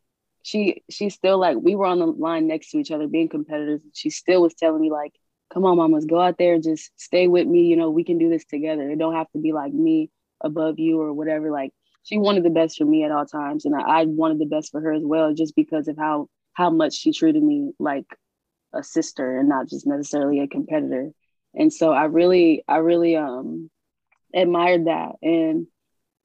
she 0.44 0.84
she's 0.92 1.16
still 1.16 1.40
like 1.40 1.58
we 1.60 1.76
were 1.76 1.88
on 1.88 2.00
the 2.00 2.08
line 2.08 2.48
next 2.48 2.72
to 2.72 2.80
each 2.80 2.92
other 2.92 3.08
being 3.08 3.30
competitors. 3.30 3.82
She 3.94 4.12
still 4.12 4.44
was 4.44 4.56
telling 4.56 4.82
me 4.82 4.92
like, 4.92 5.14
come 5.54 5.66
on, 5.66 5.78
mamas, 5.78 6.06
go 6.06 6.22
out 6.22 6.38
there 6.40 6.56
and 6.56 6.64
just 6.64 6.92
stay 7.00 7.28
with 7.30 7.48
me. 7.48 7.64
You 7.68 7.78
know, 7.78 7.92
we 7.92 8.06
can 8.06 8.20
do 8.20 8.30
this 8.30 8.46
together. 8.46 8.90
It 8.92 9.00
don't 9.00 9.16
have 9.16 9.32
to 9.34 9.40
be 9.40 9.54
like 9.54 9.74
me 9.74 10.12
above 10.42 10.80
you 10.80 11.02
or 11.02 11.14
whatever. 11.14 11.52
Like 11.52 11.74
she 12.04 12.20
wanted 12.20 12.46
the 12.46 12.52
best 12.52 12.78
for 12.80 12.86
me 12.86 13.06
at 13.06 13.12
all 13.14 13.28
times. 13.28 13.66
And 13.66 13.76
I, 13.76 14.02
I 14.02 14.06
wanted 14.06 14.40
the 14.40 14.48
best 14.48 14.72
for 14.74 14.82
her 14.82 14.94
as 14.94 15.04
well, 15.06 15.34
just 15.36 15.56
because 15.58 15.90
of 15.90 15.98
how 15.98 16.30
how 16.56 16.72
much 16.72 16.96
she 16.96 17.14
treated 17.14 17.44
me 17.44 17.74
like 17.80 18.08
a 18.74 18.84
sister 18.84 19.40
and 19.40 19.50
not 19.50 19.70
just 19.70 19.88
necessarily 19.88 20.42
a 20.42 20.48
competitor. 20.48 21.12
And 21.56 21.74
so 21.74 21.94
I 21.94 22.06
really, 22.06 22.64
I 22.70 22.78
really 22.78 23.16
um 23.18 23.70
admired 24.36 24.86
that. 24.86 25.14
And 25.22 25.68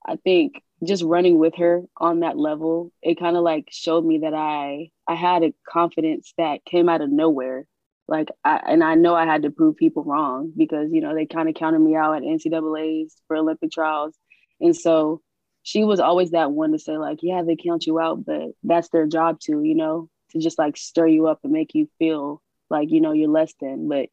I 0.07 0.17
think 0.17 0.63
just 0.85 1.03
running 1.03 1.39
with 1.39 1.57
her 1.57 1.83
on 1.97 2.21
that 2.21 2.39
level, 2.39 2.93
it 3.03 3.19
kind 3.19 3.37
of 3.37 3.43
like 3.43 3.69
showed 3.71 4.05
me 4.05 4.19
that 4.19 4.35
I 4.35 4.91
I 5.07 5.15
had 5.15 5.43
a 5.43 5.55
confidence 5.69 6.33
that 6.39 6.65
came 6.65 6.89
out 6.89 7.03
of 7.03 7.11
nowhere. 7.11 7.67
Like 8.09 8.29
I 8.45 8.57
and 8.67 8.83
I 8.83 8.95
know 8.95 9.15
I 9.15 9.25
had 9.27 9.43
to 9.43 9.51
prove 9.51 9.77
people 9.77 10.05
wrong 10.05 10.53
because 10.57 10.91
you 10.93 11.01
know 11.01 11.15
they 11.15 11.27
kind 11.27 11.49
of 11.49 11.55
counted 11.55 11.81
me 11.81 11.97
out 11.97 12.17
at 12.17 12.23
NCAA's 12.23 13.15
for 13.29 13.37
Olympic 13.37 13.71
trials. 13.71 14.17
And 14.61 14.77
so 14.77 15.23
she 15.63 15.85
was 15.85 16.01
always 16.01 16.31
that 16.31 16.53
one 16.53 16.73
to 16.73 16.79
say, 16.79 16.97
like, 16.97 17.19
yeah, 17.23 17.43
they 17.43 17.57
count 17.57 17.87
you 17.87 17.99
out, 17.99 18.25
but 18.25 18.49
that's 18.63 18.89
their 18.89 19.07
job 19.07 19.39
too, 19.41 19.63
you 19.63 19.75
know, 19.75 20.09
to 20.31 20.39
just 20.39 20.59
like 20.59 20.77
stir 20.77 21.07
you 21.07 21.27
up 21.27 21.41
and 21.45 21.53
make 21.53 21.75
you 21.75 21.89
feel 21.99 22.43
like, 22.71 22.91
you 22.91 23.01
know, 23.01 23.13
you're 23.13 23.29
less 23.29 23.53
than. 23.61 23.89
But 23.89 24.09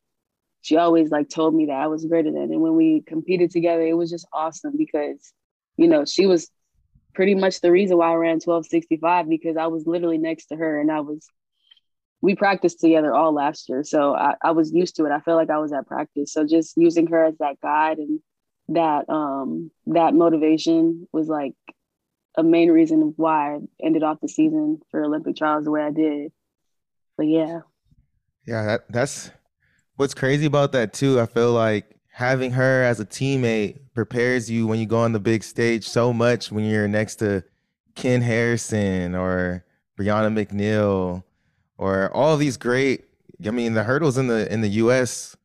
she 0.61 0.77
always 0.77 1.11
like 1.11 1.29
told 1.29 1.55
me 1.55 1.67
that 1.67 1.73
I 1.73 1.87
was 1.87 2.05
greater 2.05 2.31
than. 2.31 2.43
And 2.43 2.61
when 2.61 2.75
we 2.75 3.03
competed 3.05 3.51
together, 3.51 3.81
it 3.81 3.97
was 3.97 4.09
just 4.09 4.27
awesome 4.33 4.75
because, 4.77 5.33
you 5.77 5.87
know, 5.87 6.05
she 6.05 6.25
was 6.25 6.49
pretty 7.13 7.35
much 7.35 7.61
the 7.61 7.71
reason 7.71 7.97
why 7.97 8.11
I 8.11 8.15
ran 8.15 8.39
1265 8.39 9.29
because 9.29 9.57
I 9.57 9.67
was 9.67 9.87
literally 9.87 10.17
next 10.17 10.47
to 10.47 10.55
her 10.55 10.79
and 10.79 10.91
I 10.91 10.99
was 11.01 11.27
we 12.21 12.35
practiced 12.35 12.79
together 12.79 13.13
all 13.13 13.31
last 13.31 13.69
year. 13.69 13.83
So 13.83 14.15
I, 14.15 14.33
I 14.43 14.51
was 14.51 14.71
used 14.73 14.95
to 14.95 15.05
it. 15.05 15.11
I 15.11 15.19
felt 15.19 15.37
like 15.37 15.51
I 15.51 15.59
was 15.59 15.71
at 15.71 15.87
practice. 15.87 16.33
So 16.33 16.45
just 16.45 16.75
using 16.75 17.07
her 17.07 17.25
as 17.25 17.37
that 17.37 17.61
guide 17.61 17.99
and 17.99 18.19
that 18.69 19.09
um 19.09 19.71
that 19.85 20.13
motivation 20.13 21.07
was 21.13 21.27
like 21.27 21.53
a 22.37 22.43
main 22.43 22.69
reason 22.69 23.13
why 23.15 23.55
I 23.55 23.59
ended 23.81 24.03
off 24.03 24.19
the 24.21 24.27
season 24.27 24.79
for 24.91 25.03
Olympic 25.03 25.35
trials 25.35 25.63
the 25.63 25.71
way 25.71 25.81
I 25.81 25.91
did. 25.91 26.31
But 27.17 27.27
yeah. 27.27 27.61
Yeah, 28.45 28.63
that, 28.65 28.81
that's 28.89 29.31
what's 29.97 30.13
crazy 30.13 30.45
about 30.45 30.71
that 30.71 30.93
too, 30.93 31.19
I 31.19 31.25
feel 31.25 31.51
like 31.51 31.97
having 32.09 32.51
her 32.51 32.83
as 32.83 32.99
a 32.99 33.05
teammate 33.05 33.79
prepares 33.93 34.49
you 34.49 34.65
when 34.65 34.79
you 34.79 34.85
go 34.85 34.99
on 34.99 35.11
the 35.11 35.19
big 35.19 35.43
stage 35.43 35.87
so 35.87 36.13
much 36.13 36.51
when 36.51 36.63
you're 36.65 36.87
next 36.87 37.15
to 37.17 37.43
Keni 37.95 38.21
Harrison 38.21 39.13
or 39.15 39.65
Brianna 39.99 40.31
McNeal 40.33 41.23
or 41.77 42.11
all 42.15 42.37
these 42.37 42.57
great 42.57 43.05
I 43.45 43.51
mean 43.51 43.73
the 43.73 43.83
hurdles 43.83 44.17
in 44.17 44.27
the 44.27 44.51
in 44.51 44.61
the 44.61 44.69
US 44.69 45.35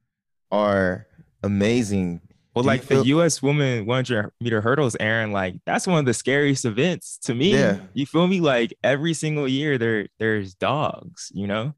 are 0.50 1.06
amazing. 1.42 2.20
Well, 2.54 2.64
like 2.64 2.82
feel- 2.82 3.02
the 3.02 3.08
US 3.08 3.42
woman 3.42 3.86
100 3.86 4.30
meter 4.40 4.60
hurdles, 4.60 4.96
Aaron, 5.00 5.32
like 5.32 5.56
that's 5.64 5.86
one 5.86 5.98
of 5.98 6.04
the 6.04 6.14
scariest 6.14 6.64
events 6.64 7.18
to 7.24 7.34
me. 7.34 7.52
Yeah. 7.52 7.80
You 7.94 8.06
feel 8.06 8.26
me? 8.26 8.40
Like 8.40 8.74
every 8.84 9.14
single 9.14 9.48
year 9.48 9.78
there 9.78 10.08
there's 10.18 10.54
dogs, 10.54 11.30
you 11.34 11.46
know? 11.46 11.74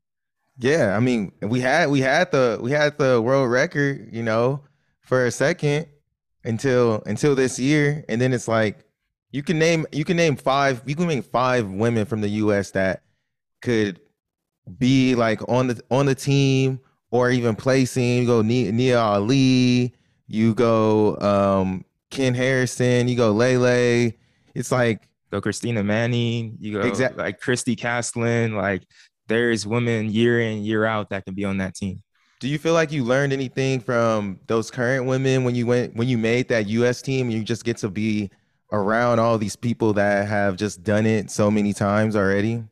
Yeah, 0.58 0.96
I 0.96 1.00
mean, 1.00 1.32
we 1.42 1.60
had 1.60 1.90
we 1.90 2.00
had 2.00 2.30
the 2.30 2.58
we 2.60 2.70
had 2.70 2.96
the 2.98 3.20
world 3.20 3.50
record, 3.50 4.08
you 4.12 4.22
know, 4.22 4.62
for 5.00 5.26
a 5.26 5.30
second 5.30 5.86
until 6.44 7.02
until 7.06 7.34
this 7.34 7.58
year, 7.58 8.04
and 8.08 8.20
then 8.20 8.32
it's 8.32 8.46
like 8.46 8.84
you 9.32 9.42
can 9.42 9.58
name 9.58 9.86
you 9.90 10.04
can 10.04 10.16
name 10.16 10.36
five 10.36 10.82
you 10.86 10.94
can 10.94 11.08
name 11.08 11.22
five 11.22 11.68
women 11.68 12.06
from 12.06 12.20
the 12.20 12.28
U.S. 12.28 12.70
that 12.72 13.02
could 13.62 14.00
be 14.78 15.14
like 15.14 15.40
on 15.48 15.68
the 15.68 15.82
on 15.90 16.06
the 16.06 16.14
team 16.14 16.78
or 17.10 17.30
even 17.30 17.56
placing. 17.56 18.18
You 18.18 18.26
go 18.26 18.42
Nia 18.42 19.00
Ali, 19.00 19.92
you 20.28 20.54
go 20.54 21.18
um, 21.18 21.84
Keni 22.10 22.36
Harrison, 22.36 23.08
you 23.08 23.16
go 23.16 23.32
Lele. 23.32 24.12
It's 24.54 24.70
like 24.70 25.08
go 25.32 25.40
Christina 25.40 25.82
Manning, 25.82 26.56
you 26.60 26.74
go 26.74 26.80
exactly 26.86 27.24
like 27.24 27.40
Kristi 27.40 27.76
Castlin, 27.76 28.54
like 28.54 28.84
there's 29.26 29.66
women 29.66 30.10
year 30.10 30.40
in 30.40 30.64
year 30.64 30.84
out 30.84 31.10
that 31.10 31.24
can 31.24 31.34
be 31.34 31.44
on 31.44 31.58
that 31.58 31.74
team. 31.74 32.02
Do 32.40 32.48
you 32.48 32.58
feel 32.58 32.74
like 32.74 32.92
you 32.92 33.04
learned 33.04 33.32
anything 33.32 33.80
from 33.80 34.38
those 34.46 34.70
current 34.70 35.06
women 35.06 35.44
when 35.44 35.54
you 35.54 35.66
went 35.66 35.94
when 35.96 36.08
you 36.08 36.18
made 36.18 36.48
that 36.48 36.66
us 36.66 37.00
team 37.00 37.30
you 37.30 37.42
just 37.42 37.64
get 37.64 37.78
to 37.78 37.88
be 37.88 38.30
around 38.72 39.18
all 39.18 39.38
these 39.38 39.56
people 39.56 39.92
that 39.94 40.28
have 40.28 40.56
just 40.56 40.82
done 40.82 41.06
it 41.06 41.30
so 41.30 41.50
many 41.50 41.72
times 41.72 42.16
already? 42.16 42.62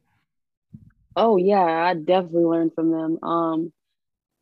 Oh 1.15 1.37
yeah 1.37 1.63
i 1.63 1.95
definitely 1.95 2.45
learned 2.45 2.75
from 2.75 2.91
them. 2.91 3.19
Um 3.23 3.73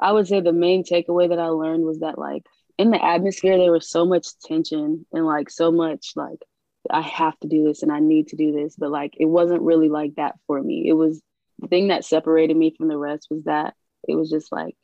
I 0.01 0.13
would 0.13 0.27
say 0.27 0.41
the 0.41 0.53
main 0.53 0.83
takeaway 0.83 1.29
that 1.29 1.39
I 1.39 1.49
learned 1.49 1.85
was 1.85 2.01
that 2.01 2.19
like 2.19 2.45
in 2.79 2.91
the 2.91 3.05
atmosphere 3.05 3.59
there 3.59 3.73
was 3.73 3.91
so 3.91 4.07
much 4.07 4.27
tension 4.43 5.05
and 5.13 5.27
like 5.27 5.51
so 5.51 5.71
much 5.71 6.13
like 6.17 6.39
I 6.91 7.03
have 7.03 7.39
to 7.41 7.49
do 7.49 7.65
this 7.65 7.83
and 7.83 7.93
I 7.93 8.01
need 8.01 8.29
to 8.29 8.37
do 8.37 8.53
this, 8.53 8.75
but 8.77 8.91
like 8.91 9.15
it 9.19 9.27
wasn't 9.27 9.63
really 9.63 9.91
like 9.91 10.15
that 10.17 10.37
for 10.47 10.61
me. 10.63 10.89
It 10.89 10.95
was 10.95 11.21
the 11.61 11.69
thing 11.69 11.89
that 11.89 12.05
separated 12.05 12.57
me 12.57 12.75
from 12.77 12.89
the 12.89 12.97
rest 12.99 13.29
was 13.31 13.45
that 13.45 13.75
it 14.09 14.15
was 14.15 14.31
just 14.31 14.51
like 14.51 14.77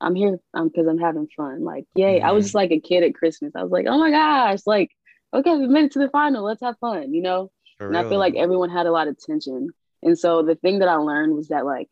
I'm 0.00 0.14
here 0.14 0.38
because 0.52 0.86
um, 0.86 0.88
I'm 0.88 0.98
having 0.98 1.28
fun. 1.36 1.64
Like, 1.64 1.86
yay! 1.94 2.18
Mm-hmm. 2.18 2.26
I 2.26 2.32
was 2.32 2.42
mm-hmm. 2.42 2.46
just 2.46 2.54
like 2.54 2.70
a 2.72 2.80
kid 2.80 3.04
at 3.04 3.14
Christmas. 3.14 3.52
I 3.54 3.62
was 3.62 3.72
like, 3.72 3.86
oh 3.88 3.98
my 3.98 4.10
gosh, 4.10 4.60
like 4.66 4.90
okay, 5.32 5.56
we 5.56 5.66
made 5.66 5.86
it 5.86 5.92
to 5.92 5.98
the 5.98 6.10
final. 6.10 6.44
Let's 6.44 6.62
have 6.62 6.78
fun, 6.78 7.12
you 7.12 7.22
know. 7.22 7.50
For 7.78 7.86
and 7.86 7.96
real. 7.96 8.06
I 8.06 8.08
feel 8.08 8.18
like 8.18 8.36
everyone 8.36 8.70
had 8.70 8.86
a 8.86 8.92
lot 8.92 9.08
of 9.08 9.18
tension, 9.18 9.70
and 10.02 10.18
so 10.18 10.42
the 10.42 10.54
thing 10.56 10.80
that 10.80 10.88
I 10.88 10.96
learned 10.96 11.34
was 11.34 11.48
that 11.48 11.64
like 11.64 11.88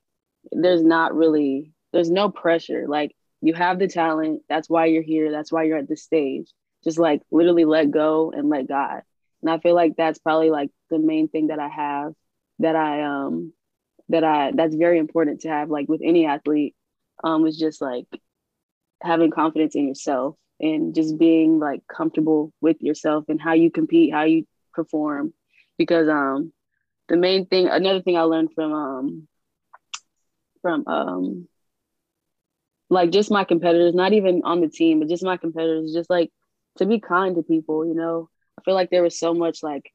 there's 0.51 0.83
not 0.83 1.14
really 1.14 1.72
there's 1.93 2.11
no 2.11 2.30
pressure. 2.30 2.87
Like 2.89 3.14
you 3.41 3.55
have 3.55 3.78
the 3.78 3.89
talent. 3.89 4.43
That's 4.49 4.68
why 4.68 4.87
you're 4.87 5.03
here. 5.03 5.30
That's 5.30 5.53
why 5.53 5.64
you're 5.64 5.78
at 5.78 5.89
this 5.89 6.03
stage. 6.03 6.51
Just 6.85 6.99
like 6.99 7.22
literally 7.30 7.64
let 7.64 7.91
go 7.91 8.33
and 8.35 8.49
let 8.49 8.68
God. 8.68 9.03
And 9.43 9.51
I 9.51 9.59
feel 9.59 9.74
like 9.74 9.95
that's 9.97 10.18
probably 10.18 10.51
like 10.51 10.70
the 10.91 10.99
main 10.99 11.28
thing 11.28 11.49
that 11.49 11.59
I 11.59 11.68
have 11.68 12.12
that 12.61 12.76
I 12.76 13.03
um 13.03 13.53
that 14.13 14.25
I 14.25 14.53
that's 14.55 14.77
very 14.77 14.99
important 14.99 15.43
to 15.43 15.51
have 15.51 15.71
like 15.71 15.89
with 15.89 16.03
any 16.05 16.27
athlete 16.27 16.77
um 17.25 17.47
is 17.47 17.59
just 17.59 17.83
like 17.83 18.07
having 19.03 19.31
confidence 19.31 19.75
in 19.75 19.89
yourself 19.89 20.37
and 20.61 20.95
just 20.95 21.19
being 21.19 21.59
like 21.59 21.83
comfortable 21.89 22.53
with 22.61 22.77
yourself 22.81 23.25
and 23.29 23.41
how 23.41 23.55
you 23.55 23.71
compete, 23.71 24.13
how 24.13 24.25
you 24.25 24.47
perform. 24.75 25.35
Because 25.79 26.09
um 26.09 26.53
the 27.09 27.17
main 27.17 27.47
thing 27.47 27.69
another 27.69 28.03
thing 28.03 28.17
I 28.17 28.23
learned 28.23 28.53
from 28.55 28.73
um 28.73 29.29
from 30.63 30.87
um 30.87 31.49
like 32.91 33.11
just 33.11 33.31
my 33.31 33.45
competitors, 33.45 33.95
not 33.95 34.13
even 34.13 34.43
on 34.45 34.61
the 34.61 34.69
team, 34.69 35.01
but 35.01 35.09
just 35.09 35.25
my 35.25 35.37
competitors, 35.39 35.93
just 35.95 36.11
like 36.11 36.31
to 36.79 36.87
be 36.87 37.01
kind 37.01 37.37
to 37.37 37.43
people, 37.43 37.87
you 37.87 37.95
know. 37.95 38.29
I 38.59 38.63
feel 38.63 38.75
like 38.75 38.91
there 38.91 39.03
was 39.03 39.19
so 39.19 39.35
much 39.35 39.63
like 39.63 39.91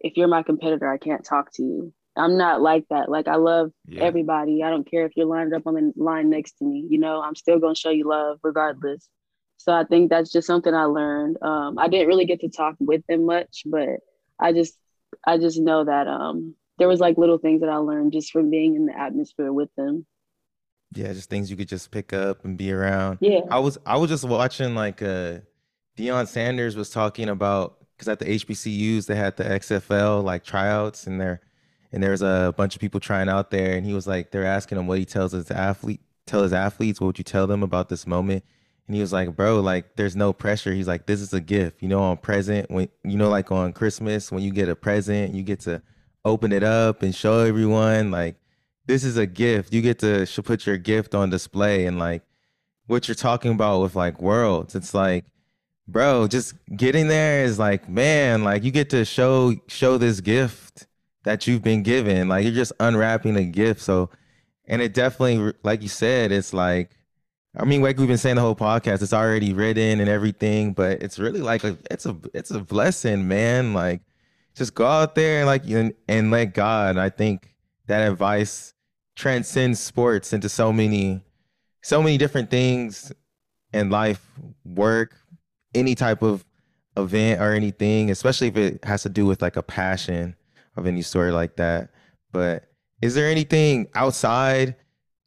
if 0.00 0.16
you're 0.16 0.28
my 0.28 0.42
competitor, 0.42 0.90
I 0.90 0.98
can't 0.98 1.24
talk 1.24 1.52
to 1.54 1.62
you. 1.62 1.94
I'm 2.16 2.36
not 2.36 2.60
like 2.60 2.84
that. 2.90 3.08
Like 3.08 3.28
I 3.28 3.36
love 3.36 3.72
yeah. 3.86 4.02
everybody. 4.02 4.62
I 4.62 4.70
don't 4.70 4.88
care 4.88 5.06
if 5.06 5.12
you're 5.16 5.26
lined 5.26 5.54
up 5.54 5.66
on 5.66 5.74
the 5.74 5.92
line 5.96 6.28
next 6.30 6.58
to 6.58 6.64
me. 6.64 6.86
You 6.88 6.98
know, 6.98 7.22
I'm 7.22 7.34
still 7.34 7.58
gonna 7.58 7.74
show 7.74 7.90
you 7.90 8.08
love 8.08 8.38
regardless. 8.42 9.08
So 9.56 9.72
I 9.72 9.84
think 9.84 10.10
that's 10.10 10.32
just 10.32 10.46
something 10.46 10.74
I 10.74 10.84
learned. 10.84 11.38
Um, 11.40 11.78
I 11.78 11.88
didn't 11.88 12.08
really 12.08 12.24
get 12.24 12.40
to 12.40 12.48
talk 12.48 12.74
with 12.80 13.06
them 13.08 13.26
much, 13.26 13.62
but 13.66 14.00
I 14.38 14.52
just 14.52 14.76
I 15.26 15.38
just 15.38 15.58
know 15.58 15.84
that 15.84 16.06
um, 16.08 16.54
there 16.78 16.88
was 16.88 17.00
like 17.00 17.16
little 17.16 17.38
things 17.38 17.60
that 17.60 17.70
I 17.70 17.76
learned 17.76 18.12
just 18.12 18.32
from 18.32 18.50
being 18.50 18.76
in 18.76 18.86
the 18.86 18.98
atmosphere 18.98 19.52
with 19.52 19.70
them. 19.76 20.06
Yeah, 20.94 21.12
just 21.12 21.30
things 21.30 21.50
you 21.50 21.56
could 21.56 21.68
just 21.68 21.90
pick 21.90 22.12
up 22.12 22.44
and 22.44 22.58
be 22.58 22.72
around. 22.72 23.18
Yeah. 23.20 23.40
I 23.50 23.58
was 23.58 23.78
I 23.86 23.96
was 23.96 24.10
just 24.10 24.24
watching 24.24 24.74
like 24.74 25.00
uh 25.00 25.38
Deion 25.96 26.26
Sanders 26.26 26.76
was 26.76 26.90
talking 26.90 27.28
about 27.28 27.78
because 27.96 28.08
at 28.08 28.18
the 28.18 28.26
HBCUs 28.26 29.06
they 29.06 29.14
had 29.14 29.36
the 29.36 29.44
XFL 29.44 30.22
like 30.22 30.44
tryouts 30.44 31.06
and 31.06 31.20
there 31.20 31.40
and 31.92 32.02
there 32.02 32.10
was 32.10 32.22
a 32.22 32.54
bunch 32.56 32.74
of 32.74 32.80
people 32.80 33.00
trying 33.00 33.28
out 33.28 33.50
there 33.50 33.76
and 33.76 33.84
he 33.86 33.92
was 33.92 34.06
like 34.06 34.30
they're 34.30 34.44
asking 34.44 34.78
him 34.78 34.86
what 34.86 34.98
he 34.98 35.04
tells 35.04 35.32
his 35.32 35.50
athlete 35.50 36.00
tell 36.26 36.42
his 36.42 36.52
athletes 36.52 37.00
what 37.00 37.08
would 37.08 37.18
you 37.18 37.24
tell 37.24 37.46
them 37.46 37.62
about 37.62 37.88
this 37.88 38.06
moment 38.06 38.44
and 38.86 38.96
he 38.96 39.00
was 39.00 39.12
like, 39.12 39.34
bro, 39.36 39.60
like 39.60 39.96
there's 39.96 40.16
no 40.16 40.32
pressure. 40.32 40.72
He's 40.72 40.88
like, 40.88 41.06
this 41.06 41.20
is 41.20 41.32
a 41.32 41.40
gift. 41.40 41.82
You 41.82 41.88
know, 41.88 42.00
on 42.00 42.16
present 42.16 42.70
when 42.70 42.88
you 43.04 43.16
know, 43.16 43.30
like 43.30 43.52
on 43.52 43.72
Christmas, 43.72 44.32
when 44.32 44.42
you 44.42 44.50
get 44.50 44.68
a 44.68 44.76
present, 44.76 45.34
you 45.34 45.42
get 45.42 45.60
to 45.60 45.82
open 46.24 46.52
it 46.52 46.62
up 46.62 47.02
and 47.02 47.14
show 47.14 47.40
everyone 47.40 48.10
like 48.10 48.36
this 48.86 49.04
is 49.04 49.16
a 49.16 49.26
gift. 49.26 49.72
You 49.72 49.82
get 49.82 50.00
to 50.00 50.26
put 50.44 50.66
your 50.66 50.78
gift 50.78 51.14
on 51.14 51.30
display 51.30 51.86
and 51.86 51.98
like 51.98 52.22
what 52.86 53.06
you're 53.06 53.14
talking 53.14 53.52
about 53.52 53.80
with 53.80 53.94
like 53.94 54.20
worlds. 54.20 54.74
It's 54.74 54.94
like, 54.94 55.24
bro, 55.86 56.26
just 56.26 56.54
getting 56.76 57.06
there 57.06 57.44
is 57.44 57.58
like, 57.58 57.88
man, 57.88 58.42
like 58.42 58.64
you 58.64 58.72
get 58.72 58.90
to 58.90 59.04
show 59.04 59.54
show 59.68 59.96
this 59.96 60.20
gift 60.20 60.86
that 61.24 61.46
you've 61.46 61.62
been 61.62 61.82
given. 61.82 62.28
Like 62.28 62.44
you're 62.44 62.54
just 62.54 62.72
unwrapping 62.80 63.36
a 63.36 63.44
gift. 63.44 63.80
So 63.80 64.10
and 64.66 64.80
it 64.80 64.94
definitely 64.94 65.54
like 65.62 65.82
you 65.82 65.88
said, 65.88 66.32
it's 66.32 66.52
like 66.52 66.90
I 67.54 67.64
mean, 67.66 67.82
like 67.82 67.98
we've 67.98 68.08
been 68.08 68.18
saying 68.18 68.36
the 68.36 68.42
whole 68.42 68.56
podcast, 68.56 69.02
it's 69.02 69.12
already 69.12 69.52
written 69.52 70.00
and 70.00 70.08
everything, 70.08 70.72
but 70.72 71.02
it's 71.02 71.18
really 71.18 71.40
like 71.40 71.64
a 71.64 71.76
it's 71.90 72.06
a 72.06 72.16
it's 72.32 72.50
a 72.50 72.60
blessing, 72.60 73.28
man. 73.28 73.74
Like 73.74 74.00
just 74.54 74.74
go 74.74 74.86
out 74.86 75.14
there 75.14 75.40
and 75.40 75.46
like 75.46 75.66
and, 75.68 75.94
and 76.08 76.30
let 76.30 76.54
God. 76.54 76.96
I 76.96 77.10
think 77.10 77.54
that 77.86 78.10
advice 78.10 78.74
transcends 79.14 79.80
sports 79.80 80.32
into 80.32 80.48
so 80.48 80.72
many 80.72 81.22
so 81.82 82.02
many 82.02 82.16
different 82.16 82.50
things 82.50 83.12
in 83.72 83.90
life, 83.90 84.24
work, 84.64 85.16
any 85.74 85.94
type 85.94 86.22
of 86.22 86.44
event 86.96 87.40
or 87.40 87.52
anything, 87.52 88.10
especially 88.10 88.48
if 88.48 88.56
it 88.56 88.84
has 88.84 89.02
to 89.02 89.08
do 89.08 89.26
with 89.26 89.42
like 89.42 89.56
a 89.56 89.62
passion 89.62 90.36
of 90.76 90.86
any 90.86 91.02
sort 91.02 91.32
like 91.34 91.56
that. 91.56 91.90
But 92.32 92.64
is 93.00 93.14
there 93.14 93.28
anything 93.28 93.88
outside 93.94 94.76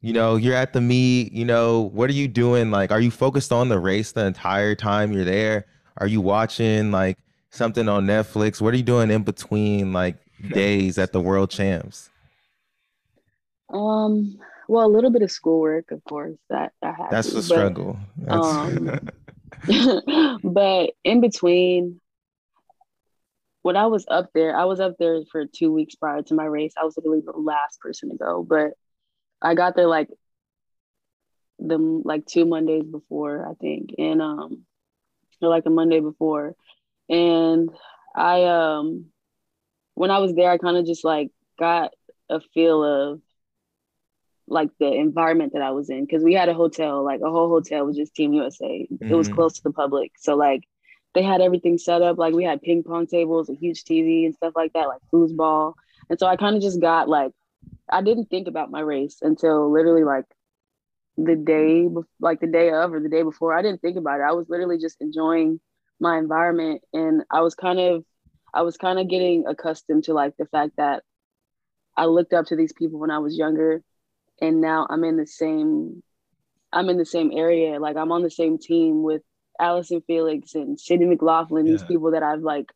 you 0.06 0.12
know, 0.12 0.36
you're 0.36 0.54
at 0.54 0.72
the 0.72 0.80
meet, 0.80 1.32
you 1.32 1.44
know, 1.44 1.90
what 1.92 2.08
are 2.08 2.12
you 2.12 2.28
doing? 2.28 2.70
Like, 2.70 2.92
are 2.92 3.00
you 3.00 3.10
focused 3.10 3.50
on 3.50 3.68
the 3.68 3.80
race 3.80 4.12
the 4.12 4.24
entire 4.24 4.76
time 4.76 5.12
you're 5.12 5.24
there? 5.24 5.66
Are 5.96 6.06
you 6.06 6.20
watching 6.20 6.92
like 6.92 7.18
something 7.50 7.88
on 7.88 8.06
Netflix? 8.06 8.60
What 8.60 8.72
are 8.72 8.76
you 8.76 8.84
doing 8.84 9.10
in 9.10 9.24
between 9.24 9.92
like 9.92 10.16
days 10.50 10.96
at 10.98 11.12
the 11.12 11.20
world 11.20 11.50
champs? 11.50 12.08
Um, 13.70 14.38
well, 14.68 14.86
a 14.86 14.92
little 14.92 15.10
bit 15.10 15.22
of 15.22 15.30
schoolwork, 15.32 15.90
of 15.90 16.04
course, 16.04 16.36
that 16.50 16.72
I 16.82 16.92
have. 16.92 17.10
That's 17.10 17.30
to, 17.30 17.34
the 17.34 17.42
struggle. 17.42 17.98
That's... 18.16 18.46
Um, 18.46 19.00
but 20.44 20.92
in 21.02 21.20
between, 21.20 22.00
when 23.66 23.76
I 23.76 23.86
was 23.86 24.04
up 24.06 24.30
there, 24.32 24.56
I 24.56 24.64
was 24.66 24.78
up 24.78 24.94
there 24.96 25.22
for 25.32 25.44
two 25.44 25.72
weeks 25.72 25.96
prior 25.96 26.22
to 26.22 26.34
my 26.36 26.44
race. 26.44 26.74
I 26.80 26.84
was 26.84 26.96
literally 26.96 27.22
the 27.26 27.32
last 27.32 27.80
person 27.80 28.10
to 28.10 28.16
go, 28.16 28.46
but 28.48 28.74
I 29.42 29.56
got 29.56 29.74
there 29.74 29.88
like 29.88 30.08
the 31.58 31.76
like 31.76 32.26
two 32.26 32.44
Mondays 32.44 32.84
before, 32.84 33.44
I 33.44 33.54
think, 33.54 33.90
and 33.98 34.22
um, 34.22 34.62
or 35.42 35.48
like 35.48 35.64
a 35.66 35.70
Monday 35.70 35.98
before, 35.98 36.54
and 37.08 37.68
I 38.14 38.44
um, 38.44 39.06
when 39.94 40.12
I 40.12 40.18
was 40.18 40.32
there, 40.32 40.52
I 40.52 40.58
kind 40.58 40.76
of 40.76 40.86
just 40.86 41.04
like 41.04 41.32
got 41.58 41.92
a 42.30 42.38
feel 42.54 42.84
of 42.84 43.20
like 44.46 44.70
the 44.78 44.92
environment 44.92 45.54
that 45.54 45.62
I 45.62 45.72
was 45.72 45.90
in 45.90 46.04
because 46.04 46.22
we 46.22 46.34
had 46.34 46.48
a 46.48 46.54
hotel, 46.54 47.04
like 47.04 47.18
a 47.20 47.32
whole 47.32 47.48
hotel 47.48 47.84
was 47.84 47.96
just 47.96 48.14
Team 48.14 48.32
USA. 48.32 48.86
Mm-hmm. 48.88 49.12
It 49.12 49.16
was 49.16 49.26
mm-hmm. 49.26 49.34
close 49.34 49.54
to 49.54 49.62
the 49.64 49.72
public, 49.72 50.12
so 50.20 50.36
like 50.36 50.62
they 51.16 51.22
had 51.22 51.40
everything 51.40 51.78
set 51.78 52.02
up. 52.02 52.18
Like 52.18 52.34
we 52.34 52.44
had 52.44 52.60
ping 52.60 52.82
pong 52.82 53.06
tables, 53.06 53.48
a 53.48 53.54
huge 53.54 53.84
TV, 53.84 54.26
and 54.26 54.34
stuff 54.34 54.52
like 54.54 54.74
that, 54.74 54.86
like 54.86 55.00
foosball. 55.10 55.72
And 56.10 56.18
so 56.18 56.26
I 56.26 56.36
kind 56.36 56.54
of 56.54 56.60
just 56.62 56.78
got 56.78 57.08
like 57.08 57.32
I 57.90 58.02
didn't 58.02 58.26
think 58.26 58.48
about 58.48 58.70
my 58.70 58.80
race 58.80 59.18
until 59.22 59.72
literally 59.72 60.04
like 60.04 60.26
the 61.16 61.34
day, 61.34 61.88
like 62.20 62.40
the 62.40 62.46
day 62.46 62.70
of 62.70 62.92
or 62.92 63.00
the 63.00 63.08
day 63.08 63.22
before. 63.22 63.56
I 63.56 63.62
didn't 63.62 63.80
think 63.80 63.96
about 63.96 64.20
it. 64.20 64.24
I 64.24 64.32
was 64.32 64.50
literally 64.50 64.76
just 64.76 65.00
enjoying 65.00 65.58
my 66.00 66.18
environment, 66.18 66.82
and 66.92 67.22
I 67.30 67.40
was 67.40 67.54
kind 67.54 67.80
of, 67.80 68.04
I 68.52 68.60
was 68.60 68.76
kind 68.76 68.98
of 68.98 69.08
getting 69.08 69.46
accustomed 69.46 70.04
to 70.04 70.12
like 70.12 70.34
the 70.38 70.44
fact 70.44 70.72
that 70.76 71.02
I 71.96 72.04
looked 72.04 72.34
up 72.34 72.44
to 72.46 72.56
these 72.56 72.74
people 72.74 72.98
when 72.98 73.10
I 73.10 73.20
was 73.20 73.38
younger, 73.38 73.82
and 74.42 74.60
now 74.60 74.86
I'm 74.90 75.02
in 75.02 75.16
the 75.16 75.26
same, 75.26 76.02
I'm 76.74 76.90
in 76.90 76.98
the 76.98 77.06
same 77.06 77.30
area. 77.32 77.80
Like 77.80 77.96
I'm 77.96 78.12
on 78.12 78.22
the 78.22 78.30
same 78.30 78.58
team 78.58 79.02
with 79.02 79.22
Allyson 79.60 80.02
Felix 80.06 80.54
and 80.54 80.78
Sydney 80.78 81.06
McLaughlin. 81.06 81.66
Yeah. 81.66 81.72
These 81.72 81.84
people 81.84 82.12
that 82.12 82.22
I've 82.22 82.40
like 82.40 82.72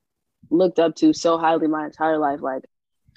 looked 0.50 0.78
up 0.78 0.96
to 0.96 1.12
so 1.12 1.38
highly 1.38 1.68
my 1.68 1.86
entire 1.86 2.18
life. 2.18 2.40
Like 2.40 2.64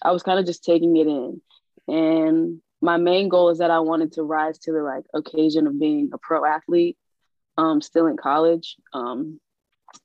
I 0.02 0.12
was 0.12 0.24
kind 0.24 0.40
of 0.40 0.46
just 0.46 0.64
taking 0.64 0.96
it 0.98 1.08
in. 1.08 1.42
And 1.88 2.62
my 2.82 2.98
main 2.98 3.30
goal 3.30 3.50
is 3.50 3.60
that 3.60 3.72
I 3.72 3.80
wanted 3.80 4.14
to 4.14 4.24
rise 4.24 4.60
to 4.60 4.72
the 4.72 4.82
like 4.84 5.06
occasion 5.14 5.68
of 5.68 5.80
being 5.80 6.10
a 6.14 6.18
pro 6.18 6.46
athlete, 6.46 6.98
um, 7.58 7.82
still 7.82 8.08
in 8.08 8.18
college. 8.18 8.76
Um, 8.94 9.40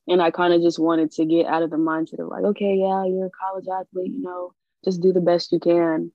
and 0.06 0.22
I 0.22 0.30
kind 0.30 0.52
of 0.52 0.62
just 0.62 0.78
wanted 0.78 1.12
to 1.12 1.24
get 1.24 1.46
out 1.46 1.62
of 1.62 1.70
the 1.70 1.76
mindset 1.76 2.20
of 2.20 2.28
like, 2.28 2.44
okay, 2.44 2.76
yeah, 2.76 3.04
you're 3.04 3.26
a 3.26 3.30
college 3.30 3.66
athlete, 3.68 4.12
you 4.12 4.22
know, 4.22 4.52
just 4.84 5.00
do 5.00 5.12
the 5.12 5.20
best 5.20 5.52
you 5.52 5.60
can. 5.60 6.12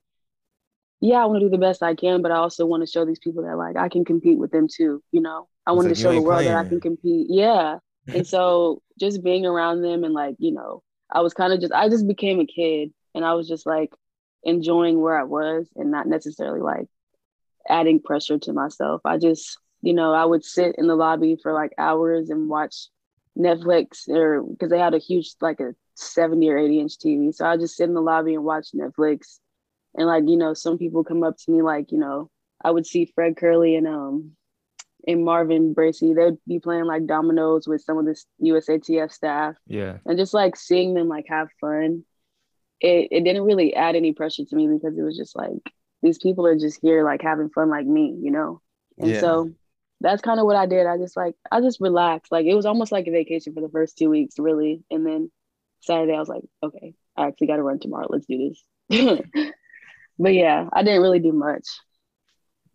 Yeah, 1.03 1.21
I 1.21 1.25
want 1.25 1.41
to 1.41 1.45
do 1.45 1.49
the 1.49 1.57
best 1.57 1.83
I 1.83 1.95
can, 1.95 2.21
but 2.21 2.31
I 2.31 2.35
also 2.35 2.65
want 2.65 2.81
to 2.81 2.87
show 2.87 3.05
these 3.05 3.19
people 3.19 3.43
that 3.43 3.57
like 3.57 3.75
I 3.75 3.89
can 3.89 4.05
compete 4.05 4.37
with 4.37 4.51
them 4.51 4.67
too, 4.73 5.03
you 5.11 5.21
know. 5.21 5.47
I 5.67 5.73
wanted 5.73 5.89
like 5.89 5.97
to 5.97 6.01
show 6.01 6.13
the 6.13 6.21
world 6.21 6.37
playing. 6.37 6.53
that 6.53 6.65
I 6.65 6.69
can 6.69 6.79
compete. 6.79 7.27
Yeah. 7.29 7.77
and 8.07 8.25
so 8.33 8.81
just 8.99 9.23
being 9.23 9.45
around 9.45 9.81
them 9.81 10.03
and 10.03 10.13
like, 10.13 10.35
you 10.39 10.53
know, 10.53 10.81
I 11.11 11.21
was 11.21 11.33
kind 11.33 11.51
of 11.51 11.59
just 11.59 11.73
I 11.73 11.89
just 11.89 12.07
became 12.07 12.39
a 12.39 12.45
kid 12.45 12.93
and 13.13 13.25
I 13.25 13.33
was 13.33 13.47
just 13.47 13.65
like, 13.65 13.91
enjoying 14.43 15.01
where 15.01 15.17
I 15.17 15.23
was 15.23 15.69
and 15.75 15.91
not 15.91 16.07
necessarily 16.07 16.61
like 16.61 16.87
adding 17.67 18.01
pressure 18.01 18.37
to 18.39 18.53
myself. 18.53 19.01
I 19.05 19.17
just, 19.17 19.57
you 19.81 19.93
know, 19.93 20.13
I 20.13 20.25
would 20.25 20.43
sit 20.43 20.75
in 20.77 20.87
the 20.87 20.95
lobby 20.95 21.37
for 21.41 21.53
like 21.53 21.71
hours 21.77 22.29
and 22.29 22.49
watch 22.49 22.87
Netflix 23.37 24.07
or 24.07 24.43
because 24.43 24.69
they 24.69 24.79
had 24.79 24.93
a 24.93 24.99
huge 24.99 25.33
like 25.41 25.59
a 25.59 25.73
70 25.95 26.49
or 26.49 26.57
80 26.57 26.79
inch 26.79 26.97
TV. 26.97 27.33
So 27.33 27.45
I 27.45 27.57
just 27.57 27.75
sit 27.75 27.87
in 27.87 27.93
the 27.93 28.01
lobby 28.01 28.35
and 28.35 28.43
watch 28.43 28.67
Netflix. 28.75 29.39
And 29.95 30.07
like, 30.07 30.23
you 30.27 30.37
know, 30.37 30.53
some 30.53 30.77
people 30.77 31.03
come 31.03 31.23
up 31.23 31.37
to 31.37 31.51
me 31.51 31.61
like, 31.61 31.91
you 31.91 31.97
know, 31.99 32.29
I 32.63 32.71
would 32.71 32.85
see 32.85 33.11
Fred 33.13 33.35
Kerley 33.35 33.77
and 33.77 33.87
um 33.87 34.31
and 35.05 35.25
Marvin 35.25 35.73
Bracy, 35.73 36.13
they'd 36.13 36.37
be 36.47 36.59
playing 36.59 36.85
like 36.85 37.05
dominoes 37.05 37.67
with 37.67 37.81
some 37.81 37.97
of 37.97 38.05
the 38.05 38.17
USATF 38.41 39.11
staff. 39.11 39.55
Yeah. 39.67 39.97
And 40.05 40.17
just 40.17 40.33
like 40.33 40.55
seeing 40.55 40.93
them 40.93 41.09
like 41.09 41.25
have 41.27 41.49
fun, 41.59 42.05
it, 42.79 43.09
it 43.11 43.23
didn't 43.23 43.43
really 43.43 43.75
add 43.75 43.95
any 43.95 44.13
pressure 44.13 44.45
to 44.45 44.55
me 44.55 44.67
because 44.67 44.97
it 44.97 45.01
was 45.01 45.17
just 45.17 45.35
like 45.35 45.51
these 46.01 46.17
people 46.19 46.45
are 46.47 46.57
just 46.57 46.79
here 46.81 47.03
like 47.03 47.21
having 47.21 47.49
fun 47.49 47.69
like 47.69 47.85
me, 47.85 48.17
you 48.21 48.31
know? 48.31 48.61
And 48.97 49.09
Yeah. 49.11 49.19
so 49.19 49.51
that's 50.01 50.21
kind 50.21 50.39
of 50.39 50.45
what 50.45 50.55
I 50.55 50.65
did. 50.65 50.85
I 50.87 50.97
just 50.97 51.15
like 51.17 51.35
I 51.51 51.61
just 51.61 51.81
relaxed. 51.81 52.31
Like 52.31 52.45
it 52.45 52.55
was 52.55 52.65
almost 52.65 52.91
like 52.91 53.07
a 53.07 53.11
vacation 53.11 53.53
for 53.53 53.61
the 53.61 53.69
first 53.69 53.97
two 53.97 54.09
weeks, 54.09 54.39
really. 54.39 54.83
And 54.89 55.05
then 55.05 55.31
Saturday 55.81 56.13
I 56.13 56.19
was 56.19 56.29
like, 56.29 56.43
okay, 56.63 56.93
I 57.17 57.27
actually 57.27 57.47
gotta 57.47 57.63
run 57.63 57.79
tomorrow. 57.79 58.07
Let's 58.09 58.25
do 58.25 58.53
this. 58.89 59.21
but 60.19 60.33
yeah, 60.33 60.69
I 60.73 60.83
didn't 60.83 61.01
really 61.01 61.19
do 61.19 61.31
much. 61.31 61.67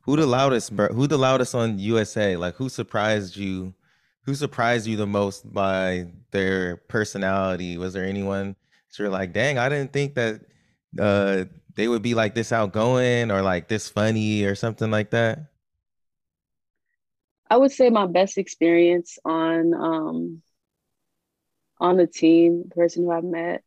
Who 0.03 0.16
the 0.16 0.26
loudest, 0.26 0.74
bro? 0.74 0.89
Who 0.89 1.07
the 1.07 1.18
loudest 1.18 1.55
on 1.55 1.78
USA? 1.78 2.36
Like 2.36 2.55
who 2.55 2.68
surprised 2.68 3.36
you? 3.36 3.74
Who 4.22 4.34
surprised 4.34 4.86
you 4.86 4.97
the 4.97 5.07
most 5.07 5.53
by 5.53 6.07
their 6.30 6.76
personality? 6.76 7.76
Was 7.78 7.93
there 7.93 8.05
anyone 8.05 8.57
that 8.89 8.99
you're 8.99 9.09
like, 9.11 9.32
dang, 9.32 9.59
I 9.59 9.68
didn't 9.68 9.93
think 9.93 10.14
that 10.14 10.41
uh 10.99 11.45
they 11.74 11.89
would 11.89 12.03
be 12.03 12.14
like 12.14 12.34
this 12.34 12.53
outgoing 12.53 13.30
or 13.30 13.43
like 13.43 13.68
this 13.68 13.89
funny 13.89 14.45
or 14.45 14.55
something 14.55 14.91
like 14.91 15.11
that? 15.11 15.51
I 17.51 17.57
would 17.57 17.72
say 17.72 17.91
my 17.91 18.07
best 18.07 18.39
experience 18.39 19.18
on 19.24 19.74
um 19.74 20.43
on 21.80 21.97
the 21.97 22.07
team, 22.07 22.64
the 22.68 22.74
person 22.74 23.05
who 23.05 23.11
I've 23.11 23.24
met, 23.24 23.62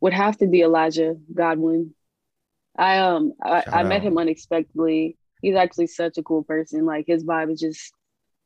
would 0.00 0.12
have 0.12 0.36
to 0.38 0.46
be 0.46 0.62
Elijah 0.62 1.16
Godwin. 1.32 1.94
I 2.78 2.98
um 2.98 3.34
I, 3.44 3.64
I 3.72 3.84
met 3.84 4.02
him 4.02 4.18
unexpectedly. 4.18 5.18
He's 5.42 5.56
actually 5.56 5.88
such 5.88 6.18
a 6.18 6.24
cool 6.24 6.44
person. 6.44 6.86
Like 6.86 7.06
his 7.08 7.24
vibe 7.24 7.52
is 7.52 7.60
just 7.60 7.94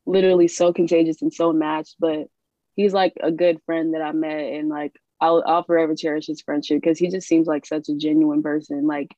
literally 0.07 0.49
so 0.49 0.73
contagious 0.73 1.23
and 1.23 1.33
so 1.35 1.53
matched. 1.53 1.97
But 2.01 2.29
he's 2.77 2.95
like 2.95 3.15
a 3.23 3.33
good 3.33 3.61
friend 3.67 3.95
that 3.95 4.03
I 4.03 4.13
met, 4.13 4.41
and 4.55 4.71
like 4.71 4.93
I'll 5.21 5.45
I'll 5.47 5.65
forever 5.65 5.97
cherish 5.97 6.27
his 6.29 6.43
friendship 6.43 6.81
because 6.83 6.99
he 6.99 7.11
just 7.11 7.29
seems 7.29 7.49
like 7.49 7.67
such 7.67 7.89
a 7.91 7.97
genuine 7.97 8.43
person. 8.43 8.87
Like 8.87 9.15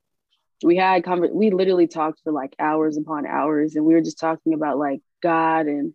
we 0.65 0.77
had 0.77 1.05
conver- 1.05 1.33
we 1.33 1.51
literally 1.51 1.89
talked 1.89 2.21
for 2.25 2.33
like 2.33 2.55
hours 2.59 2.97
upon 2.99 3.27
hours, 3.27 3.77
and 3.77 3.85
we 3.85 3.95
were 3.95 4.03
just 4.03 4.19
talking 4.21 4.55
about 4.55 4.79
like 4.79 5.01
God 5.23 5.67
and 5.67 5.95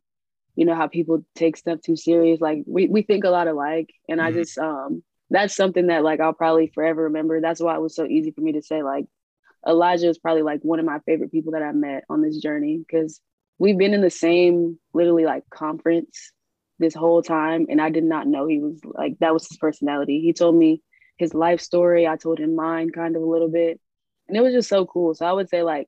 you 0.55 0.65
know 0.65 0.75
how 0.75 0.87
people 0.87 1.25
take 1.35 1.57
stuff 1.57 1.81
too 1.81 1.97
serious. 1.97 2.41
Like 2.41 2.63
we 2.67 2.87
we 2.87 3.03
think 3.03 3.25
a 3.25 3.31
lot 3.31 3.47
alike, 3.47 3.91
and 4.09 4.21
I 4.21 4.31
Mhm. 4.31 4.35
just 4.35 4.57
um 4.59 5.03
that's 5.29 5.55
something 5.55 5.87
that 5.87 6.03
like 6.03 6.19
I'll 6.19 6.33
probably 6.33 6.67
forever 6.67 7.03
remember. 7.03 7.41
That's 7.41 7.61
why 7.61 7.75
it 7.75 7.81
was 7.81 7.95
so 7.95 8.05
easy 8.05 8.31
for 8.31 8.41
me 8.41 8.53
to 8.53 8.61
say 8.61 8.83
like 8.83 9.05
Elijah 9.67 10.09
is 10.09 10.17
probably 10.17 10.43
like 10.43 10.61
one 10.61 10.79
of 10.79 10.85
my 10.85 10.99
favorite 10.99 11.31
people 11.31 11.53
that 11.53 11.63
I 11.63 11.71
met 11.71 12.05
on 12.09 12.21
this 12.21 12.37
journey 12.37 12.77
because 12.77 13.21
we've 13.57 13.77
been 13.77 13.93
in 13.93 14.01
the 14.01 14.09
same 14.09 14.79
literally 14.93 15.25
like 15.25 15.43
conference 15.49 16.31
this 16.79 16.95
whole 16.95 17.21
time 17.21 17.65
and 17.69 17.81
I 17.81 17.89
did 17.89 18.05
not 18.05 18.25
know 18.25 18.47
he 18.47 18.59
was 18.59 18.79
like 18.83 19.19
that 19.19 19.33
was 19.33 19.47
his 19.47 19.57
personality. 19.57 20.21
He 20.21 20.33
told 20.33 20.55
me 20.55 20.81
his 21.17 21.33
life 21.33 21.59
story, 21.59 22.07
I 22.07 22.15
told 22.15 22.39
him 22.39 22.55
mine 22.55 22.91
kind 22.91 23.15
of 23.15 23.21
a 23.21 23.25
little 23.25 23.49
bit. 23.49 23.79
And 24.27 24.37
it 24.37 24.41
was 24.41 24.53
just 24.53 24.69
so 24.69 24.85
cool. 24.85 25.13
So 25.13 25.25
I 25.25 25.33
would 25.33 25.49
say 25.49 25.63
like 25.63 25.87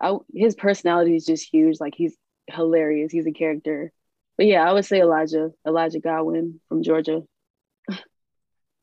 I 0.00 0.16
his 0.34 0.54
personality 0.54 1.14
is 1.14 1.24
just 1.24 1.48
huge. 1.50 1.78
Like 1.80 1.94
he's 1.96 2.16
hilarious. 2.48 3.12
He's 3.12 3.26
a 3.26 3.32
character. 3.32 3.92
But 4.36 4.46
yeah, 4.46 4.68
I 4.68 4.72
would 4.72 4.84
say 4.84 5.00
Elijah, 5.00 5.50
Elijah 5.66 6.00
Godwin 6.00 6.60
from 6.68 6.82
Georgia. 6.82 7.22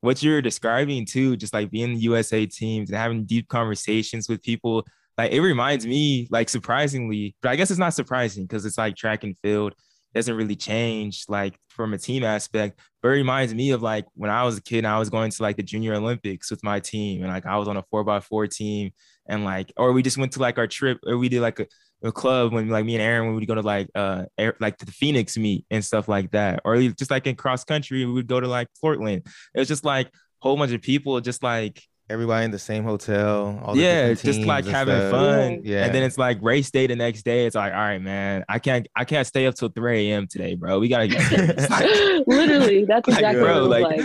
What 0.01 0.21
you're 0.21 0.41
describing 0.41 1.05
too, 1.05 1.35
just 1.37 1.53
like 1.53 1.71
being 1.71 1.93
the 1.93 2.01
USA 2.01 2.45
teams 2.45 2.89
and 2.89 2.97
having 2.97 3.25
deep 3.25 3.47
conversations 3.47 4.29
with 4.29 4.41
people, 4.43 4.85
like 5.17 5.31
it 5.31 5.41
reminds 5.41 5.85
me, 5.85 6.27
like 6.29 6.49
surprisingly, 6.49 7.35
but 7.41 7.49
I 7.49 7.55
guess 7.55 7.71
it's 7.71 7.79
not 7.79 7.93
surprising 7.93 8.45
because 8.45 8.65
it's 8.65 8.77
like 8.77 8.95
track 8.95 9.23
and 9.23 9.37
field 9.39 9.73
doesn't 10.13 10.35
really 10.35 10.55
change 10.55 11.25
like 11.27 11.57
from 11.69 11.93
a 11.93 11.97
team 11.97 12.23
aspect, 12.23 12.79
but 13.01 13.09
it 13.09 13.11
reminds 13.11 13.53
me 13.53 13.71
of 13.71 13.81
like 13.81 14.05
when 14.15 14.31
I 14.31 14.43
was 14.43 14.57
a 14.57 14.61
kid 14.61 14.79
and 14.79 14.87
I 14.87 14.99
was 14.99 15.09
going 15.09 15.31
to 15.31 15.43
like 15.43 15.57
the 15.57 15.63
junior 15.63 15.93
Olympics 15.95 16.49
with 16.49 16.63
my 16.63 16.79
team 16.79 17.23
and 17.23 17.31
like 17.31 17.45
I 17.45 17.57
was 17.57 17.67
on 17.67 17.77
a 17.77 17.83
four 17.89 18.03
by 18.03 18.19
four 18.19 18.47
team 18.47 18.91
and 19.27 19.43
like, 19.43 19.71
or 19.77 19.91
we 19.93 20.01
just 20.01 20.17
went 20.17 20.31
to 20.33 20.39
like 20.39 20.57
our 20.57 20.67
trip 20.67 20.99
or 21.05 21.17
we 21.17 21.29
did 21.29 21.41
like 21.41 21.59
a, 21.59 21.67
a 22.03 22.11
club 22.11 22.53
when 22.53 22.69
like 22.69 22.85
me 22.85 22.95
and 22.95 23.01
Aaron 23.01 23.25
when 23.25 23.35
we 23.35 23.39
would 23.39 23.47
go 23.47 23.55
to 23.55 23.61
like 23.61 23.89
uh 23.95 24.25
air, 24.37 24.55
like 24.59 24.77
the 24.77 24.91
Phoenix 24.91 25.37
meet 25.37 25.65
and 25.71 25.83
stuff 25.83 26.07
like 26.07 26.31
that, 26.31 26.61
or 26.63 26.77
just 26.77 27.11
like 27.11 27.27
in 27.27 27.35
cross 27.35 27.63
country 27.63 28.05
we 28.05 28.11
would 28.11 28.27
go 28.27 28.39
to 28.39 28.47
like 28.47 28.67
Portland. 28.79 29.23
It 29.55 29.59
was 29.59 29.67
just 29.67 29.83
like 29.83 30.07
a 30.07 30.11
whole 30.41 30.57
bunch 30.57 30.71
of 30.73 30.81
people 30.81 31.19
just 31.21 31.41
like 31.43 31.81
Everybody 32.09 32.45
in 32.45 32.51
the 32.51 32.59
same 32.59 32.85
hotel. 32.85 33.59
All 33.65 33.75
the 33.75 33.81
yeah, 33.81 34.07
different 34.07 34.35
just 34.37 34.47
like 34.47 34.65
having 34.65 34.95
stuff. 34.95 35.11
fun. 35.11 35.61
Yeah. 35.65 35.83
And 35.83 35.93
then 35.93 36.03
it's 36.03 36.17
like 36.17 36.37
race 36.41 36.71
day 36.71 36.87
the 36.87 36.95
next 36.95 37.23
day. 37.23 37.45
It's 37.45 37.55
like, 37.55 37.73
all 37.73 37.79
right, 37.79 38.01
man, 38.01 38.45
I 38.47 38.59
can't 38.59 38.87
I 38.95 39.03
can't 39.03 39.27
stay 39.27 39.45
up 39.45 39.55
till 39.55 39.67
3 39.67 40.09
a.m. 40.09 40.25
today, 40.25 40.55
bro. 40.55 40.79
We 40.79 40.87
gotta 40.87 41.09
get. 41.09 41.69
Like, 41.69 41.83
Literally, 42.27 42.85
that's 42.85 43.07
like, 43.09 43.17
exactly 43.17 43.41
bro, 43.41 43.67
what 43.67 43.81
it 43.81 43.83
was 43.83 43.99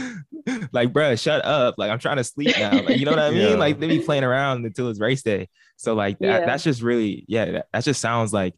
like, 0.46 0.56
like. 0.60 0.72
like, 0.72 0.92
bro, 0.92 1.14
shut 1.14 1.44
up. 1.44 1.76
Like, 1.78 1.92
I'm 1.92 2.00
trying 2.00 2.16
to 2.16 2.24
sleep 2.24 2.56
now. 2.58 2.72
Like, 2.72 2.98
you 2.98 3.04
know 3.04 3.12
what 3.12 3.20
I 3.20 3.30
mean? 3.30 3.50
Yeah. 3.50 3.54
Like, 3.54 3.78
they 3.78 3.86
be 3.86 4.00
playing 4.00 4.24
around 4.24 4.64
until 4.66 4.88
it's 4.88 4.98
race 4.98 5.22
day. 5.22 5.48
So, 5.76 5.94
like, 5.94 6.18
that, 6.18 6.26
Yeah. 6.26 6.46
that's 6.46 6.64
just 6.64 6.82
really, 6.82 7.24
yeah, 7.28 7.44
that, 7.52 7.66
that 7.72 7.84
just 7.84 8.00
sounds 8.00 8.32
like 8.32 8.54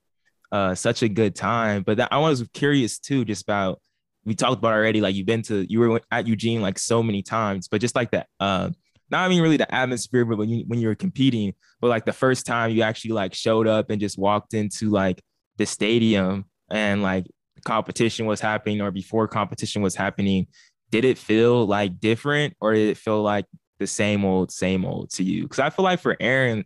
uh 0.53 0.74
such 0.74 1.03
a 1.03 1.09
good 1.09 1.34
time. 1.34 1.82
But 1.82 1.99
that, 1.99 2.09
I 2.12 2.18
was 2.18 2.49
curious 2.55 2.99
too, 2.99 3.26
just 3.26 3.42
about 3.42 3.82
we 4.24 4.34
talked 4.34 4.57
about 4.57 4.72
already. 4.72 5.03
Like, 5.03 5.14
you've 5.14 5.26
been 5.26 5.42
to 5.42 5.70
you 5.70 5.80
were 5.80 6.01
at 6.11 6.26
Eugene 6.26 6.62
like 6.62 6.78
so 6.78 7.03
many 7.03 7.20
times, 7.22 7.68
but 7.68 7.82
just 7.82 7.95
like 7.95 8.11
that, 8.12 8.28
uh, 8.40 8.70
not 9.11 9.24
I 9.24 9.28
mean 9.28 9.42
really 9.42 9.57
the 9.57 9.72
atmosphere, 9.74 10.24
but 10.24 10.38
when 10.38 10.48
you 10.48 10.64
when 10.66 10.80
you 10.80 10.88
were 10.88 10.94
competing, 10.94 11.55
but 11.80 11.88
like 11.88 12.05
the 12.05 12.12
first 12.12 12.46
time 12.46 12.70
you 12.70 12.82
actually 12.82 13.12
like 13.12 13.34
showed 13.34 13.66
up 13.66 13.90
and 13.90 14.00
just 14.00 14.18
walked 14.18 14.55
into 14.55 14.90
like 14.90 15.20
the 15.57 15.66
stadium 15.66 16.46
and 16.70 17.02
like 17.02 17.26
competition 17.64 18.26
was 18.26 18.40
happening 18.40 18.80
or 18.80 18.90
before 18.90 19.28
competition 19.28 19.82
was 19.82 19.94
happening, 19.94 20.46
did 20.90 21.05
it 21.05 21.18
feel 21.18 21.66
like 21.66 22.00
different 22.00 22.55
or 22.61 22.74
did 22.74 22.88
it 22.88 22.96
feel 22.96 23.22
like 23.22 23.46
the 23.78 23.86
same 23.86 24.24
old, 24.24 24.50
same 24.50 24.84
old 24.84 25.11
to 25.11 25.22
you? 25.22 25.42
Because 25.42 25.59
I 25.59 25.70
feel 25.70 25.84
like 25.84 26.00
for 26.00 26.16
Aaron, 26.20 26.64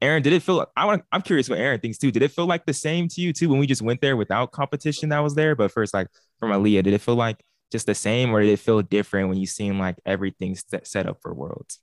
Aaron, 0.00 0.22
did 0.22 0.32
it 0.32 0.42
feel? 0.42 0.66
I 0.76 0.84
want. 0.86 1.04
I'm 1.12 1.22
curious 1.22 1.48
what 1.48 1.58
Aaron 1.58 1.80
thinks 1.80 1.98
too. 1.98 2.10
Did 2.10 2.22
it 2.22 2.30
feel 2.30 2.46
like 2.46 2.64
the 2.66 2.72
same 2.72 3.08
to 3.08 3.20
you 3.20 3.32
too 3.32 3.48
when 3.48 3.58
we 3.58 3.66
just 3.66 3.82
went 3.82 4.00
there 4.00 4.16
without 4.16 4.52
competition 4.52 5.10
that 5.10 5.20
was 5.20 5.34
there? 5.34 5.54
But 5.54 5.72
first, 5.72 5.92
like 5.92 6.08
from 6.38 6.52
Alia, 6.52 6.82
did 6.82 6.94
it 6.94 7.00
feel 7.00 7.16
like 7.16 7.42
just 7.74 7.86
the 7.86 7.94
same, 7.94 8.30
or 8.30 8.40
did 8.40 8.50
it 8.50 8.60
feel 8.60 8.82
different 8.82 9.28
when 9.28 9.36
you 9.36 9.48
seen 9.48 9.80
like 9.80 9.96
everything's 10.06 10.62
set, 10.68 10.86
set 10.86 11.08
up 11.08 11.20
for 11.20 11.34
Worlds? 11.34 11.80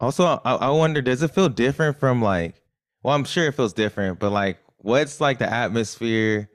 Also, 0.00 0.24
I, 0.24 0.54
I 0.54 0.70
wonder, 0.70 1.00
does 1.00 1.22
it 1.22 1.30
feel 1.30 1.48
different 1.48 2.00
from 2.00 2.20
like, 2.20 2.60
well, 3.04 3.14
I'm 3.14 3.22
sure 3.22 3.46
it 3.46 3.54
feels 3.54 3.72
different, 3.72 4.18
but 4.18 4.30
like, 4.30 4.58
what's 4.78 5.20
like 5.20 5.38
the 5.38 5.48
atmosphere, 5.48 6.50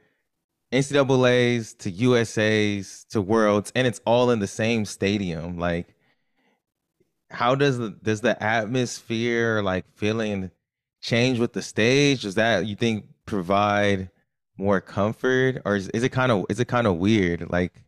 NCAA's 0.74 1.74
to 1.76 1.90
USA's 1.90 3.06
to 3.12 3.22
Worlds, 3.22 3.72
and 3.76 3.88
it's 3.88 4.02
all 4.06 4.30
in 4.30 4.40
the 4.40 4.48
same 4.48 4.84
stadium. 4.84 5.58
Like, 5.58 5.96
how 7.30 7.56
does 7.56 7.78
the 7.78 7.92
does 8.04 8.20
the 8.20 8.42
atmosphere 8.44 9.62
like 9.62 9.86
feeling 9.96 10.52
change 11.02 11.40
with 11.40 11.54
the 11.54 11.62
stage? 11.62 12.24
Does 12.24 12.36
that 12.36 12.66
you 12.66 12.76
think 12.76 13.06
provide 13.26 14.10
more 14.58 14.82
comfort, 14.82 15.62
or 15.66 15.76
is, 15.76 15.90
is 15.90 16.04
it 16.04 16.10
kind 16.10 16.32
of 16.32 16.46
is 16.50 16.60
it 16.60 16.68
kind 16.68 16.88
of 16.88 16.98
weird 16.98 17.50
like 17.52 17.84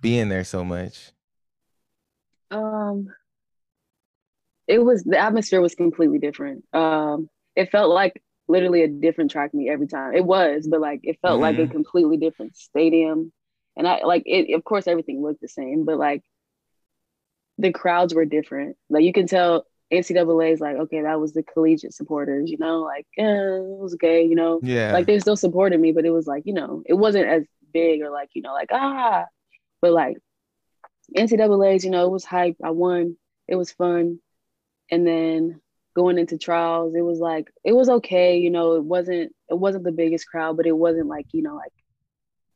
being 0.00 0.28
there 0.30 0.44
so 0.44 0.64
much? 0.64 1.12
Um, 2.50 3.14
it 4.68 4.78
was 4.82 5.04
the 5.04 5.18
atmosphere 5.18 5.60
was 5.60 5.74
completely 5.74 6.18
different. 6.18 6.64
Um, 6.72 7.28
it 7.54 7.70
felt 7.70 7.90
like 7.90 8.22
literally 8.48 8.82
a 8.82 8.88
different 8.88 9.30
track 9.30 9.54
meet 9.54 9.70
every 9.70 9.86
time. 9.86 10.14
It 10.14 10.24
was, 10.24 10.66
but 10.68 10.80
like 10.80 11.00
it 11.02 11.18
felt 11.22 11.40
like 11.40 11.58
a 11.58 11.66
Mhm. 11.66 11.68
completely 11.68 12.16
different 12.16 12.56
stadium. 12.56 13.32
And 13.76 13.86
I 13.86 14.02
like 14.04 14.22
it. 14.26 14.54
Of 14.54 14.64
course, 14.64 14.86
everything 14.86 15.22
looked 15.22 15.40
the 15.40 15.48
same, 15.48 15.84
but 15.84 15.98
like 15.98 16.22
the 17.58 17.72
crowds 17.72 18.14
were 18.14 18.24
different. 18.24 18.76
Like 18.90 19.04
you 19.04 19.12
can 19.12 19.26
tell 19.26 19.66
NCAA 19.92 20.52
is 20.52 20.60
like, 20.60 20.76
okay, 20.76 21.02
that 21.02 21.20
was 21.20 21.32
the 21.32 21.42
collegiate 21.42 21.94
supporters. 21.94 22.50
You 22.50 22.58
know, 22.58 22.80
like 22.80 23.06
eh, 23.18 23.24
it 23.24 23.62
was 23.78 23.94
okay. 23.94 24.24
You 24.24 24.34
know, 24.34 24.60
Yeah, 24.62 24.92
like 24.92 25.06
they 25.06 25.18
still 25.20 25.36
supported 25.36 25.80
me, 25.80 25.92
but 25.92 26.04
it 26.04 26.10
was 26.10 26.26
like 26.26 26.44
you 26.46 26.54
know, 26.54 26.82
it 26.86 26.94
wasn't 26.94 27.26
as 27.28 27.44
big 27.72 28.02
or 28.02 28.10
like 28.10 28.30
you 28.34 28.42
know, 28.42 28.52
like 28.54 28.70
ah, 28.72 29.24
but 29.80 29.92
like 29.92 30.16
NCAA's, 31.16 31.84
you 31.84 31.90
know, 31.90 32.06
it 32.06 32.10
was 32.10 32.24
hype. 32.24 32.56
I 32.64 32.70
won. 32.70 33.16
It 33.48 33.56
was 33.56 33.70
fun. 33.72 34.18
And 34.90 35.06
then 35.06 35.60
going 35.94 36.18
into 36.18 36.38
trials, 36.38 36.94
it 36.94 37.02
was 37.02 37.18
like 37.20 37.50
it 37.64 37.72
was 37.72 37.88
okay. 37.88 38.38
You 38.38 38.50
know, 38.50 38.74
it 38.76 38.84
wasn't 38.84 39.34
it 39.48 39.58
wasn't 39.58 39.84
the 39.84 39.92
biggest 39.92 40.26
crowd, 40.28 40.56
but 40.56 40.66
it 40.66 40.76
wasn't 40.76 41.08
like 41.08 41.26
you 41.32 41.42
know 41.42 41.56
like 41.56 41.72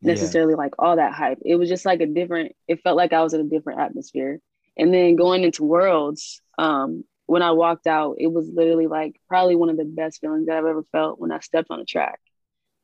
Yeah. 0.02 0.12
necessarily 0.12 0.54
like 0.54 0.74
all 0.78 0.96
that 0.96 1.12
hype. 1.14 1.38
It 1.44 1.56
was 1.56 1.68
just 1.68 1.84
like 1.86 2.00
a 2.00 2.06
different. 2.06 2.52
It 2.68 2.82
felt 2.82 2.96
like 2.96 3.12
I 3.12 3.22
was 3.22 3.34
in 3.34 3.40
a 3.40 3.44
different 3.44 3.80
atmosphere. 3.80 4.40
And 4.76 4.94
then 4.94 5.16
going 5.16 5.44
into 5.44 5.64
Worlds, 5.64 6.40
um, 6.58 7.04
when 7.30 7.42
I 7.42 7.52
walked 7.52 7.86
out, 7.86 8.16
it 8.18 8.26
was 8.26 8.50
literally 8.52 8.88
like 8.88 9.20
probably 9.28 9.54
one 9.54 9.70
of 9.70 9.76
the 9.76 9.84
best 9.84 10.20
feelings 10.20 10.46
that 10.46 10.56
I've 10.56 10.64
ever 10.64 10.82
felt 10.90 11.20
when 11.20 11.30
I 11.30 11.38
stepped 11.38 11.68
on 11.70 11.78
a 11.78 11.84
track. 11.84 12.18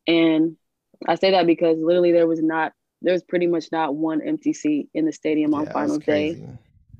And 0.07 0.57
I 1.05 1.16
say 1.16 1.32
that 1.32 1.49
because 1.49 1.78
literally 1.80 2.12
there 2.12 2.28
was 2.28 2.40
not 2.40 2.72
there 3.03 3.12
was 3.12 3.24
pretty 3.24 3.49
much 3.49 3.64
not 3.72 3.97
one 3.97 4.22
empty 4.22 4.53
seat 4.53 4.88
in 4.94 5.05
the 5.05 5.12
stadium 5.12 5.53
on 5.53 5.64
Yeah, 5.64 5.72
finals 5.72 5.99
day. 5.99 6.40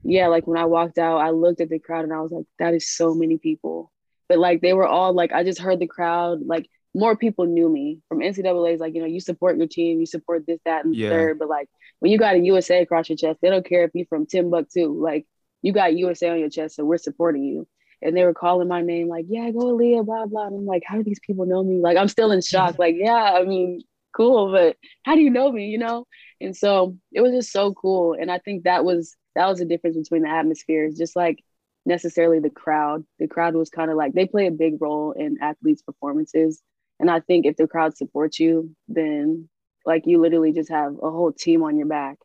Yeah, 0.03 0.27
like 0.27 0.49
when 0.49 0.59
I 0.59 0.65
walked 0.65 0.99
out, 0.99 1.19
I 1.19 1.31
looked 1.31 1.61
at 1.61 1.69
the 1.69 1.79
crowd 1.79 2.03
and 2.03 2.13
I 2.13 2.21
was 2.21 2.33
like, 2.33 2.47
that 2.59 2.75
is 2.75 2.93
so 2.93 3.15
many 3.15 3.39
people. 3.39 3.93
But 4.29 4.39
like 4.39 4.61
they 4.61 4.73
were 4.73 4.89
all 4.89 5.13
like, 5.13 5.31
I 5.31 5.45
just 5.45 5.61
heard 5.61 5.79
the 5.79 5.87
crowd 5.87 6.41
like 6.45 6.69
more 6.95 7.15
people 7.15 7.47
knew 7.47 7.69
me 7.69 8.01
from 8.09 8.19
NCAA's. 8.19 8.81
Like, 8.81 8.97
you 8.97 9.03
know, 9.03 9.07
you 9.07 9.21
support 9.21 9.57
your 9.57 9.69
team, 9.69 10.01
you 10.01 10.07
support 10.07 10.49
this, 10.49 10.59
that, 10.65 10.85
and 10.85 10.97
yeah. 10.97 11.11
third. 11.11 11.39
But 11.39 11.49
like 11.49 11.69
when 12.01 12.11
you 12.11 12.19
got 12.19 12.35
a 12.35 12.41
USA 12.41 12.83
across 12.83 13.09
your 13.09 13.17
chest, 13.17 13.39
they 13.41 13.51
don't 13.51 13.65
care 13.65 13.85
if 13.85 13.93
you're 13.95 14.07
from 14.07 14.27
Timbuktu. 14.27 15.01
Like 15.01 15.27
you 15.67 15.73
got 15.73 15.97
USA 15.97 16.29
on 16.29 16.39
your 16.39 16.49
chest, 16.49 16.77
so 16.77 16.85
we're 16.85 16.97
supporting 16.97 17.43
you. 17.43 17.67
And 18.01 18.17
they 18.17 18.23
were 18.23 18.35
calling 18.35 18.69
my 18.69 18.83
name, 18.83 19.09
like, 19.09 19.25
yeah, 19.29 19.51
go 19.51 19.67
Leah, 19.75 20.05
blah, 20.05 20.27
blah. 20.27 20.47
And 20.47 20.55
I'm 20.55 20.65
like, 20.65 20.85
how 20.87 20.97
do 20.97 21.03
these 21.03 21.19
people 21.19 21.45
know 21.45 21.65
me? 21.65 21.81
Like, 21.81 21.97
I'm 21.97 22.07
still 22.07 22.31
in 22.31 22.41
shock. 22.41 22.79
like, 22.79 22.95
yeah, 22.97 23.33
I 23.35 23.43
mean, 23.43 23.83
cool, 24.15 24.53
but 24.53 24.77
how 25.03 25.17
do 25.17 25.23
you 25.23 25.31
know 25.31 25.51
me, 25.51 25.67
you 25.67 25.79
know? 25.79 26.07
And 26.41 26.57
so 26.57 26.97
it 27.11 27.21
was 27.21 27.33
just 27.33 27.51
so 27.51 27.75
cool. 27.75 28.13
And 28.13 28.31
I 28.31 28.39
think 28.39 28.63
that 28.63 28.85
was 28.85 29.17
that 29.35 29.49
was 29.49 29.59
the 29.59 29.65
difference 29.65 29.97
between 29.97 30.23
the 30.23 30.29
atmospheres, 30.29 30.97
just 30.97 31.17
like 31.17 31.43
necessarily 31.85 32.39
the 32.39 32.49
crowd. 32.49 33.05
The 33.19 33.27
crowd 33.27 33.57
was 33.57 33.69
kind 33.69 33.91
of 33.91 33.97
like 33.97 34.13
they 34.13 34.27
play 34.27 34.47
a 34.47 34.53
big 34.53 34.81
role 34.81 35.13
in 35.13 35.39
athletes' 35.43 35.83
performances. 35.83 36.63
And 37.01 37.11
I 37.11 37.19
think 37.19 37.45
if 37.45 37.57
the 37.57 37.67
crowd 37.67 37.97
supports 37.97 38.39
you, 38.39 38.71
then 38.87 39.49
like 39.85 40.07
you 40.07 40.21
literally 40.21 40.53
just 40.53 40.71
have 40.71 40.93
a 40.93 41.11
whole 41.11 41.33
team 41.33 41.65
on 41.65 41.77
your 41.77 41.89
back. 41.89 42.19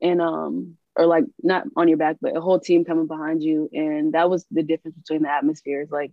And 0.00 0.22
um 0.22 0.78
or 0.98 1.06
like 1.06 1.24
not 1.42 1.64
on 1.76 1.88
your 1.88 1.96
back, 1.96 2.16
but 2.20 2.36
a 2.36 2.40
whole 2.40 2.58
team 2.58 2.84
coming 2.84 3.06
behind 3.06 3.42
you. 3.42 3.70
And 3.72 4.12
that 4.14 4.28
was 4.28 4.44
the 4.50 4.64
difference 4.64 4.96
between 4.96 5.22
the 5.22 5.30
atmospheres. 5.30 5.88
Like 5.90 6.12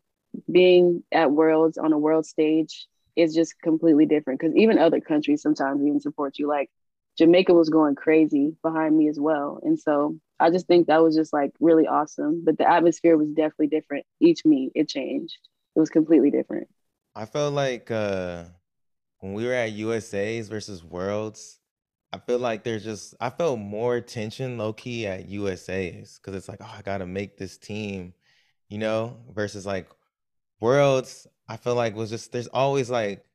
being 0.49 1.03
at 1.11 1.31
Worlds 1.31 1.79
on 1.79 1.91
a 1.91 1.97
world 1.97 2.25
stage 2.27 2.87
is 3.15 3.33
just 3.33 3.59
completely 3.61 4.05
different 4.05 4.39
because 4.39 4.55
even 4.55 4.77
other 4.77 5.01
countries 5.01 5.41
sometimes 5.41 5.81
even 5.81 5.99
support 5.99 6.37
you. 6.37 6.47
Like 6.47 6.69
Jamaica 7.17 7.53
was 7.53 7.69
going 7.69 7.95
crazy 7.95 8.55
behind 8.61 8.95
me 8.95 9.09
as 9.09 9.19
well. 9.19 9.59
And 9.63 9.79
so 9.79 10.19
I 10.39 10.51
just 10.51 10.67
think 10.67 10.85
that 10.87 11.01
was 11.01 11.15
just 11.15 11.33
like 11.33 11.51
really 11.59 11.87
awesome. 11.87 12.43
But 12.45 12.59
the 12.59 12.69
atmosphere 12.69 13.17
was 13.17 13.29
definitely 13.29 13.67
different. 13.67 14.05
Each 14.19 14.45
meet, 14.45 14.71
it 14.75 14.87
changed. 14.87 15.37
It 15.75 15.79
was 15.79 15.89
completely 15.89 16.29
different. 16.29 16.67
I 17.15 17.25
felt 17.25 17.55
like 17.55 17.89
uh, 17.89 18.43
when 19.19 19.33
we 19.33 19.45
were 19.45 19.53
at 19.53 19.71
USA's 19.71 20.47
versus 20.47 20.83
Worlds, 20.83 21.59
I 22.15 22.19
feel 22.19 22.39
like 22.39 22.63
there's 22.63 22.85
just 22.85 23.13
I 23.19 23.29
felt 23.29 23.59
more 23.59 23.99
tension 23.99 24.57
low 24.57 24.71
key 24.71 25.05
at 25.05 25.27
USA's 25.27 26.17
because 26.17 26.33
it's 26.33 26.47
like 26.47 26.59
oh 26.61 26.73
I 26.77 26.81
gotta 26.81 27.05
make 27.05 27.37
this 27.37 27.57
team, 27.57 28.13
you 28.69 28.77
know, 28.77 29.17
versus 29.33 29.65
like 29.65 29.89
Worlds. 30.61 31.27
I 31.49 31.57
feel 31.57 31.75
like 31.75 31.93
was 31.93 32.09
just 32.09 32.31
there's 32.31 32.47
always 32.47 32.89
like 32.89 33.25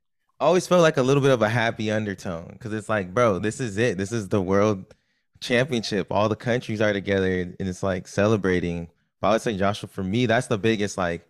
always 0.40 0.66
felt 0.66 0.80
like 0.80 0.96
a 0.96 1.02
little 1.02 1.22
bit 1.22 1.30
of 1.30 1.42
a 1.42 1.48
happy 1.50 1.90
undertone 1.90 2.48
because 2.54 2.72
it's 2.72 2.88
like 2.88 3.12
bro 3.12 3.38
this 3.38 3.60
is 3.60 3.76
it. 3.76 3.98
This 3.98 4.12
is 4.12 4.28
the 4.30 4.40
world 4.40 4.94
championship. 5.40 6.06
All 6.10 6.30
the 6.30 6.34
countries 6.36 6.80
are 6.80 6.94
together 6.94 7.42
and 7.42 7.56
it's 7.68 7.82
like 7.82 8.08
celebrating. 8.08 8.88
But 9.20 9.28
I 9.28 9.32
would 9.32 9.42
say 9.42 9.58
Joshua 9.58 9.90
for 9.90 10.02
me 10.02 10.24
that's 10.24 10.46
the 10.46 10.56
biggest 10.56 10.96
like 10.96 11.28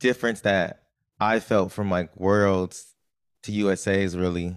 difference 0.00 0.40
that 0.40 0.84
I 1.20 1.40
felt 1.40 1.72
from 1.72 1.90
like 1.90 2.16
worlds 2.16 2.94
to 3.42 3.52
USA's 3.52 4.16
really 4.16 4.56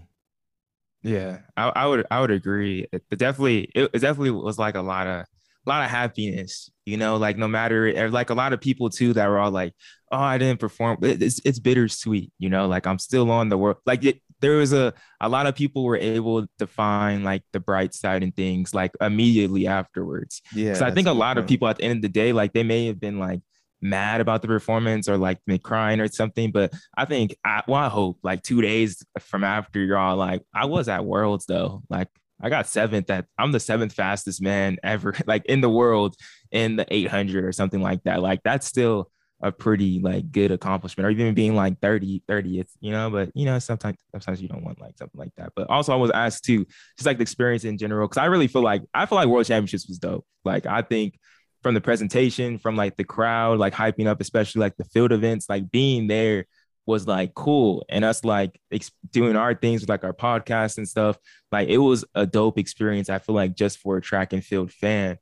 yeah, 1.03 1.39
I, 1.55 1.69
I 1.69 1.85
would 1.85 2.05
I 2.11 2.21
would 2.21 2.31
agree. 2.31 2.85
It, 2.91 3.03
it 3.09 3.19
definitely 3.19 3.69
it, 3.75 3.89
it, 3.93 3.99
definitely 3.99 4.31
was 4.31 4.57
like 4.57 4.75
a 4.75 4.81
lot 4.81 5.07
of 5.07 5.25
a 5.65 5.69
lot 5.69 5.83
of 5.83 5.89
happiness, 5.89 6.69
you 6.85 6.97
know, 6.97 7.17
like 7.17 7.37
no 7.37 7.47
matter 7.47 8.09
like 8.09 8.29
a 8.29 8.33
lot 8.33 8.53
of 8.53 8.61
people 8.61 8.89
too 8.89 9.13
that 9.13 9.27
were 9.27 9.39
all 9.39 9.51
like, 9.51 9.73
oh, 10.11 10.17
I 10.17 10.37
didn't 10.37 10.59
perform. 10.59 10.97
It's 11.01 11.39
it's 11.45 11.59
bittersweet, 11.59 12.31
you 12.37 12.49
know, 12.49 12.67
like 12.67 12.87
I'm 12.87 12.99
still 12.99 13.29
on 13.31 13.49
the 13.49 13.57
world. 13.57 13.77
Like 13.85 14.03
it, 14.03 14.21
there 14.41 14.57
was 14.57 14.73
a 14.73 14.93
a 15.21 15.29
lot 15.29 15.47
of 15.47 15.55
people 15.55 15.83
were 15.83 15.97
able 15.97 16.47
to 16.59 16.67
find 16.67 17.23
like 17.23 17.43
the 17.53 17.59
bright 17.59 17.93
side 17.93 18.23
and 18.23 18.35
things 18.35 18.73
like 18.73 18.91
immediately 19.01 19.67
afterwards. 19.67 20.41
Yeah, 20.53 20.73
so 20.73 20.85
I 20.85 20.91
think 20.91 21.07
a 21.07 21.11
lot 21.11 21.35
point. 21.35 21.39
of 21.39 21.47
people 21.47 21.67
at 21.67 21.77
the 21.77 21.83
end 21.83 21.97
of 21.97 22.01
the 22.01 22.09
day, 22.09 22.33
like 22.33 22.53
they 22.53 22.63
may 22.63 22.87
have 22.87 22.99
been 22.99 23.19
like 23.19 23.41
mad 23.81 24.21
about 24.21 24.41
the 24.41 24.47
performance 24.47 25.07
or 25.07 25.17
like 25.17 25.39
me 25.47 25.57
crying 25.57 25.99
or 25.99 26.07
something. 26.07 26.51
But 26.51 26.73
I 26.97 27.05
think 27.05 27.35
I 27.45 27.63
well, 27.67 27.81
I 27.81 27.89
hope 27.89 28.19
like 28.23 28.43
two 28.43 28.61
days 28.61 29.03
from 29.19 29.43
after 29.43 29.79
you're 29.79 29.97
all 29.97 30.17
like, 30.17 30.43
I 30.53 30.65
was 30.65 30.87
at 30.87 31.05
Worlds 31.05 31.45
though. 31.45 31.83
Like 31.89 32.07
I 32.41 32.49
got 32.49 32.67
seventh 32.67 33.09
at 33.09 33.25
I'm 33.37 33.51
the 33.51 33.59
seventh 33.59 33.93
fastest 33.93 34.41
man 34.41 34.77
ever, 34.83 35.15
like 35.27 35.45
in 35.45 35.61
the 35.61 35.69
world 35.69 36.15
in 36.51 36.75
the 36.75 36.85
800 36.93 37.43
or 37.43 37.51
something 37.51 37.81
like 37.81 38.03
that. 38.03 38.21
Like 38.21 38.41
that's 38.43 38.67
still 38.67 39.09
a 39.41 39.51
pretty 39.51 39.99
like 39.99 40.31
good 40.31 40.51
accomplishment 40.51 41.07
or 41.07 41.09
even 41.09 41.33
being 41.33 41.55
like 41.55 41.79
30 41.79 42.21
30th 42.27 42.67
you 42.81 42.91
know 42.91 43.09
but 43.09 43.31
you 43.33 43.45
know 43.45 43.57
sometimes 43.57 43.97
sometimes 44.11 44.41
you 44.41 44.49
don't 44.49 44.65
want 44.65 44.81
like 44.81 44.97
something 44.97 45.17
like 45.17 45.31
that 45.37 45.51
but 45.55 45.69
also 45.69 45.93
i 45.93 45.95
was 45.95 46.11
asked 46.11 46.43
to 46.43 46.65
just 46.97 47.05
like 47.05 47.17
the 47.17 47.21
experience 47.21 47.63
in 47.63 47.77
general 47.77 48.05
because 48.05 48.21
i 48.21 48.25
really 48.25 48.47
feel 48.47 48.61
like 48.61 48.81
i 48.93 49.05
feel 49.05 49.15
like 49.15 49.29
world 49.29 49.45
championships 49.45 49.87
was 49.87 49.97
dope 49.97 50.25
like 50.43 50.65
i 50.65 50.81
think 50.81 51.17
from 51.61 51.73
the 51.73 51.81
presentation, 51.81 52.57
from 52.57 52.75
like 52.75 52.95
the 52.95 53.03
crowd, 53.03 53.59
like 53.59 53.73
hyping 53.73 54.07
up, 54.07 54.21
especially 54.21 54.59
like 54.61 54.77
the 54.77 54.85
field 54.85 55.11
events, 55.11 55.49
like 55.49 55.69
being 55.71 56.07
there 56.07 56.45
was 56.85 57.07
like 57.07 57.33
cool. 57.35 57.85
And 57.89 58.03
us 58.03 58.23
like 58.23 58.59
ex- 58.71 58.91
doing 59.11 59.35
our 59.35 59.53
things 59.53 59.81
with 59.81 59.89
like 59.89 60.03
our 60.03 60.13
podcast 60.13 60.77
and 60.77 60.87
stuff, 60.87 61.17
like 61.51 61.69
it 61.69 61.77
was 61.77 62.05
a 62.15 62.25
dope 62.25 62.57
experience. 62.57 63.09
I 63.09 63.19
feel 63.19 63.35
like 63.35 63.55
just 63.55 63.79
for 63.79 63.97
a 63.97 64.01
track 64.01 64.33
and 64.33 64.43
field 64.43 64.71
fan. 64.71 65.17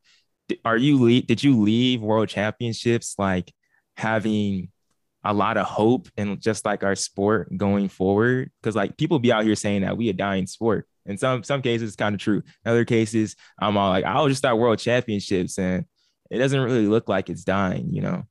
Are 0.64 0.78
you 0.78 1.02
le- 1.04 1.22
did 1.22 1.44
you 1.44 1.62
leave 1.62 2.02
World 2.02 2.30
Championships 2.30 3.16
like 3.18 3.52
having 3.98 4.70
a 5.26 5.34
lot 5.34 5.58
of 5.58 5.66
hope 5.66 6.08
and 6.16 6.40
just 6.40 6.64
like 6.66 6.84
our 6.84 6.96
sport 6.96 7.56
going 7.58 7.90
forward? 7.90 8.52
Because 8.62 8.76
like 8.76 8.96
people 8.96 9.20
be 9.20 9.34
out 9.34 9.44
here 9.44 9.56
saying 9.56 9.82
that 9.82 9.98
we 9.98 10.08
a 10.10 10.14
dying 10.14 10.48
sport. 10.48 10.88
In 11.06 11.18
some 11.18 11.44
some 11.44 11.62
cases, 11.62 11.90
it's 11.90 11.96
kind 11.98 12.16
of 12.16 12.22
true. 12.22 12.44
In 12.64 12.72
other 12.72 12.86
cases, 12.86 13.36
I'm 13.60 13.78
all 13.78 13.90
like, 13.90 14.06
I'll 14.06 14.30
just 14.30 14.40
start 14.40 14.58
World 14.58 14.80
Championships 14.80 15.58
and 15.58 15.86
it 16.30 16.38
doesn't 16.38 16.60
really 16.60 16.88
look 16.88 17.08
like 17.08 17.30
it's 17.30 17.44
dying, 17.44 17.94
you 17.94 18.02
know? 18.02 18.26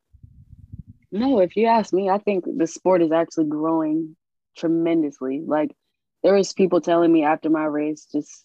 No, 1.13 1.41
if 1.41 1.57
you 1.57 1.67
ask 1.67 1.93
me, 1.93 2.11
I 2.11 2.19
think 2.19 2.45
the 2.47 2.67
sport 2.67 3.03
is 3.03 3.13
actually 3.13 3.47
growing 3.47 4.17
tremendously. 4.57 5.43
Like 5.45 5.75
there 6.23 6.35
was 6.35 6.53
people 6.53 6.81
telling 6.81 7.13
me 7.13 7.25
after 7.25 7.49
my 7.49 7.65
race, 7.65 8.07
just, 8.11 8.45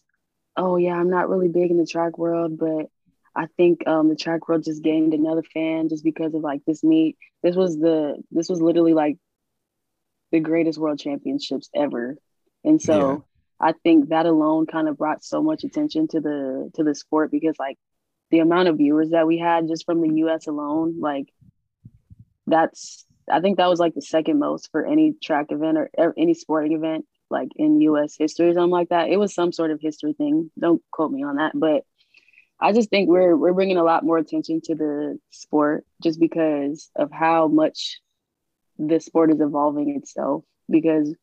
oh 0.56 0.78
yeah, 0.78 0.94
I'm 0.94 1.10
not 1.10 1.30
really 1.30 1.48
big 1.48 1.72
in 1.72 1.78
the 1.78 1.86
track 1.86 2.18
world, 2.18 2.58
but 2.58 2.88
I 3.36 3.48
think 3.58 3.88
um, 3.88 4.10
the 4.10 4.16
track 4.16 4.48
world 4.48 4.64
just 4.64 4.84
gained 4.84 5.14
another 5.14 5.44
fan 5.44 5.90
just 5.90 6.04
because 6.04 6.34
of 6.34 6.42
like 6.42 6.62
this 6.66 6.84
meet. 6.84 7.18
This 7.44 7.56
was 7.56 7.78
the 7.78 8.22
this 8.32 8.50
was 8.50 8.62
literally 8.62 8.94
like 8.94 9.18
the 10.32 10.40
greatest 10.40 10.78
world 10.78 11.00
championships 11.00 11.70
ever, 11.74 12.18
and 12.64 12.82
so 12.82 13.26
yeah. 13.62 13.70
I 13.70 13.74
think 13.84 14.10
that 14.10 14.26
alone 14.26 14.66
kind 14.66 14.90
of 14.90 14.98
brought 14.98 15.24
so 15.24 15.42
much 15.42 15.64
attention 15.64 16.08
to 16.10 16.20
the 16.20 16.72
to 16.76 16.84
the 16.84 16.94
sport 16.94 17.32
because 17.32 17.56
like 17.58 17.78
the 18.32 18.40
amount 18.40 18.70
of 18.70 18.78
viewers 18.78 19.12
that 19.12 19.28
we 19.28 19.38
had 19.38 19.68
just 19.68 19.86
from 19.86 20.02
the 20.02 20.16
US 20.26 20.48
alone, 20.48 21.00
like 21.00 21.28
that's 22.48 23.06
I 23.30 23.40
think 23.40 23.58
that 23.58 23.70
was 23.70 23.80
like 23.80 23.94
the 23.94 24.02
second 24.02 24.40
most 24.40 24.70
for 24.72 24.86
any 24.86 25.14
track 25.22 25.48
event 25.50 25.78
or, 25.78 25.90
or 25.98 26.14
any 26.18 26.34
sporting 26.34 26.74
event 26.74 27.06
like 27.30 27.50
in 27.56 27.82
US 27.82 28.16
history 28.18 28.50
or 28.50 28.54
something 28.54 28.72
like 28.72 28.90
that. 28.90 29.10
It 29.10 29.18
was 29.18 29.34
some 29.34 29.52
sort 29.52 29.72
of 29.72 29.80
history 29.82 30.14
thing. 30.14 30.52
Don't 30.60 30.82
quote 30.92 31.12
me 31.12 31.24
on 31.24 31.36
that, 31.38 31.54
but 31.56 31.84
I 32.60 32.74
just 32.74 32.90
think 32.90 33.10
we're 33.10 33.36
we're 33.36 33.54
bringing 33.54 33.78
a 33.78 33.84
lot 33.84 34.06
more 34.06 34.18
attention 34.18 34.62
to 34.66 34.76
the 34.76 35.20
sport 35.32 35.86
just 36.04 36.20
because 36.20 36.92
of 36.96 37.12
how 37.12 37.48
much 37.48 38.00
the 38.78 39.00
sport 39.00 39.32
is 39.32 39.42
evolving 39.42 39.96
itself 39.96 40.44
because 40.70 41.16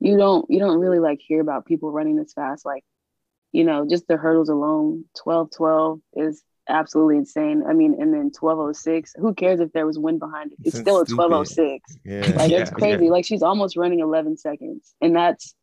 you 0.00 0.16
don't 0.16 0.46
you 0.48 0.58
don't 0.58 0.78
really 0.78 0.98
like 0.98 1.20
hear 1.20 1.40
about 1.40 1.66
people 1.66 1.90
running 1.92 2.16
this 2.16 2.32
fast 2.32 2.64
like 2.66 2.84
you 3.56 3.64
know, 3.64 3.86
just 3.88 4.06
the 4.06 4.18
hurdles 4.18 4.50
alone, 4.50 5.06
12 5.22 5.50
12 5.56 6.00
is 6.14 6.42
absolutely 6.68 7.16
insane. 7.16 7.64
I 7.66 7.72
mean, 7.72 7.94
and 7.94 8.12
then 8.12 8.30
1206, 8.38 9.14
who 9.16 9.32
cares 9.32 9.60
if 9.60 9.72
there 9.72 9.86
was 9.86 9.98
wind 9.98 10.20
behind 10.20 10.52
it? 10.52 10.58
It's, 10.62 10.74
it's 10.74 10.82
still 10.82 10.96
a 10.96 11.06
1206. 11.06 11.96
Yeah. 12.04 12.36
Like 12.36 12.50
yeah, 12.50 12.58
it's 12.58 12.70
crazy. 12.70 13.06
Yeah. 13.06 13.10
Like 13.10 13.24
she's 13.24 13.40
almost 13.40 13.74
running 13.74 14.00
11 14.00 14.36
seconds. 14.36 14.94
And 15.00 15.16
that's, 15.16 15.54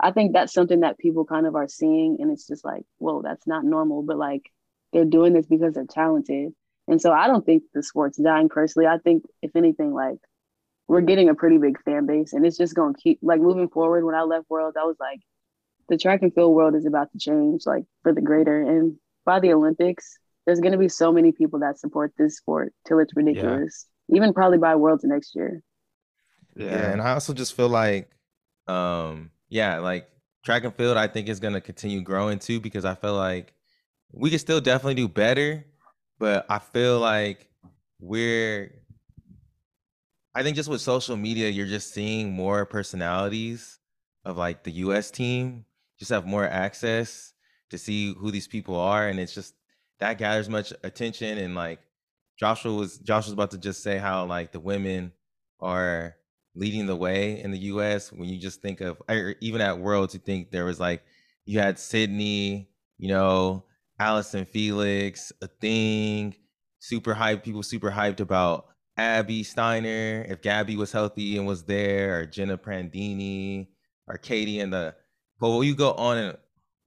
I 0.00 0.12
think 0.12 0.32
that's 0.32 0.54
something 0.54 0.80
that 0.80 0.96
people 0.96 1.26
kind 1.26 1.46
of 1.46 1.54
are 1.56 1.68
seeing. 1.68 2.16
And 2.20 2.32
it's 2.32 2.46
just 2.46 2.64
like, 2.64 2.84
whoa, 2.96 3.20
that's 3.20 3.46
not 3.46 3.66
normal. 3.66 4.02
But 4.02 4.16
like 4.16 4.50
they're 4.94 5.04
doing 5.04 5.34
this 5.34 5.44
because 5.44 5.74
they're 5.74 5.84
talented. 5.84 6.54
And 6.88 7.02
so 7.02 7.12
I 7.12 7.26
don't 7.26 7.44
think 7.44 7.64
the 7.74 7.82
sport's 7.82 8.16
dying 8.16 8.48
personally. 8.48 8.88
I 8.88 8.96
think, 8.96 9.24
if 9.42 9.50
anything, 9.54 9.92
like 9.92 10.20
we're 10.88 11.02
getting 11.02 11.28
a 11.28 11.34
pretty 11.34 11.58
big 11.58 11.82
fan 11.82 12.06
base 12.06 12.32
and 12.32 12.46
it's 12.46 12.56
just 12.56 12.74
going 12.74 12.94
to 12.94 13.00
keep 13.00 13.18
like 13.20 13.42
moving 13.42 13.68
forward. 13.68 14.06
When 14.06 14.14
I 14.14 14.22
left 14.22 14.48
World, 14.48 14.76
I 14.80 14.84
was 14.84 14.96
like, 14.98 15.20
the 15.88 15.96
track 15.96 16.22
and 16.22 16.34
field 16.34 16.54
world 16.54 16.74
is 16.74 16.86
about 16.86 17.10
to 17.12 17.18
change 17.18 17.62
like 17.66 17.84
for 18.02 18.12
the 18.12 18.20
greater 18.20 18.62
and 18.62 18.96
by 19.24 19.40
the 19.40 19.52
olympics 19.52 20.18
there's 20.44 20.60
going 20.60 20.72
to 20.72 20.78
be 20.78 20.88
so 20.88 21.12
many 21.12 21.32
people 21.32 21.58
that 21.60 21.78
support 21.78 22.12
this 22.18 22.36
sport 22.36 22.72
till 22.86 22.98
it's 22.98 23.14
ridiculous 23.16 23.86
yeah. 24.08 24.16
even 24.16 24.32
probably 24.32 24.58
by 24.58 24.74
worlds 24.74 25.04
next 25.04 25.34
year 25.34 25.62
yeah. 26.54 26.66
yeah 26.66 26.92
and 26.92 27.02
i 27.02 27.12
also 27.12 27.32
just 27.32 27.54
feel 27.54 27.68
like 27.68 28.10
um 28.68 29.30
yeah 29.48 29.78
like 29.78 30.08
track 30.44 30.64
and 30.64 30.74
field 30.74 30.96
i 30.96 31.06
think 31.06 31.28
is 31.28 31.40
going 31.40 31.54
to 31.54 31.60
continue 31.60 32.00
growing 32.00 32.38
too 32.38 32.60
because 32.60 32.84
i 32.84 32.94
feel 32.94 33.14
like 33.14 33.52
we 34.12 34.30
can 34.30 34.38
still 34.38 34.60
definitely 34.60 34.94
do 34.94 35.08
better 35.08 35.64
but 36.18 36.46
i 36.48 36.58
feel 36.58 37.00
like 37.00 37.48
we're 38.00 38.72
i 40.34 40.42
think 40.42 40.56
just 40.56 40.68
with 40.68 40.80
social 40.80 41.16
media 41.16 41.48
you're 41.48 41.66
just 41.66 41.92
seeing 41.92 42.32
more 42.32 42.64
personalities 42.64 43.78
of 44.24 44.36
like 44.36 44.62
the 44.64 44.72
us 44.72 45.10
team 45.10 45.64
just 45.98 46.10
have 46.10 46.26
more 46.26 46.46
access 46.46 47.32
to 47.70 47.78
see 47.78 48.14
who 48.14 48.30
these 48.30 48.48
people 48.48 48.78
are 48.78 49.08
and 49.08 49.18
it's 49.18 49.34
just 49.34 49.54
that 49.98 50.18
gathers 50.18 50.48
much 50.48 50.72
attention 50.84 51.38
and 51.38 51.54
like 51.54 51.80
Joshua 52.38 52.72
was 52.72 52.98
Joshua 52.98 53.28
was 53.28 53.32
about 53.32 53.50
to 53.52 53.58
just 53.58 53.82
say 53.82 53.98
how 53.98 54.26
like 54.26 54.52
the 54.52 54.60
women 54.60 55.12
are 55.60 56.16
leading 56.54 56.86
the 56.86 56.96
way 56.96 57.40
in 57.40 57.50
the 57.50 57.58
U.S. 57.58 58.12
When 58.12 58.28
you 58.28 58.38
just 58.38 58.60
think 58.60 58.80
of, 58.80 59.00
or 59.08 59.34
even 59.40 59.60
at 59.60 59.78
Worlds, 59.78 60.14
you 60.14 60.20
think 60.20 60.50
there 60.50 60.64
was 60.64 60.80
like 60.80 61.02
you 61.44 61.60
had 61.60 61.78
Sydney, 61.78 62.68
you 62.98 63.08
know, 63.08 63.64
Allyson 63.98 64.44
Felix, 64.44 65.32
a 65.40 65.46
thing, 65.46 66.34
super 66.78 67.14
hyped. 67.14 67.42
People 67.42 67.62
super 67.62 67.90
hyped 67.90 68.20
about 68.20 68.66
Abby 68.96 69.42
Steiner 69.42 70.26
if 70.28 70.42
Gabby 70.42 70.76
was 70.76 70.92
healthy 70.92 71.38
and 71.38 71.46
was 71.46 71.64
there, 71.64 72.20
or 72.20 72.26
Jenna 72.26 72.58
Prandini, 72.58 73.68
or 74.06 74.16
Katie 74.18 74.60
and 74.60 74.72
the. 74.72 74.94
But 75.38 75.50
well, 75.50 75.64
you 75.64 75.74
go 75.74 75.92
on 75.92 76.18
and 76.18 76.36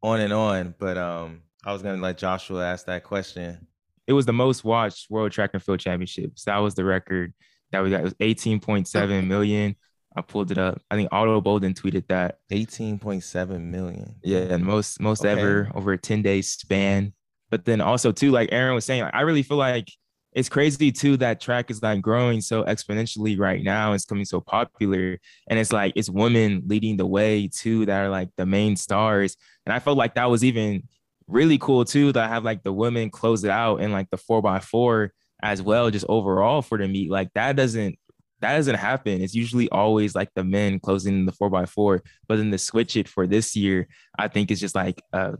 on 0.01 0.19
and 0.21 0.33
on. 0.33 0.75
But 0.79 0.97
um, 0.97 1.41
I 1.65 1.73
was 1.73 1.81
gonna 1.81 2.01
let 2.01 2.17
Joshua 2.17 2.65
ask 2.65 2.85
that 2.85 3.03
question. 3.03 3.67
It 4.07 4.13
was 4.13 4.25
the 4.25 4.33
most 4.33 4.63
watched 4.63 5.09
World 5.09 5.31
Track 5.31 5.51
and 5.53 5.61
Field 5.61 5.79
Championships. 5.79 6.45
That 6.45 6.57
was 6.57 6.73
the 6.73 6.83
record 6.83 7.33
that 7.71 7.83
we 7.83 7.91
got. 7.91 8.01
It 8.01 8.03
was 8.03 8.13
18.7 8.15 9.27
million. 9.27 9.75
I 10.15 10.21
pulled 10.21 10.49
it 10.51 10.57
up. 10.57 10.81
I 10.89 10.95
think 10.95 11.09
Ato 11.11 11.39
Boldon 11.39 11.73
tweeted 11.73 12.07
that. 12.07 12.39
18.7 12.51 13.61
million. 13.61 14.15
Yeah, 14.23 14.39
and 14.39 14.63
most 14.63 14.99
most 14.99 15.23
okay. 15.23 15.39
ever 15.39 15.71
over 15.75 15.93
a 15.93 15.97
10 15.97 16.21
day 16.21 16.41
span. 16.41 17.13
But 17.51 17.65
then 17.65 17.81
also 17.81 18.11
too, 18.11 18.31
like 18.31 18.49
Aaron 18.51 18.75
was 18.75 18.85
saying, 18.85 19.03
like, 19.03 19.13
I 19.13 19.21
really 19.21 19.43
feel 19.43 19.57
like 19.57 19.89
it's 20.33 20.49
crazy 20.49 20.91
too 20.91 21.17
that 21.17 21.41
track 21.41 21.71
is 21.71 21.81
like 21.81 22.01
growing 22.01 22.41
so 22.41 22.63
exponentially 22.63 23.39
right 23.39 23.63
now. 23.63 23.93
It's 23.93 24.05
coming 24.05 24.25
so 24.25 24.39
popular, 24.39 25.17
and 25.47 25.59
it's 25.59 25.73
like 25.73 25.93
it's 25.95 26.09
women 26.09 26.63
leading 26.67 26.97
the 26.97 27.05
way 27.07 27.47
too 27.47 27.85
that 27.87 28.05
are 28.05 28.09
like 28.09 28.29
the 28.37 28.45
main 28.45 28.75
stars. 28.75 29.35
And 29.65 29.73
I 29.73 29.79
felt 29.79 29.97
like 29.97 30.15
that 30.15 30.29
was 30.29 30.43
even 30.43 30.83
really 31.27 31.57
cool 31.57 31.85
too 31.85 32.11
that 32.11 32.23
I 32.23 32.27
have 32.27 32.43
like 32.43 32.63
the 32.63 32.73
women 32.73 33.09
close 33.09 33.43
it 33.43 33.51
out 33.51 33.77
in 33.77 33.91
like 33.91 34.09
the 34.09 34.17
four 34.17 34.41
by 34.41 34.59
four 34.59 35.13
as 35.41 35.61
well, 35.61 35.89
just 35.89 36.05
overall 36.09 36.61
for 36.61 36.77
the 36.77 36.87
meet. 36.87 37.09
Like 37.09 37.33
that 37.33 37.55
doesn't 37.55 37.97
that 38.41 38.55
doesn't 38.55 38.75
happen. 38.75 39.21
It's 39.21 39.35
usually 39.35 39.69
always 39.69 40.15
like 40.15 40.29
the 40.35 40.43
men 40.43 40.79
closing 40.79 41.25
the 41.25 41.31
four 41.31 41.49
by 41.49 41.65
four. 41.65 42.03
But 42.27 42.37
then 42.37 42.51
to 42.51 42.57
switch 42.57 42.95
it 42.95 43.07
for 43.07 43.27
this 43.27 43.55
year, 43.55 43.87
I 44.17 44.27
think 44.27 44.51
it's 44.51 44.61
just 44.61 44.75
like 44.75 45.01
a 45.11 45.37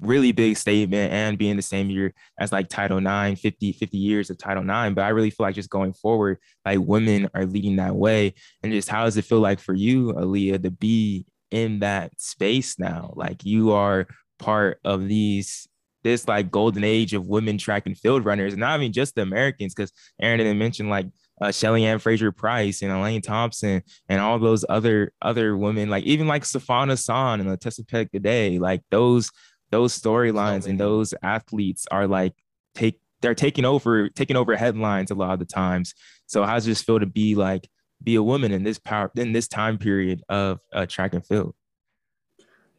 really 0.00 0.32
big 0.32 0.56
statement 0.56 1.12
and 1.12 1.38
being 1.38 1.56
the 1.56 1.62
same 1.62 1.90
year 1.90 2.12
as 2.38 2.52
like 2.52 2.68
Title 2.68 2.98
IX, 2.98 3.40
50, 3.40 3.72
50 3.72 3.98
years 3.98 4.30
of 4.30 4.38
Title 4.38 4.62
IX. 4.62 4.94
But 4.94 5.04
I 5.04 5.08
really 5.08 5.30
feel 5.30 5.46
like 5.46 5.54
just 5.54 5.70
going 5.70 5.92
forward, 5.92 6.38
like 6.64 6.78
women 6.80 7.28
are 7.34 7.46
leading 7.46 7.76
that 7.76 7.96
way. 7.96 8.34
And 8.62 8.72
just 8.72 8.88
how 8.88 9.04
does 9.04 9.16
it 9.16 9.24
feel 9.24 9.40
like 9.40 9.60
for 9.60 9.74
you, 9.74 10.18
Alia, 10.18 10.58
to 10.58 10.70
be 10.70 11.26
in 11.50 11.80
that 11.80 12.18
space 12.20 12.78
now? 12.78 13.12
Like 13.16 13.44
you 13.44 13.72
are 13.72 14.06
part 14.38 14.80
of 14.84 15.06
these 15.06 15.66
this 16.02 16.26
like 16.26 16.50
golden 16.50 16.82
age 16.82 17.12
of 17.12 17.26
women 17.26 17.58
track 17.58 17.86
and 17.86 17.98
field 17.98 18.24
runners, 18.24 18.54
and 18.54 18.60
not 18.60 18.80
even 18.80 18.92
just 18.92 19.14
the 19.14 19.22
Americans, 19.22 19.74
because 19.74 19.92
Aaron 20.20 20.38
didn't 20.38 20.58
mention 20.58 20.88
like 20.88 21.06
uh, 21.40 21.50
Shelly 21.50 21.84
Ann 21.84 21.98
Fraser 21.98 22.32
Pryce 22.32 22.82
and 22.82 22.92
Elaine 22.92 23.22
Thompson 23.22 23.82
and 24.08 24.20
all 24.20 24.38
those 24.38 24.64
other 24.68 25.12
other 25.22 25.56
women, 25.56 25.88
like 25.88 26.04
even 26.04 26.26
like 26.26 26.44
Sifan 26.44 26.88
Hassan 26.88 27.40
and 27.40 27.60
Tessa 27.60 27.82
Day, 27.84 28.58
like 28.58 28.82
those 28.90 29.30
those 29.70 29.98
storylines 29.98 30.66
and 30.66 30.78
those 30.78 31.14
athletes 31.22 31.86
are 31.90 32.06
like 32.06 32.34
take 32.74 33.00
they're 33.20 33.34
taking 33.34 33.64
over 33.64 34.08
taking 34.08 34.36
over 34.36 34.56
headlines 34.56 35.10
a 35.10 35.14
lot 35.14 35.32
of 35.32 35.38
the 35.38 35.44
times. 35.44 35.94
So 36.26 36.44
how 36.44 36.54
does 36.54 36.66
it 36.66 36.78
feel 36.78 37.00
to 37.00 37.06
be 37.06 37.34
like 37.34 37.68
be 38.02 38.14
a 38.14 38.22
woman 38.22 38.52
in 38.52 38.62
this 38.62 38.78
power 38.78 39.10
in 39.16 39.32
this 39.32 39.48
time 39.48 39.78
period 39.78 40.22
of 40.28 40.60
uh, 40.72 40.86
track 40.86 41.14
and 41.14 41.24
field? 41.24 41.54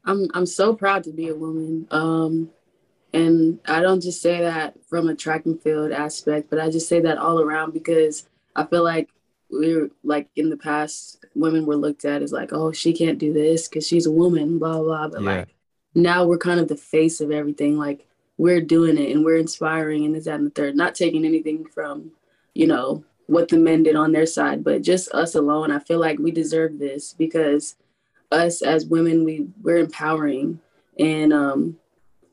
I'm 0.05 0.27
I'm 0.33 0.45
so 0.45 0.73
proud 0.73 1.03
to 1.05 1.11
be 1.11 1.27
a 1.27 1.35
woman. 1.35 1.87
Um, 1.91 2.49
and 3.13 3.59
I 3.67 3.81
don't 3.81 4.01
just 4.01 4.21
say 4.21 4.39
that 4.39 4.75
from 4.89 5.09
a 5.09 5.15
track 5.15 5.45
and 5.45 5.61
field 5.61 5.91
aspect, 5.91 6.49
but 6.49 6.59
I 6.59 6.69
just 6.69 6.87
say 6.87 7.01
that 7.01 7.17
all 7.17 7.41
around 7.41 7.73
because 7.73 8.27
I 8.55 8.65
feel 8.65 8.83
like 8.83 9.09
we're 9.49 9.89
like 10.03 10.29
in 10.35 10.49
the 10.49 10.57
past, 10.57 11.23
women 11.35 11.65
were 11.65 11.75
looked 11.75 12.05
at 12.05 12.21
as 12.21 12.31
like, 12.31 12.53
oh, 12.53 12.71
she 12.71 12.93
can't 12.93 13.19
do 13.19 13.33
this 13.33 13.67
because 13.67 13.85
she's 13.85 14.05
a 14.05 14.11
woman, 14.11 14.59
blah, 14.59 14.81
blah. 14.81 15.09
But 15.09 15.21
yeah. 15.21 15.29
like 15.29 15.55
now 15.93 16.25
we're 16.25 16.37
kind 16.37 16.59
of 16.59 16.67
the 16.67 16.77
face 16.77 17.21
of 17.21 17.31
everything. 17.31 17.77
Like 17.77 18.07
we're 18.37 18.61
doing 18.61 18.97
it 18.97 19.11
and 19.11 19.23
we're 19.23 19.37
inspiring 19.37 20.05
and 20.05 20.15
this, 20.15 20.25
that, 20.25 20.35
and 20.35 20.47
the 20.47 20.51
third, 20.51 20.75
not 20.75 20.95
taking 20.95 21.25
anything 21.25 21.65
from, 21.65 22.11
you 22.53 22.67
know, 22.67 23.03
what 23.27 23.47
the 23.49 23.57
men 23.57 23.83
did 23.83 23.95
on 23.95 24.11
their 24.11 24.25
side, 24.25 24.63
but 24.63 24.81
just 24.81 25.11
us 25.13 25.35
alone. 25.35 25.71
I 25.71 25.79
feel 25.79 25.99
like 25.99 26.19
we 26.19 26.31
deserve 26.31 26.79
this 26.79 27.13
because 27.13 27.75
us 28.31 28.61
as 28.61 28.85
women, 28.85 29.23
we 29.23 29.47
we're 29.61 29.77
empowering. 29.77 30.59
And 30.99 31.31
um, 31.33 31.77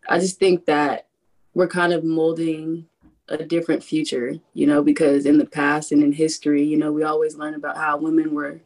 I 0.09 0.18
just 0.18 0.38
think 0.38 0.66
that 0.66 1.06
we're 1.54 1.68
kind 1.68 1.92
of 1.92 2.04
molding 2.04 2.86
a 3.28 3.44
different 3.44 3.84
future, 3.84 4.36
you 4.54 4.66
know, 4.66 4.82
because 4.82 5.26
in 5.26 5.38
the 5.38 5.46
past 5.46 5.92
and 5.92 6.02
in 6.02 6.12
history, 6.12 6.64
you 6.64 6.76
know, 6.76 6.92
we 6.92 7.02
always 7.02 7.36
learn 7.36 7.54
about 7.54 7.76
how 7.76 7.98
women 7.98 8.34
were 8.34 8.61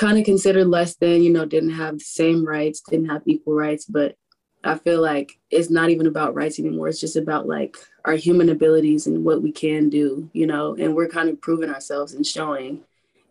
kind 0.00 0.18
of 0.18 0.24
considered 0.24 0.66
less 0.66 0.96
than, 0.96 1.22
you 1.22 1.30
know, 1.30 1.44
didn't 1.44 1.74
have 1.74 1.98
the 1.98 2.04
same 2.04 2.42
rights, 2.42 2.80
didn't 2.80 3.10
have 3.10 3.20
equal 3.26 3.52
rights. 3.52 3.84
But 3.84 4.16
I 4.64 4.78
feel 4.78 5.02
like 5.02 5.38
it's 5.50 5.68
not 5.68 5.90
even 5.90 6.06
about 6.06 6.34
rights 6.34 6.58
anymore. 6.58 6.88
It's 6.88 7.00
just 7.00 7.16
about 7.16 7.46
like 7.46 7.76
our 8.06 8.14
human 8.14 8.48
abilities 8.48 9.06
and 9.06 9.22
what 9.24 9.42
we 9.42 9.52
can 9.52 9.90
do, 9.90 10.30
you 10.32 10.46
know, 10.46 10.74
and 10.74 10.96
we're 10.96 11.08
kind 11.08 11.28
of 11.28 11.40
proving 11.42 11.68
ourselves 11.68 12.14
and 12.14 12.26
showing. 12.26 12.80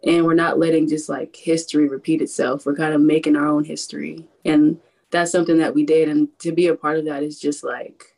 And 0.05 0.25
we're 0.25 0.35
not 0.35 0.59
letting 0.59 0.87
just 0.87 1.09
like 1.09 1.35
history 1.35 1.89
repeat 1.89 2.21
itself. 2.21 2.67
We're 2.67 2.75
kind 2.75 2.93
of 2.93 3.01
making 3.01 3.35
our 3.35 3.47
own 3.47 3.63
history. 3.63 4.27
And 4.45 4.79
that's 5.09 5.31
something 5.31 5.57
that 5.57 5.73
we 5.73 5.83
did. 5.83 6.07
And 6.07 6.29
to 6.39 6.51
be 6.51 6.67
a 6.67 6.75
part 6.75 6.99
of 6.99 7.05
that 7.05 7.23
is 7.23 7.39
just 7.39 7.63
like, 7.63 8.15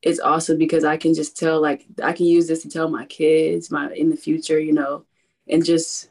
it's 0.00 0.20
awesome 0.20 0.56
because 0.56 0.84
I 0.84 0.96
can 0.96 1.12
just 1.12 1.36
tell 1.36 1.60
like 1.60 1.84
I 2.02 2.12
can 2.14 2.24
use 2.24 2.48
this 2.48 2.62
to 2.62 2.70
tell 2.70 2.88
my 2.88 3.04
kids 3.04 3.70
my 3.70 3.92
in 3.92 4.08
the 4.08 4.16
future, 4.16 4.58
you 4.58 4.72
know, 4.72 5.04
and 5.46 5.64
just 5.64 6.08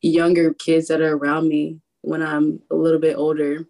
younger 0.00 0.54
kids 0.54 0.88
that 0.88 1.00
are 1.00 1.16
around 1.16 1.48
me 1.48 1.80
when 2.02 2.22
I'm 2.22 2.60
a 2.70 2.74
little 2.74 3.00
bit 3.00 3.16
older. 3.16 3.66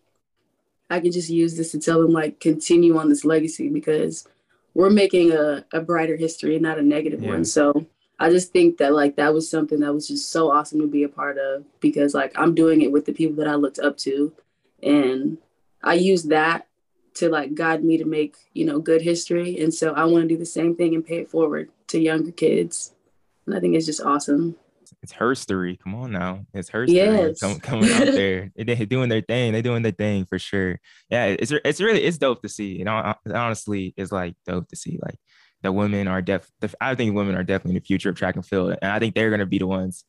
I 0.91 1.01
can 1.01 1.13
just 1.13 1.29
use 1.29 1.57
this 1.57 1.73
to 1.73 1.79
tell 1.79 2.01
them 2.01 2.13
like 2.13 2.41
continue 2.41 2.97
on 2.99 3.09
this 3.09 3.25
legacy 3.25 3.69
because 3.69 4.27
we're 4.75 4.91
making 4.91 5.33
a, 5.33 5.65
a 5.73 5.81
brighter 5.81 6.17
history 6.17 6.55
and 6.55 6.63
not 6.63 6.79
a 6.79 6.83
negative 6.83 7.23
yeah. 7.23 7.31
one. 7.31 7.45
So 7.45 7.87
I 8.19 8.31
just 8.31 8.53
think 8.53 8.79
that 8.79 8.95
like 8.95 9.17
that 9.17 9.35
was 9.35 9.51
something 9.51 9.81
that 9.81 9.93
was 9.93 10.09
just 10.09 10.31
so 10.31 10.51
awesome 10.51 10.81
to 10.81 10.87
be 10.87 11.03
a 11.03 11.09
part 11.09 11.37
of 11.39 11.65
because 11.81 12.15
like 12.15 12.33
I'm 12.37 12.55
doing 12.55 12.83
it 12.83 12.93
with 12.93 13.05
the 13.05 13.13
people 13.13 13.37
that 13.37 13.49
I 13.49 13.55
looked 13.55 13.79
up 13.79 13.97
to 13.99 14.33
and 14.83 15.39
I 15.83 15.95
use 15.95 16.25
that 16.25 16.69
to 17.19 17.29
like 17.29 17.55
guide 17.55 17.83
me 17.83 17.99
to 17.99 18.05
make 18.05 18.37
you 18.55 18.65
know 18.65 18.79
good 18.79 19.03
history 19.03 19.59
and 19.61 19.75
so 19.75 19.93
i 19.95 20.05
want 20.05 20.23
to 20.23 20.29
do 20.29 20.37
the 20.37 20.47
same 20.47 20.77
thing 20.77 20.95
and 20.95 21.05
pay 21.05 21.19
it 21.19 21.31
forward 21.31 21.69
to 21.89 21.99
younger 21.99 22.31
kids 22.31 22.95
and 23.45 23.57
i 23.57 23.61
think 23.61 23.75
it's 23.75 23.87
just 23.87 24.01
awesome 24.01 24.55
it's 25.03 25.13
her 25.13 25.35
story 25.35 25.79
come 25.83 25.95
on 25.95 26.13
now 26.13 26.45
it's 26.55 26.69
her 26.71 26.87
story 26.87 26.99
yes. 26.99 27.41
Come, 27.41 27.61
coming 27.61 27.91
out 27.91 28.01
there 28.07 28.51
they're 28.57 28.87
doing 28.87 29.09
their 29.09 29.21
thing 29.21 29.53
they're 29.53 29.63
doing 29.63 29.83
their 29.83 29.93
thing 29.93 30.25
for 30.25 30.39
sure 30.39 30.81
yeah 31.11 31.27
it's 31.27 31.53
it's 31.65 31.81
really 31.81 32.03
it's 32.03 32.19
dope 32.19 32.43
to 32.43 32.49
see 32.49 32.77
you 32.77 32.85
know 32.85 33.15
honestly 33.33 33.95
it's 33.97 34.13
like 34.13 34.35
dope 34.47 34.69
to 34.69 34.77
see 34.77 34.99
like 35.03 35.17
the 35.63 35.73
women 35.73 36.09
are 36.09 36.23
def 36.23 36.49
i 36.81 36.95
think 36.95 37.15
women 37.15 37.35
are 37.35 37.45
definitely 37.45 37.79
the 37.79 37.85
future 37.85 38.11
of 38.11 38.17
track 38.17 38.37
and 38.37 38.47
field 38.47 38.77
and 38.83 38.93
i 38.93 38.99
think 38.99 39.15
they're 39.15 39.31
going 39.31 39.41
to 39.41 39.47
be 39.47 39.59
the 39.59 39.67
ones 39.67 40.05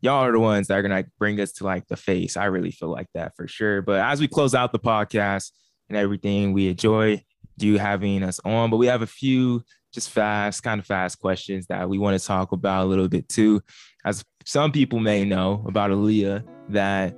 y'all 0.00 0.24
are 0.24 0.32
the 0.32 0.40
ones 0.40 0.68
that 0.68 0.78
are 0.78 0.82
going 0.82 1.04
to 1.04 1.10
bring 1.18 1.40
us 1.40 1.52
to 1.52 1.64
like 1.64 1.86
the 1.88 1.96
face 1.96 2.36
i 2.36 2.44
really 2.44 2.70
feel 2.70 2.90
like 2.90 3.08
that 3.14 3.34
for 3.36 3.48
sure 3.48 3.82
but 3.82 4.00
as 4.00 4.20
we 4.20 4.28
close 4.28 4.54
out 4.54 4.72
the 4.72 4.78
podcast 4.78 5.50
and 5.88 5.98
everything. 5.98 6.52
We 6.52 6.68
enjoy 6.68 7.22
you 7.58 7.78
having 7.78 8.22
us 8.22 8.40
on, 8.44 8.70
but 8.70 8.76
we 8.76 8.86
have 8.86 9.02
a 9.02 9.06
few 9.06 9.62
just 9.92 10.10
fast, 10.10 10.62
kind 10.62 10.80
of 10.80 10.86
fast 10.86 11.20
questions 11.20 11.66
that 11.68 11.88
we 11.88 11.98
want 11.98 12.18
to 12.18 12.26
talk 12.26 12.52
about 12.52 12.84
a 12.84 12.88
little 12.88 13.08
bit 13.08 13.28
too. 13.28 13.60
As 14.04 14.24
some 14.44 14.72
people 14.72 15.00
may 15.00 15.24
know 15.24 15.64
about 15.66 15.90
Alia, 15.90 16.44
that 16.68 17.16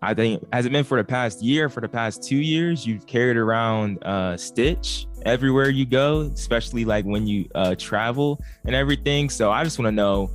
I 0.00 0.14
think 0.14 0.42
has 0.52 0.66
it 0.66 0.72
been 0.72 0.84
for 0.84 0.98
the 0.98 1.04
past 1.04 1.42
year, 1.42 1.68
for 1.68 1.80
the 1.80 1.88
past 1.88 2.22
two 2.22 2.36
years, 2.36 2.86
you've 2.86 3.06
carried 3.06 3.36
around 3.36 4.02
uh, 4.04 4.36
Stitch 4.36 5.06
everywhere 5.24 5.70
you 5.70 5.86
go, 5.86 6.22
especially 6.22 6.84
like 6.84 7.04
when 7.04 7.26
you 7.26 7.48
uh, 7.54 7.74
travel 7.76 8.40
and 8.64 8.74
everything. 8.74 9.30
So 9.30 9.52
I 9.52 9.62
just 9.62 9.78
want 9.78 9.86
to 9.86 9.92
know 9.92 10.26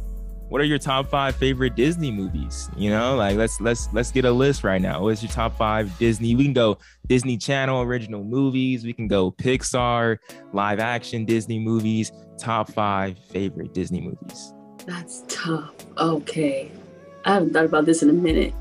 what 0.50 0.62
are 0.62 0.66
your 0.66 0.78
top 0.78 1.10
five 1.10 1.36
favorite 1.36 1.76
Disney 1.76 2.12
movies? 2.12 2.70
You 2.78 2.90
know, 2.90 3.18
like 3.18 3.36
let's 3.36 3.60
let's 3.60 3.90
let's 3.92 4.12
get 4.12 4.24
a 4.24 4.32
list 4.32 4.64
right 4.64 4.82
now. 4.82 5.02
What's 5.02 5.22
your 5.22 5.32
top 5.32 5.58
five 5.58 5.96
Disney? 5.98 6.36
We 6.36 6.46
can 6.46 6.54
go 6.54 6.78
Disney 7.08 7.38
Channel 7.38 7.82
original 7.82 8.24
movies. 8.24 8.86
We 8.86 8.94
can 8.94 9.08
go 9.08 9.32
Pixar 9.32 10.18
live 10.54 10.80
action 10.80 11.26
Disney 11.26 11.60
movies. 11.60 12.12
Top 12.40 12.72
five 12.72 13.20
favorite 13.32 13.74
Disney 13.74 14.00
movies. 14.00 14.54
That's 14.88 15.24
tough. 15.28 15.76
Okay, 15.98 16.72
I 17.26 17.34
haven't 17.34 17.54
thought 17.54 17.66
about 17.66 17.86
this 17.86 18.02
in 18.02 18.10
a 18.10 18.14
minute. 18.14 18.54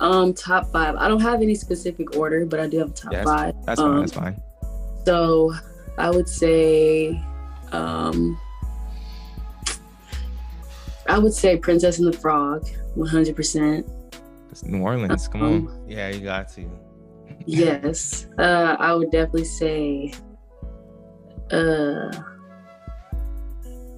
Um, 0.00 0.34
top 0.34 0.70
five. 0.72 0.96
I 0.96 1.06
don't 1.06 1.20
have 1.20 1.42
any 1.42 1.54
specific 1.54 2.16
order, 2.16 2.44
but 2.44 2.58
I 2.58 2.66
do 2.66 2.78
have 2.78 2.90
a 2.90 2.92
top 2.92 3.12
yeah, 3.12 3.24
five. 3.24 3.54
That's 3.64 3.80
um, 3.80 3.92
fine. 3.92 4.00
That's 4.00 4.12
fine. 4.12 4.42
So 5.06 5.54
I 5.96 6.10
would 6.10 6.28
say, 6.28 7.22
um, 7.70 8.38
I 11.08 11.18
would 11.18 11.32
say 11.32 11.56
Princess 11.56 11.98
and 11.98 12.12
the 12.12 12.18
Frog, 12.18 12.66
100%. 12.96 13.88
It's 14.50 14.64
New 14.64 14.82
Orleans. 14.82 15.28
Come 15.28 15.42
um, 15.42 15.68
on. 15.68 15.84
Yeah, 15.88 16.08
you 16.08 16.20
got 16.20 16.48
to. 16.54 16.68
yes. 17.46 18.26
Uh, 18.38 18.76
I 18.78 18.92
would 18.92 19.12
definitely 19.12 19.44
say, 19.44 20.12
uh, 21.52 22.10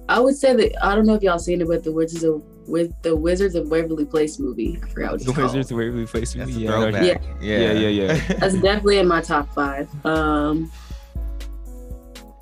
I 0.09 0.19
would 0.19 0.35
say 0.35 0.53
that, 0.55 0.85
I 0.85 0.95
don't 0.95 1.05
know 1.05 1.13
if 1.15 1.23
y'all 1.23 1.39
seen 1.39 1.61
it, 1.61 1.67
but 1.67 1.83
The 1.83 1.91
Wizards 1.91 2.23
of, 2.23 2.43
with 2.67 2.93
the 3.03 3.15
Wizards 3.15 3.55
of 3.55 3.69
Waverly 3.69 4.05
Place 4.05 4.37
movie. 4.39 4.79
I 4.83 4.87
forgot 4.89 5.11
what 5.11 5.15
it's 5.15 5.25
The 5.25 5.31
called. 5.33 5.47
Wizards 5.47 5.71
of 5.71 5.77
Waverly 5.77 6.05
Place 6.05 6.33
That's 6.33 6.49
movie. 6.51 6.65
a 6.67 6.71
Yeah, 6.71 6.89
no. 6.89 6.97
Yeah. 6.99 7.17
Yeah, 7.41 7.71
Yeah, 7.73 7.87
yeah, 7.87 8.13
That's 8.39 8.53
definitely 8.55 8.97
in 8.99 9.07
my 9.07 9.21
top 9.21 9.53
five. 9.53 9.87
Um, 10.05 10.71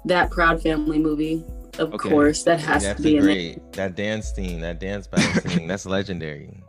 that 0.06 0.32
Proud 0.32 0.62
Family 0.62 0.98
movie, 1.00 1.44
of 1.80 1.94
Okay. 1.94 2.10
course, 2.10 2.44
that 2.44 2.60
has 2.60 2.84
that's 2.84 2.98
to 2.98 3.04
be 3.04 3.16
a 3.18 3.20
in 3.20 3.26
there. 3.26 3.34
great. 3.36 3.74
That 3.74 3.96
dance 3.96 4.34
scene, 4.34 4.62
that 4.62 4.80
dance 4.80 5.08
battle 5.08 5.42
scene, 5.52 5.68
that's 5.68 5.86
legendary. 5.86 6.62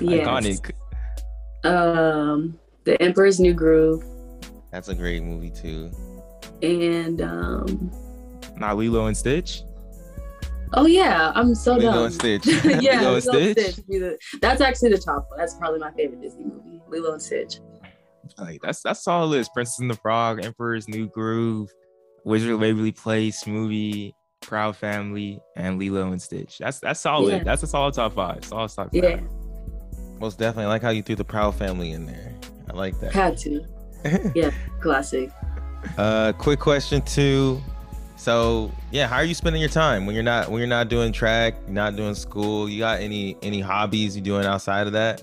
Yes. 0.00 0.26
iconic. 0.28 0.72
Um, 1.64 2.58
The 2.84 3.00
Emperor's 3.02 3.40
New 3.40 3.52
Groove, 3.54 4.04
That's 4.70 4.88
a 4.88 4.94
great 4.94 5.22
movie 5.22 5.50
too. 5.50 5.90
and 6.62 7.20
um, 7.20 7.90
Not 8.56 8.76
Lilo 8.78 9.06
and 9.06 9.16
Stitch. 9.16 9.62
Oh 10.74 10.86
yeah, 10.86 11.32
I'm 11.34 11.54
so 11.54 11.74
Lilo 11.76 11.92
dumb. 11.92 12.04
and 12.06 12.14
Stitch. 12.14 12.46
yeah, 12.82 13.00
Lilo 13.00 13.14
and 13.14 13.22
Stitch? 13.22 13.74
Stitch. 13.74 14.38
That's 14.40 14.60
actually 14.60 14.90
the 14.90 14.98
top 14.98 15.26
one. 15.30 15.38
That's 15.38 15.54
probably 15.54 15.80
my 15.80 15.90
favorite 15.92 16.20
Disney 16.20 16.44
movie, 16.44 16.80
Lilo 16.88 17.12
and 17.12 17.22
Stitch. 17.22 17.60
Like 18.38 18.60
that's 18.62 18.82
that's 18.82 19.06
all 19.08 19.32
it 19.32 19.40
is. 19.40 19.48
Princess 19.48 19.80
and 19.80 19.90
the 19.90 19.94
Frog, 19.96 20.44
Emperor's 20.44 20.88
New 20.88 21.08
Groove, 21.08 21.70
Wizard 22.24 22.52
of 22.52 22.60
Waverly 22.60 22.92
Place 22.92 23.46
movie, 23.46 24.14
Proud 24.40 24.76
Family, 24.76 25.40
and 25.56 25.78
Lilo 25.78 26.12
and 26.12 26.20
Stitch. 26.22 26.58
That's 26.58 26.78
that's 26.78 27.00
solid. 27.00 27.32
Yeah. 27.32 27.42
That's 27.44 27.62
a 27.62 27.66
solid 27.66 27.94
top 27.94 28.12
five. 28.12 28.44
Solid 28.44 28.70
top 28.70 28.92
five. 28.92 28.94
Yeah, 28.94 29.20
Most 30.20 30.38
definitely. 30.38 30.64
I 30.64 30.68
like 30.68 30.82
how 30.82 30.90
you 30.90 31.02
threw 31.02 31.16
the 31.16 31.24
Proud 31.24 31.54
Family 31.56 31.90
in 31.92 32.06
there. 32.06 32.34
I 32.68 32.72
like 32.76 32.98
that. 33.00 33.12
had 33.12 33.36
to. 33.38 33.64
Yeah, 34.34 34.50
classic. 34.80 35.30
uh, 35.98 36.32
quick 36.38 36.58
question 36.58 37.02
too. 37.02 37.60
So 38.20 38.70
yeah, 38.90 39.06
how 39.06 39.16
are 39.16 39.24
you 39.24 39.34
spending 39.34 39.62
your 39.62 39.70
time 39.70 40.04
when 40.04 40.14
you're 40.14 40.22
not 40.22 40.50
when 40.50 40.58
you're 40.58 40.68
not 40.68 40.90
doing 40.90 41.10
track, 41.10 41.54
you're 41.64 41.72
not 41.72 41.96
doing 41.96 42.14
school? 42.14 42.68
You 42.68 42.78
got 42.78 43.00
any 43.00 43.34
any 43.40 43.60
hobbies 43.60 44.14
you 44.14 44.20
doing 44.20 44.44
outside 44.44 44.86
of 44.86 44.92
that? 44.92 45.22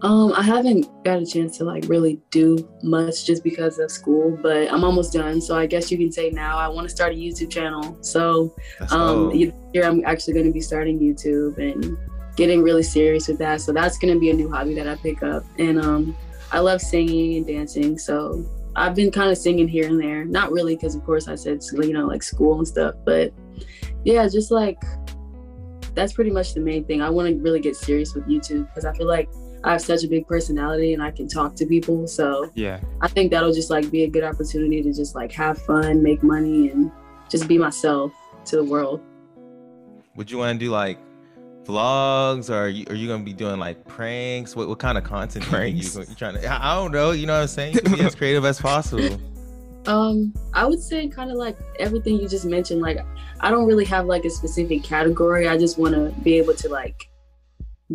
Um, 0.00 0.32
I 0.32 0.40
haven't 0.40 0.88
got 1.04 1.20
a 1.20 1.26
chance 1.26 1.58
to 1.58 1.64
like 1.64 1.84
really 1.86 2.18
do 2.30 2.66
much 2.82 3.26
just 3.26 3.44
because 3.44 3.78
of 3.78 3.90
school, 3.90 4.38
but 4.40 4.72
I'm 4.72 4.84
almost 4.84 5.12
done. 5.12 5.42
So 5.42 5.54
I 5.54 5.66
guess 5.66 5.90
you 5.90 5.98
can 5.98 6.10
say 6.10 6.30
now 6.30 6.56
I 6.56 6.66
want 6.66 6.88
to 6.88 6.94
start 6.94 7.12
a 7.12 7.14
YouTube 7.14 7.50
channel. 7.50 7.94
So 8.00 8.56
um, 8.90 9.28
this 9.38 9.52
I'm 9.84 10.02
actually 10.06 10.32
going 10.32 10.46
to 10.46 10.52
be 10.52 10.62
starting 10.62 10.98
YouTube 10.98 11.58
and 11.58 11.98
getting 12.36 12.62
really 12.62 12.82
serious 12.82 13.28
with 13.28 13.36
that. 13.40 13.60
So 13.60 13.72
that's 13.72 13.98
going 13.98 14.14
to 14.14 14.18
be 14.18 14.30
a 14.30 14.34
new 14.34 14.50
hobby 14.50 14.72
that 14.76 14.88
I 14.88 14.94
pick 14.94 15.22
up. 15.22 15.44
And 15.58 15.78
um, 15.78 16.16
I 16.52 16.60
love 16.60 16.80
singing 16.80 17.36
and 17.36 17.46
dancing. 17.46 17.98
So 17.98 18.46
I've 18.80 18.94
been 18.94 19.10
kind 19.10 19.30
of 19.30 19.36
singing 19.36 19.68
here 19.68 19.86
and 19.86 20.00
there. 20.00 20.24
Not 20.24 20.52
really, 20.52 20.74
because 20.74 20.94
of 20.94 21.04
course 21.04 21.28
I 21.28 21.34
said 21.34 21.60
you 21.72 21.92
know 21.92 22.06
like 22.06 22.22
school 22.22 22.56
and 22.58 22.66
stuff, 22.66 22.94
but 23.04 23.32
yeah, 24.04 24.26
just 24.26 24.50
like 24.50 24.82
that's 25.94 26.14
pretty 26.14 26.30
much 26.30 26.54
the 26.54 26.60
main 26.60 26.84
thing. 26.86 27.02
I 27.02 27.10
want 27.10 27.28
to 27.28 27.42
really 27.42 27.60
get 27.60 27.76
serious 27.76 28.14
with 28.14 28.26
YouTube 28.26 28.68
because 28.68 28.86
I 28.86 28.94
feel 28.94 29.06
like 29.06 29.28
I 29.64 29.72
have 29.72 29.82
such 29.82 30.02
a 30.04 30.08
big 30.08 30.26
personality 30.26 30.94
and 30.94 31.02
I 31.02 31.10
can 31.10 31.28
talk 31.28 31.54
to 31.56 31.66
people. 31.66 32.06
So 32.06 32.50
Yeah. 32.54 32.80
I 33.02 33.08
think 33.08 33.30
that'll 33.30 33.52
just 33.52 33.68
like 33.68 33.90
be 33.90 34.04
a 34.04 34.08
good 34.08 34.24
opportunity 34.24 34.82
to 34.82 34.92
just 34.94 35.14
like 35.14 35.30
have 35.32 35.60
fun, 35.62 36.02
make 36.02 36.22
money, 36.22 36.70
and 36.70 36.90
just 37.28 37.46
be 37.48 37.58
myself 37.58 38.12
to 38.46 38.56
the 38.56 38.64
world. 38.64 39.02
Would 40.16 40.30
you 40.30 40.38
want 40.38 40.58
to 40.58 40.64
do 40.64 40.70
like 40.70 40.98
vlogs, 41.70 42.50
or 42.50 42.54
are 42.64 42.68
you, 42.68 42.84
are 42.88 42.94
you 42.94 43.08
gonna 43.08 43.24
be 43.24 43.32
doing 43.32 43.58
like 43.58 43.86
pranks? 43.86 44.54
What 44.56 44.68
what 44.68 44.78
kind 44.78 44.98
of 44.98 45.04
content 45.04 45.44
are 45.52 45.64
you, 45.66 45.82
Pranks. 45.88 45.96
you 46.10 46.14
trying 46.16 46.34
to? 46.34 46.46
I 46.64 46.74
don't 46.74 46.92
know. 46.92 47.12
You 47.12 47.26
know 47.26 47.34
what 47.34 47.42
I'm 47.42 47.48
saying? 47.48 47.74
You 47.74 47.80
can 47.82 47.92
be 47.94 48.00
as 48.00 48.14
creative 48.14 48.44
as 48.44 48.60
possible. 48.60 49.20
Um, 49.86 50.34
I 50.52 50.66
would 50.66 50.78
say 50.82 51.08
kind 51.08 51.30
of 51.30 51.38
like 51.38 51.56
everything 51.78 52.20
you 52.20 52.28
just 52.28 52.44
mentioned. 52.44 52.82
Like, 52.82 52.98
I 53.40 53.50
don't 53.50 53.64
really 53.66 53.86
have 53.86 54.04
like 54.04 54.26
a 54.26 54.30
specific 54.30 54.84
category. 54.84 55.48
I 55.48 55.56
just 55.56 55.78
want 55.78 55.94
to 55.94 56.14
be 56.22 56.36
able 56.36 56.52
to 56.56 56.68
like 56.68 57.08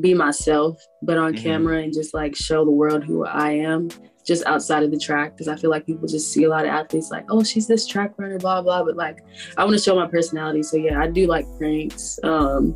be 0.01 0.15
myself, 0.15 0.83
but 1.03 1.17
on 1.19 1.33
Mhm. 1.33 1.43
camera 1.43 1.83
and 1.83 1.93
just 1.93 2.11
like 2.15 2.35
show 2.35 2.65
the 2.65 2.71
world 2.71 3.03
who 3.03 3.23
I 3.23 3.51
am, 3.51 3.89
just 4.25 4.43
outside 4.47 4.81
of 4.81 4.89
the 4.89 4.97
track. 4.97 5.33
Because 5.37 5.47
I 5.47 5.55
feel 5.57 5.69
like 5.69 5.85
people 5.85 6.07
just 6.07 6.33
see 6.33 6.45
a 6.45 6.49
lot 6.49 6.65
of 6.65 6.71
athletes 6.71 7.11
like, 7.11 7.25
oh, 7.29 7.43
she's 7.43 7.67
this 7.67 7.85
track 7.85 8.13
runner, 8.17 8.39
blah 8.39 8.63
blah. 8.63 8.83
But 8.83 8.95
like, 8.97 9.19
I 9.55 9.63
want 9.63 9.77
to 9.77 9.81
show 9.83 9.95
my 9.95 10.07
personality. 10.07 10.63
So 10.63 10.77
yeah, 10.77 10.99
I 10.99 11.07
do 11.07 11.27
like 11.27 11.45
pranks, 11.59 12.19
um, 12.23 12.75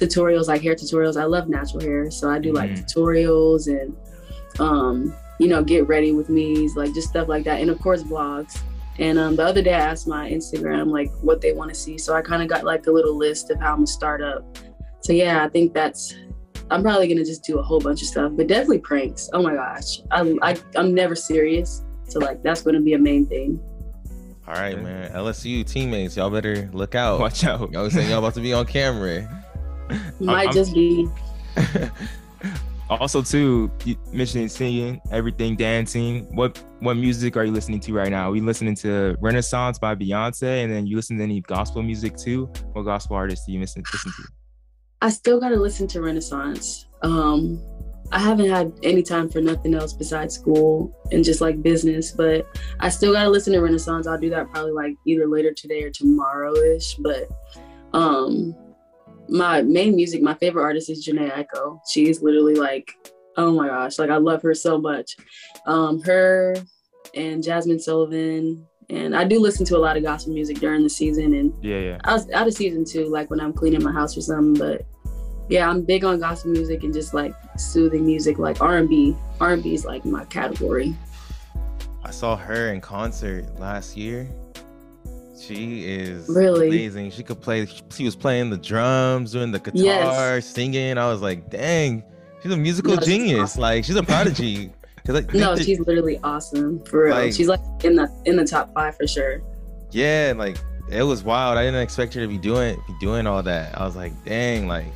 tutorials, 0.00 0.48
like 0.48 0.62
hair 0.62 0.74
tutorials. 0.74 1.20
I 1.20 1.24
love 1.24 1.48
natural 1.48 1.80
hair, 1.82 2.10
so 2.10 2.28
I 2.30 2.38
do 2.38 2.52
like 2.52 2.70
Mhm. 2.70 2.84
tutorials 2.92 3.66
and 3.68 3.96
um 4.60 5.14
you 5.38 5.48
know, 5.48 5.64
get 5.64 5.88
ready 5.88 6.12
with 6.12 6.28
me's, 6.28 6.76
like 6.76 6.92
just 6.92 7.08
stuff 7.08 7.26
like 7.26 7.44
that. 7.44 7.60
And 7.62 7.70
of 7.70 7.78
course, 7.80 8.02
vlogs. 8.02 8.60
And 8.98 9.18
um, 9.18 9.36
the 9.36 9.42
other 9.42 9.62
day, 9.62 9.72
I 9.72 9.78
asked 9.78 10.06
my 10.06 10.30
Instagram 10.30 10.88
like 10.90 11.10
what 11.22 11.40
they 11.40 11.52
want 11.54 11.70
to 11.70 11.74
see. 11.74 11.96
So 11.96 12.14
I 12.14 12.20
kind 12.20 12.42
of 12.42 12.48
got 12.48 12.62
like 12.64 12.86
a 12.88 12.90
little 12.90 13.16
list 13.16 13.50
of 13.50 13.58
how 13.58 13.70
I'm 13.70 13.76
gonna 13.78 13.86
start 13.86 14.20
up. 14.20 14.44
So 15.00 15.14
yeah, 15.14 15.42
I 15.42 15.48
think 15.48 15.72
that's. 15.72 16.14
I'm 16.70 16.82
probably 16.82 17.08
gonna 17.08 17.24
just 17.24 17.42
do 17.42 17.58
a 17.58 17.62
whole 17.62 17.80
bunch 17.80 18.02
of 18.02 18.08
stuff, 18.08 18.32
but 18.36 18.48
definitely 18.48 18.80
pranks. 18.80 19.30
Oh 19.32 19.42
my 19.42 19.54
gosh, 19.54 20.02
I, 20.10 20.36
I 20.42 20.56
I'm 20.76 20.92
never 20.94 21.14
serious, 21.14 21.82
so 22.06 22.18
like 22.20 22.42
that's 22.42 22.60
gonna 22.60 22.82
be 22.82 22.92
a 22.92 22.98
main 22.98 23.24
thing. 23.26 23.58
All 24.46 24.54
right, 24.54 24.80
man. 24.82 25.10
LSU 25.12 25.64
teammates, 25.66 26.16
y'all 26.18 26.28
better 26.28 26.68
look 26.74 26.94
out. 26.94 27.18
Watch 27.18 27.44
out. 27.44 27.72
Y'all 27.72 27.88
saying 27.88 28.10
y'all 28.10 28.18
about 28.18 28.34
to 28.34 28.40
be 28.42 28.52
on 28.52 28.66
camera. 28.76 29.39
Might 30.20 30.48
I'm- 30.48 30.54
just 30.54 30.74
be 30.74 31.08
Also, 32.90 33.22
too, 33.22 33.70
you 33.84 33.94
mentioning 34.12 34.48
singing, 34.48 35.00
everything, 35.12 35.54
dancing. 35.54 36.26
What 36.34 36.60
what 36.80 36.96
music 36.96 37.36
are 37.36 37.44
you 37.44 37.52
listening 37.52 37.78
to 37.80 37.92
right 37.92 38.10
now? 38.10 38.28
Are 38.28 38.32
we 38.32 38.40
listening 38.40 38.74
to 38.76 39.16
Renaissance 39.20 39.78
by 39.78 39.94
Beyonce, 39.94 40.64
and 40.64 40.72
then 40.72 40.88
you 40.88 40.96
listen 40.96 41.16
to 41.18 41.22
any 41.22 41.40
gospel 41.42 41.84
music 41.84 42.16
too? 42.16 42.46
What 42.72 42.82
gospel 42.82 43.14
artists 43.14 43.46
do 43.46 43.52
you 43.52 43.60
listen, 43.60 43.84
listen 43.92 44.10
to? 44.10 44.22
I 45.02 45.10
still 45.10 45.38
gotta 45.38 45.54
listen 45.54 45.86
to 45.86 46.02
Renaissance. 46.02 46.88
Um, 47.02 47.62
I 48.10 48.18
haven't 48.18 48.50
had 48.50 48.72
any 48.82 49.04
time 49.04 49.28
for 49.28 49.40
nothing 49.40 49.72
else 49.72 49.92
besides 49.92 50.34
school 50.34 50.92
and 51.12 51.22
just 51.22 51.40
like 51.40 51.62
business, 51.62 52.10
but 52.10 52.44
I 52.80 52.88
still 52.88 53.12
gotta 53.12 53.30
listen 53.30 53.52
to 53.52 53.60
Renaissance. 53.60 54.08
I'll 54.08 54.18
do 54.18 54.30
that 54.30 54.50
probably 54.50 54.72
like 54.72 54.96
either 55.06 55.28
later 55.28 55.52
today 55.52 55.84
or 55.84 55.90
tomorrow 55.90 56.52
ish. 56.56 56.96
But 56.96 57.28
um, 57.92 58.56
my 59.30 59.62
main 59.62 59.94
music, 59.94 60.22
my 60.22 60.34
favorite 60.34 60.62
artist 60.62 60.90
is 60.90 61.06
Jhené 61.06 61.30
Aiko. 61.32 61.80
She 61.90 62.08
is 62.08 62.22
literally 62.22 62.54
like, 62.54 62.92
oh 63.36 63.52
my 63.52 63.68
gosh, 63.68 63.98
like 63.98 64.10
I 64.10 64.16
love 64.16 64.42
her 64.42 64.54
so 64.54 64.78
much. 64.78 65.16
Um, 65.66 66.00
her 66.02 66.56
and 67.14 67.42
Jazmine 67.42 67.80
Sullivan. 67.80 68.66
And 68.88 69.14
I 69.14 69.22
do 69.22 69.38
listen 69.38 69.64
to 69.66 69.76
a 69.76 69.78
lot 69.78 69.96
of 69.96 70.02
gospel 70.02 70.34
music 70.34 70.58
during 70.58 70.82
the 70.82 70.90
season 70.90 71.32
and 71.34 71.54
Yeah, 71.62 71.78
yeah. 71.78 71.98
I 72.04 72.12
was 72.12 72.28
out 72.30 72.48
of 72.48 72.54
season 72.54 72.84
two, 72.84 73.06
like 73.06 73.30
when 73.30 73.40
I'm 73.40 73.52
cleaning 73.52 73.84
my 73.84 73.92
house 73.92 74.16
or 74.16 74.20
something. 74.20 74.54
But 74.54 74.84
yeah, 75.48 75.68
I'm 75.68 75.82
big 75.82 76.04
on 76.04 76.18
gospel 76.18 76.50
music 76.50 76.82
and 76.82 76.92
just 76.92 77.14
like 77.14 77.32
soothing 77.56 78.04
music, 78.04 78.38
like 78.38 78.60
R&B. 78.60 79.16
R&B 79.40 79.74
is 79.74 79.84
like 79.84 80.04
my 80.04 80.24
category. 80.24 80.94
I 82.02 82.10
saw 82.10 82.36
her 82.36 82.72
in 82.72 82.80
concert 82.80 83.60
last 83.60 83.96
year. 83.96 84.28
She 85.40 85.84
is 85.86 86.28
Really? 86.28 86.68
amazing. 86.68 87.10
She 87.12 87.22
could 87.22 87.40
play. 87.40 87.66
She 87.90 88.04
was 88.04 88.14
playing 88.14 88.50
the 88.50 88.56
drums, 88.58 89.32
doing 89.32 89.50
the 89.52 89.58
guitar, 89.58 89.72
Yes. 90.36 90.46
singing. 90.46 90.98
I 90.98 91.08
was 91.10 91.22
like, 91.22 91.48
dang, 91.50 92.02
she's 92.42 92.52
a 92.52 92.56
musical 92.56 92.94
No, 92.94 93.00
she's 93.00 93.06
genius. 93.06 93.40
awesome. 93.40 93.62
Like 93.62 93.84
she's 93.84 93.96
a 93.96 94.02
prodigy. 94.02 94.72
Think 95.06 95.32
No, 95.34 95.56
she's 95.56 95.80
literally 95.80 96.20
awesome 96.22 96.84
for 96.84 97.04
real. 97.04 97.14
Like- 97.14 97.32
she's 97.32 97.48
like 97.48 97.60
in 97.82 97.96
the 97.96 98.08
in 98.26 98.36
the 98.36 98.44
top 98.44 98.72
five 98.74 98.96
for 98.96 99.06
sure. 99.06 99.40
yeah, 99.90 100.34
like 100.36 100.56
it 100.90 101.02
was 101.02 101.22
wild. 101.24 101.56
I 101.58 101.64
didn't 101.64 101.80
expect 101.80 102.12
her 102.14 102.20
to 102.20 102.28
be 102.28 102.38
doing 102.38 102.76
be 102.86 102.94
doing 103.00 103.26
all 103.26 103.42
that. 103.42 103.76
I 103.80 103.84
was 103.84 103.96
like, 103.96 104.12
dang, 104.24 104.68
like 104.68 104.86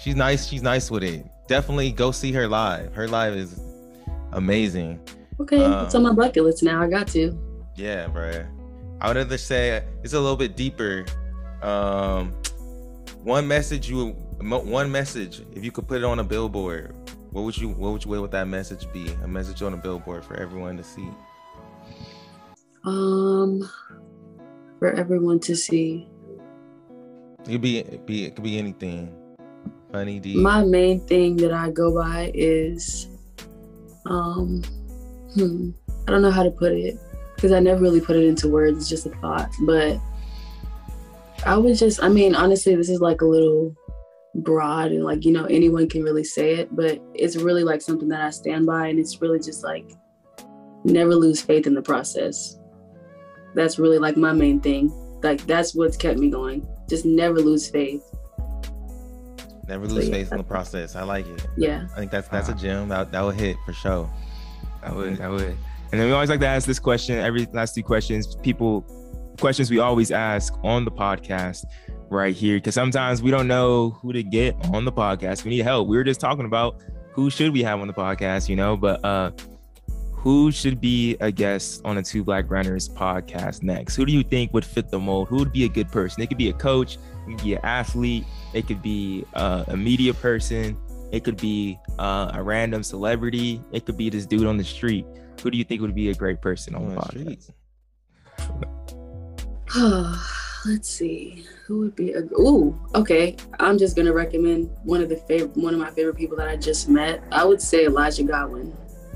she's 0.00 0.16
nice. 0.16 0.46
She's 0.48 0.62
nice 0.62 0.90
with 0.90 1.04
it. 1.04 1.26
Definitely 1.48 1.92
go 1.92 2.12
see 2.12 2.32
her 2.32 2.48
live. 2.48 2.94
Her 2.94 3.06
live 3.08 3.34
is 3.34 3.60
amazing. 4.32 4.98
Okay, 5.40 5.62
Um, 5.62 5.84
it's 5.84 5.94
on 5.94 6.02
my 6.02 6.12
bucket 6.12 6.44
list 6.44 6.62
now. 6.62 6.80
I 6.82 6.88
got 6.88 7.06
to. 7.08 7.36
Yeah, 7.76 8.06
bruh. 8.06 8.46
I 9.02 9.08
would 9.08 9.16
rather 9.16 9.36
say 9.36 9.82
it's 10.04 10.12
a 10.12 10.20
little 10.20 10.36
bit 10.36 10.56
deeper. 10.56 11.04
Um, 11.60 12.32
one 13.24 13.48
message 13.48 13.90
you, 13.90 14.10
one 14.40 14.92
message. 14.92 15.42
If 15.52 15.64
you 15.64 15.72
could 15.72 15.88
put 15.88 15.98
it 15.98 16.04
on 16.04 16.20
a 16.20 16.24
billboard, 16.24 16.94
what 17.30 17.42
would 17.42 17.58
you, 17.58 17.70
what 17.70 17.92
would 17.92 18.04
you, 18.04 18.10
what 18.12 18.20
would 18.20 18.30
that 18.30 18.46
message 18.46 18.86
be? 18.92 19.10
A 19.24 19.26
message 19.26 19.60
on 19.60 19.74
a 19.74 19.76
billboard 19.76 20.24
for 20.24 20.36
everyone 20.36 20.76
to 20.76 20.84
see. 20.84 21.08
Um, 22.84 23.68
for 24.78 24.92
everyone 24.92 25.40
to 25.40 25.56
see. 25.56 26.08
It 27.40 27.50
could 27.50 27.60
be, 27.60 27.82
be, 28.06 28.26
it 28.26 28.36
could 28.36 28.44
be 28.44 28.56
anything. 28.56 29.12
Funny, 29.90 30.20
deep. 30.20 30.36
My 30.36 30.62
main 30.62 31.04
thing 31.08 31.34
that 31.38 31.52
I 31.52 31.72
go 31.72 31.92
by 31.92 32.30
is, 32.34 33.08
um, 34.06 34.62
hmm, 35.34 35.70
I 36.06 36.12
don't 36.12 36.22
know 36.22 36.30
how 36.30 36.44
to 36.44 36.52
put 36.52 36.70
it 36.70 36.96
because 37.42 37.52
I 37.52 37.58
never 37.58 37.80
really 37.80 38.00
put 38.00 38.14
it 38.14 38.24
into 38.24 38.46
words. 38.46 38.78
It's 38.78 38.88
just 38.88 39.04
a 39.04 39.10
thought, 39.16 39.50
but 39.62 39.98
I 41.44 41.56
would 41.56 41.76
just, 41.76 42.00
I 42.00 42.08
mean, 42.08 42.36
honestly, 42.36 42.76
this 42.76 42.88
is 42.88 43.00
like 43.00 43.20
a 43.20 43.24
little 43.24 43.74
broad 44.36 44.92
and 44.92 45.02
like, 45.02 45.24
you 45.24 45.32
know, 45.32 45.46
anyone 45.46 45.88
can 45.88 46.04
really 46.04 46.22
say 46.22 46.54
it, 46.54 46.68
but 46.70 47.02
it's 47.14 47.34
really 47.34 47.64
like 47.64 47.82
something 47.82 48.08
that 48.10 48.20
I 48.20 48.30
stand 48.30 48.64
by. 48.64 48.86
And 48.86 48.98
it's 49.00 49.20
really 49.20 49.40
just 49.40 49.64
like, 49.64 49.90
never 50.84 51.16
lose 51.16 51.42
faith 51.42 51.66
in 51.66 51.74
the 51.74 51.82
process. 51.82 52.60
That's 53.56 53.76
really 53.76 53.98
like 53.98 54.16
my 54.16 54.32
main 54.32 54.60
thing. 54.60 54.92
Like, 55.20 55.44
that's 55.44 55.74
what's 55.74 55.96
kept 55.96 56.20
me 56.20 56.30
going. 56.30 56.64
Just 56.88 57.04
never 57.04 57.40
lose 57.40 57.68
faith. 57.68 58.04
Never 59.66 59.88
lose 59.88 60.04
so, 60.04 60.10
yeah, 60.10 60.16
faith 60.16 60.30
in 60.30 60.38
the 60.38 60.44
process. 60.44 60.94
I 60.94 61.02
like 61.02 61.26
it. 61.26 61.44
Yeah. 61.56 61.88
I 61.92 61.98
think 61.98 62.12
that's 62.12 62.28
that's 62.28 62.48
a 62.48 62.54
gem. 62.54 62.88
That 62.88 63.10
that 63.10 63.22
would 63.22 63.34
hit 63.34 63.56
for 63.64 63.72
sure. 63.72 64.08
I 64.82 64.92
would. 64.92 65.20
I 65.20 65.28
would. 65.28 65.56
And 65.92 66.00
then 66.00 66.08
we 66.08 66.14
always 66.14 66.30
like 66.30 66.40
to 66.40 66.46
ask 66.46 66.66
this 66.66 66.78
question. 66.78 67.18
Every 67.18 67.46
last 67.52 67.74
two 67.74 67.82
questions, 67.82 68.34
people 68.36 68.80
questions 69.38 69.70
we 69.70 69.78
always 69.78 70.10
ask 70.10 70.54
on 70.62 70.84
the 70.84 70.90
podcast 70.90 71.64
right 72.10 72.34
here 72.34 72.56
because 72.56 72.74
sometimes 72.74 73.22
we 73.22 73.30
don't 73.30 73.48
know 73.48 73.90
who 73.90 74.12
to 74.12 74.22
get 74.22 74.54
on 74.72 74.84
the 74.84 74.92
podcast. 74.92 75.44
We 75.44 75.50
need 75.50 75.60
help. 75.60 75.88
We 75.88 75.96
were 75.96 76.04
just 76.04 76.20
talking 76.20 76.46
about 76.46 76.82
who 77.12 77.28
should 77.28 77.52
we 77.52 77.62
have 77.62 77.80
on 77.80 77.86
the 77.86 77.92
podcast, 77.92 78.48
you 78.48 78.56
know, 78.56 78.76
but 78.76 79.04
uh 79.04 79.32
who 80.22 80.52
should 80.52 80.80
be 80.80 81.16
a 81.20 81.32
guest 81.32 81.82
on 81.84 81.98
a 81.98 82.02
Two 82.02 82.22
Black 82.22 82.48
Runners 82.48 82.88
podcast 82.88 83.64
next? 83.64 83.96
Who 83.96 84.06
do 84.06 84.12
you 84.12 84.22
think 84.22 84.54
would 84.54 84.64
fit 84.64 84.88
the 84.88 84.98
mold? 85.00 85.26
Who 85.26 85.38
would 85.38 85.52
be 85.52 85.64
a 85.64 85.68
good 85.68 85.90
person? 85.90 86.22
It 86.22 86.28
could 86.28 86.38
be 86.38 86.48
a 86.48 86.52
coach, 86.52 86.94
it 86.94 87.30
could 87.30 87.42
be 87.42 87.54
an 87.54 87.60
athlete, 87.64 88.24
it 88.54 88.68
could 88.68 88.80
be 88.80 89.24
uh, 89.34 89.64
a 89.66 89.76
media 89.76 90.14
person, 90.14 90.76
it 91.10 91.24
could 91.24 91.38
be 91.38 91.76
uh, 91.98 92.30
a 92.34 92.42
random 92.42 92.84
celebrity, 92.84 93.60
it 93.72 93.84
could 93.84 93.96
be 93.96 94.10
this 94.10 94.24
dude 94.24 94.46
on 94.46 94.56
the 94.56 94.64
street. 94.64 95.04
Who 95.42 95.50
do 95.50 95.58
you 95.58 95.64
think 95.64 95.80
would 95.80 95.94
be 95.94 96.10
a 96.10 96.14
great 96.14 96.40
person 96.40 96.74
on, 96.74 96.84
on 96.84 96.94
the 96.94 96.96
podcast? 96.96 97.50
Let's 100.64 100.88
see. 100.88 101.44
Who 101.66 101.80
would 101.80 101.96
be 101.96 102.12
a 102.12 102.20
ooh, 102.38 102.78
okay. 102.94 103.36
I'm 103.58 103.78
just 103.78 103.96
gonna 103.96 104.12
recommend 104.12 104.70
one 104.84 105.00
of 105.02 105.08
the 105.08 105.16
favorite 105.16 105.56
one 105.56 105.74
of 105.74 105.80
my 105.80 105.90
favorite 105.90 106.16
people 106.16 106.36
that 106.36 106.46
I 106.48 106.56
just 106.56 106.88
met. 106.88 107.24
I 107.32 107.44
would 107.44 107.60
say 107.60 107.86
Elijah 107.86 108.22
Godwin. 108.22 108.72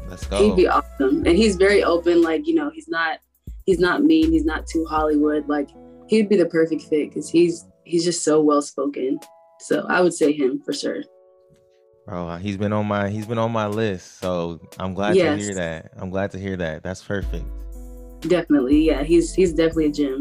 Let's 0.08 0.26
go. 0.26 0.42
He'd 0.42 0.56
be 0.56 0.66
awesome. 0.66 1.24
And 1.24 1.36
he's 1.36 1.56
very 1.56 1.84
open, 1.84 2.22
like, 2.22 2.46
you 2.46 2.54
know, 2.54 2.70
he's 2.70 2.88
not 2.88 3.20
he's 3.64 3.78
not 3.78 4.02
mean, 4.02 4.32
he's 4.32 4.44
not 4.44 4.66
too 4.66 4.84
Hollywood. 4.86 5.48
Like 5.48 5.68
he'd 6.08 6.28
be 6.28 6.36
the 6.36 6.46
perfect 6.46 6.82
fit 6.82 7.10
because 7.10 7.30
he's 7.30 7.66
he's 7.84 8.04
just 8.04 8.24
so 8.24 8.40
well 8.40 8.62
spoken. 8.62 9.20
So 9.60 9.86
I 9.88 10.00
would 10.00 10.14
say 10.14 10.32
him 10.32 10.60
for 10.64 10.72
sure. 10.72 11.04
Bro, 12.06 12.36
he's 12.36 12.56
been 12.56 12.72
on 12.72 12.86
my 12.86 13.08
he's 13.08 13.26
been 13.26 13.38
on 13.38 13.50
my 13.50 13.66
list. 13.66 14.20
So 14.20 14.60
I'm 14.78 14.94
glad 14.94 15.16
yes. 15.16 15.38
to 15.38 15.44
hear 15.44 15.54
that. 15.54 15.90
I'm 15.96 16.10
glad 16.10 16.30
to 16.32 16.38
hear 16.38 16.56
that. 16.56 16.82
That's 16.82 17.02
perfect. 17.02 17.44
Definitely. 18.20 18.86
Yeah, 18.86 19.02
he's 19.02 19.34
he's 19.34 19.52
definitely 19.52 19.86
a 19.86 19.92
gem. 19.92 20.20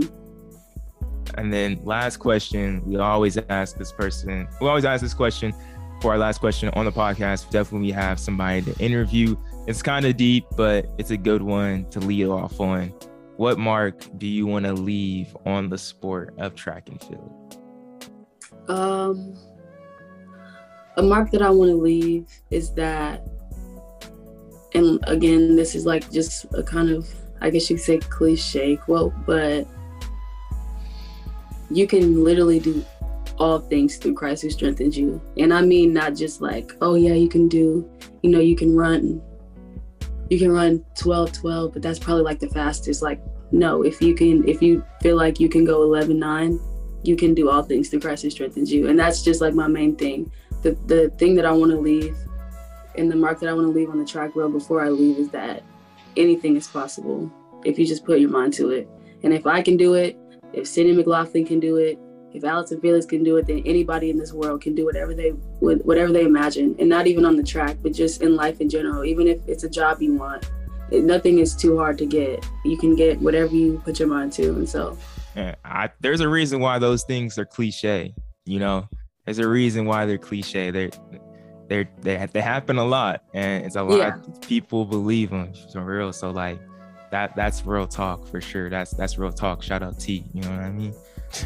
And 1.36 1.54
then 1.54 1.80
last 1.84 2.18
question, 2.18 2.82
we 2.86 2.98
always 2.98 3.38
ask 3.50 3.78
this 3.78 3.92
person, 3.92 4.48
we 4.62 4.68
always 4.68 4.86
ask 4.86 5.02
this 5.02 5.14
question 5.14 5.54
for 6.02 6.12
our 6.12 6.18
last 6.18 6.40
question 6.40 6.70
on 6.70 6.86
the 6.86 6.92
podcast. 6.92 7.50
Definitely 7.52 7.88
we 7.88 7.92
have 7.92 8.20
somebody 8.20 8.62
to 8.64 8.78
interview. 8.84 9.36
It's 9.68 9.82
kind 9.82 10.06
of 10.06 10.18
deep, 10.18 10.46
but 10.56 10.88
it's 10.98 11.12
a 11.12 11.18
good 11.18 11.42
one 11.42 11.90
to 11.90 12.00
lead 12.00 12.28
off 12.28 12.60
on. 12.60 12.94
What 13.38 13.58
mark 13.58 14.06
do 14.18 14.28
you 14.28 14.48
want 14.48 14.66
to 14.66 14.74
leave 14.74 15.36
on 15.46 15.70
the 15.70 15.78
sport 15.78 16.34
of 16.38 16.56
track 16.56 16.90
and 16.90 17.02
field? 17.02 17.58
Um, 18.70 19.36
a 20.98 21.04
mark 21.04 21.32
that 21.32 21.41
I 21.41 21.50
want 21.50 21.70
to 21.70 21.76
leave 21.76 22.28
is 22.50 22.74
that, 22.76 23.26
and 24.74 25.00
again, 25.04 25.56
this 25.56 25.76
is 25.76 25.86
like 25.86 26.10
just 26.12 26.46
a 26.54 26.64
kind 26.64 26.89
of, 26.89 27.08
I 27.41 27.50
guess 27.50 27.70
you 27.70 27.76
could 27.76 27.86
say 27.86 27.98
cliche 27.98 28.76
quote, 28.78 29.14
but 29.26 29.68
you 31.70 31.88
can 31.88 32.24
literally 32.24 32.60
do 32.60 32.84
all 33.38 33.60
things 33.60 33.98
through 33.98 34.14
Christ 34.14 34.43
who 34.43 34.50
strengthens 34.50 34.98
you. 34.98 35.22
And 35.38 35.54
I 35.54 35.62
mean 35.62 35.93
not 35.93 36.16
just 36.16 36.41
like, 36.41 36.72
oh 36.82 36.96
yeah, 36.96 37.14
you 37.14 37.28
can 37.28 37.48
do, 37.48 37.89
you 38.24 38.30
know, 38.30 38.39
you 38.39 38.56
can 38.56 38.76
run 38.76 39.22
you 40.30 40.39
can 40.39 40.52
run 40.52 40.84
12 40.96 41.34
12, 41.34 41.74
but 41.74 41.82
that's 41.82 42.00
probably 42.00 42.24
like 42.24 42.39
the 42.39 42.50
fastest. 42.50 43.02
Like, 43.02 43.22
no, 43.52 43.84
if 43.84 44.02
you 44.02 44.16
can 44.16 44.48
if 44.48 44.62
you 44.62 44.84
feel 45.02 45.16
like 45.16 45.39
you 45.39 45.50
can 45.50 45.66
go 45.66 45.84
11 45.84 46.18
9, 46.18 46.60
you 47.04 47.16
can 47.16 47.34
do 47.34 47.50
all 47.50 47.64
things 47.64 47.89
through 47.89 48.00
Christ 48.00 48.24
who 48.24 48.30
strengthens 48.30 48.72
you. 48.72 48.88
And 48.88 48.98
that's 48.98 49.22
just 49.24 49.41
like 49.41 49.54
my 49.54 49.68
main 49.68 49.96
thing. 49.96 50.32
The 50.66 50.72
the 50.88 51.09
thing 51.20 51.36
that 51.36 51.45
I 51.45 51.51
want 51.51 51.72
to 51.72 51.78
leave 51.78 52.18
and 52.95 53.11
the 53.11 53.16
mark 53.16 53.39
that 53.39 53.49
I 53.49 53.53
want 53.53 53.68
to 53.68 53.72
leave 53.72 53.91
on 53.91 53.99
the 53.99 54.05
track 54.05 54.36
road 54.36 54.51
before 54.51 54.84
I 54.84 54.89
leave 54.89 55.20
is 55.20 55.30
that 55.30 55.61
anything 56.18 56.55
is 56.55 56.66
possible 56.66 57.32
if 57.63 57.78
you 57.78 57.86
just 57.86 58.03
put 58.03 58.20
your 58.20 58.32
mind 58.32 58.53
to 58.53 58.72
it. 58.72 58.89
And 59.22 59.32
if 59.32 59.45
I 59.45 59.61
can 59.61 59.78
do 59.78 59.93
it, 59.93 60.18
if 60.53 60.66
Sydney 60.68 60.93
McLaughlin 60.93 61.45
can 61.45 61.59
do 61.59 61.78
it, 61.78 61.99
if 62.34 62.43
Allyson 62.43 62.82
Felix 62.82 63.05
can 63.05 63.24
do 63.24 63.38
it, 63.38 63.45
then 63.45 63.61
anybody 63.63 64.09
in 64.09 64.18
this 64.18 64.34
world 64.34 64.61
can 64.61 64.74
do 64.74 64.86
whatever 64.86 65.13
they 65.13 65.30
whatever 65.30 66.11
they 66.11 66.24
imagine, 66.24 66.76
and 66.80 66.89
not 66.89 67.05
even 67.05 67.26
on 67.26 67.36
the 67.36 67.43
track, 67.43 67.78
but 67.84 67.93
just 67.93 68.24
in 68.24 68.36
life 68.36 68.59
in 68.59 68.68
general. 68.68 69.05
Even 69.05 69.28
if 69.28 69.39
it's 69.47 69.63
a 69.66 69.70
job 69.70 70.01
you 70.01 70.16
want, 70.16 70.49
nothing 70.91 71.38
is 71.38 71.55
too 71.55 71.78
hard 71.78 71.99
to 71.99 72.07
get. 72.07 72.43
You 72.66 72.78
can 72.78 72.95
get 72.95 73.22
whatever 73.22 73.53
you 73.53 73.82
put 73.86 73.99
your 73.99 74.07
mind 74.07 74.34
to, 74.34 74.49
and 74.49 74.68
so. 74.68 74.97
Yeah, 75.36 75.55
I, 75.63 75.91
there's 75.99 76.22
a 76.22 76.30
reason 76.30 76.59
why 76.59 76.80
those 76.80 77.03
things 77.03 77.38
are 77.38 77.45
cliche. 77.45 78.16
You 78.45 78.59
know, 78.59 78.89
there's 79.26 79.40
a 79.40 79.48
reason 79.48 79.86
why 79.86 80.06
they're 80.06 80.18
cliche. 80.18 80.72
They're 80.72 80.92
they 81.68 81.88
they 82.02 82.28
they 82.32 82.42
happen 82.42 82.78
a 82.78 82.86
lot, 82.86 83.24
and 83.34 83.66
it's 83.66 83.76
a 83.76 83.84
lot. 83.84 83.98
Yeah. 83.98 84.34
people 84.42 84.86
believe 84.86 85.32
them 85.32 85.52
for 85.72 85.82
real. 85.82 86.14
So 86.14 86.32
like 86.32 86.60
that 87.12 87.36
that's 87.36 87.66
real 87.66 87.88
talk 87.88 88.28
for 88.28 88.40
sure. 88.40 88.70
That's 88.70 88.92
that's 88.92 89.18
real 89.18 89.32
talk. 89.32 89.64
Shout 89.64 89.82
out 89.82 90.00
T. 90.00 90.26
You 90.34 90.42
know 90.44 90.52
what 90.52 90.60
I 90.60 90.72
mean? 90.72 90.94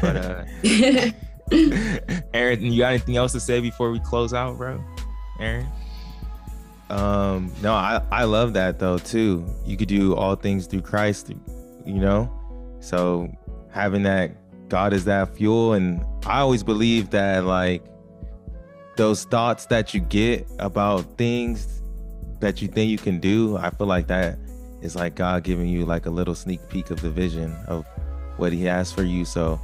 But 0.00 0.16
uh 0.16 0.44
Aaron, 2.34 2.62
you 2.62 2.78
got 2.78 2.90
anything 2.90 3.16
else 3.16 3.32
to 3.32 3.40
say 3.40 3.60
before 3.60 3.90
we 3.90 3.98
close 4.00 4.32
out, 4.34 4.56
bro? 4.56 4.82
Aaron? 5.40 5.66
Um, 6.90 7.52
no, 7.62 7.72
I, 7.72 8.02
I 8.10 8.24
love 8.24 8.52
that 8.54 8.78
though 8.78 8.98
too. 8.98 9.46
You 9.64 9.76
could 9.76 9.88
do 9.88 10.14
all 10.16 10.34
things 10.34 10.66
through 10.66 10.82
Christ, 10.82 11.32
you 11.84 11.94
know? 11.94 12.30
So 12.80 13.28
having 13.70 14.02
that 14.04 14.32
God 14.70 14.92
is 14.92 15.04
that 15.04 15.36
fuel 15.36 15.74
and 15.74 16.04
I 16.24 16.40
always 16.40 16.62
believe 16.62 17.10
that 17.10 17.44
like 17.44 17.84
those 18.96 19.24
thoughts 19.24 19.66
that 19.66 19.92
you 19.92 20.00
get 20.00 20.46
about 20.58 21.16
things 21.18 21.82
that 22.40 22.62
you 22.62 22.68
think 22.68 22.90
you 22.90 22.98
can 22.98 23.20
do, 23.20 23.56
I 23.56 23.70
feel 23.70 23.86
like 23.86 24.06
that 24.06 24.38
is 24.82 24.96
like 24.96 25.14
God 25.14 25.44
giving 25.44 25.68
you 25.68 25.84
like 25.84 26.06
a 26.06 26.10
little 26.10 26.34
sneak 26.34 26.66
peek 26.68 26.90
of 26.90 27.00
the 27.02 27.10
vision 27.10 27.54
of 27.66 27.86
what 28.36 28.52
he 28.52 28.64
has 28.64 28.90
for 28.90 29.02
you. 29.02 29.24
So 29.24 29.60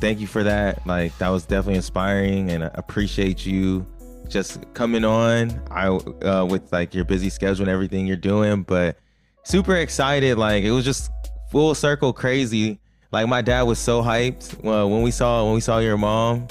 thank 0.00 0.20
you 0.20 0.26
for 0.26 0.42
that. 0.42 0.86
Like 0.86 1.16
that 1.18 1.28
was 1.28 1.44
definitely 1.44 1.76
inspiring, 1.76 2.50
and 2.50 2.64
I 2.64 2.70
appreciate 2.74 3.44
you 3.44 3.86
just 4.28 4.72
coming 4.74 5.04
on. 5.04 5.62
I 5.70 5.88
uh, 5.88 6.46
with 6.48 6.72
like 6.72 6.94
your 6.94 7.04
busy 7.04 7.30
schedule 7.30 7.62
and 7.62 7.70
everything 7.70 8.06
you're 8.06 8.16
doing, 8.16 8.62
but 8.62 8.96
super 9.44 9.76
excited. 9.76 10.38
Like 10.38 10.64
it 10.64 10.70
was 10.70 10.84
just 10.84 11.10
full 11.50 11.74
circle 11.74 12.12
crazy. 12.12 12.80
Like 13.12 13.28
my 13.28 13.42
dad 13.42 13.62
was 13.62 13.78
so 13.78 14.02
hyped 14.02 14.62
well, 14.64 14.88
when 14.88 15.02
we 15.02 15.10
saw 15.10 15.44
when 15.44 15.54
we 15.54 15.60
saw 15.60 15.78
your 15.78 15.98
mom, 15.98 16.48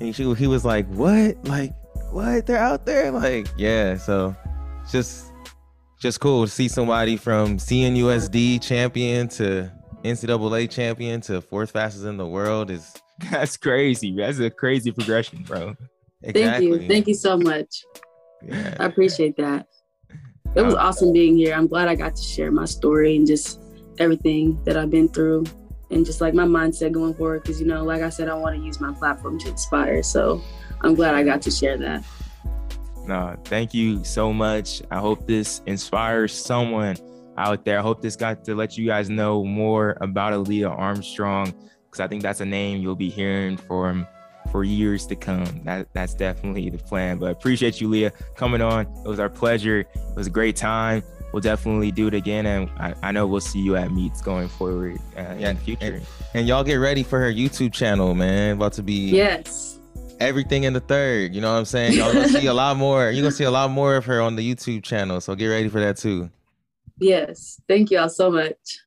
and 0.00 0.14
she, 0.14 0.32
he 0.34 0.46
was 0.46 0.64
like, 0.64 0.86
"What? 0.88 1.36
Like 1.46 1.74
what? 2.10 2.46
They're 2.46 2.56
out 2.56 2.86
there? 2.86 3.10
Like 3.10 3.46
yeah." 3.58 3.96
So 3.98 4.34
just 4.90 5.26
just 6.00 6.18
cool 6.20 6.44
to 6.44 6.50
see 6.50 6.66
somebody 6.66 7.16
from 7.16 7.58
CNUSD 7.58 8.62
champion 8.62 9.28
to 9.28 9.70
NCAA 10.02 10.70
champion 10.70 11.20
to 11.22 11.42
fourth 11.42 11.72
fastest 11.72 12.06
in 12.06 12.16
the 12.16 12.26
world 12.26 12.70
is 12.70 12.94
that's 13.30 13.58
crazy. 13.58 14.16
That's 14.16 14.38
a 14.38 14.48
crazy 14.48 14.92
progression, 14.92 15.42
bro. 15.42 15.76
Exactly. 16.22 16.70
Thank 16.70 16.82
you. 16.82 16.88
Thank 16.88 17.06
you 17.08 17.14
so 17.14 17.36
much. 17.36 17.84
Yeah. 18.42 18.76
I 18.80 18.86
appreciate 18.86 19.36
that. 19.36 19.66
It 20.54 20.62
was 20.62 20.74
awesome 20.74 21.12
being 21.12 21.36
here. 21.36 21.54
I'm 21.54 21.66
glad 21.66 21.88
I 21.88 21.94
got 21.94 22.16
to 22.16 22.22
share 22.22 22.50
my 22.50 22.64
story 22.64 23.16
and 23.16 23.26
just 23.26 23.60
everything 23.98 24.62
that 24.64 24.76
I've 24.76 24.90
been 24.90 25.08
through 25.08 25.44
and 25.90 26.04
just 26.04 26.20
like 26.20 26.34
my 26.34 26.44
mindset 26.44 26.92
going 26.92 27.14
forward. 27.14 27.44
Cause 27.44 27.60
you 27.60 27.66
know, 27.66 27.84
like 27.84 28.02
I 28.02 28.08
said, 28.08 28.28
I 28.28 28.34
want 28.34 28.56
to 28.56 28.62
use 28.62 28.80
my 28.80 28.92
platform 28.92 29.38
to 29.40 29.48
inspire. 29.48 30.02
So 30.02 30.42
I'm 30.82 30.94
glad 30.94 31.14
I 31.14 31.22
got 31.22 31.42
to 31.42 31.50
share 31.50 31.76
that. 31.78 32.04
No, 33.06 33.36
thank 33.44 33.72
you 33.72 34.04
so 34.04 34.32
much. 34.32 34.82
I 34.90 34.98
hope 34.98 35.26
this 35.26 35.62
inspires 35.66 36.32
someone 36.32 36.96
out 37.38 37.64
there. 37.64 37.78
I 37.78 37.82
hope 37.82 38.02
this 38.02 38.16
got 38.16 38.44
to 38.44 38.54
let 38.54 38.76
you 38.76 38.86
guys 38.86 39.08
know 39.08 39.44
more 39.44 39.96
about 40.00 40.34
Alia 40.34 40.68
Armstrong 40.68 41.54
because 41.86 42.00
I 42.00 42.08
think 42.08 42.22
that's 42.22 42.40
a 42.40 42.44
name 42.44 42.82
you'll 42.82 42.96
be 42.96 43.08
hearing 43.08 43.56
from 43.56 44.06
for 44.52 44.64
years 44.64 45.06
to 45.06 45.16
come. 45.16 45.62
That 45.64 45.88
that's 45.94 46.14
definitely 46.14 46.68
the 46.70 46.78
plan. 46.78 47.18
But 47.18 47.30
appreciate 47.30 47.80
you, 47.80 47.88
Leah, 47.88 48.12
coming 48.36 48.60
on. 48.60 48.86
It 49.04 49.08
was 49.08 49.20
our 49.20 49.30
pleasure. 49.30 49.80
It 49.80 50.16
was 50.16 50.26
a 50.26 50.30
great 50.30 50.56
time. 50.56 51.02
We'll 51.38 51.54
definitely 51.54 51.92
do 51.92 52.08
it 52.08 52.14
again, 52.14 52.46
and 52.46 52.68
I, 52.80 52.94
I 53.00 53.12
know 53.12 53.24
we'll 53.24 53.40
see 53.40 53.60
you 53.60 53.76
at 53.76 53.92
meets 53.92 54.20
going 54.20 54.48
forward 54.48 54.98
uh, 55.16 55.36
yeah, 55.38 55.50
in 55.50 55.56
the 55.56 55.62
future. 55.62 55.94
And, 55.94 56.06
and 56.34 56.48
y'all 56.48 56.64
get 56.64 56.74
ready 56.78 57.04
for 57.04 57.20
her 57.20 57.32
YouTube 57.32 57.72
channel, 57.72 58.12
man. 58.16 58.56
About 58.56 58.72
to 58.72 58.82
be 58.82 59.10
yes 59.10 59.78
everything 60.18 60.64
in 60.64 60.72
the 60.72 60.80
third. 60.80 61.36
You 61.36 61.40
know 61.40 61.52
what 61.52 61.60
I'm 61.60 61.64
saying? 61.64 61.92
Y'all 61.92 62.12
gonna 62.12 62.28
see 62.28 62.46
a 62.46 62.52
lot 62.52 62.76
more. 62.76 63.08
You're 63.12 63.22
gonna 63.22 63.30
see 63.30 63.44
a 63.44 63.52
lot 63.52 63.70
more 63.70 63.94
of 63.94 64.04
her 64.06 64.20
on 64.20 64.34
the 64.34 64.52
YouTube 64.52 64.82
channel. 64.82 65.20
So 65.20 65.36
get 65.36 65.46
ready 65.46 65.68
for 65.68 65.78
that 65.78 65.96
too. 65.96 66.28
Yes. 66.98 67.60
Thank 67.68 67.92
y'all 67.92 68.08
so 68.08 68.32
much. 68.32 68.80